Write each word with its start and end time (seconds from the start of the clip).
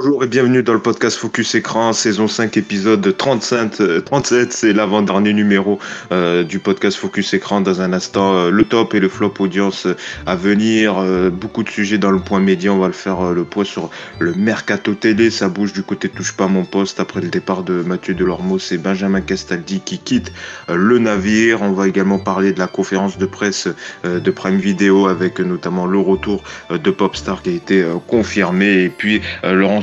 Bonjour 0.00 0.22
et 0.22 0.28
bienvenue 0.28 0.62
dans 0.62 0.74
le 0.74 0.78
podcast 0.78 1.16
Focus 1.16 1.56
Écran, 1.56 1.92
saison 1.92 2.28
5, 2.28 2.56
épisode 2.56 3.16
35, 3.16 4.04
37. 4.04 4.52
C'est 4.52 4.72
l'avant-dernier 4.72 5.32
numéro 5.32 5.80
euh, 6.12 6.44
du 6.44 6.60
podcast 6.60 6.96
Focus 6.96 7.34
Écran. 7.34 7.62
Dans 7.62 7.82
un 7.82 7.92
instant, 7.92 8.32
euh, 8.34 8.50
le 8.50 8.62
top 8.62 8.94
et 8.94 9.00
le 9.00 9.08
flop 9.08 9.34
audience 9.40 9.88
à 10.24 10.36
venir. 10.36 10.98
Euh, 10.98 11.30
beaucoup 11.30 11.64
de 11.64 11.68
sujets 11.68 11.98
dans 11.98 12.12
le 12.12 12.20
point 12.20 12.38
média. 12.38 12.72
On 12.72 12.78
va 12.78 12.86
le 12.86 12.92
faire 12.92 13.32
le 13.32 13.42
point 13.42 13.64
sur 13.64 13.90
le 14.20 14.34
mercato 14.34 14.94
télé. 14.94 15.32
Ça 15.32 15.48
bouge 15.48 15.72
du 15.72 15.82
côté 15.82 16.08
touche 16.08 16.30
pas 16.30 16.46
mon 16.46 16.64
poste. 16.64 17.00
Après 17.00 17.20
le 17.20 17.28
départ 17.28 17.64
de 17.64 17.82
Mathieu 17.82 18.14
Delormeau, 18.14 18.60
c'est 18.60 18.78
Benjamin 18.78 19.20
Castaldi 19.20 19.80
qui 19.80 19.98
quitte 19.98 20.32
le 20.68 21.00
navire. 21.00 21.62
On 21.62 21.72
va 21.72 21.88
également 21.88 22.20
parler 22.20 22.52
de 22.52 22.60
la 22.60 22.68
conférence 22.68 23.18
de 23.18 23.26
presse 23.26 23.66
de 24.04 24.30
Prime 24.30 24.58
Video 24.58 25.08
avec 25.08 25.40
notamment 25.40 25.86
le 25.86 25.98
retour 25.98 26.44
de 26.70 26.90
Popstar 26.92 27.42
qui 27.42 27.50
a 27.50 27.54
été 27.54 27.84
confirmé. 28.06 28.84
Et 28.84 28.90
puis 28.90 29.22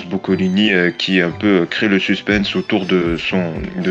Boccolini 0.09 0.71
euh, 0.71 0.91
qui 0.91 1.21
un 1.21 1.31
peu 1.31 1.65
crée 1.69 1.87
le 1.87 1.99
suspense 1.99 2.55
autour 2.55 2.85
de 2.85 3.17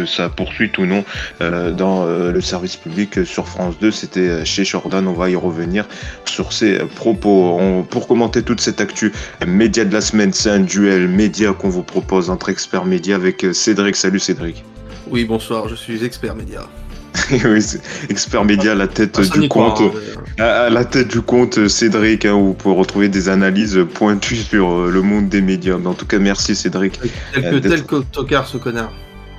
sa 0.07 0.29
poursuite 0.29 0.79
ou 0.79 0.87
non 0.87 1.05
euh, 1.41 1.73
dans 1.73 2.07
euh, 2.07 2.33
le 2.33 2.41
service 2.41 2.77
public 2.77 3.25
sur 3.25 3.49
France 3.49 3.79
2. 3.81 3.91
C'était 3.91 4.45
chez 4.45 4.65
Jordan. 4.65 5.07
On 5.07 5.13
va 5.13 5.31
y 5.31 5.37
revenir 5.37 5.87
sur 6.25 6.53
ses 6.53 6.79
propos. 6.79 7.85
pour 7.91 8.07
commenter 8.09 8.43
toute 8.43 8.61
cette 8.61 8.81
actu 8.81 9.13
média 9.47 9.85
de 9.85 9.93
la 9.93 10.01
semaine, 10.01 10.33
c'est 10.33 10.51
un 10.51 10.61
duel 10.61 11.09
média 11.09 11.53
qu'on 11.53 11.69
vous 11.69 11.83
propose 11.83 12.31
entre 12.31 12.49
experts 12.49 12.85
médias 12.85 13.17
avec 13.17 13.47
Cédric. 13.53 13.97
Salut 13.97 14.21
Cédric. 14.21 14.65
Oui, 15.09 15.25
bonsoir, 15.25 15.69
je 15.69 15.75
suis 15.75 16.05
expert 16.05 16.35
média. 16.35 16.67
oui, 17.45 17.65
expert 18.09 18.45
média 18.45 18.73
à 18.73 18.75
la 18.75 18.89
tête 18.89 19.21
du 19.33 19.49
compte, 19.49 19.81
hein, 20.39 20.45
à, 20.45 20.71
la 20.71 20.85
tête 20.85 21.09
du 21.09 21.23
compte 21.23 21.69
Cédric, 21.69 22.25
hein, 22.25 22.35
où 22.35 22.47
vous 22.47 22.55
pouvez 22.55 22.75
retrouver 22.75 23.09
des 23.09 23.29
analyses 23.29 23.79
pointues 23.95 24.37
sur 24.37 24.71
euh, 24.73 24.91
le 24.91 25.03
monde 25.03 25.29
des 25.29 25.41
médias. 25.41 25.77
En 25.77 25.95
tout 25.95 26.07
cas, 26.07 26.19
merci 26.19 26.55
Cédric. 26.55 27.01
Tel 27.33 27.51
que, 27.51 27.69
tel 27.69 27.85
que 27.85 27.97
tocard 27.97 28.47
ce 28.47 28.59
connard. 28.59 28.93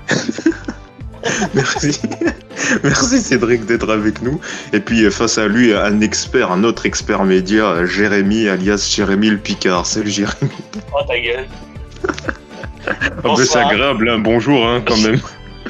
merci. 1.53 1.99
Merci 2.83 3.19
Cédric 3.19 3.65
d'être 3.65 3.91
avec 3.91 4.21
nous. 4.21 4.39
Et 4.73 4.79
puis 4.79 5.03
euh, 5.03 5.11
face 5.11 5.37
à 5.37 5.47
lui, 5.47 5.73
un 5.73 6.01
expert, 6.01 6.51
un 6.51 6.63
autre 6.63 6.85
expert 6.85 7.23
média, 7.23 7.85
Jérémy, 7.85 8.47
alias 8.47 8.91
Jérémy 8.95 9.29
le 9.29 9.37
Picard. 9.37 9.85
Salut 9.85 10.09
Jérémy. 10.09 10.51
Oh 10.93 11.03
ta 11.07 11.19
gueule. 11.19 11.45
Ah, 13.23 13.35
c'est 13.37 13.57
agréable, 13.57 14.09
hein. 14.09 14.19
bonjour 14.19 14.65
hein, 14.67 14.81
quand 14.85 14.97
même. 14.97 15.19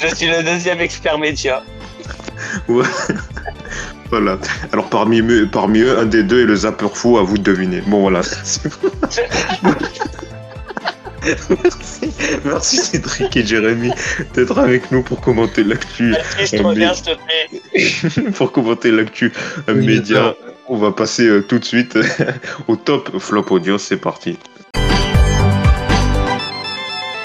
Je 0.02 0.13
suis 0.16 0.27
le 0.27 0.43
deuxième 0.43 0.80
expert 0.80 1.17
média. 1.17 1.63
voilà. 4.09 4.38
Alors 4.72 4.89
parmi 4.89 5.22
eux, 5.22 5.47
parmi 5.52 5.80
eux, 5.80 5.97
un 5.97 6.05
des 6.05 6.23
deux 6.23 6.42
est 6.44 6.45
le 6.45 6.55
zapper 6.55 6.89
fou, 6.94 7.17
à 7.17 7.23
vous 7.23 7.38
de 7.38 7.44
deviner. 7.44 7.81
Bon 7.88 8.02
voilà. 8.02 8.22
Merci. 11.50 12.14
Merci 12.45 12.77
Cédric 12.77 13.36
et 13.36 13.45
Jérémy 13.45 13.92
d'être 14.33 14.59
avec 14.59 14.92
nous 14.92 15.02
pour 15.02 15.22
commenter 15.22 15.64
l'actu. 15.64 16.14
pour 18.36 18.52
commenter 18.52 18.92
l'actu 18.92 19.33
média. 19.67 20.36
On 20.67 20.77
va 20.77 20.92
passer 20.92 21.27
euh, 21.27 21.42
tout 21.42 21.59
de 21.59 21.66
suite 21.66 21.97
au 22.67 22.75
top 22.75 23.20
flop 23.20 23.45
audio. 23.49 23.77
C'est 23.77 23.97
parti. 23.97 24.38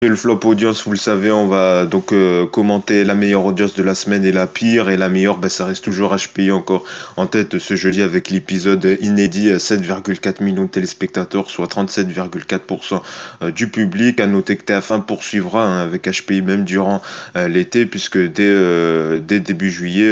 Le 0.03 0.17
flop 0.17 0.41
audience, 0.45 0.85
vous 0.85 0.93
le 0.93 0.97
savez, 0.97 1.31
on 1.31 1.47
va 1.47 1.85
donc 1.85 2.15
euh, 2.15 2.47
commenter 2.47 3.05
la 3.05 3.15
meilleure 3.15 3.45
audience 3.45 3.75
de 3.75 3.83
la 3.83 3.95
semaine 3.95 4.25
et 4.25 4.33
la 4.33 4.47
pire. 4.47 4.89
Et 4.89 4.97
la 4.97 5.11
meilleure, 5.11 5.37
ben, 5.37 5.51
ça 5.51 5.67
reste 5.67 5.85
toujours 5.85 6.17
HPI 6.17 6.53
encore 6.53 6.85
en 7.19 7.27
tête 7.27 7.59
ce 7.59 7.77
jeudi 7.77 8.01
avec 8.01 8.31
l'épisode 8.31 8.97
inédit 9.03 9.51
7,4 9.51 10.43
millions 10.43 10.63
de 10.63 10.71
téléspectateurs, 10.71 11.51
soit 11.51 11.67
37,4% 11.67 13.03
euh, 13.43 13.51
du 13.51 13.69
public. 13.69 14.21
À 14.21 14.27
noter 14.27 14.57
que 14.57 14.73
TF1 14.73 15.05
poursuivra 15.05 15.67
hein, 15.67 15.83
avec 15.83 16.09
HPI 16.09 16.41
même 16.41 16.65
durant 16.65 17.03
euh, 17.37 17.49
l'été, 17.49 17.85
puisque 17.85 18.17
dès, 18.17 19.21
dès 19.21 19.41
début 19.41 19.71
juillet, 19.71 20.11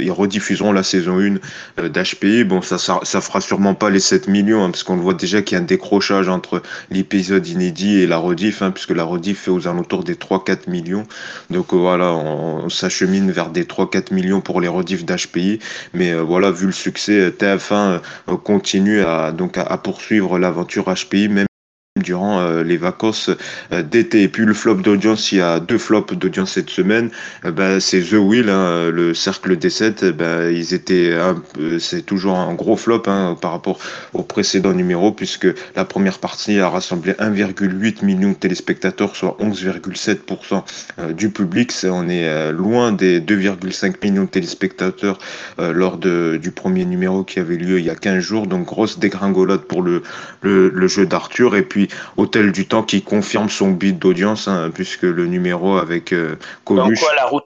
ils 0.00 0.12
rediffuseront 0.12 0.70
la 0.70 0.84
saison 0.84 1.18
1 1.18 1.88
d'HPI. 1.88 2.44
Bon, 2.44 2.62
ça, 2.62 2.78
ça, 2.78 3.00
ça, 3.02 3.20
fera 3.20 3.40
sûrement 3.40 3.74
pas 3.74 3.90
les 3.90 3.98
7 3.98 4.28
millions, 4.28 4.62
hein, 4.62 4.70
parce 4.70 4.84
qu'on 4.84 4.94
le 4.94 5.02
voit 5.02 5.14
déjà 5.14 5.42
qu'il 5.42 5.56
y 5.56 5.58
a 5.58 5.62
un 5.62 5.66
décrochage 5.66 6.28
entre 6.28 6.62
l'épisode 6.92 7.48
inédit 7.48 7.98
et 7.98 8.06
la 8.06 8.18
rediff, 8.18 8.62
hein, 8.62 8.70
puisque 8.70 8.90
la 8.90 9.02
rediff 9.02 9.23
fait 9.32 9.50
aux 9.50 9.66
alentours 9.66 10.04
des 10.04 10.16
3-4 10.16 10.68
millions. 10.68 11.06
Donc 11.48 11.72
euh, 11.72 11.76
voilà, 11.76 12.12
on, 12.12 12.68
s'achemine 12.68 13.30
vers 13.30 13.48
des 13.48 13.64
3-4 13.64 14.12
millions 14.12 14.42
pour 14.42 14.60
les 14.60 14.68
rediffs 14.68 15.06
d'HPI. 15.06 15.60
Mais 15.94 16.12
euh, 16.12 16.20
voilà, 16.20 16.50
vu 16.50 16.66
le 16.66 16.72
succès, 16.72 17.30
TF1 17.30 18.00
euh, 18.28 18.36
continue 18.36 19.00
à, 19.00 19.32
donc 19.32 19.56
à 19.56 19.78
poursuivre 19.78 20.38
l'aventure 20.38 20.92
HPI, 20.92 21.28
même 21.28 21.46
durant 22.02 22.40
euh, 22.40 22.64
les 22.64 22.76
vacances 22.76 23.30
euh, 23.70 23.84
d'été. 23.84 24.24
Et 24.24 24.28
puis 24.28 24.44
le 24.44 24.52
flop 24.52 24.78
d'audience, 24.78 25.30
il 25.30 25.38
y 25.38 25.40
a 25.40 25.60
deux 25.60 25.78
flops 25.78 26.12
d'audience 26.14 26.50
cette 26.50 26.68
semaine. 26.68 27.10
Euh, 27.44 27.52
ben, 27.52 27.78
c'est 27.78 28.00
The 28.00 28.14
Wheel, 28.14 28.50
hein, 28.50 28.90
le 28.90 29.14
cercle 29.14 29.56
des 29.56 29.70
7. 29.70 30.06
Ben, 30.06 30.50
ils 30.50 30.74
étaient, 30.74 31.16
c'est 31.78 32.04
toujours 32.04 32.36
un 32.36 32.52
gros 32.54 32.76
flop 32.76 33.04
hein, 33.06 33.38
par 33.40 33.52
rapport 33.52 33.78
au 34.12 34.24
précédent 34.24 34.72
numéro, 34.72 35.12
puisque 35.12 35.46
la 35.76 35.84
première 35.84 36.18
partie 36.18 36.58
a 36.58 36.68
rassemblé 36.68 37.12
1,8 37.12 38.04
million 38.04 38.30
de 38.30 38.34
téléspectateurs, 38.34 39.14
soit 39.14 39.36
11,7% 39.38 41.14
du 41.14 41.30
public. 41.30 41.72
on 41.84 42.08
est 42.08 42.50
loin 42.50 42.90
des 42.90 43.20
2,5 43.20 43.94
millions 44.02 44.24
de 44.24 44.30
téléspectateurs 44.30 45.18
lors 45.58 45.98
du 45.98 46.50
premier 46.50 46.84
numéro 46.84 47.22
qui 47.22 47.38
avait 47.38 47.56
lieu 47.56 47.78
il 47.78 47.84
y 47.84 47.90
a 47.90 47.94
15 47.94 48.18
jours. 48.18 48.46
Donc 48.48 48.66
grosse 48.66 48.98
dégringolade 48.98 49.60
pour 49.60 49.82
le, 49.82 50.02
le, 50.42 50.70
le 50.70 50.88
jeu 50.88 51.06
d'Arthur. 51.06 51.54
Et 51.54 51.62
puis 51.62 51.83
Hôtel 52.16 52.52
du 52.52 52.66
Temps 52.66 52.82
qui 52.82 53.02
confirme 53.02 53.48
son 53.48 53.70
bid 53.70 53.98
d'audience, 53.98 54.48
hein, 54.48 54.70
puisque 54.72 55.02
le 55.02 55.26
numéro 55.26 55.76
avec 55.76 56.12
euh, 56.12 56.36
Coluche. 56.64 57.00
quoi 57.00 57.14
la 57.14 57.26
roue 57.26 57.40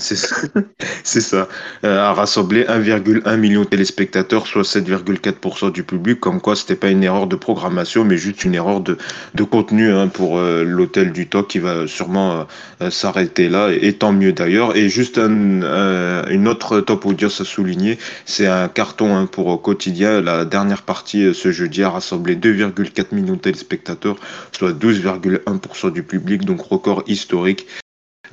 c'est 0.00 0.16
ça. 0.16 0.36
Ça. 1.04 1.48
Euh, 1.84 1.98
a 1.98 2.12
rassemblé 2.12 2.64
1,1 2.64 3.36
million 3.36 3.62
de 3.62 3.66
téléspectateurs, 3.66 4.46
soit 4.46 4.62
7,4% 4.62 5.70
du 5.70 5.82
public. 5.82 6.18
Comme 6.18 6.40
quoi, 6.40 6.56
c'était 6.56 6.76
pas 6.76 6.88
une 6.88 7.04
erreur 7.04 7.26
de 7.26 7.36
programmation, 7.36 8.04
mais 8.04 8.16
juste 8.16 8.44
une 8.44 8.54
erreur 8.54 8.80
de, 8.80 8.96
contenu 9.44 9.92
hein, 9.92 10.08
pour 10.08 10.38
euh, 10.38 10.64
l'hôtel 10.64 11.12
du 11.12 11.28
Toc 11.28 11.48
qui 11.48 11.58
va 11.58 11.86
sûrement 11.86 12.46
euh, 12.80 12.90
s'arrêter 12.90 13.48
là. 13.48 13.68
Et, 13.70 13.92
tant 13.92 14.12
mieux 14.12 14.32
d'ailleurs. 14.32 14.76
Et 14.76 14.88
juste 14.88 15.18
un, 15.18 16.24
une 16.28 16.48
autre 16.48 16.80
top 16.80 17.06
audience 17.06 17.40
à 17.40 17.44
souligner, 17.44 17.98
c'est 18.24 18.46
un 18.46 18.68
carton 18.68 19.14
hein, 19.14 19.26
pour 19.26 19.60
quotidien. 19.60 20.20
La 20.20 20.44
dernière 20.44 20.82
partie 20.82 21.34
ce 21.34 21.52
jeudi 21.52 21.82
a 21.82 21.90
rassemblé 21.90 22.36
2,4 22.36 23.14
millions 23.14 23.34
de 23.34 23.40
téléspectateurs, 23.40 24.16
soit 24.52 24.72
12,1% 24.72 25.92
du 25.92 26.02
public, 26.02 26.44
donc 26.44 26.62
record 26.62 27.02
historique 27.06 27.66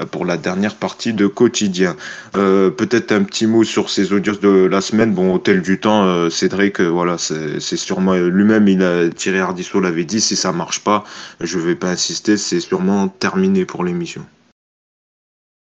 pour 0.05 0.25
la 0.25 0.37
dernière 0.37 0.75
partie 0.75 1.13
de 1.13 1.27
quotidien. 1.27 1.95
Euh, 2.35 2.69
peut-être 2.69 3.11
un 3.11 3.23
petit 3.23 3.47
mot 3.47 3.63
sur 3.63 3.89
ces 3.89 4.13
audiences 4.13 4.39
de 4.39 4.65
la 4.65 4.81
semaine. 4.81 5.13
Bon, 5.13 5.33
Hôtel 5.33 5.61
du 5.61 5.79
Temps, 5.79 6.05
euh, 6.05 6.29
Cédric, 6.29 6.79
euh, 6.79 6.87
voilà, 6.87 7.17
c'est 7.17 7.59
sûrement 7.59 8.15
lui-même, 8.15 8.67
il 8.67 8.83
a 8.83 9.09
tiré 9.09 9.39
Ardisson 9.39 9.79
l'avait 9.79 10.05
dit, 10.05 10.21
si 10.21 10.35
ça 10.35 10.51
marche 10.51 10.83
pas, 10.83 11.03
je 11.39 11.59
vais 11.59 11.75
pas 11.75 11.89
insister, 11.89 12.37
c'est 12.37 12.59
sûrement 12.59 13.07
terminé 13.07 13.65
pour 13.65 13.83
l'émission. 13.83 14.25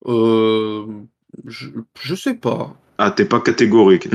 Euh, 0.07 0.85
je, 1.45 1.69
je 2.01 2.15
sais 2.15 2.33
pas. 2.33 2.75
Ah, 2.97 3.11
t'es 3.11 3.25
pas 3.25 3.39
catégorique. 3.39 4.09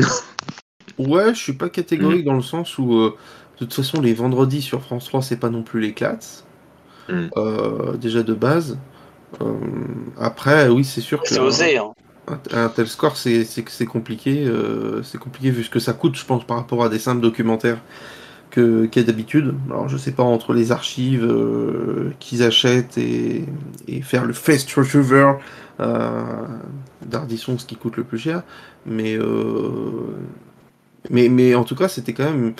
ouais, 0.99 1.35
je 1.35 1.39
suis 1.39 1.53
pas 1.55 1.69
catégorique 1.69 2.23
mm. 2.23 2.27
dans 2.27 2.35
le 2.35 2.43
sens 2.43 2.79
où, 2.79 2.93
de 2.93 3.15
toute 3.59 3.75
façon, 3.75 4.01
les 4.01 4.15
vendredis 4.15 4.63
sur 4.63 4.83
France 4.83 5.07
3, 5.07 5.23
c'est 5.23 5.39
pas 5.39 5.51
non 5.51 5.63
plus 5.63 5.81
les 5.81 5.93
classes. 5.93 6.45
Mm. 7.09 7.29
déjà 7.99 8.23
de 8.23 8.35
base. 8.35 8.79
Euh, 9.41 9.55
après, 10.19 10.69
oui, 10.69 10.85
c'est 10.85 11.01
sûr 11.01 11.23
que. 11.23 11.29
C'est 11.29 11.41
osé, 11.41 11.79
hein. 11.79 11.93
Un, 12.53 12.69
tel 12.69 12.87
score, 12.87 13.17
c'est 13.17 13.87
compliqué. 13.87 14.45
Euh, 14.45 15.03
c'est 15.03 15.19
compliqué 15.19 15.51
vu 15.51 15.65
ce 15.65 15.71
que 15.71 15.79
ça 15.79 15.93
coûte, 15.93 16.17
je 16.17 16.25
pense, 16.25 16.45
par 16.45 16.59
rapport 16.59 16.85
à 16.85 16.89
des 16.89 16.99
simples 16.99 17.23
documentaires 17.23 17.79
qu'il 18.51 18.91
y 18.95 18.99
a 18.99 19.03
d'habitude. 19.03 19.55
Alors, 19.71 19.89
je 19.89 19.97
sais 19.97 20.13
pas, 20.13 20.23
entre 20.23 20.53
les 20.53 20.73
archives 20.73 21.25
euh, 21.25 22.11
qu'ils 22.19 22.43
achètent 22.43 22.99
et, 22.99 23.45
et, 23.87 24.03
faire 24.03 24.25
le 24.25 24.33
Fast 24.33 24.71
Retriever 24.73 25.35
euh, 25.81 26.23
d'Ardisson, 27.05 27.59
ce 27.59 27.67
qui 27.67 27.77
coûte 27.77 27.97
le 27.97 28.05
plus 28.05 28.19
cher. 28.19 28.43
Mais, 28.85 29.19
mais, 31.11 31.29
mais 31.29 31.55
en 31.55 31.65
tout 31.65 31.77
cas, 31.77 31.89
c'était 31.89 32.13
quand 32.13 32.25
même 32.25 32.55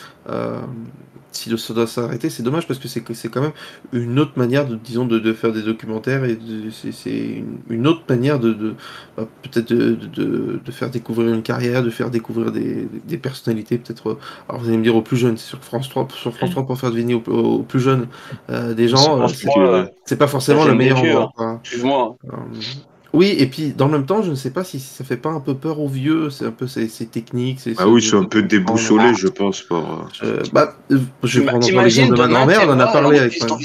si 1.33 1.57
ça 1.59 1.75
doit 1.75 1.87
s'arrêter, 1.87 2.31
c'est 2.31 2.43
dommage 2.43 2.67
parce 2.67 2.81
que 2.81 2.89
c'est 2.89 3.03
c'est 3.15 3.29
quand 3.29 3.41
même 3.41 3.53
une 3.93 4.19
autre 4.19 4.33
manière 4.37 4.67
de 4.67 4.77
disons 4.77 5.05
de, 5.05 5.19
de 5.19 5.33
faire 5.33 5.53
des 5.53 5.63
documentaires 5.63 6.25
et 6.25 6.39
c'est 6.71 7.43
une, 7.69 7.87
autre 7.87 8.03
manière 8.09 8.39
de, 8.39 8.53
de 8.53 8.75
bah, 9.17 9.27
peut-être 9.43 9.73
de, 9.73 9.95
de, 9.95 10.73
faire 10.73 10.91
découvrir 10.91 11.35
une 11.35 11.43
carrière, 11.43 11.83
de 11.83 11.91
faire 11.91 12.11
découvrir 12.11 12.53
des, 12.53 12.89
des 13.07 13.19
personnalités 13.19 13.79
peut-être. 13.79 14.11
Euh, 14.11 14.19
alors 14.49 14.61
vous 14.63 14.69
allez 14.69 14.79
me 14.79 14.83
dire 14.83 14.97
aux 14.97 15.03
plus 15.03 15.17
jeunes, 15.17 15.37
c'est 15.37 15.49
sur 15.49 15.63
France 15.63 15.89
3 15.89 16.09
sur 16.15 16.35
France 16.35 16.51
3 16.51 16.67
pour 16.67 16.79
faire 16.79 16.91
deviner 16.91 17.15
aux, 17.15 17.63
plus 17.63 17.81
jeunes 17.81 18.07
euh, 18.51 18.75
des 18.75 18.89
gens. 18.89 19.23
Euh, 19.23 19.87
c'est 20.05 20.19
pas 20.19 20.29
forcément 20.29 20.65
le 20.65 20.75
meilleur 20.75 20.99
endroit. 20.99 21.61
Excuse-moi. 21.63 22.17
Oui, 23.15 23.35
et 23.39 23.47
puis 23.47 23.73
dans 23.73 23.87
le 23.87 23.93
même 23.93 24.07
temps, 24.07 24.23
je 24.23 24.31
ne 24.31 24.37
sais 24.37 24.51
pas 24.51 24.65
si 24.65 24.81
ça 24.81 25.03
fait 25.03 25.17
pas 25.17 25.31
un 25.31 25.41
peu 25.41 25.55
peur 25.55 25.81
aux 25.81 25.89
vieux, 25.89 26.29
c'est 26.29 26.45
un 26.45 26.51
peu 26.51 26.67
ces, 26.67 26.89
ces 26.89 27.07
techniques. 27.07 27.61
Ces, 27.61 27.75
ah 27.79 27.89
oui, 27.89 28.03
ils 28.03 28.07
sont 28.07 28.21
un 28.21 28.25
peu 28.25 28.43
déboussolés, 28.43 29.15
je 29.15 29.29
pense. 29.29 29.63
Par... 29.63 30.09
Euh, 30.23 30.43
bah, 30.53 30.77
je 31.23 31.41
vais 31.41 31.47
prendre 31.47 31.83
l'exemple 31.83 32.15
de 32.15 32.21
ma 32.21 32.29
grand-mère, 32.29 32.61
on 32.67 32.73
en 32.73 32.81
a 32.81 32.87
parlé 32.87 33.19
avec. 33.19 33.41
Ma... 33.41 33.57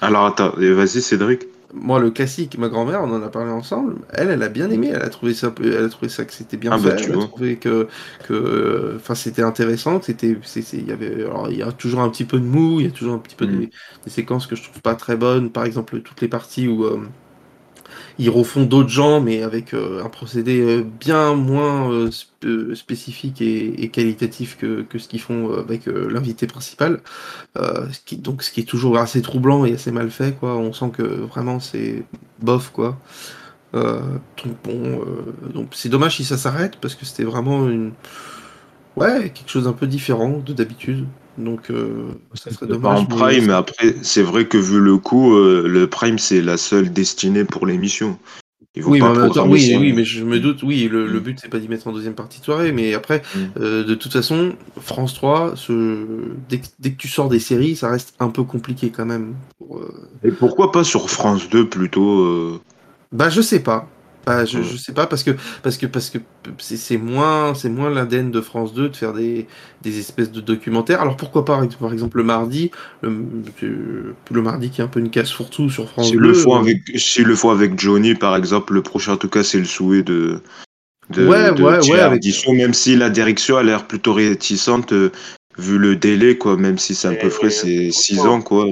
Alors 0.00 0.26
attends, 0.26 0.52
vas-y 0.56 1.00
Cédric 1.00 1.46
moi, 1.72 2.00
le 2.00 2.10
classique, 2.10 2.58
ma 2.58 2.68
grand-mère, 2.68 3.02
on 3.02 3.12
en 3.12 3.22
a 3.22 3.28
parlé 3.28 3.50
ensemble. 3.50 3.96
Elle, 4.12 4.30
elle 4.30 4.42
a 4.42 4.48
bien 4.48 4.70
aimé. 4.70 4.90
Elle 4.92 5.02
a 5.02 5.08
trouvé 5.08 5.34
ça, 5.34 5.54
elle 5.62 5.84
a 5.84 5.88
trouvé 5.88 6.08
ça 6.08 6.24
que 6.24 6.32
c'était 6.32 6.56
bien 6.56 6.72
ah, 6.72 6.78
bah, 6.78 6.96
fait. 6.96 7.04
elle 7.04 7.12
a 7.12 7.26
trouvé 7.26 7.56
que, 7.56 7.86
que, 8.26 8.94
enfin, 8.96 9.14
c'était 9.14 9.42
intéressant. 9.42 10.00
C'était, 10.02 10.36
il 10.72 10.88
y 10.88 10.92
avait, 10.92 11.26
il 11.50 11.56
y 11.56 11.62
a 11.62 11.70
toujours 11.72 12.00
un 12.00 12.08
petit 12.08 12.24
peu 12.24 12.40
de 12.40 12.44
mou. 12.44 12.80
Il 12.80 12.86
y 12.86 12.88
a 12.88 12.92
toujours 12.92 13.14
un 13.14 13.18
petit 13.18 13.36
peu 13.36 13.46
mm. 13.46 13.68
des, 14.04 14.10
séquences 14.10 14.46
que 14.46 14.56
je 14.56 14.64
trouve 14.64 14.82
pas 14.82 14.94
très 14.94 15.16
bonnes. 15.16 15.50
Par 15.50 15.64
exemple, 15.64 16.00
toutes 16.00 16.20
les 16.20 16.28
parties 16.28 16.66
où 16.66 16.84
euh, 16.84 17.00
ils 18.20 18.28
refont 18.28 18.64
d'autres 18.64 18.90
gens, 18.90 19.22
mais 19.22 19.42
avec 19.42 19.72
euh, 19.72 20.04
un 20.04 20.10
procédé 20.10 20.60
euh, 20.60 20.82
bien 20.82 21.34
moins 21.34 21.90
euh, 21.90 22.74
spécifique 22.74 23.40
et, 23.40 23.88
qualitatif 23.88 24.58
que, 24.58 24.86
ce 24.98 25.08
qu'ils 25.08 25.22
font 25.22 25.52
avec 25.58 25.86
l'invité 25.86 26.46
principal. 26.46 27.00
ce 27.56 27.98
qui, 28.04 28.18
donc, 28.18 28.42
ce 28.42 28.52
qui 28.52 28.60
est 28.60 28.64
toujours 28.68 28.98
assez 28.98 29.22
troublant 29.22 29.64
et 29.64 29.72
assez 29.72 29.90
mal 29.90 30.10
fait, 30.10 30.38
quoi. 30.38 30.56
On 30.56 30.72
sent 30.72 30.90
que 30.92 31.02
vraiment 31.02 31.60
c'est 31.60 32.04
bof, 32.40 32.70
quoi. 32.70 32.98
donc 33.72 34.56
donc 35.54 35.68
c'est 35.72 35.88
dommage 35.88 36.16
si 36.16 36.24
ça 36.24 36.36
s'arrête 36.36 36.76
parce 36.80 36.94
que 36.94 37.04
c'était 37.04 37.24
vraiment 37.24 37.68
une, 37.68 37.92
ouais, 38.96 39.30
quelque 39.34 39.50
chose 39.50 39.64
d'un 39.64 39.72
peu 39.72 39.86
différent 39.86 40.42
de 40.44 40.52
d'habitude. 40.52 41.06
Donc, 41.38 41.70
euh, 41.70 42.08
ça 42.34 42.50
serait 42.50 42.66
dommage. 42.66 43.00
En 43.00 43.04
Prime, 43.06 43.46
mais 43.46 43.52
après, 43.52 43.94
c'est 44.02 44.22
vrai 44.22 44.46
que 44.46 44.58
vu 44.58 44.80
le 44.80 44.98
coup, 44.98 45.34
euh, 45.34 45.66
le 45.66 45.86
Prime, 45.86 46.18
c'est 46.18 46.40
la 46.40 46.56
seule 46.56 46.92
destinée 46.92 47.44
pour 47.44 47.66
l'émission. 47.66 48.18
Oui, 48.76 49.00
pas 49.00 49.12
mais 49.12 49.40
oui, 49.46 49.76
oui, 49.80 49.92
mais 49.92 50.04
je 50.04 50.24
me 50.24 50.38
doute, 50.38 50.62
oui, 50.62 50.88
le, 50.88 51.06
le 51.06 51.18
mm. 51.18 51.22
but, 51.22 51.38
c'est 51.42 51.48
pas 51.48 51.58
d'y 51.58 51.66
mettre 51.66 51.88
en 51.88 51.92
deuxième 51.92 52.14
partie 52.14 52.38
de 52.38 52.44
soirée, 52.44 52.70
mais 52.70 52.94
après, 52.94 53.22
mm. 53.34 53.38
euh, 53.58 53.84
de 53.84 53.94
toute 53.94 54.12
façon, 54.12 54.52
France 54.80 55.14
3, 55.14 55.54
ce... 55.56 56.04
dès, 56.48 56.58
que, 56.58 56.66
dès, 56.78 56.92
que, 56.92 56.96
tu 56.96 57.08
sors 57.08 57.28
des 57.28 57.40
séries, 57.40 57.74
ça 57.74 57.90
reste 57.90 58.14
un 58.20 58.28
peu 58.28 58.44
compliqué 58.44 58.90
quand 58.90 59.06
même. 59.06 59.34
Pour, 59.58 59.80
Et 60.22 60.30
pourquoi 60.30 60.70
pas 60.70 60.84
sur 60.84 61.10
France 61.10 61.48
2 61.48 61.68
plutôt 61.68 62.60
Bah, 63.10 63.28
je 63.28 63.40
sais 63.40 63.60
pas. 63.60 63.88
Bah, 64.26 64.44
je, 64.44 64.62
je 64.62 64.76
sais 64.76 64.92
pas 64.92 65.06
parce 65.06 65.22
que 65.22 65.30
parce 65.62 65.78
que 65.78 65.86
parce 65.86 66.10
que 66.10 66.18
c'est 66.58 66.98
moins 66.98 67.54
c'est 67.54 67.70
moins 67.70 67.88
l'ADN 67.88 68.30
de 68.30 68.40
France 68.40 68.74
2 68.74 68.90
de 68.90 68.96
faire 68.96 69.14
des, 69.14 69.46
des 69.82 69.98
espèces 69.98 70.30
de 70.30 70.40
documentaires. 70.40 71.00
Alors 71.00 71.16
pourquoi 71.16 71.44
pas 71.44 71.60
par 71.78 71.92
exemple 71.92 72.18
le 72.18 72.24
mardi 72.24 72.70
le, 73.02 74.14
le 74.30 74.42
mardi 74.42 74.70
qui 74.70 74.82
est 74.82 74.84
un 74.84 74.88
peu 74.88 75.00
une 75.00 75.10
casse 75.10 75.32
fourre-tout 75.32 75.70
sur 75.70 75.88
France 75.88 76.08
si 76.08 76.12
2. 76.12 76.18
Le 76.18 76.34
font 76.34 76.54
euh, 76.54 76.60
avec 76.60 76.82
si 76.96 77.24
le 77.24 77.34
font 77.34 77.50
avec 77.50 77.78
Johnny 77.78 78.14
par 78.14 78.36
exemple, 78.36 78.74
le 78.74 78.82
prochain 78.82 79.12
en 79.12 79.16
tout 79.16 79.30
cas 79.30 79.42
c'est 79.42 79.58
le 79.58 79.64
souhait 79.64 80.02
de 80.02 80.40
de, 81.08 81.26
ouais, 81.26 81.52
de 81.52 81.62
ouais, 81.62 81.90
ouais, 81.90 82.00
avec... 82.00 82.22
même 82.48 82.74
si 82.74 82.96
la 82.96 83.10
direction 83.10 83.56
a 83.56 83.62
l'air 83.62 83.86
plutôt 83.86 84.12
réticente 84.12 84.92
euh, 84.92 85.10
vu 85.58 85.78
le 85.78 85.96
délai 85.96 86.36
quoi, 86.38 86.56
même 86.56 86.78
si 86.78 86.94
c'est 86.94 87.08
un 87.08 87.14
peu 87.14 87.30
frais, 87.30 87.50
c'est 87.50 87.90
6 87.90 88.20
ans 88.20 88.42
quoi. 88.42 88.66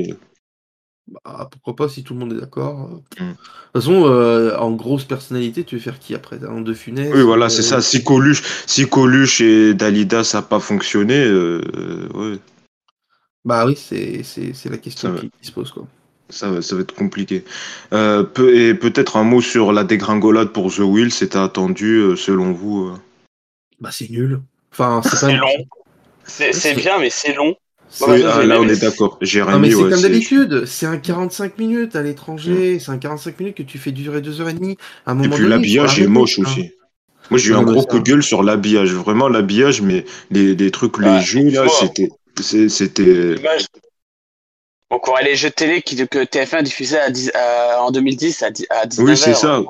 Bah, 1.10 1.48
pourquoi 1.50 1.76
pas 1.76 1.88
si 1.88 2.02
tout 2.02 2.14
le 2.14 2.20
monde 2.20 2.32
est 2.32 2.40
d'accord. 2.40 2.90
Euh. 3.20 3.24
Mm. 3.24 3.28
De 3.28 3.34
toute 3.34 3.82
façon, 3.82 4.06
euh, 4.06 4.56
en 4.56 4.72
grosse 4.72 5.04
personnalité, 5.04 5.64
tu 5.64 5.76
veux 5.76 5.80
faire 5.80 5.98
qui 5.98 6.14
après? 6.14 6.44
En 6.44 6.60
De 6.60 6.74
Funès 6.74 7.12
Oui, 7.14 7.22
voilà, 7.22 7.48
c'est 7.48 7.62
ça. 7.62 7.80
Si 7.80 8.04
Coluche, 8.04 8.42
si 8.66 8.88
Coluche 8.88 9.40
et 9.40 9.74
Dalida, 9.74 10.24
ça 10.24 10.38
n'a 10.38 10.42
pas 10.42 10.60
fonctionné, 10.60 11.24
euh, 11.24 12.08
ouais. 12.14 12.38
Bah 13.44 13.66
oui, 13.66 13.76
c'est 13.76 14.22
la 14.70 14.78
question 14.78 15.14
qui, 15.14 15.46
se 15.46 15.52
pose. 15.52 15.70
Quoi. 15.70 15.86
Ça, 16.28 16.50
va, 16.50 16.60
ça 16.60 16.74
va 16.74 16.82
être 16.82 16.94
compliqué. 16.94 17.44
Peu, 17.90 18.54
et 18.54 18.74
peut-être 18.74 19.16
un 19.16 19.24
mot 19.24 19.40
sur 19.40 19.72
la 19.72 19.84
dégringolade 19.84 20.48
pour 20.48 20.74
The 20.74 20.80
Will, 20.80 21.12
c'était 21.12 21.38
attendu 21.38 22.14
selon 22.16 22.52
vous 22.52 22.92
Bah 23.80 23.90
c'est 23.90 24.10
nul. 24.10 24.40
Enfin, 24.72 25.00
c'est 25.02 25.20
pas... 25.26 25.32
long. 25.32 25.66
C'est 26.24 26.74
bien, 26.74 26.98
mais 26.98 27.08
c'est 27.08 27.32
long. 27.32 27.56
Oui, 28.06 28.22
ah, 28.24 28.44
là, 28.44 28.60
on 28.60 28.68
est 28.68 28.80
d'accord. 28.80 29.18
Jérémy, 29.20 29.60
mais 29.60 29.70
c'est 29.70 29.90
comme 29.90 30.02
d'habitude, 30.02 30.64
c'est 30.66 30.86
un 30.86 30.98
45 30.98 31.58
minutes 31.58 31.96
à 31.96 32.02
l'étranger, 32.02 32.76
mm. 32.76 32.80
c'est 32.80 32.90
un 32.90 32.98
45 32.98 33.40
minutes 33.40 33.56
que 33.56 33.62
tu 33.62 33.78
fais 33.78 33.92
durer 33.92 34.20
2h30. 34.20 34.76
À 35.06 35.12
un 35.12 35.14
moment 35.14 35.34
Et 35.34 35.36
puis 35.36 35.48
l'habillage 35.48 36.00
est 36.00 36.06
moche 36.06 36.38
aussi. 36.38 36.72
Moi, 37.30 37.38
j'ai 37.38 37.50
eu 37.50 37.54
un 37.54 37.62
gros 37.62 37.84
coup 37.84 37.98
de 37.98 38.04
gueule 38.04 38.22
sur 38.22 38.42
l'habillage. 38.42 38.92
Vraiment, 38.92 39.28
l'habillage, 39.28 39.82
mais 39.82 40.04
les, 40.30 40.54
les 40.54 40.70
trucs, 40.70 40.98
les 40.98 41.20
jeux, 41.20 41.50
là, 41.50 41.66
c'était. 41.68 42.08
C'était. 42.68 43.34
On 44.90 44.98
courait 44.98 45.24
les 45.24 45.36
jeux 45.36 45.50
de 45.50 45.54
télé 45.54 45.82
qui, 45.82 45.96
que 46.08 46.24
TF1 46.24 46.62
diffusait 46.62 46.98
à 47.34 47.82
en 47.82 47.90
2010 47.90 48.42
à, 48.42 48.50
19h. 48.50 49.02
Oui, 49.02 49.16
c'est 49.16 49.34
ça. 49.34 49.60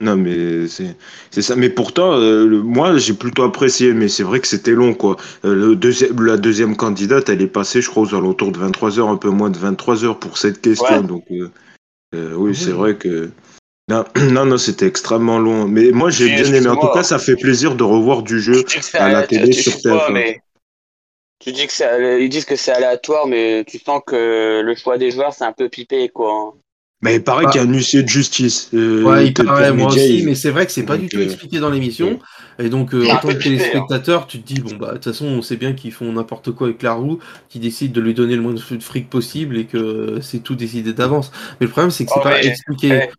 Non, 0.00 0.16
mais 0.16 0.66
c'est 0.66 1.42
ça. 1.42 1.54
Mais 1.54 1.70
pourtant, 1.70 2.14
euh, 2.14 2.46
moi, 2.62 2.96
j'ai 2.96 3.14
plutôt 3.14 3.44
apprécié, 3.44 3.92
mais 3.92 4.08
c'est 4.08 4.24
vrai 4.24 4.40
que 4.40 4.48
c'était 4.48 4.72
long, 4.72 4.92
quoi. 4.92 5.16
Euh, 5.44 5.54
le 5.54 5.76
deuxième, 5.76 6.20
la 6.20 6.36
deuxième 6.36 6.76
candidate, 6.76 7.28
elle 7.28 7.42
est 7.42 7.46
passée, 7.46 7.80
je 7.80 7.88
crois, 7.88 8.02
aux 8.02 8.14
alentours 8.14 8.50
de 8.50 8.58
23 8.58 8.98
heures, 8.98 9.08
un 9.08 9.16
peu 9.16 9.30
moins 9.30 9.50
de 9.50 9.58
23 9.58 10.04
heures 10.04 10.18
pour 10.18 10.36
cette 10.36 10.60
question. 10.60 11.02
Donc, 11.02 11.24
euh, 11.30 12.34
oui, 12.34 12.56
c'est 12.56 12.72
vrai 12.72 12.96
que. 12.96 13.30
Non, 13.88 14.04
non, 14.32 14.46
non 14.46 14.58
c'était 14.58 14.86
extrêmement 14.86 15.38
long. 15.38 15.68
Mais 15.68 15.92
moi, 15.92 16.10
j'ai 16.10 16.26
bien 16.26 16.52
aimé. 16.52 16.68
En 16.68 16.76
tout 16.76 16.92
cas, 16.92 17.04
ça 17.04 17.20
fait 17.20 17.36
plaisir 17.36 17.76
de 17.76 17.84
revoir 17.84 18.22
du 18.22 18.40
jeu 18.40 18.64
à 18.94 19.08
la 19.08 19.22
télé 19.26 19.52
sur 19.52 19.74
TF1. 19.74 20.40
Tu 21.40 21.52
dis 21.52 21.66
que 21.66 22.20
ils 22.20 22.28
disent 22.28 22.46
que 22.46 22.56
c'est 22.56 22.72
aléatoire, 22.72 23.26
mais 23.26 23.64
tu 23.64 23.78
sens 23.78 24.00
que 24.04 24.62
le 24.62 24.74
choix 24.74 24.98
des 24.98 25.10
joueurs, 25.10 25.34
c'est 25.34 25.44
un 25.44 25.52
peu 25.52 25.68
pipé, 25.68 26.08
quoi. 26.08 26.56
Mais 27.04 27.16
il 27.16 27.22
paraît 27.22 27.44
qu'il 27.46 27.60
y 27.60 27.64
a 27.64 27.68
un 27.68 27.70
huissier 27.70 28.02
de 28.02 28.08
justice. 28.08 28.70
Euh, 28.72 29.02
ouais, 29.02 29.26
il 29.26 29.34
paraît, 29.34 29.74
moi 29.74 29.88
aussi, 29.88 30.22
mais 30.24 30.34
c'est 30.34 30.50
vrai 30.50 30.64
que 30.64 30.72
c'est 30.72 30.84
pas 30.86 30.96
du 30.96 31.06
tout 31.08 31.18
euh, 31.18 31.24
expliqué 31.24 31.58
dans 31.58 31.68
l'émission. 31.68 32.18
Et 32.58 32.70
donc, 32.70 32.94
euh, 32.94 33.06
en 33.10 33.18
tant 33.18 33.28
que 33.28 33.34
téléspectateur, 33.34 34.26
tu 34.26 34.40
te 34.40 34.46
dis, 34.46 34.58
bon, 34.58 34.74
bah, 34.76 34.88
de 34.88 34.92
toute 34.94 35.04
façon, 35.04 35.26
on 35.26 35.42
sait 35.42 35.56
bien 35.56 35.74
qu'ils 35.74 35.92
font 35.92 36.10
n'importe 36.10 36.52
quoi 36.52 36.68
avec 36.68 36.82
la 36.82 36.94
roue, 36.94 37.18
qu'ils 37.50 37.60
décident 37.60 37.92
de 37.92 38.00
lui 38.00 38.14
donner 38.14 38.36
le 38.36 38.40
moins 38.40 38.54
de 38.54 38.58
fric 38.58 39.10
possible 39.10 39.58
et 39.58 39.66
que 39.66 40.18
c'est 40.22 40.38
tout 40.38 40.54
décidé 40.54 40.94
d'avance. 40.94 41.30
Mais 41.60 41.66
le 41.66 41.70
problème, 41.70 41.90
c'est 41.90 42.06
que 42.06 42.10
c'est 42.10 42.20
oh, 42.20 42.22
pas 42.22 42.40
expliqué. 42.40 43.10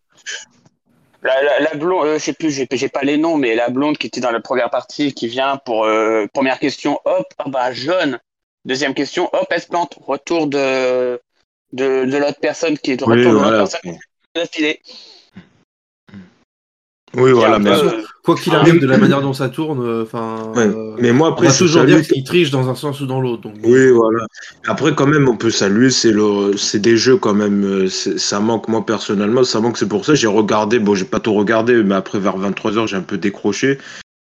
La, 1.22 1.76
blonde, 1.76 2.08
je 2.14 2.18
sais 2.18 2.34
plus, 2.34 2.50
j'ai 2.50 2.90
pas 2.90 3.04
les 3.04 3.18
noms, 3.18 3.38
mais 3.38 3.54
la 3.54 3.70
blonde 3.70 4.00
qui 4.00 4.08
était 4.08 4.20
dans 4.20 4.32
la 4.32 4.40
première 4.40 4.72
partie, 4.72 5.14
qui 5.14 5.28
vient 5.28 5.58
pour 5.64 5.88
première 6.34 6.58
question, 6.58 7.00
hop, 7.06 7.28
ah 7.38 7.50
bah 7.50 7.72
jaune. 7.72 8.18
Deuxième 8.66 8.96
question, 8.96 9.30
hop, 9.32 9.46
elle 9.52 9.62
se 9.62 9.68
plante. 9.68 9.96
Retour 10.08 10.48
de 10.48 11.20
de, 11.76 12.06
de 12.06 12.18
l'autre 12.18 12.40
personne 12.42 12.78
qui 12.78 12.92
est 12.92 12.98
de 12.98 13.04
retour 13.04 13.34
de 13.34 13.38
l'autre 13.38 13.80
personne 14.34 14.74
Oui, 17.16 17.32
voilà. 17.32 17.60
Mais 17.60 17.72
quoi 18.24 18.36
qu'il 18.36 18.56
arrive, 18.56 18.80
de 18.80 18.88
la 18.88 18.98
manière 18.98 19.22
dont 19.22 19.34
ça 19.34 19.50
tourne, 19.50 19.82
euh, 19.84 20.04
enfin. 20.04 20.54
Euh, 20.58 20.96
mais 21.00 21.12
moi, 21.12 21.30
après, 21.30 21.48
on 21.48 21.50
va 21.50 21.56
toujours 21.56 21.84
dire 21.84 22.02
qu'il 22.02 22.24
triche 22.24 22.50
dans 22.50 22.70
un 22.70 22.76
sens 22.76 23.02
ou 23.02 23.06
dans 23.06 23.22
l'autre. 23.22 23.50
Oui, 23.64 23.90
voilà. 23.92 24.26
Après, 24.68 24.96
quand 24.96 25.06
même, 25.06 25.28
on 25.28 25.38
peut 25.38 25.52
saluer, 25.52 25.92
c'est 25.92 26.12
le, 26.12 26.58
c'est 26.58 26.80
des 26.80 26.98
jeux 26.98 27.18
quand 27.18 27.34
même. 27.34 27.64
Euh, 27.64 27.90
ça 27.90 28.40
manque 28.40 28.68
moi 28.68 28.86
personnellement, 28.86 29.44
ça 29.44 29.60
manque. 29.60 29.78
C'est 29.78 29.88
pour 29.88 30.06
ça 30.06 30.16
j'ai 30.16 30.28
regardé. 30.28 30.80
Bon, 30.80 30.96
j'ai 30.96 31.06
pas 31.06 31.20
tout 31.20 31.34
regardé, 31.34 31.84
mais 31.84 31.96
après 31.96 32.20
vers 32.20 32.38
23 32.38 32.72
h 32.72 32.88
j'ai 32.88 32.98
un 32.98 33.02
peu 33.02 33.18
décroché. 33.18 33.80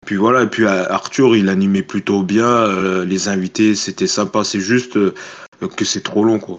Puis 0.07 0.17
voilà. 0.17 0.43
Et 0.43 0.47
puis 0.47 0.67
Arthur, 0.67 1.35
il 1.35 1.49
animait 1.49 1.83
plutôt 1.83 2.23
bien. 2.23 3.05
les 3.05 3.29
invités, 3.29 3.75
c'était 3.75 4.07
sympa. 4.07 4.45
C'est 4.45 4.61
juste 4.61 4.99
que 5.77 5.85
c'est 5.85 6.03
trop 6.03 6.25
long, 6.25 6.39
quoi. 6.39 6.59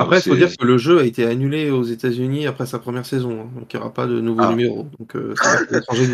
Après, 0.00 0.18
il 0.18 0.22
faut 0.22 0.36
dire 0.36 0.48
que 0.56 0.64
le 0.64 0.78
jeu 0.78 1.00
a 1.00 1.04
été 1.04 1.24
annulé 1.24 1.70
aux 1.70 1.84
États-Unis 1.84 2.46
après 2.46 2.66
sa 2.66 2.78
première 2.78 3.06
saison, 3.06 3.32
hein, 3.32 3.48
donc 3.58 3.72
il 3.72 3.76
n'y 3.76 3.80
aura 3.80 3.92
pas 3.92 4.06
de 4.06 4.20
nouveau 4.20 4.42
ah. 4.42 4.50
numéro. 4.50 4.86
Donc, 4.98 5.16
euh, 5.16 5.34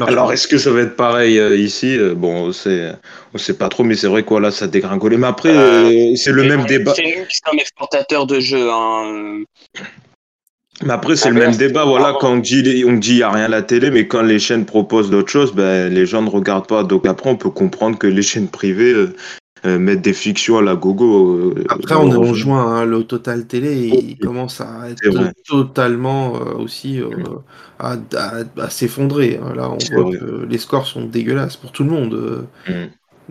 Alors, 0.06 0.32
est-ce 0.32 0.48
que 0.48 0.58
ça 0.58 0.70
va 0.70 0.80
être 0.80 0.96
pareil 0.96 1.38
euh, 1.38 1.56
ici 1.56 1.96
euh, 1.98 2.14
Bon, 2.14 2.52
c'est, 2.52 2.92
on 3.32 3.38
sait 3.38 3.56
pas 3.56 3.68
trop, 3.68 3.84
mais 3.84 3.94
c'est 3.94 4.08
vrai 4.08 4.22
quoi 4.22 4.40
là, 4.40 4.50
ça 4.50 4.66
dégringolé. 4.66 5.16
Mais 5.16 5.26
après, 5.26 5.52
c'est 6.16 6.32
le 6.32 6.44
même 6.44 6.64
débat. 6.66 6.92
C'est 6.94 7.04
nous 7.04 7.26
qui 7.26 7.38
sommes 7.44 7.58
exportateurs 7.58 8.26
de 8.26 8.40
jeux. 8.40 8.70
Hein. 8.70 9.44
Mais 10.82 10.92
après, 10.92 11.16
c'est 11.16 11.30
le 11.30 11.38
même 11.38 11.56
débat. 11.56 11.84
Voilà, 11.84 12.14
quand 12.20 12.32
on 12.32 12.36
dit 12.38 12.84
on 12.86 12.94
dit 12.94 13.16
y 13.16 13.22
a 13.22 13.30
rien 13.30 13.44
à 13.44 13.48
la 13.48 13.62
télé, 13.62 13.90
mais 13.90 14.08
quand 14.08 14.22
les 14.22 14.38
chaînes 14.38 14.64
proposent 14.64 15.10
d'autres 15.10 15.30
choses, 15.30 15.54
ben 15.54 15.92
les 15.92 16.04
gens 16.04 16.22
ne 16.22 16.30
regardent 16.30 16.66
pas. 16.66 16.82
Donc 16.82 17.06
après, 17.06 17.30
on 17.30 17.36
peut 17.36 17.50
comprendre 17.50 17.96
que 17.96 18.06
les 18.06 18.22
chaînes 18.22 18.48
privées 18.48 18.92
euh, 18.92 19.14
mettre 19.64 20.02
des 20.02 20.12
fictions 20.12 20.58
à 20.58 20.62
la 20.62 20.76
gogo. 20.76 21.36
Euh, 21.36 21.64
Après, 21.68 21.94
on 21.94 22.10
est 22.10 22.16
en 22.16 22.34
juin, 22.34 22.76
hein, 22.76 22.84
le 22.84 23.04
Total 23.04 23.46
Télé, 23.46 23.86
il 23.86 24.18
commence 24.18 24.60
à 24.60 24.90
être 24.90 25.32
totalement 25.46 26.36
euh, 26.36 26.54
aussi 26.58 27.00
à, 27.78 27.98
s'effondrer. 28.68 29.40
Hein. 29.42 29.54
Là, 29.54 29.70
on 29.70 29.78
voit 29.94 30.10
que 30.10 30.46
les 30.48 30.58
scores 30.58 30.86
sont 30.86 31.04
dégueulasses 31.06 31.56
pour 31.56 31.72
tout 31.72 31.84
le 31.84 31.90
monde. 31.90 32.46
Mm. 32.68 32.72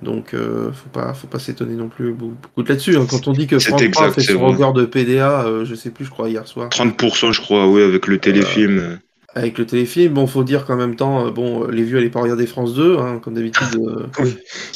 Donc, 0.01 0.31
faut 0.31 0.89
pas, 0.91 1.13
faut 1.13 1.27
pas 1.27 1.39
s'étonner 1.39 1.75
non 1.75 1.87
plus 1.87 2.13
beaucoup 2.13 2.63
là-dessus. 2.63 2.97
Hein. 2.97 3.05
Quand 3.09 3.27
on 3.27 3.31
dit 3.31 3.47
que 3.47 3.59
France 3.59 3.81
3 3.91 4.11
fait 4.11 4.21
son 4.21 4.47
record 4.47 4.73
de 4.73 4.85
PDA, 4.85 5.45
je 5.63 5.75
sais 5.75 5.91
plus, 5.91 6.05
je 6.05 6.09
crois 6.09 6.29
hier 6.29 6.47
soir. 6.47 6.69
30%, 6.69 7.31
je 7.31 7.41
crois, 7.41 7.67
oui, 7.67 7.83
avec 7.83 8.07
le 8.07 8.17
téléfilm. 8.17 8.99
Avec 9.35 9.57
le 9.57 9.65
téléfilm, 9.65 10.13
bon, 10.13 10.27
faut 10.27 10.43
dire 10.43 10.63
qu'en 10.63 10.75
même 10.75 10.95
temps, 10.95 11.25
euh, 11.25 11.31
bon, 11.31 11.65
les 11.65 11.81
vieux 11.81 11.97
n'allaient 11.97 12.11
pas 12.11 12.21
regarder 12.21 12.45
France 12.45 12.75
2, 12.75 12.97
hein, 12.99 13.19
comme 13.23 13.33
d'habitude. 13.33 13.65
Euh. 13.77 14.05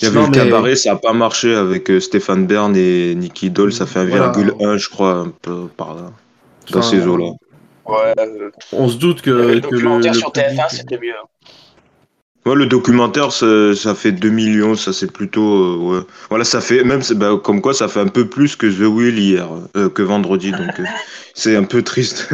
Il 0.02 0.06
y 0.06 0.08
avait 0.08 0.20
le 0.26 0.32
cabaret, 0.32 0.76
ça 0.76 0.92
n'a 0.94 0.96
pas 0.96 1.14
marché 1.14 1.54
avec 1.54 1.92
euh, 1.92 2.00
Stéphane 2.00 2.48
Bern 2.48 2.76
et 2.76 3.14
Nicky 3.14 3.52
Doll, 3.52 3.72
ça 3.72 3.86
fait 3.86 4.00
1,1, 4.06 4.78
je 4.78 4.90
crois, 4.90 5.14
un 5.14 5.32
peu 5.44 5.68
par 5.78 5.94
là, 5.94 6.12
dans 6.72 6.82
ces 6.82 7.06
eaux-là. 7.06 7.30
Ouais, 7.86 8.14
euh, 8.20 8.50
On 8.74 8.90
se 8.90 8.98
doute 8.98 9.22
que, 9.22 9.30
le 9.30 9.60
que 9.60 9.70
documentaire 9.70 10.14
le 10.14 10.20
sur 10.20 10.32
public- 10.32 10.50
TF1, 10.58 10.70
c'était 10.76 10.98
mieux. 10.98 11.14
Ouais, 12.46 12.56
le 12.56 12.66
documentaire, 12.66 13.32
ça, 13.34 13.76
ça 13.76 13.94
fait 13.94 14.12
2 14.14 14.30
millions, 14.30 14.76
ça 14.76 14.92
c'est 14.92 15.12
plutôt. 15.12 15.54
euh, 15.54 15.78
ouais. 16.00 16.04
Voilà, 16.30 16.46
ça 16.46 16.62
fait, 16.62 16.84
même, 16.84 17.02
bah, 17.16 17.40
comme 17.44 17.62
quoi, 17.62 17.74
ça 17.74 17.88
fait 17.90 18.00
un 18.00 18.08
peu 18.08 18.28
plus 18.28 18.56
que 18.56 18.66
The 18.66 18.88
Will 18.88 19.20
hier, 19.20 19.48
euh, 19.76 19.90
que 19.90 20.02
vendredi, 20.02 20.52
donc 20.52 20.80
euh, 20.80 20.84
c'est 21.36 21.56
un 21.56 21.64
peu 21.64 21.84
triste 21.84 22.30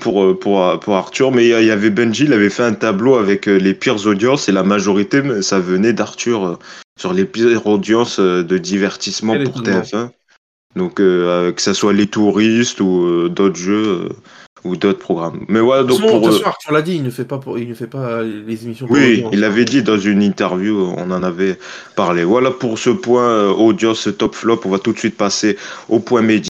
pour, 0.00 0.24
euh, 0.24 0.38
pour, 0.38 0.80
pour 0.80 0.96
Arthur. 0.96 1.30
Mais 1.30 1.46
il 1.48 1.66
y 1.66 1.70
avait 1.70 1.90
Benji, 1.90 2.24
il 2.24 2.32
avait 2.32 2.50
fait 2.50 2.64
un 2.64 2.74
tableau 2.74 3.16
avec 3.16 3.48
euh, 3.48 3.56
les 3.58 3.74
pires 3.74 4.06
audiences 4.06 4.48
et 4.48 4.52
la 4.52 4.62
majorité, 4.62 5.22
ça 5.42 5.60
venait 5.60 5.92
d'Arthur 5.92 6.44
euh, 6.46 6.56
sur 6.98 7.12
les 7.12 7.24
pires 7.24 7.66
audiences 7.66 8.18
euh, 8.18 8.42
de 8.42 8.58
divertissement 8.58 9.34
pour 9.34 9.60
étonnement. 9.60 9.80
TF1. 9.82 10.08
Donc, 10.76 11.00
euh, 11.00 11.48
euh, 11.48 11.52
que 11.52 11.60
ça 11.62 11.74
soit 11.74 11.92
les 11.92 12.06
touristes 12.06 12.80
ou 12.80 13.04
euh, 13.04 13.28
d'autres 13.28 13.56
jeux 13.56 13.86
euh, 13.86 14.08
ou 14.62 14.76
d'autres 14.76 14.98
programmes. 15.00 15.44
Mais 15.48 15.58
voilà, 15.58 15.82
donc 15.84 16.00
pour. 16.00 16.28
euh, 16.28 16.30
façon, 16.30 16.44
Arthur 16.44 16.72
l'a 16.72 16.82
dit, 16.82 16.94
il 16.96 17.02
ne 17.02 17.10
fait 17.10 17.24
pas, 17.24 17.38
pour, 17.38 17.58
il 17.58 17.68
ne 17.68 17.74
fait 17.74 17.86
pas 17.88 18.22
les 18.22 18.64
émissions 18.66 18.86
Oui, 18.88 19.24
il 19.32 19.42
avait 19.42 19.64
dit 19.64 19.82
dans 19.82 19.98
une 19.98 20.22
interview, 20.22 20.92
on 20.96 21.10
en 21.10 21.22
avait 21.22 21.58
parlé. 21.96 22.22
Voilà 22.24 22.50
pour 22.50 22.78
ce 22.78 22.90
point 22.90 23.28
euh, 23.28 23.48
audience 23.50 24.08
top 24.16 24.34
flop. 24.34 24.60
On 24.64 24.70
va 24.70 24.78
tout 24.78 24.92
de 24.92 24.98
suite 24.98 25.16
passer 25.16 25.56
au 25.88 25.98
point 25.98 26.22
média. 26.22 26.48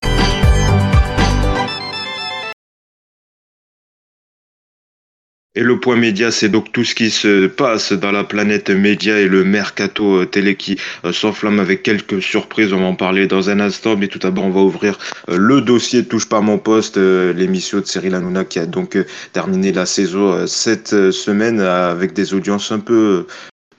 Et 5.53 5.63
le 5.63 5.81
point 5.81 5.97
média, 5.97 6.31
c'est 6.31 6.47
donc 6.47 6.71
tout 6.71 6.85
ce 6.85 6.95
qui 6.95 7.09
se 7.09 7.47
passe 7.47 7.91
dans 7.91 8.13
la 8.13 8.23
planète 8.23 8.69
média 8.69 9.19
et 9.19 9.27
le 9.27 9.43
mercato 9.43 10.21
euh, 10.21 10.25
télé 10.25 10.55
qui 10.55 10.79
euh, 11.03 11.11
s'enflamme 11.11 11.59
avec 11.59 11.83
quelques 11.83 12.21
surprises. 12.21 12.71
On 12.71 12.79
va 12.79 12.85
en 12.85 12.95
parler 12.95 13.27
dans 13.27 13.49
un 13.49 13.59
instant, 13.59 13.97
mais 13.97 14.07
tout 14.07 14.19
d'abord, 14.19 14.45
on 14.45 14.49
va 14.49 14.61
ouvrir 14.61 14.97
euh, 15.27 15.35
le 15.35 15.59
dossier 15.59 16.05
Touche 16.05 16.29
pas 16.29 16.39
mon 16.39 16.57
poste, 16.57 16.95
l'émission 16.95 17.79
de 17.79 17.85
Cyril 17.85 18.15
Hanouna 18.15 18.45
qui 18.45 18.59
a 18.59 18.65
donc 18.65 18.97
terminé 19.33 19.73
la 19.73 19.85
saison 19.85 20.47
cette 20.47 21.11
semaine 21.11 21.59
avec 21.59 22.13
des 22.13 22.33
audiences 22.33 22.71
un 22.71 22.79
peu 22.79 23.25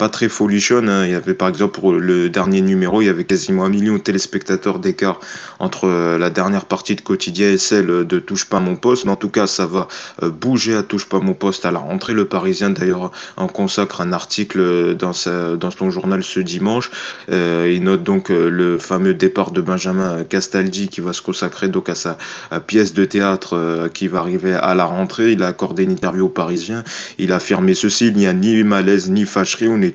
très 0.08 0.28
folichonnes. 0.28 0.88
hein. 0.88 1.04
Il 1.06 1.12
y 1.12 1.14
avait 1.14 1.34
par 1.34 1.48
exemple 1.48 1.78
pour 1.78 1.92
le 1.92 2.28
dernier 2.28 2.60
numéro, 2.60 3.02
il 3.02 3.06
y 3.06 3.08
avait 3.08 3.24
quasiment 3.24 3.64
un 3.64 3.68
million 3.68 3.94
de 3.94 3.98
téléspectateurs 3.98 4.78
d'écart 4.78 5.20
entre 5.58 5.88
euh, 5.88 6.18
la 6.18 6.30
dernière 6.30 6.66
partie 6.66 6.96
de 6.96 7.00
quotidien 7.00 7.50
et 7.50 7.58
celle 7.58 8.06
de 8.06 8.18
Touche 8.18 8.46
pas 8.46 8.60
mon 8.60 8.76
poste. 8.76 9.04
Mais 9.04 9.12
en 9.12 9.16
tout 9.16 9.28
cas, 9.30 9.46
ça 9.46 9.66
va 9.66 9.88
euh, 10.22 10.30
bouger 10.30 10.74
à 10.74 10.82
Touche 10.82 11.06
pas 11.06 11.20
mon 11.20 11.34
poste 11.34 11.64
à 11.64 11.70
la 11.70 11.78
rentrée. 11.78 12.12
Le 12.12 12.24
Parisien 12.24 12.70
d'ailleurs 12.70 13.10
en 13.36 13.46
consacre 13.48 14.00
un 14.00 14.12
article 14.12 14.94
dans, 14.96 15.12
sa, 15.12 15.56
dans 15.56 15.70
son 15.70 15.90
journal 15.90 16.22
ce 16.22 16.40
dimanche. 16.40 16.90
Euh, 17.30 17.70
il 17.72 17.82
note 17.84 18.02
donc 18.02 18.30
euh, 18.30 18.48
le 18.50 18.78
fameux 18.78 19.14
départ 19.14 19.50
de 19.50 19.60
Benjamin 19.60 20.24
Castaldi 20.24 20.88
qui 20.88 21.00
va 21.00 21.12
se 21.12 21.22
consacrer 21.22 21.68
donc 21.68 21.88
à 21.88 21.94
sa 21.94 22.18
pièce 22.66 22.94
de 22.94 23.04
théâtre 23.04 23.56
euh, 23.56 23.88
qui 23.88 24.08
va 24.08 24.20
arriver 24.20 24.54
à 24.54 24.74
la 24.74 24.84
rentrée. 24.84 25.32
Il 25.32 25.42
a 25.42 25.48
accordé 25.48 25.84
une 25.84 25.92
interview 25.92 26.26
au 26.26 26.28
Parisien. 26.28 26.84
Il 27.18 27.32
a 27.32 27.36
affirmé 27.36 27.74
ceci, 27.74 28.08
il 28.08 28.16
n'y 28.16 28.26
a 28.26 28.32
ni 28.32 28.62
malaise 28.62 29.10
ni 29.10 29.24
fâcherie, 29.24 29.68
on 29.68 29.80
est 29.80 29.91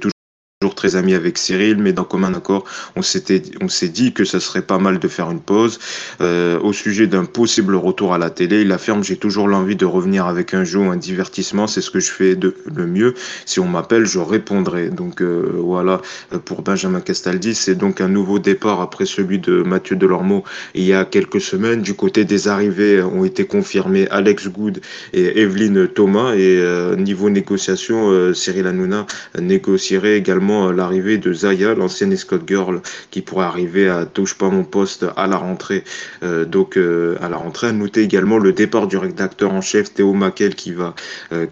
toujours 0.60 0.74
très 0.74 0.96
amis 0.96 1.14
avec 1.14 1.38
Cyril, 1.38 1.78
mais 1.78 1.94
dans 1.94 2.04
commun 2.04 2.34
accord, 2.34 2.66
on 2.96 3.04
s'était, 3.04 3.44
on 3.62 3.70
s'est 3.70 3.90
dit 3.90 4.12
que 4.12 4.26
ça 4.26 4.40
serait 4.40 4.64
pas 4.64 4.80
mal 4.80 4.98
de 4.98 5.08
faire 5.08 5.30
une 5.30 5.40
pause. 5.40 5.78
Euh, 6.20 6.60
au 6.62 6.74
sujet 6.74 7.06
d'un 7.06 7.26
possible 7.26 7.76
retour 7.76 8.16
à 8.16 8.18
la 8.18 8.32
télé, 8.32 8.62
il 8.62 8.72
affirme 8.72 9.04
j'ai 9.04 9.18
toujours 9.18 9.48
l'envie 9.48 9.76
de 9.76 9.86
revenir 9.86 10.26
avec 10.26 10.56
un 10.56 10.64
jeu 10.64 10.82
un 10.82 10.96
divertissement, 10.96 11.68
c'est 11.68 11.82
ce 11.82 11.92
que 11.92 12.00
je 12.00 12.12
fais 12.12 12.36
de 12.36 12.56
le 12.76 12.88
mieux. 12.88 13.14
Si 13.46 13.60
on 13.60 13.68
m'appelle, 13.68 14.08
je 14.08 14.18
répondrai. 14.18 14.90
Donc 14.90 15.22
euh, 15.22 15.60
voilà 15.60 16.02
euh, 16.34 16.40
pour 16.40 16.64
Benjamin 16.64 17.02
Castaldi, 17.02 17.54
c'est 17.54 17.76
donc 17.76 18.02
un 18.02 18.08
nouveau 18.08 18.40
départ 18.40 18.82
après 18.82 19.06
celui 19.06 19.38
de 19.38 19.62
Mathieu 19.62 19.96
Delormeau 19.96 20.44
il 20.74 20.86
y 20.86 20.94
a 20.94 21.06
quelques 21.06 21.40
semaines. 21.40 21.84
Du 21.84 21.94
côté 21.94 22.26
des 22.26 22.48
arrivées 22.48 23.04
ont 23.04 23.26
été 23.26 23.46
confirmés 23.46 24.08
Alex 24.10 24.48
Good 24.48 24.82
et 25.14 25.40
Evelyne 25.40 25.88
Thomas 25.88 26.34
et 26.34 26.60
niveau 26.98 27.30
négociation, 27.30 28.34
Cyril 28.34 28.66
Hanouna 28.66 29.06
négocierait 29.40 30.18
également 30.18 30.47
euh, 30.50 30.74
l'arrivée 30.74 31.18
de 31.18 31.34
Zaya, 31.34 31.74
l'ancienne 31.74 32.12
escort 32.12 32.40
girl, 32.46 32.82
qui 33.12 33.22
pourrait 33.22 33.46
arriver 33.46 33.90
à 33.90 34.06
touche 34.06 34.38
pas 34.38 34.50
mon 34.50 34.64
poste 34.64 35.06
à 35.16 35.28
la 35.28 35.38
rentrée. 35.38 35.84
Euh, 36.24 36.46
donc 36.46 36.78
euh, 36.78 37.18
à 37.22 37.30
la 37.30 37.38
rentrée, 37.38 37.68
à 37.68 37.72
noter 37.72 38.02
également 38.02 38.38
le 38.38 38.54
départ 38.54 38.88
du 38.88 38.98
rédacteur 38.98 39.54
en 39.54 39.62
chef 39.62 39.94
Théo 39.94 40.14
Maquel 40.14 40.56
qui 40.56 40.72
va 40.74 40.96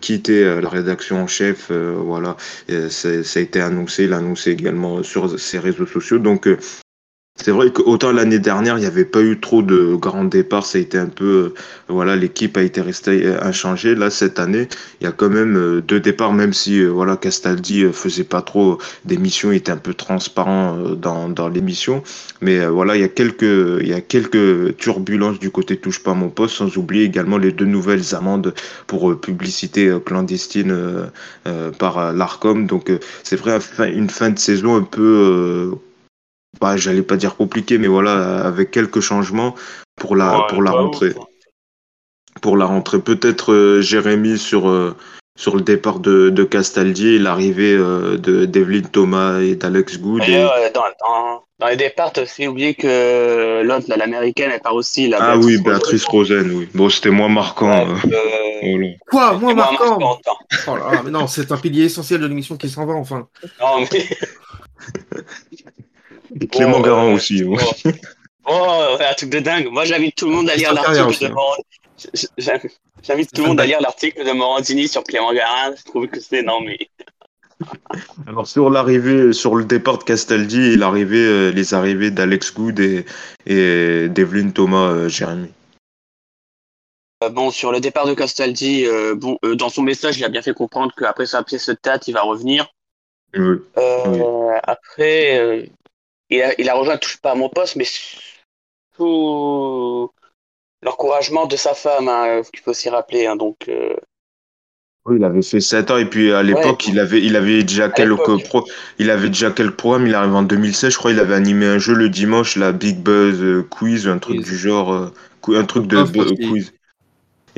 quitter 0.01 0.43
la 0.61 0.69
rédaction 0.69 1.21
en 1.23 1.27
chef. 1.27 1.71
voilà, 1.71 2.37
ça 2.89 3.09
a 3.09 3.39
été 3.39 3.61
annoncé, 3.61 4.03
il 4.03 4.09
l'a 4.09 4.17
annoncé 4.17 4.51
également 4.51 5.03
sur 5.03 5.39
ses 5.39 5.59
réseaux 5.59 5.85
sociaux. 5.85 6.19
Donc 6.19 6.47
c'est 7.45 7.51
vrai 7.51 7.71
qu'autant 7.71 8.11
l'année 8.11 8.39
dernière, 8.39 8.77
il 8.77 8.81
n'y 8.81 8.87
avait 8.87 9.05
pas 9.05 9.21
eu 9.21 9.39
trop 9.39 9.61
de 9.61 9.93
grands 9.95 10.23
départs, 10.23 10.65
ça 10.65 10.77
a 10.77 10.81
été 10.81 10.97
un 10.97 11.05
peu, 11.05 11.25
euh, 11.25 11.53
voilà, 11.89 12.15
l'équipe 12.15 12.57
a 12.57 12.63
été 12.63 12.81
restée 12.81 13.25
euh, 13.25 13.43
inchangée. 13.43 13.93
Là, 13.93 14.09
cette 14.09 14.39
année, 14.39 14.67
il 14.99 15.03
y 15.03 15.07
a 15.07 15.11
quand 15.11 15.29
même 15.29 15.55
euh, 15.55 15.81
deux 15.81 15.99
départs, 15.99 16.33
même 16.33 16.53
si, 16.53 16.83
voilà, 16.83 17.17
Castaldi 17.17 17.85
faisait 17.93 18.23
pas 18.23 18.41
trop 18.41 18.79
d'émissions, 19.03 19.51
il 19.51 19.57
était 19.57 19.71
un 19.71 19.77
peu 19.77 19.93
transparent 19.93 20.77
dans, 20.95 21.29
dans 21.29 21.47
l'émission. 21.47 22.01
Mais 22.41 22.65
voilà, 22.65 22.95
il 22.95 23.01
y 23.01 23.05
a 23.05 23.09
quelques, 23.09 23.43
il 23.43 23.87
y 23.87 23.93
a 23.93 24.01
quelques 24.01 24.77
turbulences 24.77 25.37
du 25.37 25.51
côté 25.51 25.77
touche 25.77 26.01
pas 26.01 26.15
mon 26.15 26.29
poste, 26.29 26.55
sans 26.55 26.77
oublier 26.77 27.03
également 27.03 27.37
les 27.37 27.51
deux 27.51 27.65
nouvelles 27.65 28.15
amendes 28.15 28.55
pour 28.87 29.19
publicité 29.19 29.95
clandestine 30.03 30.75
par 31.77 32.13
l'Arcom. 32.13 32.65
Donc, 32.65 32.91
c'est 33.23 33.35
vrai, 33.35 33.59
une 33.93 34.09
fin 34.09 34.31
de 34.31 34.39
saison 34.39 34.75
un 34.77 34.83
peu, 34.83 35.77
bah, 36.61 36.77
j'allais 36.77 37.01
pas 37.01 37.17
dire 37.17 37.35
compliqué, 37.35 37.77
mais 37.77 37.87
voilà, 37.87 38.45
avec 38.45 38.71
quelques 38.71 38.99
changements 39.01 39.55
pour 39.95 40.15
la, 40.15 40.39
Ouais, 40.39 40.43
pour 40.49 40.61
la 40.61 40.71
pas 40.71 40.77
rentrée. 40.81 41.09
ouf. 41.09 41.25
Pour 42.41 42.57
la 42.57 42.65
rentrée, 42.65 42.99
peut-être 42.99 43.53
euh, 43.53 43.81
Jérémy 43.81 44.37
sur, 44.37 44.67
euh, 44.69 44.95
sur 45.37 45.55
le 45.55 45.61
départ 45.61 45.99
de, 45.99 46.29
de 46.29 46.43
Castaldi 46.43 47.15
et 47.15 47.19
l'arrivée 47.19 47.73
euh, 47.73 48.17
de 48.17 48.43
d'Evelyne 48.45 48.87
Thomas 48.89 49.39
et 49.39 49.55
d'Alex 49.55 49.97
Good. 49.99 50.23
et- 50.27 50.35
euh, 50.35 50.69
dans, 50.73 50.83
dans, 51.07 51.43
dans 51.59 51.67
les 51.67 51.77
départs, 51.77 52.11
t'as 52.11 52.23
aussi 52.23 52.45
oublié 52.45 52.73
que 52.75 53.63
l'autre, 53.63 53.85
l'américaine, 53.95 54.51
elle 54.53 54.59
part 54.59 54.75
aussi. 54.75 55.07
La 55.07 55.17
Ah 55.21 55.37
oui, 55.37 55.57
Béatrice 55.61 56.03
Rosen, 56.05 56.51
oui. 56.51 56.67
Bon, 56.73 56.89
c'était 56.89 57.09
moins 57.09 57.29
marquant. 57.29 57.85
Ouais, 57.87 57.99
euh, 58.11 58.17
euh, 58.63 58.91
voilà. 59.11 59.29
Quoi 59.29 59.33
moins 59.39 59.53
marquant. 59.53 60.19
Oh 60.67 60.75
là 60.75 60.91
là, 60.91 61.01
mais 61.05 61.11
non, 61.11 61.27
c'est 61.27 61.49
un 61.53 61.57
pilier 61.57 61.85
essentiel 61.85 62.19
de 62.19 62.27
l'émission 62.27 62.57
qui 62.57 62.67
s'en 62.69 62.85
va, 62.85 62.93
enfin. 62.95 63.29
Non, 63.61 63.79
mais. 63.79 63.87
Clément 66.51 66.81
Garand 66.81 67.09
euh, 67.09 67.15
aussi. 67.15 67.43
ouais. 67.43 67.57
Oh, 68.47 68.97
un 68.99 69.13
truc 69.13 69.29
de 69.31 69.39
dingue. 69.39 69.69
Moi, 69.71 69.85
j'invite 69.85 70.15
tout 70.15 70.27
le 70.27 70.33
monde 70.33 70.49
à 70.49 70.55
lire 70.55 70.73
l'article 70.73 71.27
de. 71.27 71.33
Morandini. 71.33 71.65
J'invite 72.37 72.79
j'invite 73.03 73.31
tout 73.31 73.41
le 73.41 73.47
monde 73.49 73.59
à 73.59 73.65
lire 73.65 73.81
l'article 73.81 74.25
de 74.25 74.31
Morandini 74.31 74.87
sur 74.87 75.03
Clément 75.03 75.33
Garin. 75.33 75.73
Je 75.75 75.83
trouve 75.83 76.07
que 76.07 76.19
c'est 76.19 76.43
mais. 76.43 76.77
Alors 78.27 78.47
sur 78.47 78.69
l'arrivée, 78.69 79.33
sur 79.33 79.55
le 79.55 79.63
départ 79.63 79.97
de 79.97 80.03
Castaldi 80.03 80.73
et 80.73 80.75
l'arrivée, 80.75 81.25
euh, 81.25 81.51
les 81.51 81.73
arrivées 81.73 82.11
d'Alex 82.11 82.53
Good 82.53 82.79
et, 82.79 83.05
et 83.45 84.09
d'Evelyne 84.09 84.51
Thomas, 84.51 84.89
euh, 84.89 85.09
Jérémy. 85.09 85.49
Euh, 87.23 87.29
Bon, 87.29 87.49
sur 87.51 87.71
le 87.71 87.79
départ 87.79 88.05
de 88.05 88.13
Castaldi, 88.13 88.85
euh, 88.85 89.15
bon, 89.15 89.39
dans 89.41 89.69
son 89.69 89.81
message, 89.83 90.17
il 90.17 90.25
a 90.25 90.29
bien 90.29 90.41
fait 90.41 90.53
comprendre 90.53 90.93
qu'après 90.95 91.25
sa 91.25 91.43
pièce 91.43 91.69
de 91.69 91.73
théâtre, 91.73 92.07
il 92.07 92.13
va 92.13 92.21
revenir. 92.21 92.67
Oui. 93.35 93.57
Après, 94.63 95.69
il, 96.29 96.41
a, 96.41 96.53
il 96.59 96.69
a 96.69 96.73
rejoint 96.73 96.97
Touche 96.97 97.17
pas 97.17 97.31
à 97.31 97.35
mon 97.35 97.49
poste, 97.49 97.75
mais 97.75 97.85
sous 98.97 100.11
l'encouragement 100.81 101.45
de 101.47 101.55
sa 101.55 101.73
femme, 101.73 102.07
hein, 102.07 102.41
qu'il 102.51 102.59
faut 102.61 102.71
aussi 102.71 102.89
rappeler. 102.89 103.25
hein, 103.25 103.35
donc, 103.35 103.57
euh, 103.67 103.95
Oui, 105.05 105.17
il 105.17 105.23
avait 105.23 105.41
fait 105.41 105.59
7 105.59 105.91
ans 105.91 105.97
et 105.97 106.05
puis 106.05 106.31
à 106.31 106.43
l'époque, 106.43 106.83
Ouais. 106.85 106.93
il 106.93 106.99
avait, 106.99 107.21
il 107.21 107.35
avait 107.35 107.63
déjà 107.63 107.89
quelques 107.89 108.43
pro, 108.45 108.65
il 108.97 109.09
avait 109.09 109.27
déjà 109.29 109.51
quelques 109.51 109.75
programmes. 109.77 110.07
Il 110.07 110.15
arrive 110.15 110.33
en 110.33 110.43
2016, 110.43 110.93
je 110.93 110.97
crois. 110.97 111.11
Il 111.11 111.19
avait 111.19 111.35
animé 111.35 111.65
un 111.67 111.77
jeu 111.77 111.93
le 111.93 112.09
dimanche, 112.09 112.55
la 112.55 112.71
Big 112.71 112.97
Buzz 112.97 113.41
euh, 113.41 113.63
Quiz, 113.69 114.07
un 114.07 114.17
truc 114.17 114.41
du 114.41 114.57
genre, 114.57 114.93
euh, 114.93 115.13
un 115.49 115.65
truc 115.65 115.87
de 115.87 115.97
Ah, 115.97 116.05
quiz. 116.49 116.73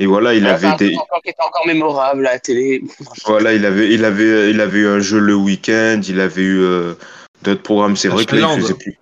Et 0.00 0.06
voilà, 0.06 0.32
il 0.34 0.44
elle 0.44 0.50
a 0.50 0.56
fait 0.58 0.66
avait 0.66 0.90
des, 0.90 0.96
encore 0.96 1.22
qui 1.22 1.30
était 1.30 1.42
encore 1.42 1.66
mémorable 1.66 2.26
à 2.26 2.32
la 2.34 2.38
télé. 2.38 2.82
voilà, 3.26 3.52
il 3.52 3.64
avait, 3.66 3.92
il 3.92 4.04
avait, 4.04 4.50
il 4.50 4.60
avait 4.60 4.78
eu 4.80 4.86
un 4.86 5.00
jeu 5.00 5.18
le 5.18 5.34
week-end. 5.34 6.00
Il 6.06 6.20
avait 6.20 6.42
eu 6.42 6.60
euh, 6.60 6.94
d'autres 7.42 7.62
programmes. 7.62 7.96
C'est 7.96 8.08
vrai 8.08 8.24
que 8.24 8.36
là, 8.36 8.52
il 8.54 8.60
faisait 8.60 8.74
plus. 8.74 8.98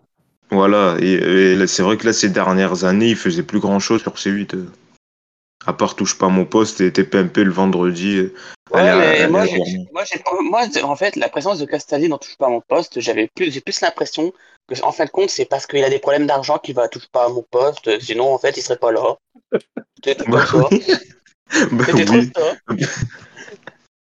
Voilà, 0.51 0.97
et, 1.01 1.67
c'est 1.67 1.83
vrai 1.83 1.97
que 1.97 2.07
là, 2.07 2.13
ces 2.13 2.29
dernières 2.29 2.85
années, 2.85 3.09
il 3.09 3.17
faisait 3.17 3.43
plus 3.43 3.61
grand-chose 3.61 4.03
sur 4.03 4.15
C8. 4.15 4.55
euh. 4.55 4.67
À 5.67 5.73
part 5.73 5.97
touche 5.97 6.17
pas 6.17 6.27
à 6.27 6.29
mon 6.29 6.45
poste 6.45 6.81
et 6.81 6.93
TPMP 6.93 7.43
le 7.43 7.51
vendredi. 7.51 8.19
euh, 8.19 8.35
Ouais, 8.73 8.83
mais 8.83 9.29
moi, 9.29 9.45
moi, 9.93 10.05
j'ai 10.05 10.19
pas- 10.19 10.41
moi, 10.41 10.63
en 10.83 10.97
fait, 10.97 11.17
la 11.17 11.29
présence 11.29 11.59
de 11.59 11.65
Castaldi 11.65 12.09
dans 12.09 12.19
Touche 12.19 12.37
pas 12.37 12.47
à 12.47 12.51
mon 12.51 12.61
poste, 12.61 13.01
j'avais 13.01 13.29
plus, 13.35 13.51
j'ai 13.51 13.61
plus 13.61 13.81
l'impression 13.81 14.33
que, 14.69 14.81
en 14.83 14.93
fin 14.93 15.05
de 15.05 15.11
compte, 15.11 15.31
c'est 15.31 15.45
parce 15.45 15.67
qu'il 15.67 15.83
a 15.83 15.91
des 15.91 15.99
problèmes 15.99 16.27
d'argent 16.27 16.59
qu'il 16.59 16.75
va 16.75 16.89
touche 16.89 17.07
pas 17.11 17.27
à 17.27 17.29
mon 17.29 17.45
poste. 17.51 17.99
Sinon, 18.01 18.33
en 18.33 18.39
fait, 18.39 18.57
il 18.57 18.63
serait 18.63 18.77
pas 18.77 18.93
là. 18.93 19.17
C'était 20.05 20.25
Bah. 20.29 20.45
Bah 21.73 21.85
trop 21.87 22.23
ça. 22.37 22.57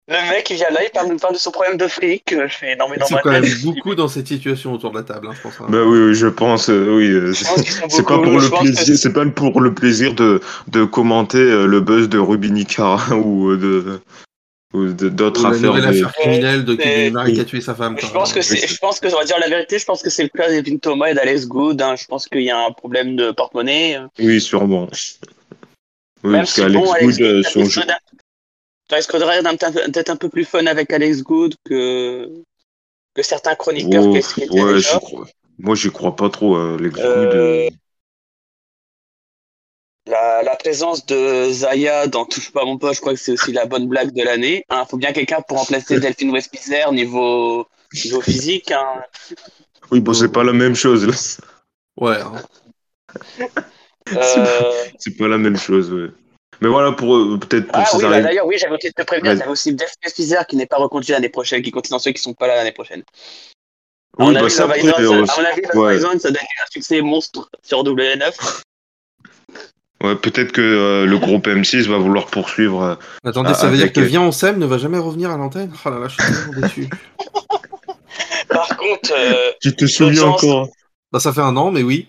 Le 0.09 0.31
mec, 0.31 0.51
il 0.51 0.57
vient 0.57 0.71
là, 0.71 0.81
il 0.85 0.91
parle, 0.91 1.17
parle 1.17 1.35
de 1.35 1.39
son 1.39 1.53
problème 1.53 1.77
de 1.77 1.87
fric. 1.87 2.25
Je 2.31 2.49
fais 2.55 2.75
non, 2.77 2.87
mais 2.91 2.97
dans 2.97 3.07
Ils 3.07 3.11
sont 3.11 3.19
quand 3.23 3.31
même 3.31 3.45
beaucoup 3.63 3.95
dans 3.95 4.09
cette 4.09 4.27
situation 4.27 4.73
autour 4.73 4.91
de 4.91 4.97
la 4.99 5.05
table, 5.05 5.29
hein, 5.29 5.35
je 5.37 5.41
pense. 5.41 5.55
hein. 5.61 5.67
Bah 5.69 5.85
oui, 5.85 5.99
oui, 6.09 6.15
je 6.15 6.27
pense, 6.27 6.69
euh, 6.71 6.97
oui. 6.97 7.09
euh, 7.09 7.33
Je 7.33 7.45
C'est 7.89 8.03
pas 8.05 8.19
pour 8.19 8.41
je 8.41 8.47
le 8.47 8.51
plaisir, 8.59 8.97
c'est 8.99 9.13
pas 9.13 9.25
pour 9.27 9.61
le 9.61 9.73
plaisir 9.75 10.15
de, 10.15 10.41
de 10.69 10.85
commenter 10.85 11.39
euh, 11.39 11.67
le 11.67 11.81
buzz 11.81 12.09
de 12.09 12.19
Rubinica 12.19 12.97
ou 13.15 13.51
euh, 13.51 13.57
de 13.57 14.01
ou 14.75 14.87
d'autres 14.91 15.43
la 15.43 15.51
affaires. 15.51 15.73
de- 15.75 15.81
affaire 15.87 16.13
criminelle 16.15 16.65
de 16.65 17.11
mari 17.11 17.35
qui 17.35 17.41
a 17.41 17.45
tué 17.45 17.61
sa 17.61 17.75
femme. 17.75 17.97
Je 18.01 18.07
pense 18.09 18.33
que 18.33 18.41
c'est, 18.43 18.67
je 18.67 18.79
pense 18.79 18.99
que, 18.99 19.07
on 19.07 19.19
va 19.19 19.25
dire 19.25 19.39
la 19.39 19.49
vérité, 19.49 19.79
je 19.79 19.85
pense 19.85 20.03
que 20.03 20.11
c'est 20.11 20.23
le 20.25 20.31
cas 20.31 20.49
d'Evin 20.49 20.79
Thomas 20.79 21.09
et 21.11 21.15
d'Alex 21.15 21.47
Good. 21.47 21.81
hein. 21.81 21.95
Je 21.95 22.07
pense 22.07 22.27
qu'il 22.27 22.41
y 22.43 22.51
a 22.51 22.59
un 22.59 22.73
problème 22.73 23.15
de 23.15 23.31
porte-monnaie. 23.31 23.99
Oui, 24.19 24.41
sûrement. 24.41 24.89
Oui, 26.25 26.31
Même 26.33 26.41
parce 26.41 26.53
si 26.55 26.61
qu'Alex 26.63 26.85
bon, 26.87 26.93
Alex 26.93 27.19
Good, 27.19 27.27
euh, 27.27 27.43
son 27.45 27.65
jeu- 27.67 27.83
ça 28.93 28.97
risquerait 28.97 29.43
d'être 29.89 30.11
un 30.11 30.17
peu 30.17 30.29
plus 30.29 30.45
fun 30.45 30.67
avec 30.67 30.93
Alex 30.93 31.23
Good 31.23 31.55
que, 31.65 32.29
que 33.15 33.23
certains 33.23 33.55
chroniqueurs 33.55 34.05
Oh, 34.07 34.19
qui 34.19 34.49
ouais, 34.51 34.81
j'y 34.81 34.99
crois. 35.01 35.27
Moi, 35.59 35.75
j'y 35.77 35.91
crois 35.91 36.15
pas 36.15 36.29
trop, 36.29 36.57
euh, 36.57 36.77
Alex 36.77 36.99
Euh, 37.01 37.25
Good. 37.31 37.35
euh. 37.35 37.71
La, 40.07 40.43
la 40.43 40.57
présence 40.57 41.07
de 41.07 41.51
Zaya 41.51 42.07
dans 42.09 42.27
Touche 42.27 42.53
pas 42.53 42.65
mon 42.65 42.77
poste, 42.77 42.97
je 42.97 43.01
crois 43.01 43.15
que 43.15 43.21
c'est 43.21 43.33
aussi 43.33 43.53
la 43.53 43.67
bonne 43.67 43.89
blague 43.89 44.13
de 44.13 44.23
l'année. 44.23 44.65
Il 44.71 44.85
faut 44.91 44.99
bien 44.99 45.13
quelqu'un 45.13 45.41
pour 45.41 45.59
remplacer 45.59 45.99
Delphine 46.01 46.31
Westpizer 46.33 46.93
niveau, 46.93 47.67
niveau 47.95 48.21
physique. 48.21 48.73
hein. 48.73 49.03
Oui, 49.91 50.01
bon, 50.01 50.13
c'est 50.13 50.33
pas 50.33 50.45
la 50.45 50.53
même 50.53 50.75
chose, 50.75 51.07
là. 51.07 51.15
Ouais, 51.97 52.21
hein. 52.21 52.43
Euh, 54.15 54.73
C'est 54.99 55.17
pas 55.17 55.29
la 55.29 55.39
même 55.39 55.57
chose, 55.57 55.93
ouais. 55.93 56.11
Mais 56.63 56.69
voilà, 56.69 56.93
pour 56.93 57.17
euh, 57.17 57.39
peut-être 57.39 57.67
pour 57.67 57.77
Ah 57.77 57.85
oui, 57.97 58.03
bah, 58.03 58.21
d'ailleurs, 58.21 58.47
oui, 58.47 58.55
j'avais 58.57 58.73
oublié 58.75 58.91
de 58.91 58.95
te 58.95 59.03
prévenir, 59.05 59.33
Vas-y. 59.33 59.39
il 59.39 59.41
y 59.41 59.43
avait 59.43 59.51
aussi 59.51 59.75
Delphine 59.75 59.97
Westpizer 60.05 60.47
qui 60.47 60.55
n'est 60.55 60.67
pas 60.67 60.77
reconduit 60.77 61.11
l'année 61.11 61.29
prochaine, 61.29 61.61
qui 61.61 61.73
continue 61.73 61.97
dans 61.97 61.99
ceux 61.99 62.13
qui 62.13 62.23
sont 62.23 62.35
pas 62.35 62.47
là 62.47 62.55
l'année 62.55 62.71
prochaine. 62.71 63.03
Oui, 64.19 64.27
mon 64.27 64.33
bah, 64.33 64.41
avis, 64.41 64.51
ça, 64.51 64.63
Love 64.63 64.71
après, 64.71 64.81
Island, 64.85 65.01
euh, 65.01 65.27
ça- 65.27 65.33
à 65.33 65.43
mon 65.43 65.49
avis, 65.49 65.63
Love 65.63 65.83
ouais. 65.83 65.99
Ça 65.99 66.31
doit 66.31 66.41
être 66.41 66.63
un 66.63 66.71
succès 66.71 67.01
monstre 67.03 67.51
sur 67.63 67.83
W9. 67.83 68.33
Ouais, 70.03 70.17
peut-être 70.17 70.51
que 70.51 70.61
euh, 70.61 71.07
le 71.07 71.17
groupe 71.17 71.47
M6 71.47 71.87
va 71.87 71.97
vouloir 71.97 72.27
poursuivre. 72.27 72.83
euh, 72.83 72.95
Attendez, 73.25 73.55
ça 73.55 73.69
veut 73.69 73.77
dire 73.77 73.93
que 73.93 74.01
Viens 74.01 74.23
on 74.23 74.33
s'aime 74.33 74.59
ne 74.59 74.67
va 74.67 74.77
jamais 74.77 74.99
revenir 74.99 75.31
à 75.31 75.37
l'antenne? 75.37 75.73
Oh 75.85 75.91
là 75.91 76.01
là, 76.01 76.09
je 76.09 76.21
suis 76.21 76.33
tellement 76.33 76.61
déçu. 76.61 76.89
Par 78.49 78.77
contre, 78.77 79.13
euh, 79.13 79.53
Tu 79.61 79.77
te 79.77 79.87
souviens 79.87 80.25
encore? 80.25 80.71
Bah, 81.13 81.21
ça 81.21 81.33
fait 81.33 81.41
un 81.41 81.57
an, 81.57 81.71
mais 81.71 81.85
oui. 81.85 82.09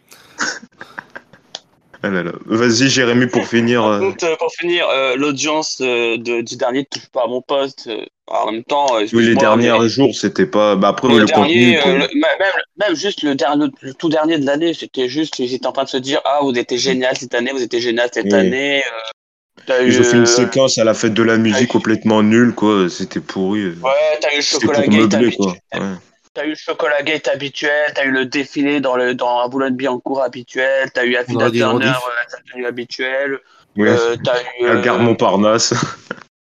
Ah 2.06 2.10
là 2.10 2.22
là. 2.22 2.34
Vas-y, 2.46 2.90
Jérémy, 2.90 3.28
pour 3.28 3.48
finir. 3.48 3.82
par 3.82 3.92
euh, 3.94 4.00
contre, 4.02 4.26
euh, 4.26 4.36
pour 4.38 4.52
finir, 4.52 4.86
euh, 4.90 5.16
l'audience 5.16 5.78
euh, 5.82 6.18
de- 6.18 6.42
du 6.42 6.58
dernier 6.58 6.84
touche 6.86 7.08
pas 7.08 7.24
à 7.24 7.28
mon 7.28 7.42
poste. 7.42 7.90
en 8.28 8.52
même 8.52 8.64
temps, 8.64 8.88
Oui, 9.14 9.26
les 9.26 9.36
derniers 9.36 9.72
mais- 9.78 9.90
jours, 9.90 10.14
c'était 10.16 10.46
pas. 10.46 10.76
Bah, 10.76 10.90
après, 10.90 11.08
le, 11.10 11.20
le, 11.20 11.26
dernier, 11.26 11.78
contenu. 11.78 11.94
le- 11.94 12.20
même, 12.20 12.52
même 12.80 12.96
juste 12.96 13.22
le, 13.24 13.36
dernier, 13.36 13.68
le 13.82 13.94
tout 13.94 14.10
dernier 14.10 14.38
de 14.38 14.46
l'année, 14.46 14.74
c'était 14.74 15.08
juste, 15.10 15.40
ils 15.40 15.54
étaient 15.54 15.68
en 15.68 15.72
train 15.74 15.84
de 15.84 15.90
se 15.90 15.98
dire, 15.98 16.20
ah, 16.26 16.40
vous 16.42 16.52
étiez 16.58 16.78
génial 16.78 17.18
cette 17.18 17.36
année, 17.36 17.52
vous 17.52 17.62
étiez 17.64 17.80
génial 17.82 18.10
cette 18.14 18.26
Oui. 18.26 18.34
année. 18.34 18.84
t'as 19.66 19.82
Ils 19.84 19.94
eu, 19.96 20.00
ont 20.00 20.04
fait 20.04 20.18
une 20.18 20.26
séquence 20.26 20.78
à 20.78 20.84
la 20.84 20.94
fête 20.94 21.14
de 21.14 21.24
la 21.24 21.38
musique 21.38 21.70
complètement 21.70 22.22
nulle, 22.24 22.54
quoi. 22.54 22.90
C'était 22.90 23.20
pourri. 23.22 23.66
Ouais, 23.68 23.92
t'as 24.20 24.34
eu 24.34 24.38
le 24.38 24.42
chocolat 24.42 24.84
quoi. 25.38 25.54
Ouais. 25.74 25.80
T'as 26.34 26.46
eu 26.46 26.50
le 26.50 26.56
chocolat 26.56 27.04
gate 27.04 27.28
habituel, 27.28 27.92
t'as 27.94 28.06
eu 28.06 28.12
le 28.12 28.26
défilé 28.26 28.82
dans 28.82 28.96
le 28.96 29.14
dans 29.14 29.42
un 29.42 29.48
Boulogne-Billancourt 29.50 30.24
habituel, 30.24 30.90
t'as 30.92 31.06
eu 31.06 31.16
une 31.16 31.52
Turner 31.52 31.86
euh, 31.86 31.90
à 32.26 32.28
sa 32.30 32.38
tenue 32.52 32.66
habituelle, 32.66 33.40
euh, 33.78 34.16
t'as 34.24 34.42
eu 34.60 34.66
La 34.66 34.82
gare 34.82 34.98
Montparnasse. 35.00 35.74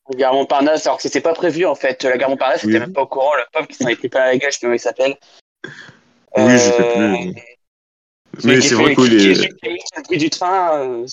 la 0.10 0.18
gare 0.18 0.34
Montparnasse, 0.34 0.86
alors 0.86 0.98
que 0.98 1.04
c'était 1.04 1.22
pas 1.22 1.34
prévu 1.34 1.66
en 1.66 1.76
fait. 1.76 2.04
La 2.04 2.18
gare 2.18 2.30
Montparnasse, 2.30 2.64
Oui. 2.64 2.74
c'était 2.74 2.82
même 2.82 2.92
pas 2.92 3.04
au 3.04 3.08
courant, 3.08 3.34
le 3.36 3.44
pauvre 3.54 3.68
qui 3.68 3.76
s'en 3.76 3.88
est 3.88 3.96
pris 3.96 4.10
plein 4.10 4.26
la 4.26 4.38
gueule, 4.38 4.52
je 4.52 4.58
sais 4.58 4.60
pas 4.60 4.68
comment 4.68 4.74
il 4.76 4.80
s'appelle. 4.80 5.16
Oui, 6.36 6.52
je 6.52 6.58
sais 6.58 6.82
Euh, 6.82 7.14
plus. 7.16 7.34
Mais 8.44 8.60
c'est 8.62 8.76
vrai 8.76 8.94
qui- 8.94 9.02
qu'il 9.10 9.34
qui- 9.50 10.14
est. 10.14 10.18
du 10.18 10.30
train, 10.30 10.80
euh, 10.82 11.06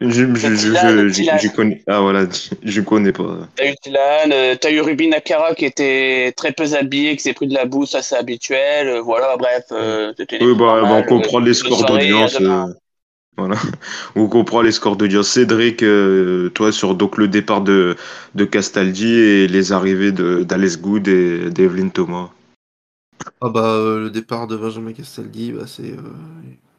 Je, 0.00 0.08
je, 0.08 0.34
je, 0.34 0.48
Dylan, 0.54 1.08
je, 1.08 1.12
Dylan. 1.12 1.38
je 1.38 1.48
connais. 1.48 1.82
Ah 1.86 2.00
voilà, 2.00 2.26
je 2.62 2.80
connais 2.80 3.12
pas. 3.12 3.48
T'as 3.54 3.70
eu 3.70 3.74
Dylan, 3.84 4.32
euh, 4.32 4.56
t'as 4.58 4.70
eu 4.70 4.80
Ruby 4.80 5.08
Nakara 5.08 5.54
qui 5.54 5.66
était 5.66 6.32
très 6.36 6.52
peu 6.52 6.64
habillé, 6.74 7.16
qui 7.16 7.22
s'est 7.22 7.34
pris 7.34 7.46
de 7.46 7.54
la 7.54 7.66
boue, 7.66 7.84
ça 7.84 8.00
c'est 8.00 8.16
habituel. 8.16 8.88
euh, 8.88 9.00
voilà, 9.02 9.36
bref, 9.36 9.64
euh, 9.72 10.12
Oui, 10.18 10.54
bah, 10.54 10.56
bah, 10.56 10.72
on 10.74 10.80
normale, 10.80 11.06
comprend 11.06 11.40
euh, 11.40 11.44
les 11.44 11.54
scores 11.54 11.84
d'audience. 11.84 12.40
euh, 12.40 12.64
voilà. 13.36 13.56
On 14.16 14.26
comprend 14.26 14.62
les 14.62 14.72
scores 14.72 14.96
d'audience. 14.96 15.28
Cédric, 15.28 15.82
euh, 15.82 16.48
toi, 16.50 16.72
sur 16.72 16.94
donc 16.94 17.16
le 17.16 17.28
départ 17.28 17.60
de, 17.60 17.96
de 18.34 18.44
Castaldi 18.44 19.12
et 19.14 19.48
les 19.48 19.72
arrivées 19.72 20.12
de- 20.12 20.42
d'Alice 20.42 20.78
Good 20.80 21.08
et 21.08 21.50
d'Evelyn 21.50 21.88
Thomas. 21.90 22.30
Ah 23.40 23.48
bah, 23.48 23.64
euh, 23.74 24.00
le 24.04 24.10
départ 24.10 24.46
de 24.46 24.56
Benjamin 24.56 24.92
Castaldi, 24.92 25.52
bah, 25.52 25.64
c'est... 25.66 25.94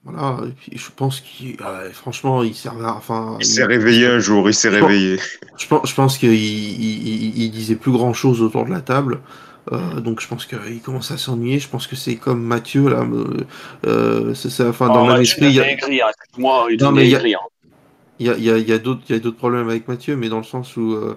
euh, 0.07 0.11
Voilà, 0.11 0.47
et 0.47 0.51
puis 0.51 0.71
je 0.77 0.89
pense 0.95 1.21
qu'il... 1.21 1.55
ah, 1.63 1.81
franchement, 1.93 2.43
il 2.43 2.55
servait 2.55 2.85
à... 2.85 2.95
Enfin, 2.95 3.37
Il 3.39 3.45
s'est 3.45 3.65
réveillé 3.65 4.07
un 4.07 4.19
jour, 4.19 4.49
il 4.49 4.53
s'est 4.53 4.69
réveillé. 4.69 5.17
Je 5.57 5.67
pense, 5.67 5.87
je 5.89 5.93
pense 5.95 6.17
qu'il 6.17 6.33
il, 6.33 7.51
disait 7.51 7.75
plus 7.75 7.91
grand 7.91 8.13
chose 8.13 8.41
autour 8.41 8.65
de 8.65 8.71
la 8.71 8.81
table. 8.81 9.19
Euh, 9.71 9.99
donc 10.01 10.21
je 10.21 10.27
pense 10.27 10.47
qu'il 10.47 10.81
commence 10.81 11.11
à 11.11 11.17
s'ennuyer. 11.17 11.59
Je 11.59 11.69
pense 11.69 11.85
que 11.85 11.95
c'est 11.95 12.15
comme 12.15 12.41
Mathieu 12.43 12.89
là. 12.89 13.01
euh, 13.01 13.45
euh, 13.85 14.33
c'est 14.33 14.49
ça. 14.49 14.69
Enfin, 14.69 14.87
dans 14.87 15.03
Oh, 15.03 15.05
Mathieu, 15.05 15.21
esprit, 15.21 15.45
il 15.47 15.53
y 15.53 15.59
a, 15.59 15.69
aigrir, 15.69 16.07
hein. 16.07 16.11
Moi, 16.37 16.67
il 16.71 16.79
Non, 16.81 16.91
mais 16.91 17.05
il 17.05 17.11
y 17.11 17.15
a- 17.15 17.21
il 18.19 18.25
y 18.27 18.29
a, 18.29 18.37
il 18.37 18.43
y 18.43 18.49
a- 18.51 18.57
y 18.57 18.71
a 18.73 18.77
d'autres 18.79 19.01
il 19.09 19.13
y 19.15 19.15
a 19.15 19.19
d'autres 19.21 19.37
problèmes 19.37 19.69
avec 19.69 19.87
Mathieu, 19.87 20.15
mais 20.15 20.29
dans 20.29 20.37
le 20.39 20.43
sens 20.43 20.77
où 20.77 20.93
euh, 20.93 21.15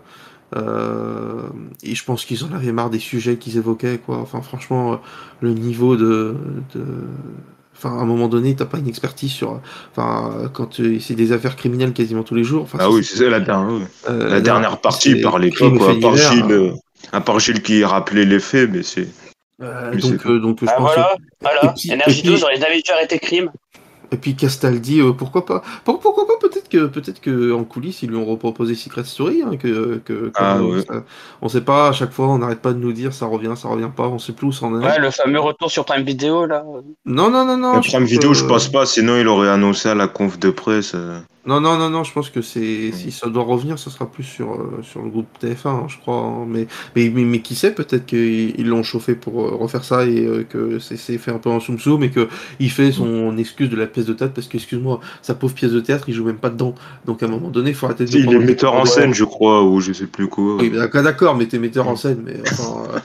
euh, 0.56 1.48
et 1.82 1.94
je 1.94 2.04
pense 2.04 2.24
qu'ils 2.24 2.44
en 2.44 2.52
avaient 2.52 2.72
marre 2.72 2.90
des 2.90 2.98
sujets 2.98 3.36
qu'ils 3.38 3.56
évoquaient 3.56 3.98
quoi. 3.98 4.18
Enfin 4.18 4.42
franchement, 4.42 4.92
euh, 4.94 4.96
le 5.40 5.54
niveau 5.54 5.96
de, 5.96 6.36
de 6.74 6.84
Enfin, 7.76 7.90
à 7.98 8.00
un 8.02 8.04
moment 8.04 8.28
donné, 8.28 8.54
t'as 8.54 8.64
pas 8.66 8.78
une 8.78 8.88
expertise 8.88 9.32
sur. 9.32 9.60
Enfin, 9.90 10.48
quand 10.52 10.80
euh, 10.80 10.98
c'est 11.00 11.14
des 11.14 11.32
affaires 11.32 11.56
criminelles 11.56 11.92
quasiment 11.92 12.22
tous 12.22 12.34
les 12.34 12.44
jours. 12.44 12.62
Enfin, 12.62 12.78
Ah 12.80 12.90
oui, 12.90 13.02
c'est 13.04 13.16
ça 13.18 13.28
la 13.28 13.40
dernière. 13.40 13.86
euh, 14.08 14.28
La 14.30 14.40
dernière 14.40 14.80
partie, 14.80 15.20
pas, 15.20 15.30
crime 15.30 15.44
et 15.74 15.78
quoi. 15.78 15.90
À 15.90 15.94
part, 16.00 16.12
divers, 16.12 16.32
Gilles, 16.32 16.42
hein. 16.44 16.50
euh, 16.50 16.72
à 17.12 17.20
part 17.20 17.38
Gilles 17.40 17.62
qui 17.62 17.84
rappelait 17.84 18.24
les 18.24 18.40
faits, 18.40 18.70
mais 18.72 18.82
c'est. 18.82 19.08
Euh, 19.62 19.90
Mais 19.94 20.00
donc, 20.00 20.20
c'est- 20.22 20.28
euh, 20.28 20.38
donc 20.40 20.58
je 20.62 20.66
Ah 20.68 20.72
pense. 20.76 20.82
voilà, 20.94 21.14
voilà. 21.40 21.74
puis- 21.76 21.92
puis- 22.06 22.22
12 22.22 22.42
aurait 22.44 22.56
jamais 22.60 22.80
dû 22.80 22.90
arrêter 22.90 23.18
crime. 23.18 23.50
Et 24.14 24.16
puis 24.16 24.36
Castaldi, 24.36 25.00
euh, 25.00 25.12
pourquoi 25.12 25.44
pas 25.44 25.60
Pour- 25.84 25.98
Pourquoi 25.98 26.24
pas 26.26 26.34
Peut-être 26.40 26.68
que 26.68 26.86
peut-être 26.86 27.20
que 27.20 27.52
en 27.52 27.64
coulisses 27.64 28.02
ils 28.02 28.10
lui 28.10 28.16
ont 28.16 28.24
reproposé 28.24 28.76
Secret 28.76 29.02
Story, 29.04 29.42
hein, 29.42 29.56
que, 29.56 29.96
que 30.04 30.30
Ah, 30.36 30.58
euh, 30.58 30.60
ouais. 30.76 30.82
ça- 30.86 31.02
on 31.42 31.48
sait 31.48 31.62
pas. 31.62 31.88
À 31.88 31.92
chaque 31.92 32.12
fois, 32.12 32.28
on 32.28 32.38
n'arrête 32.38 32.60
pas 32.60 32.72
de 32.72 32.78
nous 32.78 32.92
dire 32.92 33.12
ça 33.12 33.26
revient, 33.26 33.54
ça 33.56 33.66
revient 33.68 33.90
pas. 33.94 34.06
On 34.06 34.18
sait 34.20 34.32
plus 34.32 34.46
où 34.48 34.52
c'en 34.52 34.80
est. 34.80 34.84
Ouais, 34.84 34.98
le 35.00 35.10
fameux 35.10 35.40
retour 35.40 35.68
sur 35.70 35.84
Prime 35.84 36.04
Video, 36.04 36.46
là. 36.46 36.62
Non, 37.06 37.28
non, 37.30 37.44
non, 37.44 37.56
non. 37.56 37.80
Prime 37.80 38.06
que- 38.06 38.32
je 38.34 38.44
pense 38.44 38.68
pas, 38.68 38.86
sinon 38.86 39.16
il 39.16 39.26
aurait 39.26 39.48
annoncé 39.48 39.88
à 39.88 39.94
la 39.96 40.06
conf 40.06 40.38
de 40.38 40.50
presse. 40.50 40.94
Non, 41.46 41.60
non, 41.60 41.76
non, 41.76 41.90
non. 41.90 42.04
Je 42.04 42.12
pense 42.14 42.30
que 42.30 42.40
c'est 42.40 42.90
si 42.92 43.12
ça 43.12 43.28
doit 43.28 43.42
revenir, 43.44 43.78
ça 43.78 43.90
sera 43.90 44.10
plus 44.10 44.22
sur 44.24 44.54
euh, 44.54 44.80
sur 44.82 45.02
le 45.02 45.10
groupe 45.10 45.26
TF1, 45.38 45.68
hein, 45.68 45.86
je 45.88 45.98
crois. 45.98 46.16
hein. 46.16 46.46
Mais, 46.48 46.66
mais 46.96 47.10
mais 47.10 47.22
mais 47.24 47.40
qui 47.42 47.54
sait 47.54 47.74
Peut-être 47.74 48.06
qu'ils 48.06 48.58
ils 48.58 48.66
l'ont 48.66 48.82
chauffé 48.82 49.14
pour 49.14 49.42
euh, 49.46 49.54
refaire 49.54 49.84
ça 49.84 50.06
et 50.06 50.24
euh, 50.24 50.44
que 50.44 50.78
c'est 50.78 50.96
c'est 50.96 51.18
fait 51.18 51.32
un 51.32 51.38
peu 51.38 51.50
en 51.50 51.60
soum 51.60 51.78
soum 51.78 52.02
et 52.02 52.10
que 52.10 52.28
il 52.60 52.70
fait 52.70 52.92
son 52.92 53.36
excuse 53.36 53.68
de 53.68 53.76
la 53.76 53.86
pièce 53.86 54.06
de 54.06 54.14
théâtre 54.14 54.32
parce 54.32 54.46
que 54.48 54.56
excuse-moi, 54.56 55.00
sa 55.20 55.34
pauvre 55.34 55.54
pièce 55.54 55.72
de 55.72 55.80
théâtre, 55.80 56.04
il 56.08 56.14
joue 56.14 56.24
même 56.24 56.38
pas 56.38 56.48
dedans. 56.50 56.74
Donc 57.04 57.22
à 57.22 57.26
un 57.26 57.28
moment 57.28 57.50
donné, 57.50 57.70
il 57.70 57.76
faut 57.76 57.86
arrêter 57.86 58.06
de. 58.06 58.10
Si, 58.10 58.18
il 58.18 58.22
prendre 58.22 58.36
est 58.36 58.46
des- 58.46 58.46
metteur 58.46 58.72
en 58.74 58.86
scène, 58.86 59.12
je 59.12 59.24
crois, 59.24 59.62
ou 59.64 59.80
je 59.80 59.92
sais 59.92 60.06
plus 60.06 60.28
quoi. 60.28 60.56
Oui, 60.56 60.70
mais 60.70 60.78
d'accord, 60.78 61.02
d'accord, 61.02 61.36
mais 61.36 61.46
t'es 61.46 61.58
metteur 61.58 61.88
en 61.88 61.96
scène, 61.96 62.22
mais 62.24 62.40
enfin, 62.52 62.84
euh, 62.94 62.98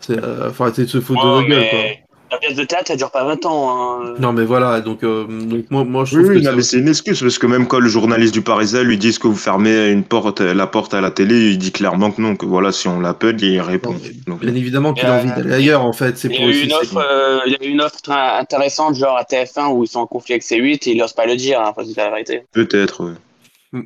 c'est, 0.00 0.18
euh, 0.22 0.52
faut 0.52 0.64
arrêter 0.64 0.82
de 0.82 0.88
se 0.88 1.00
foutre 1.00 1.22
de 1.24 1.28
Ouais, 1.28 1.42
la 1.42 1.48
gueule, 1.48 1.68
mais 1.72 2.05
la 2.30 2.38
pièce 2.38 2.54
de 2.56 2.64
théâtre, 2.64 2.88
ça 2.88 2.96
dure 2.96 3.10
pas 3.10 3.24
20 3.24 3.46
ans. 3.46 3.70
Hein. 4.02 4.14
Non, 4.18 4.32
mais 4.32 4.44
voilà, 4.44 4.80
donc, 4.80 5.02
euh, 5.04 5.24
donc 5.26 5.64
moi, 5.70 5.84
moi, 5.84 6.04
je 6.04 6.16
Oui, 6.16 6.22
trouve 6.24 6.34
oui, 6.36 6.42
que 6.42 6.48
c'est- 6.50 6.56
mais 6.56 6.62
c'est 6.62 6.78
une 6.78 6.88
excuse 6.88 7.20
parce 7.20 7.38
que 7.38 7.46
même 7.46 7.66
quand 7.66 7.78
le 7.78 7.88
journaliste 7.88 8.34
du 8.34 8.42
Parisien 8.42 8.82
lui 8.82 8.98
dit 8.98 9.16
que 9.18 9.28
vous 9.28 9.36
fermez 9.36 9.90
une 9.90 10.02
porte, 10.04 10.40
la 10.40 10.66
porte 10.66 10.94
à 10.94 11.00
la 11.00 11.10
télé, 11.10 11.50
il 11.52 11.58
dit 11.58 11.72
clairement 11.72 12.10
que 12.10 12.20
non, 12.20 12.36
que 12.36 12.46
voilà, 12.46 12.72
si 12.72 12.88
on 12.88 13.00
l'appelle, 13.00 13.40
il 13.42 13.60
répond. 13.60 13.90
Non, 13.92 13.98
mais 14.02 14.10
Donc, 14.26 14.40
bien 14.40 14.54
évidemment 14.54 14.92
qu'il 14.92 15.06
Euh, 15.06 15.12
a 15.12 15.18
envie 15.20 15.28
d'aller 15.30 15.52
ailleurs, 15.54 15.84
en 15.84 15.92
fait. 15.92 16.18
C'est 16.18 16.28
Il 16.28 16.34
y 16.34 16.36
pour 16.36 16.44
a 16.46 16.48
eu 16.48 16.50
aussi. 16.50 16.62
une 16.64 16.70
c'est- 16.70 16.76
offre, 16.76 16.96
euh, 17.08 17.38
il 17.46 17.52
y 17.52 17.56
a 17.56 17.64
eu 17.64 17.70
une 17.70 17.80
offre 17.80 17.96
intéressante, 18.10 18.94
genre 18.96 19.16
à 19.16 19.24
TF1, 19.24 19.68
où 19.68 19.84
ils 19.84 19.88
sont 19.88 20.00
en 20.00 20.06
conflit 20.06 20.34
avec 20.34 20.42
C8 20.42 20.86
et 20.88 20.92
ils 20.92 20.98
n'osent 20.98 21.12
pas 21.12 21.26
le 21.26 21.36
dire, 21.36 21.60
hein, 21.60 21.72
faut 21.74 21.82
se 21.84 21.92
dire 21.92 22.04
la 22.04 22.10
vérité. 22.10 22.42
peut-être. 22.52 23.04
ouais. 23.04 23.12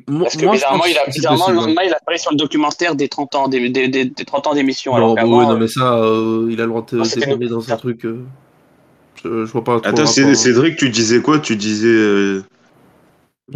Parce 0.07 0.37
que 0.37 0.45
moi, 0.45 0.55
je 0.55 0.59
bizarrement, 0.59 0.85
il 0.85 0.97
a, 0.97 1.05
bizarrement 1.07 1.47
le 1.49 1.55
lendemain, 1.55 1.81
il 1.85 1.93
apparaît 1.93 2.17
sur 2.17 2.31
le 2.31 2.37
documentaire 2.37 2.95
des 2.95 3.07
30 3.07 3.35
ans 3.35 3.47
des, 3.47 3.69
des, 3.69 3.87
des, 3.87 4.05
des 4.05 4.25
30 4.25 4.47
ans 4.47 4.53
d'émission. 4.53 4.91
Non, 4.91 4.97
alors 4.97 5.15
bah 5.15 5.23
ouais, 5.23 5.45
non, 5.45 5.51
euh, 5.51 5.57
mais 5.57 5.67
ça, 5.67 5.93
euh, 5.95 6.47
il 6.49 6.59
a 6.61 6.63
le 6.63 6.69
droit 6.69 6.85
de 6.89 6.97
Non, 6.97 7.47
dans 7.47 7.71
un 7.71 7.77
truc. 7.77 8.05
euh, 8.05 8.23
je, 9.23 9.45
je 9.45 9.51
vois 9.51 9.63
pas. 9.63 9.81
Attends. 9.83 10.05
Cédric, 10.05 10.77
tu 10.77 10.89
disais 10.89 11.21
quoi? 11.21 11.39
Tu 11.39 11.55
disais. 11.55 12.41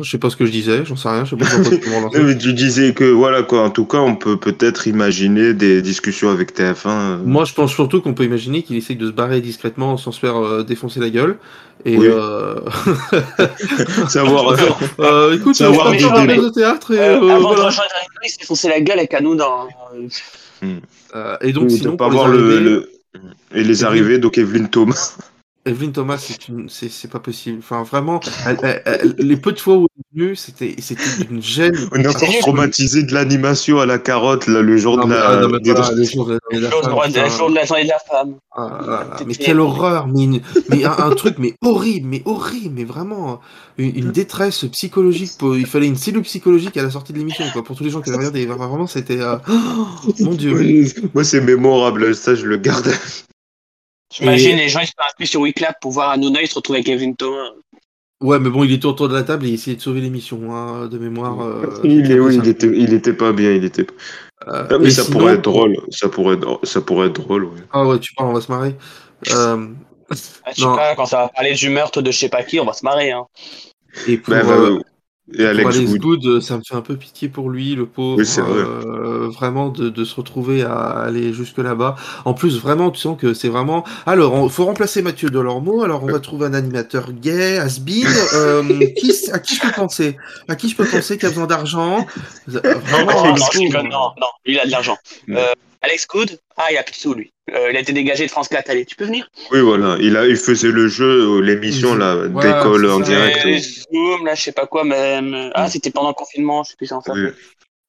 Je 0.01 0.09
sais 0.09 0.17
pas 0.17 0.29
ce 0.29 0.35
que 0.35 0.45
je 0.45 0.51
disais, 0.51 0.83
j'en 0.85 0.95
sais 0.95 1.07
rien, 1.09 1.23
je 1.25 1.31
sais 1.31 1.35
pas 1.37 1.45
pourquoi 1.45 2.09
tu 2.11 2.21
mais 2.21 2.35
disais 2.53 2.93
que 2.93 3.05
voilà 3.05 3.43
quoi. 3.43 3.61
En 3.63 3.69
tout 3.69 3.85
cas, 3.85 3.99
on 3.99 4.15
peut 4.15 4.37
peut-être 4.37 4.87
imaginer 4.87 5.53
des 5.53 5.81
discussions 5.81 6.29
avec 6.29 6.53
TF1. 6.57 6.87
euh, 6.87 7.17
Moi, 7.23 7.45
je 7.45 7.53
pense 7.53 7.71
surtout 7.73 8.01
qu'on 8.01 8.13
peut 8.13 8.25
imaginer 8.25 8.61
qu'il 8.63 8.75
essaye 8.75 8.97
de 8.97 9.07
se 9.07 9.11
barrer 9.11 9.39
discrètement 9.41 9.95
sans 9.97 10.11
se 10.11 10.19
faire 10.19 10.35
euh, 10.37 10.63
défoncer 10.63 10.99
la 10.99 11.09
guelle. 11.09 11.37
Et 11.85 11.97
Oui. 11.97 12.07
euh... 12.09 12.55
Savoir. 14.09 14.49
euh, 14.49 14.57
euh, 14.99 15.35
écoute, 15.35 15.55
Savoir 15.55 15.87
je 15.87 15.91
vais 15.91 15.97
du 15.97 16.03
faire 16.03 16.13
un 16.15 16.25
de 16.43 16.49
théâtre 16.49 16.91
et 16.93 16.99
euh, 16.99 17.21
euh, 17.21 17.29
avant 17.29 17.37
de 17.51 17.55
voilà. 17.55 17.65
rejoindre 17.65 17.89
Harry, 17.93 18.05
il 18.25 18.29
s'est 18.29 18.45
foncé 18.45 18.67
la 18.69 18.81
gueule 18.81 18.99
avec 18.99 19.13
Hanouna. 19.13 19.45
hein. 19.45 19.67
Hmm. 20.61 20.77
Euh, 21.15 21.37
et 21.41 21.51
donc, 21.53 21.65
Oui, 21.69 21.77
sinon, 21.77 21.91
de 21.91 21.95
pas 21.97 22.05
pour 22.05 22.11
les 22.11 22.17
voir 22.17 22.27
le, 22.29 22.37
arrivées, 22.55 22.59
le- 22.61 22.89
Et 23.55 23.63
les 23.63 23.83
arrivées, 23.83 24.17
donc 24.19 24.37
Evelyn 24.37 24.65
Thomas. 24.65 25.15
Evelyn 25.67 25.89
Thomas, 25.89 26.17
c'est 26.19 26.47
une, 26.47 26.69
c'est, 26.69 27.09
pas 27.09 27.19
possible. 27.19 27.57
Enfin, 27.59 27.81
vraiment, 27.81 28.19
elle- 28.45 28.57
elle- 28.61 28.81
elle- 28.85 29.15
les 29.17 29.35
peu 29.35 29.51
de 29.51 29.59
fois 29.59 29.77
où 29.77 29.87
elle 29.97 30.03
est 30.19 30.23
venue, 30.23 30.35
c'était, 30.35 30.75
c'était 30.79 31.25
d'une 31.27 31.41
gêne. 31.41 31.75
On 31.91 31.95
est 31.95 32.07
encore 32.07 32.29
traumatisé 32.41 33.01
de 33.01 33.11
l'animation 33.13 33.79
à 33.79 33.87
la 33.87 33.97
carotte, 33.97 34.45
là, 34.45 34.61
le 34.61 34.77
jour 34.77 34.97
Non, 34.97 35.05
de 35.07 35.13
la. 35.13 35.27
ah, 35.27 35.35
non, 35.41 35.49
mais 35.49 35.59
de 35.59 35.73
la 35.73 35.79
la 35.79 35.85
Jour 36.05 36.25
de 36.27 36.43
femme, 36.83 36.91
droit- 36.91 37.05
putain. 37.07 37.27
jour 37.29 37.49
de 37.49 37.55
la 37.55 37.65
journée 37.65 37.83
de 37.83 37.89
la 37.89 37.99
femme. 37.99 38.35
Ah, 38.55 38.79
là, 38.87 39.17
mais 39.25 39.33
quelle 39.33 39.59
horreur, 39.59 40.07
mais, 40.07 40.23
une- 40.25 40.41
mais 40.69 40.85
un, 40.85 40.91
un 40.97 41.09
truc 41.15 41.35
mais 41.39 41.55
horrible, 41.61 42.07
mais 42.09 42.21
horrible, 42.25 42.75
mais 42.75 42.83
vraiment 42.83 43.39
une, 43.79 43.95
une 43.95 44.11
détresse 44.11 44.65
psychologique. 44.71 45.31
Pour, 45.39 45.57
il 45.57 45.65
fallait 45.65 45.87
une 45.87 45.95
cellule 45.97 46.21
psychologique 46.21 46.77
à 46.77 46.83
la 46.83 46.91
sortie 46.91 47.11
de 47.11 47.17
l'émission, 47.17 47.43
quoi. 47.53 47.63
Pour 47.63 47.75
tous 47.75 47.83
les 47.83 47.89
gens 47.89 48.01
qui 48.01 48.09
avaient 48.09 48.17
regardé, 48.19 48.45
vraiment 48.45 48.85
c'était, 48.87 49.19
euh, 49.19 49.37
oh, 49.49 49.87
mon 50.19 50.33
dieu. 50.35 50.85
Moi, 51.15 51.23
c'est 51.23 51.41
mémorable, 51.41 52.13
ça, 52.15 52.35
je 52.35 52.45
le 52.45 52.57
garde. 52.57 52.91
J'imagine 54.17 54.57
Et- 54.57 54.63
les 54.63 54.69
gens 54.69 54.79
ils 54.79 54.87
se 54.87 54.91
sont 54.91 55.05
inscrits 55.05 55.27
sur 55.27 55.41
WeClap 55.41 55.75
pour 55.81 55.91
voir 55.91 56.09
Hanouna, 56.11 56.41
ils 56.41 56.47
se 56.47 56.55
retrouvent 56.55 56.75
avec 56.75 56.85
Kevin 56.85 57.15
Thomas. 57.15 57.49
Ouais, 58.21 58.39
mais 58.39 58.49
bon, 58.49 58.63
il 58.63 58.71
était 58.71 58.85
autour 58.85 59.09
de 59.09 59.13
la 59.13 59.23
table 59.23 59.45
et 59.45 59.49
il 59.49 59.53
essayait 59.55 59.75
de 59.75 59.81
sauver 59.81 59.99
l'émission, 59.99 60.55
hein, 60.55 60.87
de 60.87 60.97
mémoire. 60.97 61.41
euh, 61.41 61.81
il, 61.83 62.09
est, 62.11 62.19
oui, 62.19 62.37
il, 62.41 62.47
était, 62.47 62.67
il 62.73 62.93
était 62.93 63.13
pas 63.13 63.33
bien, 63.33 63.51
il 63.51 63.65
était. 63.65 63.85
Euh, 64.47 64.67
Ah, 64.69 64.77
mais 64.79 64.89
ça 64.89 65.03
sinon- 65.03 65.19
pourrait 65.19 65.33
être 65.33 65.41
drôle. 65.43 65.75
Ça 65.89 66.07
pourrait 66.07 66.35
être, 66.35 66.59
ça 66.63 66.79
pourrait 66.81 67.07
être 67.07 67.21
drôle, 67.21 67.43
ouais. 67.45 67.61
Ah 67.73 67.85
ouais, 67.85 67.99
tu 67.99 68.13
parles, 68.13 68.29
on 68.29 68.33
va 68.33 68.41
se 68.41 68.51
marrer. 68.51 68.75
Euh, 69.31 69.67
Ah, 70.09 70.13
je 70.51 70.61
sais 70.61 70.61
Non. 70.67 70.75
pas, 70.75 70.95
quand 70.95 71.07
ça 71.07 71.17
va 71.17 71.27
parler 71.29 71.53
du 71.55 71.67
meurtre 71.69 72.01
de 72.01 72.11
je 72.11 72.17
sais 72.19 72.29
pas 72.29 72.43
qui, 72.43 72.59
on 72.59 72.65
va 72.65 72.73
se 72.73 72.85
marrer. 72.85 73.11
Hein. 73.11 73.25
et 74.07 74.17
pour, 74.17 74.33
Bah, 74.33 74.43
bah, 74.43 74.51
euh, 74.51 74.79
et 75.33 75.45
Alex 75.45 75.79
Alex 75.79 75.79
Wood. 75.81 76.01
Good, 76.01 76.25
euh, 76.25 76.41
ça 76.41 76.57
me 76.57 76.61
fait 76.63 76.75
un 76.75 76.81
peu 76.81 76.97
pitié 76.97 77.29
pour 77.29 77.49
lui, 77.49 77.75
le 77.75 77.87
pauvre. 77.87 78.21
Oui, 78.21 78.25
vrai. 78.41 78.69
euh, 78.85 79.27
vraiment 79.29 79.69
de, 79.69 79.89
de 79.89 80.05
se 80.05 80.15
retrouver 80.15 80.61
à 80.63 80.75
aller 81.01 81.33
jusque 81.33 81.57
là-bas. 81.57 81.95
En 82.25 82.35
plus, 82.35 82.59
vraiment, 82.59 82.91
tu 82.91 82.99
sens 83.01 83.17
que 83.19 83.33
c'est 83.33 83.49
vraiment. 83.49 83.83
Alors, 84.05 84.43
il 84.45 84.51
faut 84.51 84.65
remplacer 84.65 85.01
Mathieu 85.01 85.31
Delormeau. 85.31 85.81
Alors, 85.83 86.03
on 86.03 86.09
va 86.09 86.19
trouver 86.19 86.45
un 86.45 86.53
animateur 86.53 87.11
gay, 87.11 87.57
has-been. 87.57 88.07
Euh, 88.35 88.63
qui, 88.97 89.13
à 89.35 89.39
qui 89.39 89.55
je 89.55 89.61
peux 89.61 89.71
penser? 89.71 90.17
À 90.47 90.55
qui 90.55 90.69
je 90.69 90.75
peux 90.75 90.85
penser 90.85 91.17
qui 91.17 91.25
a 91.25 91.29
besoin 91.29 91.47
d'argent? 91.47 92.05
Vraiment, 92.47 93.25
non, 93.25 93.35
je 93.35 93.41
pauvre. 93.41 93.59
déconne, 93.59 93.89
non, 93.89 94.09
non, 94.19 94.27
lui 94.45 94.53
il 94.53 94.59
a 94.59 94.65
de 94.65 94.71
l'argent. 94.71 94.97
Ouais. 95.27 95.35
Euh, 95.37 95.53
Alex 95.81 96.07
Good, 96.07 96.39
ah 96.57 96.67
il 96.71 96.77
a 96.77 96.83
plus 96.83 96.93
de 96.93 96.97
sous 96.97 97.13
lui. 97.13 97.31
Euh, 97.53 97.69
il 97.69 97.77
a 97.77 97.79
été 97.79 97.93
dégagé 97.93 98.25
de 98.25 98.31
France 98.31 98.47
4, 98.47 98.69
allez, 98.71 98.85
tu 98.85 98.95
peux 98.95 99.05
venir? 99.05 99.29
Oui, 99.51 99.59
voilà. 99.61 99.97
Il, 99.99 100.17
a, 100.17 100.25
il 100.25 100.35
faisait 100.35 100.71
le 100.71 100.87
jeu, 100.87 101.05
euh, 101.37 101.41
l'émission, 101.41 101.93
là, 101.95 102.15
Voilà, 102.27 102.53
d'école 102.63 102.89
en 102.89 102.99
ça. 102.99 103.05
direct. 103.05 103.45
Euh, 103.45 103.57
Zoom, 103.93 104.25
là, 104.25 104.33
je 104.33 104.41
sais 104.41 104.51
pas 104.51 104.65
quoi, 104.65 104.83
même. 104.83 105.51
Ah, 105.53 105.65
Mm. 105.65 105.69
c'était 105.69 105.91
pendant 105.91 106.07
le 106.09 106.15
confinement, 106.15 106.63
je 106.63 106.71
sais 106.71 106.75
plus 106.75 106.87
si 106.87 106.93
on 106.93 106.97
Oui. 106.97 107.03
s'appelle. 107.05 107.35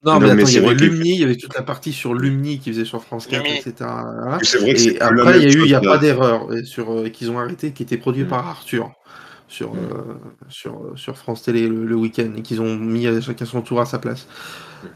Non, 0.04 0.12
Non, 0.14 0.20
mais 0.20 0.26
mais 0.34 0.42
attends, 0.42 0.50
il 0.50 0.54
y 0.54 0.58
avait 0.66 0.74
Lumni, 0.74 1.14
il 1.14 1.20
y 1.20 1.24
avait 1.24 1.36
toute 1.36 1.54
la 1.54 1.62
partie 1.62 1.92
sur 1.94 2.12
Lumni 2.12 2.58
qui 2.58 2.70
faisait 2.70 2.84
sur 2.84 3.02
France 3.02 3.26
4, 3.26 3.42
Lumni. 3.42 3.56
etc. 3.58 3.72
Vrai 3.80 4.38
que 4.40 4.46
c'est 4.46 4.90
Et 4.92 5.00
après, 5.00 5.38
il 5.38 5.42
y 5.44 5.46
a 5.46 5.48
eu, 5.58 5.62
il 5.62 5.64
n'y 5.68 5.74
a 5.74 5.80
pas 5.80 5.96
d'erreur 5.96 6.48
euh, 6.52 6.62
sur 6.64 6.92
euh, 6.92 7.08
qu'ils 7.08 7.30
ont 7.30 7.38
arrêté, 7.38 7.72
qui 7.72 7.82
était 7.82 7.96
produit 7.96 8.24
Mm. 8.24 8.28
par 8.28 8.46
Arthur 8.46 8.90
sur, 9.48 9.74
Mm. 9.74 9.78
euh, 9.78 10.02
sur, 10.48 10.72
euh, 10.74 10.92
sur 10.96 11.16
France 11.16 11.42
Télé 11.42 11.68
le, 11.68 11.84
le 11.84 11.94
week-end 11.94 12.30
et 12.36 12.42
qu'ils 12.42 12.60
ont 12.60 12.76
mis 12.76 13.06
chacun 13.22 13.44
son 13.44 13.60
tour 13.62 13.80
à 13.80 13.86
sa 13.86 13.98
place. 13.98 14.26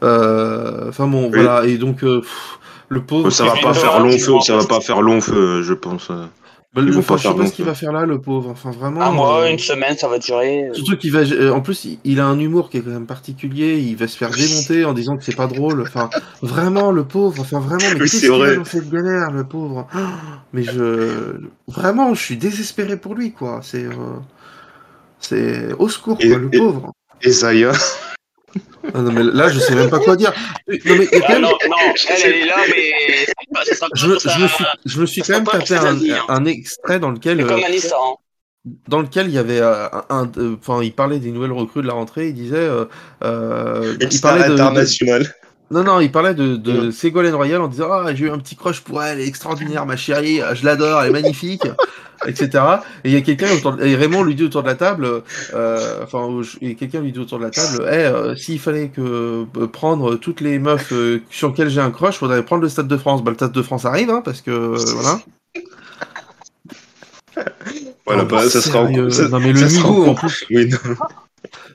Euh, 0.03 0.89
Enfin 0.89 1.07
bon, 1.07 1.25
Oui. 1.25 1.29
voilà. 1.33 1.65
Et 1.65 1.77
donc, 1.77 2.03
euh, 2.03 2.21
pff, 2.21 2.59
le 2.89 3.01
pauvre. 3.03 3.29
Ça 3.29 3.45
va 3.45 3.53
pas 3.61 3.73
faire 3.73 3.99
long 3.99 4.11
feu, 4.17 4.33
ça 4.45 4.57
va 4.57 4.65
pas 4.65 4.81
faire 4.81 5.01
long 5.01 5.21
feu, 5.21 5.61
je 5.63 5.73
pense. 5.73 6.09
Bah, 6.73 6.81
ils 6.81 6.85
le- 6.85 7.01
pas 7.01 7.17
je 7.17 7.21
sais 7.23 7.27
faire 7.27 7.35
pas 7.35 7.45
ce 7.47 7.51
qu'il 7.51 7.65
va 7.65 7.73
faire 7.73 7.91
là, 7.91 8.05
le 8.05 8.21
pauvre. 8.21 8.49
Enfin, 8.49 8.71
vraiment. 8.71 9.01
Un 9.01 9.11
mois, 9.11 9.41
euh, 9.41 9.51
une 9.51 9.59
semaine, 9.59 9.97
ça 9.97 10.07
va 10.07 10.19
durer. 10.19 10.69
Surtout 10.71 10.95
qu'il 10.95 11.11
va, 11.11 11.19
en 11.53 11.59
plus, 11.59 11.85
il- 12.05 12.19
a 12.21 12.25
un 12.25 12.39
humour 12.39 12.69
qui 12.69 12.77
est 12.77 12.81
quand 12.81 12.91
même 12.91 13.05
particulier. 13.07 13.77
Il 13.79 13.97
va 13.97 14.07
se 14.07 14.15
faire 14.15 14.29
démonter 14.31 14.85
en 14.85 14.93
disant 14.93 15.17
que 15.17 15.23
c'est 15.25 15.35
pas 15.35 15.47
drôle. 15.47 15.81
Enfin, 15.81 16.09
vraiment, 16.41 16.91
le 16.91 17.03
pauvre. 17.03 17.41
Enfin, 17.41 17.59
vraiment, 17.59 17.83
mais 17.83 17.93
Oui, 17.95 17.99
qu'est-ce 18.01 18.15
c'est 18.21 18.27
qu'il 18.27 18.35
a 18.35 18.37
vrai. 18.37 18.55
dans 18.55 18.63
cette 18.63 18.89
galère, 18.89 19.31
le 19.31 19.43
pauvre? 19.43 19.85
Ah, 19.93 19.97
Mais 20.53 20.63
je, 20.63 21.41
vraiment, 21.67 22.13
je 22.13 22.21
suis 22.21 22.37
désespéré 22.37 22.95
pour 22.95 23.15
lui, 23.15 23.33
quoi. 23.33 23.59
C'est, 23.63 23.83
euh, 23.83 23.91
c'est 25.21 25.71
au 25.79 25.87
secours, 25.89 26.17
Et- 26.19 26.29
quoi, 26.29 26.37
le 26.39 26.49
et- 26.51 26.57
pauvre. 26.57 26.91
Et 27.21 27.31
Zaya, 27.31 27.71
Ah, 28.93 28.99
non, 29.01 29.11
mais 29.13 29.23
là, 29.23 29.47
je 29.47 29.59
sais 29.59 29.75
même 29.75 29.89
pas 29.91 29.99
quoi 29.99 30.15
dire. 30.15 30.33
Non, 30.67 30.75
mais 30.97 31.07
Ah 31.23 31.33
même- 31.33 31.41
non, 31.43 31.49
non, 31.51 31.75
elle, 32.09 32.17
elle 32.25 32.33
est 32.33 32.45
là, 32.45 32.55
mais 32.67 33.63
ça 33.63 33.75
sera 33.75 33.87
je, 33.93 34.07
je 34.07 34.41
me 34.41 34.47
suis, 34.47 34.65
je 34.85 35.01
me 35.01 35.05
suis 35.05 35.21
ça 35.21 35.33
quand 35.39 35.53
même 35.53 35.61
tapé 35.61 35.75
un, 35.75 35.95
hein. 35.95 36.25
un 36.27 36.45
extrait 36.45 36.99
dans 36.99 37.11
lequel, 37.11 37.39
euh, 37.41 37.45
comme 37.47 37.63
Anissa. 37.63 37.95
Hein. 37.95 38.15
dans 38.87 39.01
lequel 39.01 39.27
il 39.27 39.33
y 39.33 39.37
avait 39.37 39.59
euh, 39.61 39.87
un, 40.09 40.29
euh, 40.37 40.55
enfin, 40.59 40.83
il 40.83 40.91
parlait 40.93 41.19
des 41.19 41.31
nouvelles 41.31 41.51
recrues 41.53 41.81
de 41.83 41.87
la 41.87 41.93
rentrée. 41.93 42.29
Il 42.29 42.33
disait, 42.33 42.55
euh, 42.57 42.85
euh, 43.23 43.95
il 43.99 44.19
parlait 44.19 44.43
de- 44.43 44.49
de, 44.49 44.53
internationale. 44.53 45.33
Non, 45.71 45.83
non, 45.83 45.99
il 46.01 46.11
parlait 46.11 46.33
de, 46.33 46.57
de 46.57 46.91
Ségolène 46.91 47.33
Royal 47.35 47.61
en 47.61 47.67
disant 47.69 47.87
Ah, 47.91 48.13
j'ai 48.13 48.25
eu 48.25 48.29
un 48.29 48.37
petit 48.39 48.55
crush 48.55 48.81
pour 48.81 49.01
elle, 49.01 49.19
elle 49.19 49.25
est 49.25 49.27
extraordinaire, 49.27 49.85
ma 49.85 49.95
chérie, 49.95 50.41
je 50.53 50.65
l'adore, 50.65 51.01
elle 51.01 51.09
est 51.09 51.13
magnifique, 51.13 51.63
etc. 52.27 52.49
Et 53.03 53.09
il 53.09 53.13
y 53.13 53.15
a 53.15 53.21
quelqu'un 53.21 53.51
autour 53.53 53.73
de- 53.73 53.83
et 53.85 53.95
Raymond 53.95 54.23
lui 54.23 54.35
dit 54.35 54.43
autour 54.43 54.63
de 54.63 54.67
la 54.67 54.75
table, 54.75 55.07
euh, 55.53 56.03
enfin, 56.03 56.27
et 56.61 56.75
quelqu'un 56.75 56.99
lui 56.99 57.11
dit 57.13 57.19
autour 57.19 57.39
de 57.39 57.45
la 57.45 57.51
table 57.51 57.83
Eh, 57.89 57.95
euh, 57.95 58.35
s'il 58.35 58.59
fallait 58.59 58.89
que 58.89 59.45
euh, 59.57 59.67
prendre 59.67 60.15
toutes 60.15 60.41
les 60.41 60.59
meufs 60.59 60.91
sur 61.29 61.49
lesquelles 61.49 61.69
j'ai 61.69 61.81
un 61.81 61.91
crush, 61.91 62.17
faudrait 62.17 62.43
prendre 62.43 62.63
le 62.63 62.69
Stade 62.69 62.87
de 62.89 62.97
France. 62.97 63.23
Bah, 63.23 63.31
le 63.31 63.35
Stade 63.37 63.53
de 63.53 63.61
France 63.61 63.85
arrive, 63.85 64.09
hein, 64.09 64.21
parce 64.25 64.41
que 64.41 64.51
voilà. 64.51 65.19
Voilà, 68.05 68.23
Non, 68.23 68.27
bah, 68.29 68.41
ça 68.49 68.59
sera 68.61 68.87
ça- 69.09 69.29
Non, 69.29 69.39
mais 69.39 69.53
le 69.53 69.59
ça 69.59 69.67
niveau, 69.67 70.05
en 70.07 70.15
plus. 70.15 70.45
Oui, 70.49 70.67
non. 70.69 70.95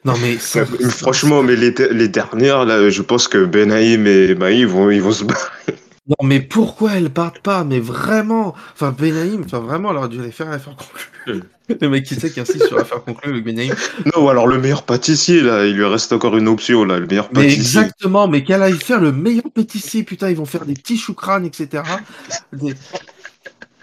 Non, 0.04 0.14
mais 0.20 0.36
ça- 0.40 0.64
franchement, 0.66 1.42
mais 1.42 1.56
les, 1.56 1.74
les 1.90 2.08
dernières, 2.08 2.64
là, 2.64 2.88
je 2.90 3.02
pense 3.02 3.28
que 3.28 3.44
Benaïm 3.44 4.06
et 4.06 4.34
Maï 4.34 4.64
vont, 4.64 4.90
ils 4.90 5.02
vont 5.02 5.12
se 5.12 5.24
battre. 5.24 5.52
Non, 6.08 6.24
mais 6.28 6.38
pourquoi 6.38 6.92
elles 6.92 7.10
partent 7.10 7.40
pas? 7.40 7.64
Mais 7.64 7.80
vraiment 7.80 8.54
Enfin, 8.74 8.94
Benaïm, 8.96 9.42
enfin, 9.44 9.58
vraiment, 9.58 9.90
elle 9.90 9.96
aurait 9.96 10.08
dû 10.08 10.20
aller 10.20 10.30
faire 10.30 10.48
l'affaire 10.48 10.76
conclue. 10.76 11.42
le 11.80 11.88
mec 11.88 12.04
qui 12.04 12.14
sait 12.14 12.30
qui 12.30 12.38
insiste 12.38 12.68
sur 12.68 12.76
l'affaire 12.78 13.02
conclue 13.02 13.32
avec 13.32 13.44
Benaïm. 13.44 13.74
Non, 14.16 14.28
alors 14.28 14.46
le 14.46 14.56
meilleur 14.60 14.84
pâtissier, 14.84 15.40
là, 15.42 15.66
il 15.66 15.74
lui 15.74 15.84
reste 15.84 16.12
encore 16.12 16.36
une 16.36 16.46
option, 16.46 16.84
là, 16.84 17.00
le 17.00 17.08
meilleur 17.08 17.28
Mais 17.34 17.40
pâtissier. 17.48 17.80
exactement, 17.80 18.28
mais 18.28 18.44
qu'elle 18.44 18.62
aille 18.62 18.78
faire 18.78 19.00
le 19.00 19.10
meilleur 19.10 19.50
pâtissier, 19.52 20.04
putain, 20.04 20.30
ils 20.30 20.36
vont 20.36 20.44
faire 20.46 20.64
des 20.64 20.74
petits 20.74 20.96
choucrans, 20.96 21.42
etc. 21.42 21.82
Des- 22.52 22.74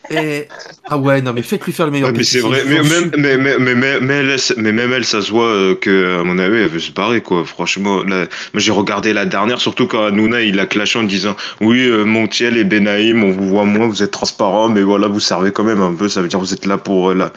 Et... 0.10 0.48
Ah 0.86 0.98
ouais, 0.98 1.22
non, 1.22 1.32
mais 1.34 1.42
faites-lui 1.42 1.72
faire 1.72 1.86
le 1.86 1.92
meilleur 1.94 2.10
Ouais, 2.10 2.16
mais 2.18 2.24
c'est 2.24 2.40
vrai, 2.40 2.64
mais 2.66 2.82
même, 2.84 3.12
mais, 3.18 3.38
mais, 3.38 3.58
mais, 3.58 3.76
mais, 3.76 4.00
mais 4.02 4.14
elle, 4.16 4.36
mais 4.58 4.72
même 4.74 4.92
elle, 4.92 5.06
ça 5.06 5.22
se 5.22 5.32
voit 5.32 5.46
euh, 5.48 5.76
que, 5.76 6.20
à 6.20 6.24
mon 6.24 6.38
avis, 6.40 6.58
elle 6.58 6.68
veut 6.68 6.80
se 6.80 6.92
barrer, 6.92 7.22
quoi. 7.22 7.46
Franchement, 7.46 8.04
là, 8.04 8.26
moi, 8.54 8.58
j'ai 8.58 8.72
regardé 8.72 9.14
la 9.14 9.26
dernière, 9.26 9.62
surtout 9.62 9.88
quand 9.88 10.04
Hanouna, 10.04 10.42
il 10.42 10.60
a 10.60 10.66
clashé 10.66 11.00
en 11.00 11.04
disant, 11.04 11.36
oui, 11.62 11.88
euh, 11.88 12.04
Montiel 12.04 12.58
et 12.58 12.64
Benaïm, 12.66 13.24
on 13.24 13.32
vous 13.32 13.48
voit 13.48 13.64
moins, 13.66 13.88
vous 13.88 14.04
êtes 14.04 14.12
transparents, 14.12 14.68
mais 14.70 14.82
voilà, 14.82 15.08
vous 15.08 15.22
servez 15.22 15.52
quand 15.52 15.64
même 15.64 15.82
un 15.82 15.94
peu, 15.94 16.10
ça 16.10 16.22
veut 16.22 16.28
dire 16.28 16.40
que 16.40 16.46
vous 16.46 16.54
êtes 16.54 16.66
là 16.66 16.78
pour 16.78 17.12
euh, 17.12 17.14
la, 17.16 17.32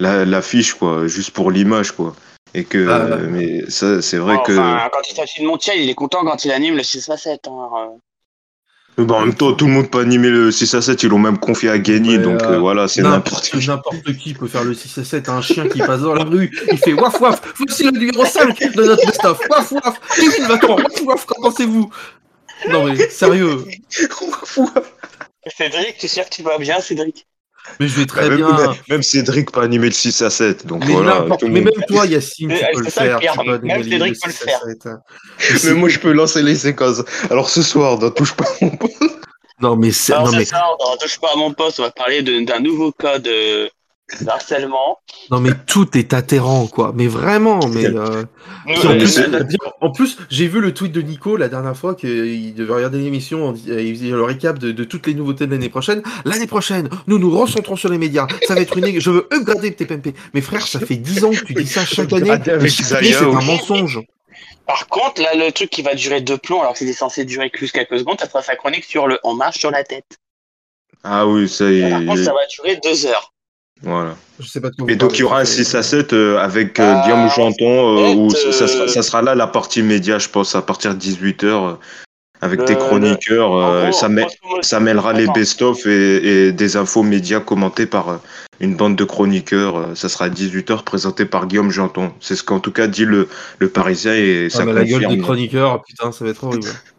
la, 0.00 0.24
l'affiche, 0.24 0.74
quoi, 0.74 1.06
juste 1.06 1.32
pour 1.32 1.50
l'image, 1.50 1.92
quoi. 1.92 2.14
Et 2.54 2.64
que, 2.64 2.88
Ah. 2.88 3.00
euh, 3.02 3.26
mais 3.30 3.64
ça, 3.68 4.00
c'est 4.00 4.16
vrai 4.16 4.38
que, 4.46 4.52
Enfin, 4.52 4.88
quand 4.90 5.02
il 5.10 5.14
s'agit 5.14 5.42
de 5.42 5.46
Montiel, 5.46 5.78
il 5.80 5.90
est 5.90 5.94
content 5.94 6.24
quand 6.24 6.46
il 6.46 6.50
anime 6.50 6.76
le 6.76 6.82
6 6.82 7.10
à 7.10 7.18
7. 7.18 7.42
Hein. 7.46 7.90
Mais 8.98 9.04
bon, 9.04 9.14
en 9.14 9.20
même 9.26 9.34
temps, 9.34 9.52
tout 9.52 9.66
le 9.66 9.72
monde 9.72 9.88
peut 9.90 10.00
animer 10.00 10.28
le 10.28 10.50
6 10.50 10.74
à 10.74 10.82
7, 10.82 11.04
ils 11.04 11.08
l'ont 11.08 11.20
même 11.20 11.38
confié 11.38 11.68
à 11.68 11.74
Ouais, 11.74 12.18
donc 12.18 12.42
euh, 12.42 12.54
euh, 12.54 12.58
voilà, 12.58 12.88
c'est 12.88 13.00
n'importe 13.00 13.54
N'importe 13.54 13.94
n'importe 13.94 14.16
qui 14.18 14.34
peut 14.34 14.48
faire 14.48 14.64
le 14.64 14.74
6 14.74 14.98
à 14.98 15.04
7. 15.04 15.28
Un 15.28 15.40
chien 15.40 15.68
qui 15.68 15.78
passe 15.78 16.00
dans 16.00 16.14
la 16.14 16.24
rue, 16.24 16.50
il 16.72 16.78
fait 16.78 16.94
waf 16.94 17.20
waf. 17.20 17.40
Voici 17.56 17.84
le 17.84 17.92
numéro 17.92 18.24
5 18.24 18.58
de 18.74 18.82
notre 18.82 19.06
best-of. 19.06 19.38
Waf 19.48 19.70
waf. 19.70 20.00
Kevin 20.16 20.46
Vacan, 20.48 20.76
waf 20.76 21.02
waf. 21.04 21.26
Qu'en 21.26 21.42
pensez-vous? 21.42 21.88
Non 22.70 22.86
mais 22.86 23.08
sérieux. 23.08 23.64
Cédric, 25.56 25.96
tu 25.98 26.08
sais 26.08 26.24
que 26.24 26.30
tu 26.30 26.42
vas 26.42 26.58
bien, 26.58 26.80
Cédric? 26.80 27.24
Mais 27.80 27.88
je 27.88 27.94
vais 28.00 28.06
très 28.06 28.28
même, 28.28 28.38
bien. 28.38 28.56
même- 28.56 28.74
même 28.88 29.02
Cédric 29.02 29.50
peut 29.52 29.60
animer 29.60 29.86
le 29.86 29.92
6 29.92 30.22
à 30.22 30.30
7, 30.30 30.66
donc 30.66 30.84
Mais, 30.86 30.92
voilà. 30.92 31.24
mais 31.42 31.60
même 31.60 31.70
toi, 31.88 32.06
Yacine, 32.06 32.50
tu 32.50 32.64
peux 32.74 32.84
le 32.84 32.90
ça 32.90 33.02
faire. 33.02 33.18
pire, 33.18 33.32
tu 33.32 33.38
peux 33.38 33.44
même 33.58 33.70
animer 33.70 33.90
Cédric 33.90 34.14
le 34.14 34.20
peut 34.20 34.28
le 34.28 34.32
6 34.32 34.42
à 34.42 34.46
faire. 34.46 34.60
7. 35.38 35.64
Mais 35.64 35.72
moi, 35.74 35.88
je 35.88 35.98
peux 35.98 36.12
lancer 36.12 36.42
les 36.42 36.56
séquences. 36.56 37.02
Alors 37.30 37.48
ce 37.50 37.62
soir, 37.62 37.98
dans 37.98 38.10
Touche 38.10 38.34
pas 38.34 38.44
à 38.44 38.64
mon 38.64 38.70
poste. 38.76 38.96
Non 39.60 39.74
mais 39.76 39.90
c'est 39.90 40.12
non 40.14 40.26
ce 40.26 40.36
mais 40.36 40.44
soir, 40.44 40.76
dans 40.78 40.96
Touche 40.98 41.18
pas 41.18 41.32
à 41.32 41.36
mon 41.36 41.52
poste, 41.52 41.80
on 41.80 41.82
va 41.82 41.90
parler 41.90 42.22
d'un 42.22 42.60
nouveau 42.60 42.92
cas 42.92 43.18
de 43.18 43.68
harcèlement. 44.26 44.98
non 45.30 45.40
mais 45.40 45.50
tout 45.66 45.96
est 45.96 46.14
atterrant 46.14 46.66
quoi. 46.66 46.92
Mais 46.94 47.06
vraiment, 47.06 47.60
mais 47.68 47.86
euh, 47.86 48.24
en, 48.66 48.98
plus, 48.98 49.20
en 49.80 49.92
plus, 49.92 50.18
j'ai 50.30 50.48
vu 50.48 50.60
le 50.60 50.72
tweet 50.74 50.92
de 50.92 51.02
Nico 51.02 51.36
la 51.36 51.48
dernière 51.48 51.76
fois 51.76 51.94
qu'il 51.94 52.54
devait 52.54 52.74
regarder 52.74 52.98
l'émission, 52.98 53.54
il 53.54 53.94
faisait 53.96 54.10
le 54.10 54.22
récap 54.22 54.58
de, 54.58 54.72
de 54.72 54.84
toutes 54.84 55.06
les 55.06 55.14
nouveautés 55.14 55.46
de 55.46 55.52
l'année 55.52 55.68
prochaine. 55.68 56.02
L'année 56.24 56.46
prochaine, 56.46 56.88
nous 57.06 57.18
nous 57.18 57.36
recentrons 57.36 57.76
sur 57.76 57.88
les 57.88 57.98
médias. 57.98 58.26
Ça 58.46 58.54
va 58.54 58.60
être 58.60 58.76
une... 58.76 59.00
Je 59.00 59.10
veux 59.10 59.28
upgrader 59.32 59.74
TPMP. 59.74 60.14
Mais 60.34 60.40
frère, 60.40 60.66
ça 60.66 60.80
fait 60.80 60.96
10 60.96 61.24
ans 61.24 61.30
que 61.30 61.44
tu 61.44 61.54
dis 61.54 61.66
ça 61.66 61.84
chaque 61.84 62.12
année. 62.12 62.32
C'est 62.68 63.16
un 63.16 63.40
mensonge. 63.40 64.00
Par 64.66 64.86
contre, 64.88 65.22
là, 65.22 65.34
le 65.34 65.50
truc 65.50 65.70
qui 65.70 65.80
va 65.80 65.94
durer 65.94 66.20
deux 66.20 66.36
plombs, 66.36 66.60
alors 66.60 66.74
que 66.74 66.78
c'était 66.78 66.92
censé 66.92 67.24
durer 67.24 67.50
juste 67.54 67.74
quelques 67.74 67.98
secondes, 67.98 68.20
ça 68.20 68.28
sera 68.28 68.42
sa 68.42 68.54
chronique 68.54 68.84
sur 68.84 69.06
le 69.06 69.18
On 69.24 69.34
marche 69.34 69.58
sur 69.58 69.70
la 69.70 69.82
tête. 69.82 70.18
Ah 71.02 71.26
oui, 71.26 71.48
ça 71.48 71.70
y 71.70 71.88
Par 71.88 72.00
contre, 72.00 72.20
est. 72.20 72.24
ça 72.24 72.32
va 72.32 72.46
durer 72.46 72.78
deux 72.84 73.06
heures. 73.06 73.32
Voilà. 73.82 74.16
Je 74.40 74.46
sais 74.46 74.60
pas 74.60 74.70
de 74.70 74.76
quoi 74.76 74.90
Et 74.90 74.96
donc 74.96 75.16
il 75.16 75.20
y 75.20 75.22
aura 75.24 75.36
un 75.40 75.44
parlez. 75.44 75.64
6 75.64 75.74
à 75.74 75.82
7 75.82 76.12
euh, 76.12 76.38
avec 76.38 76.78
euh, 76.80 76.94
Ah, 76.96 77.02
Guillaume 77.04 77.28
Janton, 77.30 77.98
euh, 77.98 78.14
où 78.14 78.30
ça, 78.30 78.66
sera, 78.66 78.88
ça 78.88 79.02
sera 79.02 79.22
là 79.22 79.34
la 79.34 79.46
partie 79.46 79.82
média, 79.82 80.18
je 80.18 80.28
pense, 80.28 80.54
à 80.54 80.62
partir 80.62 80.94
de 80.94 81.00
18h. 81.00 81.76
Avec 82.40 82.64
tes 82.66 82.76
chroniqueurs, 82.76 83.52
euh, 83.52 83.88
gros, 83.90 83.92
ça, 83.92 84.08
ça 84.62 84.78
mêlera 84.78 85.12
les 85.12 85.26
best-of 85.26 85.84
et, 85.86 86.46
et 86.46 86.52
des 86.52 86.76
infos 86.76 87.02
médias 87.02 87.40
commentés 87.40 87.86
par 87.86 88.20
une 88.60 88.76
bande 88.76 88.94
de 88.94 89.02
chroniqueurs. 89.02 89.96
Ça 89.96 90.08
sera 90.08 90.26
à 90.26 90.28
18h 90.28 90.84
présenté 90.84 91.24
par 91.24 91.46
Guillaume 91.48 91.72
Janton. 91.72 92.12
C'est 92.20 92.36
ce 92.36 92.44
qu'en 92.44 92.60
tout 92.60 92.70
cas 92.70 92.86
dit 92.86 93.04
le, 93.04 93.28
le 93.58 93.68
Parisien 93.68 94.14
et 94.14 94.50
ça 94.50 94.60
Ah, 94.62 94.66
mais 94.66 94.72
la 94.72 94.84
gueule 94.84 95.02
confirme. 95.02 95.16
des 95.16 95.20
chroniqueurs, 95.20 95.82
putain, 95.82 96.12
ça 96.12 96.24
va 96.24 96.30
être 96.30 96.44
horrible. 96.44 96.68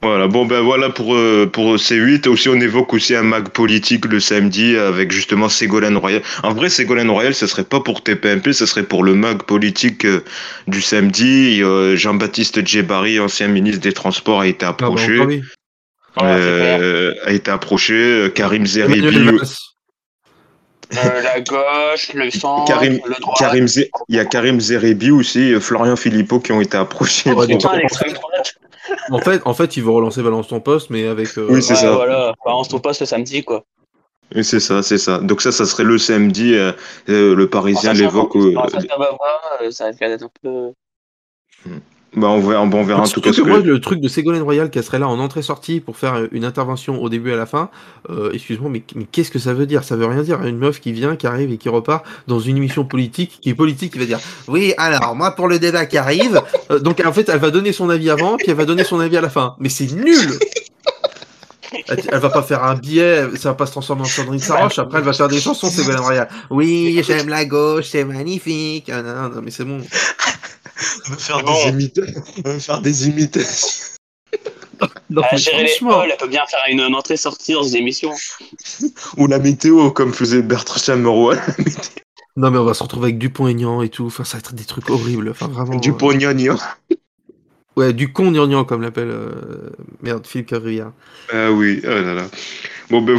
Voilà, 0.00 0.28
bon 0.28 0.46
ben 0.46 0.60
voilà 0.60 0.90
pour, 0.90 1.16
euh, 1.16 1.50
pour 1.52 1.74
C8. 1.74 2.28
Aussi, 2.28 2.48
on 2.48 2.60
évoque 2.60 2.94
aussi 2.94 3.16
un 3.16 3.22
mag 3.24 3.48
politique 3.48 4.04
le 4.04 4.20
samedi 4.20 4.76
avec 4.76 5.10
justement 5.10 5.48
Ségolène 5.48 5.96
Royal. 5.96 6.22
En 6.44 6.54
vrai, 6.54 6.68
Ségolène 6.68 7.10
Royal, 7.10 7.34
ce 7.34 7.48
serait 7.48 7.64
pas 7.64 7.80
pour 7.80 8.04
TPMP, 8.04 8.52
ce 8.52 8.64
serait 8.64 8.84
pour 8.84 9.02
le 9.02 9.14
mag 9.14 9.42
politique 9.42 10.04
euh, 10.04 10.22
du 10.68 10.80
samedi. 10.82 11.60
Euh, 11.64 11.96
Jean-Baptiste 11.96 12.64
Djebari, 12.64 13.18
ancien 13.18 13.48
ministre 13.48 13.80
des 13.80 13.92
Transports, 13.92 14.42
a 14.42 14.46
été 14.46 14.64
Ah, 14.66 14.76
bah, 14.78 14.86
approché. 14.86 15.42
Euh, 16.22 17.14
a 17.24 17.32
été 17.32 17.50
approché. 17.50 18.30
Karim 18.36 18.66
Zeribi. 18.66 19.00
Euh, 20.96 21.22
la 21.22 21.40
gauche, 21.40 22.14
le 22.14 22.30
centre, 22.30 22.64
Karim, 22.66 23.00
le 23.04 23.20
droit. 23.20 23.34
Karim 23.38 23.66
il 24.08 24.16
y 24.16 24.18
a 24.20 24.24
Karim 24.24 24.58
Zeribi 24.60 25.10
aussi, 25.10 25.54
Florian 25.60 25.96
Philippot 25.96 26.38
qui 26.40 26.52
ont 26.52 26.60
été 26.62 26.76
approchés. 26.78 27.30
Oh, 27.30 27.44
pour- 27.46 27.72
En 29.10 29.18
fait, 29.20 29.42
en 29.44 29.54
fait, 29.54 29.76
il 29.76 29.82
veut 29.82 29.90
relancer 29.90 30.22
Balance 30.22 30.48
ton 30.48 30.60
poste, 30.60 30.90
mais 30.90 31.06
avec. 31.06 31.36
euh, 31.38 31.46
Oui, 31.50 31.62
c'est 31.62 31.74
Ouais, 31.74 31.80
ça. 31.80 31.94
voilà. 31.94 32.34
Balance 32.44 32.68
ton 32.68 32.78
poste 32.80 33.00
le 33.00 33.06
samedi, 33.06 33.44
quoi. 33.44 33.64
Oui, 34.34 34.44
C'est 34.44 34.60
ça, 34.60 34.82
c'est 34.82 34.98
ça. 34.98 35.18
Donc 35.18 35.40
ça, 35.40 35.52
ça 35.52 35.64
serait 35.64 35.84
le 35.84 35.96
samedi. 35.98 36.54
euh, 36.54 36.72
euh, 37.08 37.34
le 37.34 37.44
En 37.44 37.48
Parisien 37.48 37.92
l'évoque. 37.94 38.36
euh, 38.36 38.54
face 38.68 38.86
d'Ababa, 38.86 39.18
euh, 39.62 39.70
ça 39.70 39.86
risque 39.86 40.00
d'être 40.00 40.22
un 40.24 40.30
peu. 40.42 40.72
Bah, 42.16 42.28
on 42.28 42.40
verra, 42.40 42.62
on 42.62 42.84
verra 42.84 43.02
en 43.02 43.06
tout 43.06 43.20
cas 43.20 43.30
que 43.30 43.36
que. 43.36 43.42
moi, 43.42 43.58
le 43.58 43.80
truc 43.80 44.00
de 44.00 44.08
Ségolène 44.08 44.42
Royal 44.42 44.70
qui 44.70 44.82
serait 44.82 44.98
là 44.98 45.08
en 45.08 45.18
entrée-sortie 45.18 45.80
pour 45.80 45.96
faire 45.96 46.26
une 46.32 46.44
intervention 46.44 47.02
au 47.02 47.08
début 47.08 47.30
et 47.30 47.34
à 47.34 47.36
la 47.36 47.46
fin, 47.46 47.68
euh, 48.08 48.30
excuse-moi, 48.32 48.70
mais, 48.70 48.82
mais 48.94 49.04
qu'est-ce 49.04 49.30
que 49.30 49.38
ça 49.38 49.52
veut 49.52 49.66
dire? 49.66 49.84
Ça 49.84 49.94
veut 49.94 50.06
rien 50.06 50.22
dire. 50.22 50.42
Une 50.44 50.56
meuf 50.56 50.80
qui 50.80 50.92
vient, 50.92 51.16
qui 51.16 51.26
arrive 51.26 51.52
et 51.52 51.58
qui 51.58 51.68
repart 51.68 52.04
dans 52.26 52.40
une 52.40 52.56
émission 52.56 52.84
politique, 52.84 53.38
qui 53.42 53.50
est 53.50 53.54
politique, 53.54 53.92
qui 53.92 53.98
va 53.98 54.06
dire 54.06 54.20
Oui, 54.46 54.72
alors, 54.78 55.14
moi, 55.14 55.32
pour 55.32 55.48
le 55.48 55.58
débat 55.58 55.84
qui 55.84 55.98
arrive, 55.98 56.40
euh, 56.70 56.78
donc 56.78 57.02
en 57.04 57.12
fait, 57.12 57.28
elle 57.28 57.40
va 57.40 57.50
donner 57.50 57.72
son 57.72 57.90
avis 57.90 58.08
avant, 58.08 58.36
puis 58.36 58.46
elle 58.48 58.56
va 58.56 58.64
donner 58.64 58.84
son 58.84 59.00
avis 59.00 59.16
à 59.18 59.20
la 59.20 59.30
fin. 59.30 59.54
Mais 59.58 59.68
c'est 59.68 59.92
nul 59.92 60.38
elle, 61.88 62.02
elle 62.10 62.18
va 62.18 62.30
pas 62.30 62.42
faire 62.42 62.64
un 62.64 62.74
billet, 62.74 63.24
ça 63.36 63.50
va 63.50 63.54
pas 63.54 63.66
se 63.66 63.72
transformer 63.72 64.02
en 64.02 64.06
Sandrine 64.06 64.40
Saroche, 64.40 64.78
après 64.78 64.98
elle 64.98 65.04
va 65.04 65.12
faire 65.12 65.28
des 65.28 65.40
chansons, 65.40 65.70
Ségolène 65.70 66.00
Royal. 66.00 66.28
Oui, 66.50 67.00
j'aime 67.06 67.28
la 67.28 67.44
gauche, 67.44 67.86
c'est 67.90 68.04
magnifique. 68.04 68.90
Ah, 68.92 69.02
non, 69.02 69.28
non, 69.28 69.40
mais 69.42 69.50
c'est 69.50 69.64
bon. 69.64 69.78
On 71.06 71.10
va 71.10 71.16
faire 71.16 71.42
Bon. 71.42 71.52
des 71.52 71.68
imitations. 71.70 72.22
On 72.44 72.48
va 72.50 72.60
faire 72.60 72.80
des 72.80 73.08
imitations. 73.08 73.84
Non, 75.10 75.22
À 75.22 75.28
mais 75.32 75.38
gérer 75.38 75.64
les 75.64 75.68
folles, 75.70 76.10
elle 76.12 76.16
peut 76.18 76.28
bien 76.28 76.44
faire 76.46 76.60
une, 76.68 76.80
une 76.80 76.94
entrée-sortie 76.94 77.54
dans 77.54 77.64
ces 77.64 77.76
émissions. 77.78 78.12
Ou 79.16 79.26
la 79.26 79.38
météo, 79.40 79.90
comme 79.90 80.12
faisait 80.12 80.40
Bertrand 80.42 80.78
Chameroy. 80.78 81.36
Non, 82.36 82.52
mais 82.52 82.58
on 82.58 82.64
va 82.64 82.74
se 82.74 82.84
retrouver 82.84 83.06
avec 83.06 83.18
Dupont-Aignan 83.18 83.82
et 83.82 83.88
tout. 83.88 84.06
Enfin, 84.06 84.22
ça 84.22 84.36
va 84.36 84.38
être 84.38 84.54
des 84.54 84.64
trucs 84.64 84.88
horribles. 84.90 85.30
Enfin, 85.30 85.48
vraiment. 85.48 85.74
Du 85.80 85.90
euh. 85.90 85.94
Ouais, 87.78 87.92
du 87.92 88.12
con 88.12 88.32
gnangnan, 88.32 88.64
comme 88.64 88.82
l'appelle. 88.82 89.08
euh, 89.08 89.70
Merde, 90.02 90.26
Philippe 90.26 90.48
Cavrière. 90.48 90.90
Ah 91.32 91.52
oui, 91.52 91.80
oh 91.84 91.88
là 91.88 92.12
là. 92.12 92.24
Bon, 92.90 93.00
ben, 93.00 93.16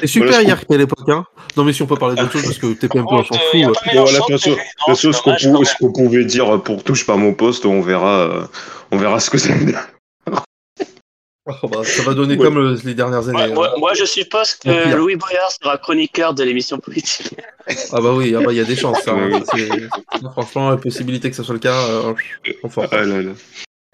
C'est 0.00 0.06
super 0.06 0.28
Voilà, 0.28 0.42
hier 0.42 0.66
qu'à 0.66 0.78
l'époque, 0.78 1.06
hein. 1.08 1.26
Non, 1.54 1.64
mais 1.64 1.74
si 1.74 1.82
on 1.82 1.86
peut 1.86 1.96
parler 1.96 2.16
d'autre 2.16 2.32
chose, 2.32 2.44
parce 2.44 2.56
que 2.56 2.72
TPMP, 2.72 3.06
on 3.10 3.24
s'en 3.24 3.34
fout. 3.34 3.60
bon, 3.62 3.72
voilà, 3.92 4.20
façon, 4.26 4.56
non, 5.50 5.64
ce 5.64 5.76
qu'on 5.78 5.92
pouvait 5.92 6.24
dire 6.24 6.62
pour 6.62 6.82
touche 6.82 7.04
pas 7.04 7.16
mon 7.16 7.34
poste, 7.34 7.66
on 7.66 7.82
verra, 7.82 8.20
euh, 8.20 8.44
on 8.90 8.96
verra 8.96 9.20
ce 9.20 9.28
que 9.28 9.36
c'est. 9.36 9.52
Oh, 11.62 11.68
bah, 11.68 11.80
ça 11.84 12.02
va 12.02 12.14
donner 12.14 12.36
Ouais. 12.36 12.44
comme 12.44 12.58
euh, 12.58 12.76
les 12.84 12.94
dernières 12.94 13.28
années. 13.28 13.32
Moi, 13.32 13.44
hein. 13.44 13.52
moi- 13.54 13.74
moi, 13.78 13.94
je 13.94 14.04
suppose 14.04 14.54
que. 14.54 14.94
Louis 14.96 15.16
Boyard 15.16 15.50
sera 15.50 15.78
chroniqueur 15.78 16.34
de 16.34 16.44
l'émission 16.44 16.78
politique. 16.78 17.34
Ah 17.92 18.00
bah 18.00 18.12
oui, 18.14 18.34
ah 18.36 18.40
bah, 18.44 18.52
il 18.52 18.56
y 18.56 18.60
a 18.60 18.64
des 18.64 18.76
chances. 18.76 18.98
Ouais, 19.06 19.34
hein. 19.34 19.88
Non, 20.22 20.30
franchement, 20.32 20.70
la 20.70 20.76
possibilité 20.76 21.30
que 21.30 21.36
ça 21.36 21.44
soit 21.44 21.54
le 21.54 21.60
cas, 21.60 21.80
euh, 21.88 22.12
on 22.62 22.68
force. 22.68 22.88
Ah 22.92 23.04
là 23.04 23.22
là. 23.22 23.32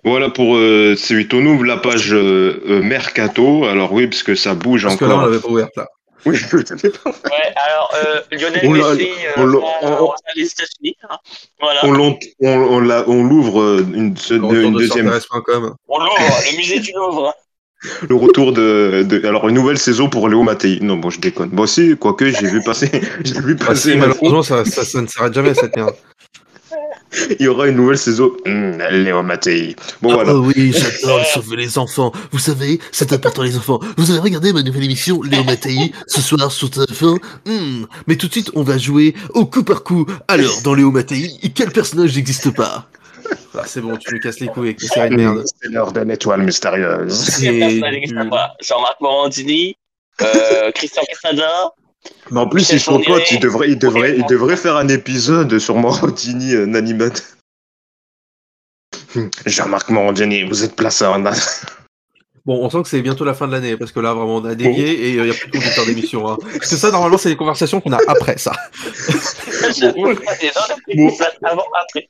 Voilà 0.05 0.29
pour 0.31 0.57
euh, 0.57 0.95
C8. 0.97 1.31
On 1.35 1.47
ouvre 1.47 1.64
la 1.64 1.77
page 1.79 2.12
euh, 2.12 2.62
euh, 2.69 2.83
Mercato. 2.83 3.64
Alors 3.64 3.93
oui, 3.93 4.07
parce 4.07 4.23
que 4.23 4.35
ça 4.35 4.55
bouge 4.55 4.83
Parce 4.85 4.97
que 4.97 5.05
là, 5.05 5.12
on 5.12 5.14
encore. 5.19 5.29
l'avait 5.31 5.40
pas 5.43 5.49
ouverte, 5.49 5.77
là. 5.77 5.87
Oui, 6.27 6.37
je 6.37 6.57
l'ai 6.57 6.88
pas. 6.90 7.11
Ouais, 7.11 7.53
alors 7.67 7.93
euh, 7.97 8.21
Lionel 8.33 8.71
Messi 8.71 9.09
on 9.37 9.40
euh, 9.43 9.61
hein. 11.11 11.19
On, 11.83 11.93
l'ont- 11.93 12.19
on, 12.40 12.49
on, 12.49 12.81
l'a- 12.81 13.05
on 13.07 13.23
l'ouvre 13.25 13.81
une, 13.95 14.17
ce- 14.17 14.33
une 14.33 14.73
de 14.73 14.79
deuxième. 14.79 15.07
On 15.88 15.99
l'ouvre, 15.99 16.17
le 16.19 16.57
musée 16.57 16.81
du 16.81 16.93
Louvre. 16.93 17.35
Le 18.09 18.14
retour 18.14 18.53
de, 18.53 19.05
de 19.09 19.27
alors 19.27 19.49
une 19.49 19.55
nouvelle 19.55 19.79
saison 19.79 20.09
pour 20.09 20.29
Léo 20.29 20.42
Mattei. 20.42 20.79
Non 20.83 20.97
bon 20.97 21.11
je 21.11 21.20
déconne. 21.20 21.49
Bon 21.51 21.66
si 21.66 21.97
quoique 21.97 22.31
j'ai 22.31 22.47
vu 22.49 22.62
passer 22.62 22.90
j'ai 23.25 23.40
vu 23.40 23.57
Ah, 23.61 23.66
passer 23.66 23.92
si, 23.92 23.97
malheureusement, 23.97 24.42
ça, 24.42 24.64
ça, 24.64 24.85
ça 24.85 25.01
ne 25.01 25.07
s'arrête 25.07 25.35
jamais, 25.35 25.55
cette 25.55 25.77
merde. 25.77 25.94
il 27.38 27.44
y 27.44 27.49
aura 27.49 27.68
une 27.68 27.77
nouvelle 27.77 27.99
saison 27.99 28.33
Hmm, 28.44 28.73
Léo 28.90 29.23
Mattei. 29.23 29.77
Bon 30.03 30.11
Ah, 30.11 30.14
voilà. 30.14 30.35
oh 30.35 30.51
oui, 30.55 30.73
j'adore 30.73 31.25
sauver 31.27 31.57
les 31.57 31.79
enfants. 31.79 32.12
Vous 32.33 32.38
savez, 32.40 32.81
c'est 32.90 33.12
important 33.12 33.42
les 33.42 33.57
enfants. 33.57 33.79
Vous 33.97 34.11
avez 34.11 34.20
regardé 34.20 34.53
ma 34.53 34.62
nouvelle 34.62 34.85
émission 34.85 35.23
Léo 35.23 35.44
Mattei 35.44 35.92
ce 36.09 36.20
soir 36.20 36.51
sur 36.51 36.68
TF1? 36.68 37.18
Hmm, 37.47 37.85
Mais 38.09 38.16
tout 38.16 38.27
de 38.27 38.33
suite, 38.33 38.51
on 38.55 38.62
va 38.62 38.79
jouer 38.79 39.14
au 39.35 39.47
coup 39.47 39.62
par 39.62 39.85
coup. 39.85 40.07
Alors, 40.29 40.61
dans 40.62 40.75
Léo 40.75 40.90
Mattei, 40.90 41.31
quel 41.55 41.70
personnage 41.70 42.16
n'existe 42.16 42.51
pas? 42.55 42.88
Ah, 43.54 43.62
C'est 43.66 43.80
bon, 43.80 43.96
tu 43.96 44.14
nous 44.14 44.20
casses 44.20 44.40
les 44.40 44.48
couilles. 44.48 44.76
C'est 44.78 45.08
l'heure 45.70 45.92
d'une 45.92 46.10
étoile 46.10 46.42
mystérieuse. 46.42 47.12
C'est. 47.12 47.80
Jean-Marc 48.60 49.00
Morandini, 49.00 49.76
euh, 50.22 50.70
Christian 50.72 51.02
Quesada. 51.08 51.72
Mais 52.30 52.40
en 52.40 52.48
plus 52.48 52.60
Michel 52.60 52.76
ils 52.76 52.80
sont 52.80 53.00
potes. 53.00 53.30
Ils 53.30 53.40
devraient 53.40 53.68
ils 53.68 53.78
devraient 53.78 54.16
ils 54.16 54.26
devraient 54.26 54.56
faire 54.56 54.76
un 54.76 54.88
épisode 54.88 55.58
sur 55.58 55.76
Morandini 55.76 56.54
euh, 56.54 56.66
Nanimat. 56.66 57.14
Jean-Marc 59.46 59.88
Morandini, 59.90 60.42
vous 60.44 60.64
êtes 60.64 60.76
placé 60.76 61.04
en 61.04 61.22
Bon, 62.46 62.62
on 62.62 62.68
sent 62.68 62.82
que 62.82 62.88
c'est 62.88 63.00
bientôt 63.00 63.24
la 63.24 63.32
fin 63.32 63.46
de 63.46 63.52
l'année, 63.52 63.74
parce 63.78 63.90
que 63.90 64.00
là, 64.00 64.12
vraiment, 64.12 64.37
on 64.37 64.44
a 64.44 64.54
dévié 64.54 64.90
et 64.92 65.10
il 65.14 65.22
n'y 65.22 65.30
a 65.30 65.32
plus 65.32 65.50
de 65.50 65.56
conducteur 65.56 65.87
d'émission. 65.87 66.28
Hein. 66.28 66.37
Parce 66.42 66.68
que 66.70 66.76
ça, 66.76 66.90
normalement, 66.90 67.16
c'est 67.16 67.30
les 67.30 67.37
conversations 67.37 67.80
qu'on 67.80 67.92
a 67.92 67.98
après 68.06 68.37
ça. 68.38 68.52
Bon. 69.96 70.14
avant, 71.42 71.64
après. 71.82 72.08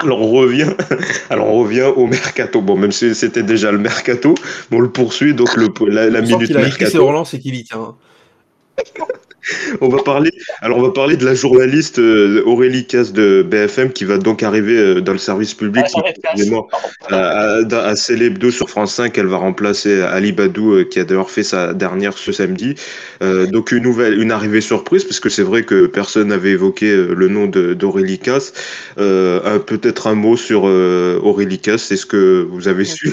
Alors 0.00 0.20
on 0.20 0.30
revient, 0.30 0.70
alors 1.30 1.48
on 1.48 1.60
revient 1.60 1.90
au 1.96 2.06
mercato. 2.06 2.60
Bon, 2.60 2.76
même 2.76 2.92
si 2.92 3.14
c'était 3.14 3.42
déjà 3.42 3.72
le 3.72 3.78
mercato, 3.78 4.34
on 4.70 4.80
le 4.80 4.90
poursuit 4.90 5.34
donc 5.34 5.56
le, 5.56 5.68
la, 5.88 6.20
minute 6.20 6.46
qu'il 6.46 6.56
a 6.56 6.60
écrit 6.60 6.78
ses 6.78 6.84
mercato. 6.84 7.06
relances 7.06 7.34
et 7.34 7.40
qu'il 7.40 7.54
y 7.54 7.64
tient. 7.64 7.96
On 9.80 9.88
va 9.88 10.02
parler, 10.02 10.30
alors 10.60 10.78
on 10.78 10.82
va 10.82 10.90
parler 10.90 11.16
de 11.16 11.24
la 11.24 11.34
journaliste 11.34 11.98
euh, 12.00 12.42
Aurélie 12.44 12.86
Casse 12.86 13.12
de 13.12 13.42
BFM 13.48 13.92
qui 13.92 14.04
va 14.04 14.18
donc 14.18 14.42
arriver 14.42 14.76
euh, 14.76 15.00
dans 15.00 15.12
le 15.12 15.18
service 15.18 15.54
public. 15.54 15.84
Ah, 17.10 17.16
à, 17.16 17.60
à, 17.60 17.78
à 17.88 17.96
Célébdo 17.96 18.50
sur 18.50 18.68
France 18.68 18.94
5, 18.94 19.16
elle 19.16 19.26
va 19.26 19.36
remplacer 19.38 20.02
Ali 20.02 20.32
Badou 20.32 20.72
euh, 20.74 20.84
qui 20.84 20.98
a 20.98 21.04
d'ailleurs 21.04 21.30
fait 21.30 21.44
sa 21.44 21.72
dernière 21.72 22.18
ce 22.18 22.32
samedi. 22.32 22.74
Euh, 23.22 23.46
donc 23.46 23.70
une 23.72 23.84
nouvelle, 23.84 24.20
une 24.20 24.32
arrivée 24.32 24.60
surprise 24.60 25.04
parce 25.04 25.20
que 25.20 25.28
c'est 25.28 25.44
vrai 25.44 25.62
que 25.62 25.86
personne 25.86 26.28
n'avait 26.28 26.50
évoqué 26.50 26.94
le 26.94 27.28
nom 27.28 27.46
d'Aurélie 27.46 28.18
Casse. 28.18 28.52
Euh, 28.98 29.40
un- 29.44 29.58
Peut-être 29.60 30.06
un 30.08 30.14
mot 30.14 30.36
sur 30.36 30.62
euh, 30.66 31.18
Aurélie 31.22 31.58
Casse. 31.60 31.90
Est-ce 31.92 32.06
que 32.06 32.46
vous 32.50 32.68
avez 32.68 32.84
su 32.84 33.12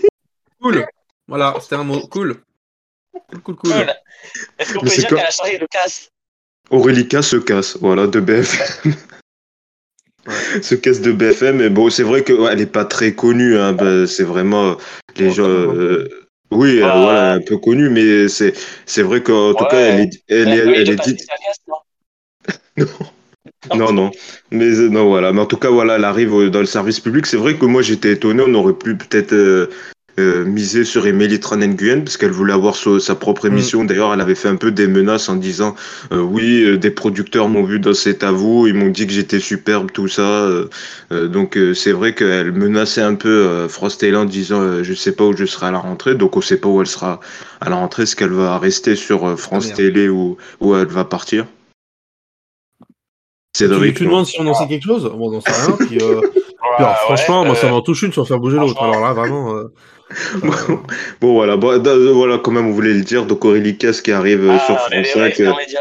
Cool. 0.62 0.84
Voilà, 1.28 1.54
c'était 1.60 1.76
un 1.76 1.84
mot. 1.84 2.00
Cool. 2.08 2.36
Cool, 3.30 3.42
cool, 3.42 3.56
cool. 3.56 3.72
Cool. 3.72 3.94
Est-ce 4.58 4.72
qu'on 4.74 4.80
peut 4.80 4.88
dire 4.88 5.08
qu'elle 5.08 5.18
a 5.18 5.30
changé 5.30 5.58
de 5.58 5.66
casse 5.66 6.08
Aurélie 6.70 7.08
Casse? 7.08 7.28
Se 7.30 7.36
casse, 7.36 7.76
voilà, 7.80 8.06
de 8.06 8.20
BFM. 8.20 8.92
se 10.62 10.74
casse 10.74 11.00
de 11.00 11.12
BFM, 11.12 11.56
mais 11.58 11.68
bon, 11.70 11.90
c'est 11.90 12.02
vrai 12.02 12.24
qu'elle 12.24 12.60
est 12.60 12.66
pas 12.66 12.84
très 12.84 13.14
connue. 13.14 13.56
Hein, 13.58 13.72
bah, 13.72 14.06
c'est 14.06 14.24
vraiment 14.24 14.70
euh, 14.70 14.74
les 15.16 15.30
gens. 15.32 15.44
euh, 15.48 16.08
oui, 16.50 16.78
euh, 16.80 16.84
Ouais. 16.86 17.00
voilà, 17.02 17.32
un 17.34 17.40
peu 17.40 17.58
connue, 17.58 17.88
mais 17.90 18.28
c'est 18.28 18.52
c'est 18.86 19.02
vrai 19.02 19.22
qu'en 19.22 19.54
tout 19.54 19.64
Ouais. 19.64 19.70
cas, 19.70 19.76
elle 19.80 20.00
est, 20.00 20.10
elle 20.28 20.48
elle 20.48 20.84
de 20.86 20.92
est 20.92 21.04
dite. 21.04 21.26
non? 22.76 22.86
Non, 23.74 23.92
non. 23.92 24.10
Mais 24.50 24.78
euh, 24.78 24.88
non, 24.88 25.06
voilà. 25.08 25.32
Mais 25.32 25.40
en 25.40 25.46
tout 25.46 25.56
cas, 25.56 25.70
voilà, 25.70 25.96
elle 25.96 26.04
arrive 26.04 26.50
dans 26.50 26.60
le 26.60 26.66
service 26.66 27.00
public. 27.00 27.26
C'est 27.26 27.36
vrai 27.36 27.56
que 27.56 27.64
moi, 27.66 27.82
j'étais 27.82 28.12
étonné. 28.12 28.42
On 28.46 28.54
aurait 28.54 28.74
pu 28.74 28.96
peut-être 28.96 29.32
euh, 29.32 29.68
euh, 30.18 30.44
miser 30.44 30.84
sur 30.84 31.06
Émilie 31.06 31.38
Tranen-Nguyen 31.40 32.02
parce 32.04 32.16
qu'elle 32.16 32.30
voulait 32.30 32.52
avoir 32.54 32.74
so- 32.74 32.98
sa 33.00 33.14
propre 33.14 33.44
Mm. 33.48 33.52
émission. 33.52 33.84
D'ailleurs, 33.84 34.14
elle 34.14 34.20
avait 34.20 34.34
fait 34.34 34.48
un 34.48 34.56
peu 34.56 34.70
des 34.70 34.86
menaces 34.86 35.28
en 35.28 35.36
disant 35.36 35.74
euh, 36.12 36.20
oui, 36.20 36.62
euh, 36.64 36.78
des 36.78 36.90
producteurs 36.90 37.48
m'ont 37.48 37.64
vu 37.64 37.78
dans 37.80 37.92
cet 37.94 38.24
à 38.24 38.30
vous, 38.32 38.66
ils 38.66 38.74
m'ont 38.74 38.88
dit 38.90 39.06
que 39.06 39.12
j'étais 39.12 39.40
superbe, 39.40 39.90
tout 39.92 40.08
ça. 40.08 40.22
euh, 40.22 40.68
euh, 41.12 41.28
donc 41.28 41.56
euh, 41.56 41.74
c'est 41.74 41.92
vrai 41.92 42.14
qu'elle 42.14 42.52
menaçait 42.52 43.02
un 43.02 43.14
peu 43.14 43.28
euh, 43.28 43.68
Frost 43.68 44.00
Taylor 44.00 44.22
en 44.22 44.24
disant 44.24 44.60
euh, 44.62 44.82
je 44.82 44.94
sais 44.94 45.12
pas 45.12 45.24
où 45.24 45.36
je 45.36 45.44
serai 45.44 45.66
à 45.66 45.70
la 45.70 45.78
rentrée. 45.78 46.14
Donc 46.14 46.36
on 46.36 46.40
sait 46.40 46.56
pas 46.58 46.68
où 46.68 46.80
elle 46.80 46.86
sera 46.86 47.20
à 47.60 47.68
la 47.70 47.76
rentrée. 47.76 48.04
Est-ce 48.04 48.16
qu'elle 48.16 48.32
va 48.32 48.58
rester 48.58 48.96
sur 48.96 49.26
euh, 49.26 49.36
France 49.36 49.68
Ah. 49.72 49.76
Télé 49.76 50.08
ou 50.08 50.36
où 50.60 50.74
elle 50.74 50.86
va 50.86 51.04
partir? 51.04 51.44
Tu, 53.54 53.64
Cédric, 53.64 53.96
tu 53.96 54.04
non 54.04 54.10
demandes 54.10 54.26
si 54.26 54.40
on 54.40 54.46
en 54.46 54.54
sait 54.54 54.66
quelque 54.68 54.84
chose? 54.84 55.04
Bon, 55.04 55.28
on 55.28 55.32
n'en 55.32 55.40
sait 55.40 55.50
rien. 55.50 55.76
Puis, 55.86 55.98
euh, 55.98 56.20
alors, 56.78 56.90
ouais, 56.90 56.96
franchement, 57.04 57.44
moi, 57.44 57.56
ça 57.56 57.68
m'en 57.70 57.80
touche 57.80 58.02
une 58.02 58.12
sans 58.12 58.26
faire 58.26 58.38
bouger 58.38 58.58
l'autre. 58.58 58.82
Alors 58.82 59.00
là, 59.00 59.14
vraiment. 59.14 59.54
euh, 59.56 59.72
euh, 60.44 60.76
Bon, 61.20 61.32
voilà, 61.34 61.56
bon, 61.56 61.78
da- 61.82 61.96
voilà, 62.12 62.38
quand 62.38 62.50
même, 62.52 62.66
on 62.68 62.72
voulait 62.72 62.94
le 62.94 63.00
dire. 63.02 63.26
Donc, 63.26 63.44
Aurélie 63.44 63.76
Casse 63.76 64.00
qui 64.00 64.12
arrive 64.12 64.44
euh, 64.44 64.56
Ah, 64.60 64.64
sur 64.66 64.74
on 64.74 64.78
France 64.78 64.90
des 64.90 65.02
vrais 65.02 65.12
5. 65.12 65.20
euh, 65.20 65.26
experts 65.28 65.56
médias. 65.56 65.80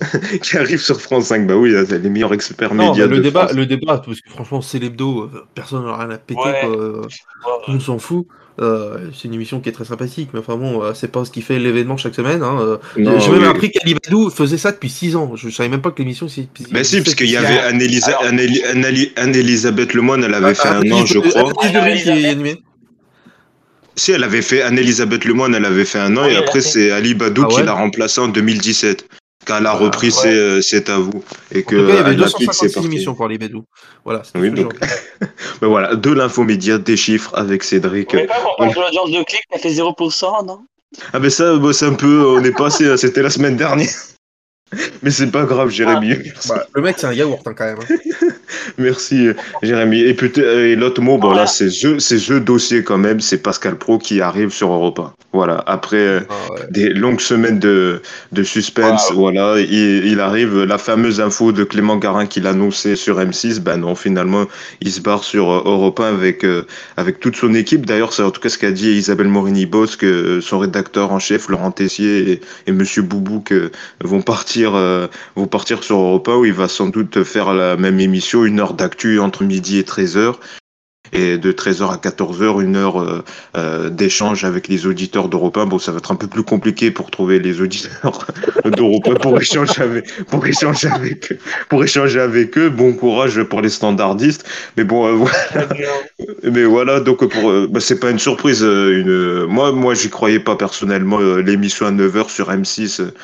qui 0.42 0.56
arrive 0.56 0.80
sur 0.80 1.00
France 1.00 1.24
5. 1.24 1.46
Bah 1.46 1.56
oui, 1.56 1.74
c'est 1.88 1.98
les 2.00 2.08
meilleurs 2.10 2.32
experts 2.32 2.72
Non, 2.74 2.90
médias 2.90 3.06
le 3.06 3.16
de 3.16 3.22
débat, 3.22 3.44
France. 3.46 3.56
le 3.56 3.66
débat, 3.66 3.98
parce 4.04 4.20
que 4.20 4.30
franchement, 4.30 4.60
c'est 4.60 4.78
l'hebdo, 4.78 5.22
euh, 5.24 5.44
personne 5.54 5.82
n'en 5.84 5.88
a 5.94 5.96
rien 5.98 6.10
à 6.10 6.18
péter, 6.18 6.40
Ouais. 6.40 6.60
quoi. 6.62 6.70
euh, 6.70 7.02
monde 7.66 7.82
s'en 7.82 7.98
fout. 7.98 8.26
Euh, 8.60 8.98
c'est 9.14 9.28
une 9.28 9.34
émission 9.34 9.60
qui 9.60 9.68
est 9.68 9.72
très 9.72 9.84
sympathique, 9.84 10.30
mais 10.32 10.40
enfin 10.40 10.56
bon, 10.56 10.82
euh, 10.82 10.92
c'est 10.92 11.10
pas 11.12 11.24
ce 11.24 11.30
qui 11.30 11.42
fait 11.42 11.60
l'événement 11.60 11.96
chaque 11.96 12.14
semaine. 12.16 12.42
Hein. 12.42 12.58
euh. 12.60 12.76
Non, 12.96 13.18
J'ai 13.20 13.30
même 13.30 13.42
oui. 13.42 13.46
appris 13.46 13.70
qu'Alibadou 13.70 14.30
faisait 14.30 14.58
ça 14.58 14.72
depuis 14.72 14.90
6 14.90 15.14
ans. 15.14 15.32
Je 15.36 15.48
savais 15.48 15.68
même 15.68 15.80
pas 15.80 15.92
que 15.92 15.98
l'émission. 16.02 16.26
c'est- 16.28 16.48
Bah 16.72 16.82
si, 16.82 17.00
parce 17.00 17.14
qu'il 17.14 17.30
y 17.30 17.36
avait 17.36 17.60
Anne-Elisabeth 19.16 19.94
Lemoine, 19.94 20.24
elle 20.24 20.34
avait 20.34 20.50
Ah, 20.50 20.54
fait 20.54 20.68
un 20.68 20.90
an, 20.92 21.06
je 21.06 21.18
crois 21.20 21.68
de 21.68 21.78
Vril 21.78 22.02
qui 22.02 22.08
est 22.08 22.12
Elisabeth. 22.12 22.24
animée. 22.32 22.62
Si, 23.98 24.12
elle 24.12 24.24
avait 24.24 24.42
fait 24.42 24.62
Anne-Elisabeth 24.62 25.24
Lemoine, 25.24 25.54
elle 25.54 25.64
avait 25.64 25.84
fait 25.84 25.98
un 25.98 26.16
an, 26.16 26.24
et 26.24 26.36
après 26.36 26.60
c'est 26.60 26.90
Ali 26.90 27.14
Badou 27.14 27.44
Ah 27.44 27.48
qui 27.54 27.62
l'a 27.62 27.72
remplacé 27.72 28.20
en 28.20 28.28
2017, 28.28 29.06
quand 29.46 29.58
elle 29.58 29.66
a 29.66 29.70
Ah, 29.70 29.74
repris 29.74 30.06
ouais. 30.08 30.12
c'est, 30.12 30.28
euh, 30.34 30.60
C'est 30.62 30.88
à 30.88 30.98
vous. 30.98 31.22
Et 31.52 31.58
En 31.58 31.62
que 31.62 31.76
tout 31.76 31.86
cas, 31.86 31.92
il 31.92 31.96
y 31.96 31.98
avait 31.98 32.10
Anne 32.10 32.16
Lapide, 32.16 32.36
c'est 32.52 32.66
256 32.66 32.72
parti. 32.74 32.86
émissions 32.86 33.14
pour 33.14 33.26
Alibadou. 33.26 33.64
Voilà, 34.04 34.22
c'est 34.24 34.32
tout 34.32 34.38
Oui, 34.38 34.50
donc-. 34.50 34.78
Ben 34.80 35.28
voilà, 35.68 35.94
de 35.96 36.10
l'infomédia, 36.12 36.78
des 36.78 36.96
chiffres 36.96 37.32
avec 37.34 37.64
Cédric. 37.64 38.12
Voulez 38.12 38.26
pas 38.26 38.34
parle 38.56 38.70
de 38.74 38.80
l'audience 38.80 39.10
de 39.10 39.22
clic 39.24 39.40
qui 39.50 39.56
a 39.56 39.58
fait 39.58 39.70
0%, 39.70 40.46
non? 40.46 40.60
Ah 41.12 41.18
ben 41.18 41.28
ça, 41.30 41.54
c'est 41.72 41.86
un 41.86 41.94
peu, 41.94 42.24
on 42.26 42.42
est 42.44 42.56
passé, 42.56 42.88
hein, 42.88 42.96
c'était 42.96 43.22
la 43.22 43.30
semaine 43.30 43.56
dernière. 43.56 43.88
Mais 45.02 45.10
c'est 45.10 45.30
pas 45.30 45.44
grave, 45.44 45.70
Jérémy. 45.70 46.08
Merci. 46.24 46.48
Bah, 46.48 46.66
le 46.74 46.82
mec, 46.82 46.96
c'est 46.98 47.06
un 47.06 47.12
yaourt 47.12 47.40
hein, 47.46 47.52
quand 47.56 47.64
même. 47.64 47.78
hein. 47.80 48.26
Merci, 48.78 49.28
euh, 49.28 49.34
Jérémy. 49.62 50.00
Et, 50.00 50.14
peut 50.14 50.30
et 50.36 50.76
l'autre 50.76 51.00
mot, 51.00 51.16
bon 51.18 51.28
Voilà. 51.28 51.42
là, 51.42 51.46
c'est 51.46 51.70
c'est 51.70 52.16
The 52.18 52.32
dossier 52.44 52.82
quand 52.84 52.98
même, 52.98 53.20
c'est 53.20 53.38
Pascal 53.38 53.76
Pro 53.76 53.98
qui 53.98 54.20
arrive 54.20 54.50
sur 54.50 54.70
Europa. 54.72 55.14
Voilà, 55.32 55.62
après 55.66 55.96
euh, 55.96 56.20
Ah, 56.28 56.52
ouais. 56.52 56.60
des 56.70 56.88
longues 56.90 57.20
semaines 57.20 57.58
de, 57.58 58.00
de 58.32 58.42
suspense, 58.42 59.10
voilà, 59.12 59.56
il, 59.60 60.06
il 60.06 60.20
arrive, 60.20 60.62
la 60.64 60.78
fameuse 60.78 61.20
info 61.20 61.52
de 61.52 61.64
Clément 61.64 61.96
Garin 61.96 62.26
qu'il 62.26 62.46
annonçait 62.46 62.96
sur 62.96 63.18
M6, 63.20 63.60
ben 63.60 63.76
non, 63.78 63.94
finalement, 63.94 64.46
il 64.80 64.90
se 64.90 65.00
barre 65.00 65.24
sur 65.24 65.50
euh, 65.50 65.62
Europa 65.66 66.06
avec, 66.08 66.44
euh, 66.44 66.66
avec 66.96 67.20
toute 67.20 67.36
son 67.36 67.54
équipe. 67.54 67.84
D'ailleurs, 67.86 68.12
c'est 68.12 68.22
en 68.22 68.30
tout 68.30 68.40
cas 68.40 68.48
ce 68.48 68.58
qu'a 68.58 68.70
dit 68.70 68.90
Isabelle 68.92 69.28
Morini-Bosque, 69.28 70.04
euh, 70.04 70.40
son 70.40 70.58
rédacteur 70.58 71.12
en 71.12 71.18
chef, 71.18 71.48
Laurent 71.48 71.70
Tessier 71.72 72.30
et, 72.32 72.40
et 72.66 72.72
Monsieur 72.72 73.02
Boubouk 73.02 73.52
euh, 73.52 73.70
vont 74.02 74.22
partir, 74.22 74.57
euh, 74.66 75.06
vont 75.36 75.46
partir 75.46 75.82
sur 75.82 75.96
Europa 75.98 76.32
où 76.36 76.44
il 76.44 76.52
va 76.52 76.68
sans 76.68 76.88
doute 76.88 77.22
faire 77.24 77.52
la 77.52 77.76
même 77.76 78.00
émission, 78.00 78.44
une 78.44 78.60
heure 78.60 78.74
d'actu 78.74 79.18
entre 79.20 79.44
midi 79.44 79.78
et 79.78 79.82
13h. 79.82 80.34
Et 81.14 81.38
de 81.38 81.52
13h 81.52 81.90
à 81.90 81.96
14h, 81.96 82.60
une 82.62 82.76
heure 82.76 83.00
euh, 83.00 83.24
euh, 83.56 83.88
d'échange 83.88 84.44
avec 84.44 84.68
les 84.68 84.84
auditeurs 84.86 85.30
d'Europe 85.30 85.56
1. 85.56 85.64
Bon, 85.64 85.78
ça 85.78 85.90
va 85.90 85.98
être 85.98 86.12
un 86.12 86.16
peu 86.16 86.26
plus 86.26 86.42
compliqué 86.42 86.90
pour 86.90 87.10
trouver 87.10 87.38
les 87.38 87.62
auditeurs 87.62 88.26
d'Europe 88.66 89.08
1 89.08 89.14
pour 89.14 89.40
échanger 89.40 89.80
avec, 89.80 90.04
pour 90.26 90.46
échanger 90.46 90.88
avec, 90.88 91.32
eux- 91.32 91.38
pour 91.70 91.82
échanger 91.82 92.20
avec 92.20 92.58
eux. 92.58 92.68
Bon 92.68 92.92
courage 92.92 93.42
pour 93.44 93.62
les 93.62 93.70
standardistes. 93.70 94.44
Mais 94.76 94.84
bon, 94.84 95.06
euh, 95.06 95.12
voilà. 95.12 95.66
Mais 96.42 96.64
voilà, 96.64 97.00
donc 97.00 97.24
pour, 97.26 97.68
bah, 97.68 97.80
c'est 97.80 98.00
pas 98.00 98.10
une 98.10 98.18
surprise. 98.18 98.60
Une, 98.60 99.46
moi, 99.46 99.72
moi, 99.72 99.94
j'y 99.94 100.10
croyais 100.10 100.40
pas 100.40 100.56
personnellement. 100.56 101.20
L'émission 101.20 101.86
à 101.86 101.90
9h 101.90 102.28
sur 102.28 102.50
M6, 102.50 103.00
euh, 103.00 103.14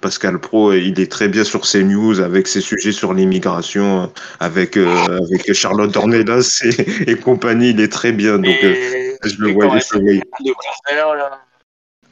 Pascal 0.00 0.38
Pro, 0.38 0.72
il 0.72 1.00
est 1.00 1.10
très 1.10 1.28
bien 1.28 1.44
sur 1.44 1.66
ses 1.66 1.82
news 1.82 2.20
avec 2.20 2.46
ses 2.46 2.60
sujets 2.60 2.92
sur 2.92 3.14
l'immigration, 3.14 4.12
avec 4.38 4.76
euh, 4.76 5.18
avec 5.18 5.52
Charlotte 5.52 5.90
Dornelas 5.90 6.62
et, 6.64 7.10
et 7.10 7.16
compagnie. 7.16 7.70
Il 7.70 7.80
est 7.80 7.92
très 7.92 8.12
bien. 8.12 8.38
Donc, 8.38 8.56
euh, 8.62 8.74
Et- 8.74 9.16
je 9.24 9.40
le 9.40 9.50
je 9.50 10.94
là 10.94 11.40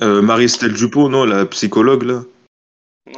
Euh, 0.03 0.21
Marie-Stelle 0.21 0.73
Dupont, 0.73 1.09
non, 1.09 1.25
la 1.25 1.47
psychologue 1.47 2.03
là? 2.03 2.23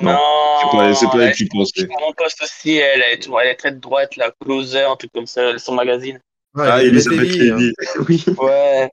Non, 0.03 0.13
Non, 0.13 0.19
C'est 0.61 0.77
pas, 0.77 0.95
c'est 0.95 1.07
pas 1.07 1.25
elle 1.25 1.35
qui 1.35 1.47
sur 1.47 1.87
mon 2.01 2.13
poste 2.13 2.43
aussi, 2.43 2.77
elle 2.77 3.01
est, 3.01 3.27
elle 3.27 3.49
est 3.49 3.55
très 3.55 3.73
de 3.73 3.79
droite, 3.81 4.17
la 4.17 4.31
closer, 4.45 4.83
un 4.83 4.97
truc 4.97 5.11
comme 5.15 5.27
ça, 5.27 5.59
son 5.59 5.75
magazine. 5.75 6.21
Ah, 6.57 6.83
Elisabeth 6.83 7.21
Lévy, 7.21 7.51
hein. 7.51 7.73
Oui. 8.09 8.25
Ouais. 8.39 8.91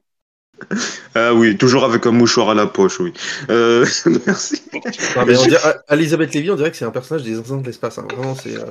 Ah 1.15 1.33
oui, 1.33 1.57
toujours 1.57 1.83
avec 1.85 2.05
un 2.05 2.11
mouchoir 2.11 2.49
à 2.49 2.53
la 2.55 2.65
poche, 2.67 2.99
oui. 2.99 3.13
Euh, 3.49 3.85
merci. 4.25 4.61
Non, 5.15 5.25
mais 5.25 5.37
on 5.37 5.45
dirait, 5.45 5.75
Elisabeth 5.89 6.33
Lévy, 6.33 6.51
on 6.51 6.55
dirait 6.55 6.71
que 6.71 6.77
c'est 6.77 6.85
un 6.85 6.91
personnage 6.91 7.23
des 7.23 7.35
Zinzins 7.35 7.57
de 7.57 7.65
l'espace. 7.67 7.97
hein. 7.97 8.07
Vraiment, 8.11 8.35
c'est. 8.35 8.55
euh, 8.55 8.65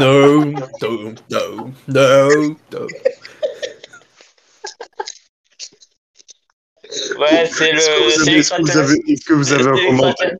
No, 0.00 0.44
no, 0.44 1.12
no, 1.30 1.70
no, 1.88 2.56
no. 2.72 2.86
Ouais, 7.18 7.48
c'est 7.52 7.72
le. 7.72 7.78
Est-ce 7.78 7.86
que 7.86 8.22
vous 8.22 8.22
avez- 8.22 8.38
est-ce 8.38 8.54
que 8.54 8.62
vous 8.62 8.76
avez, 8.78 9.02
est-ce 9.08 9.24
que 9.24 9.32
vous 9.34 9.52
avez 9.52 9.68
un 9.68 9.76
C'est 9.76 9.86
commentaire 9.86 10.36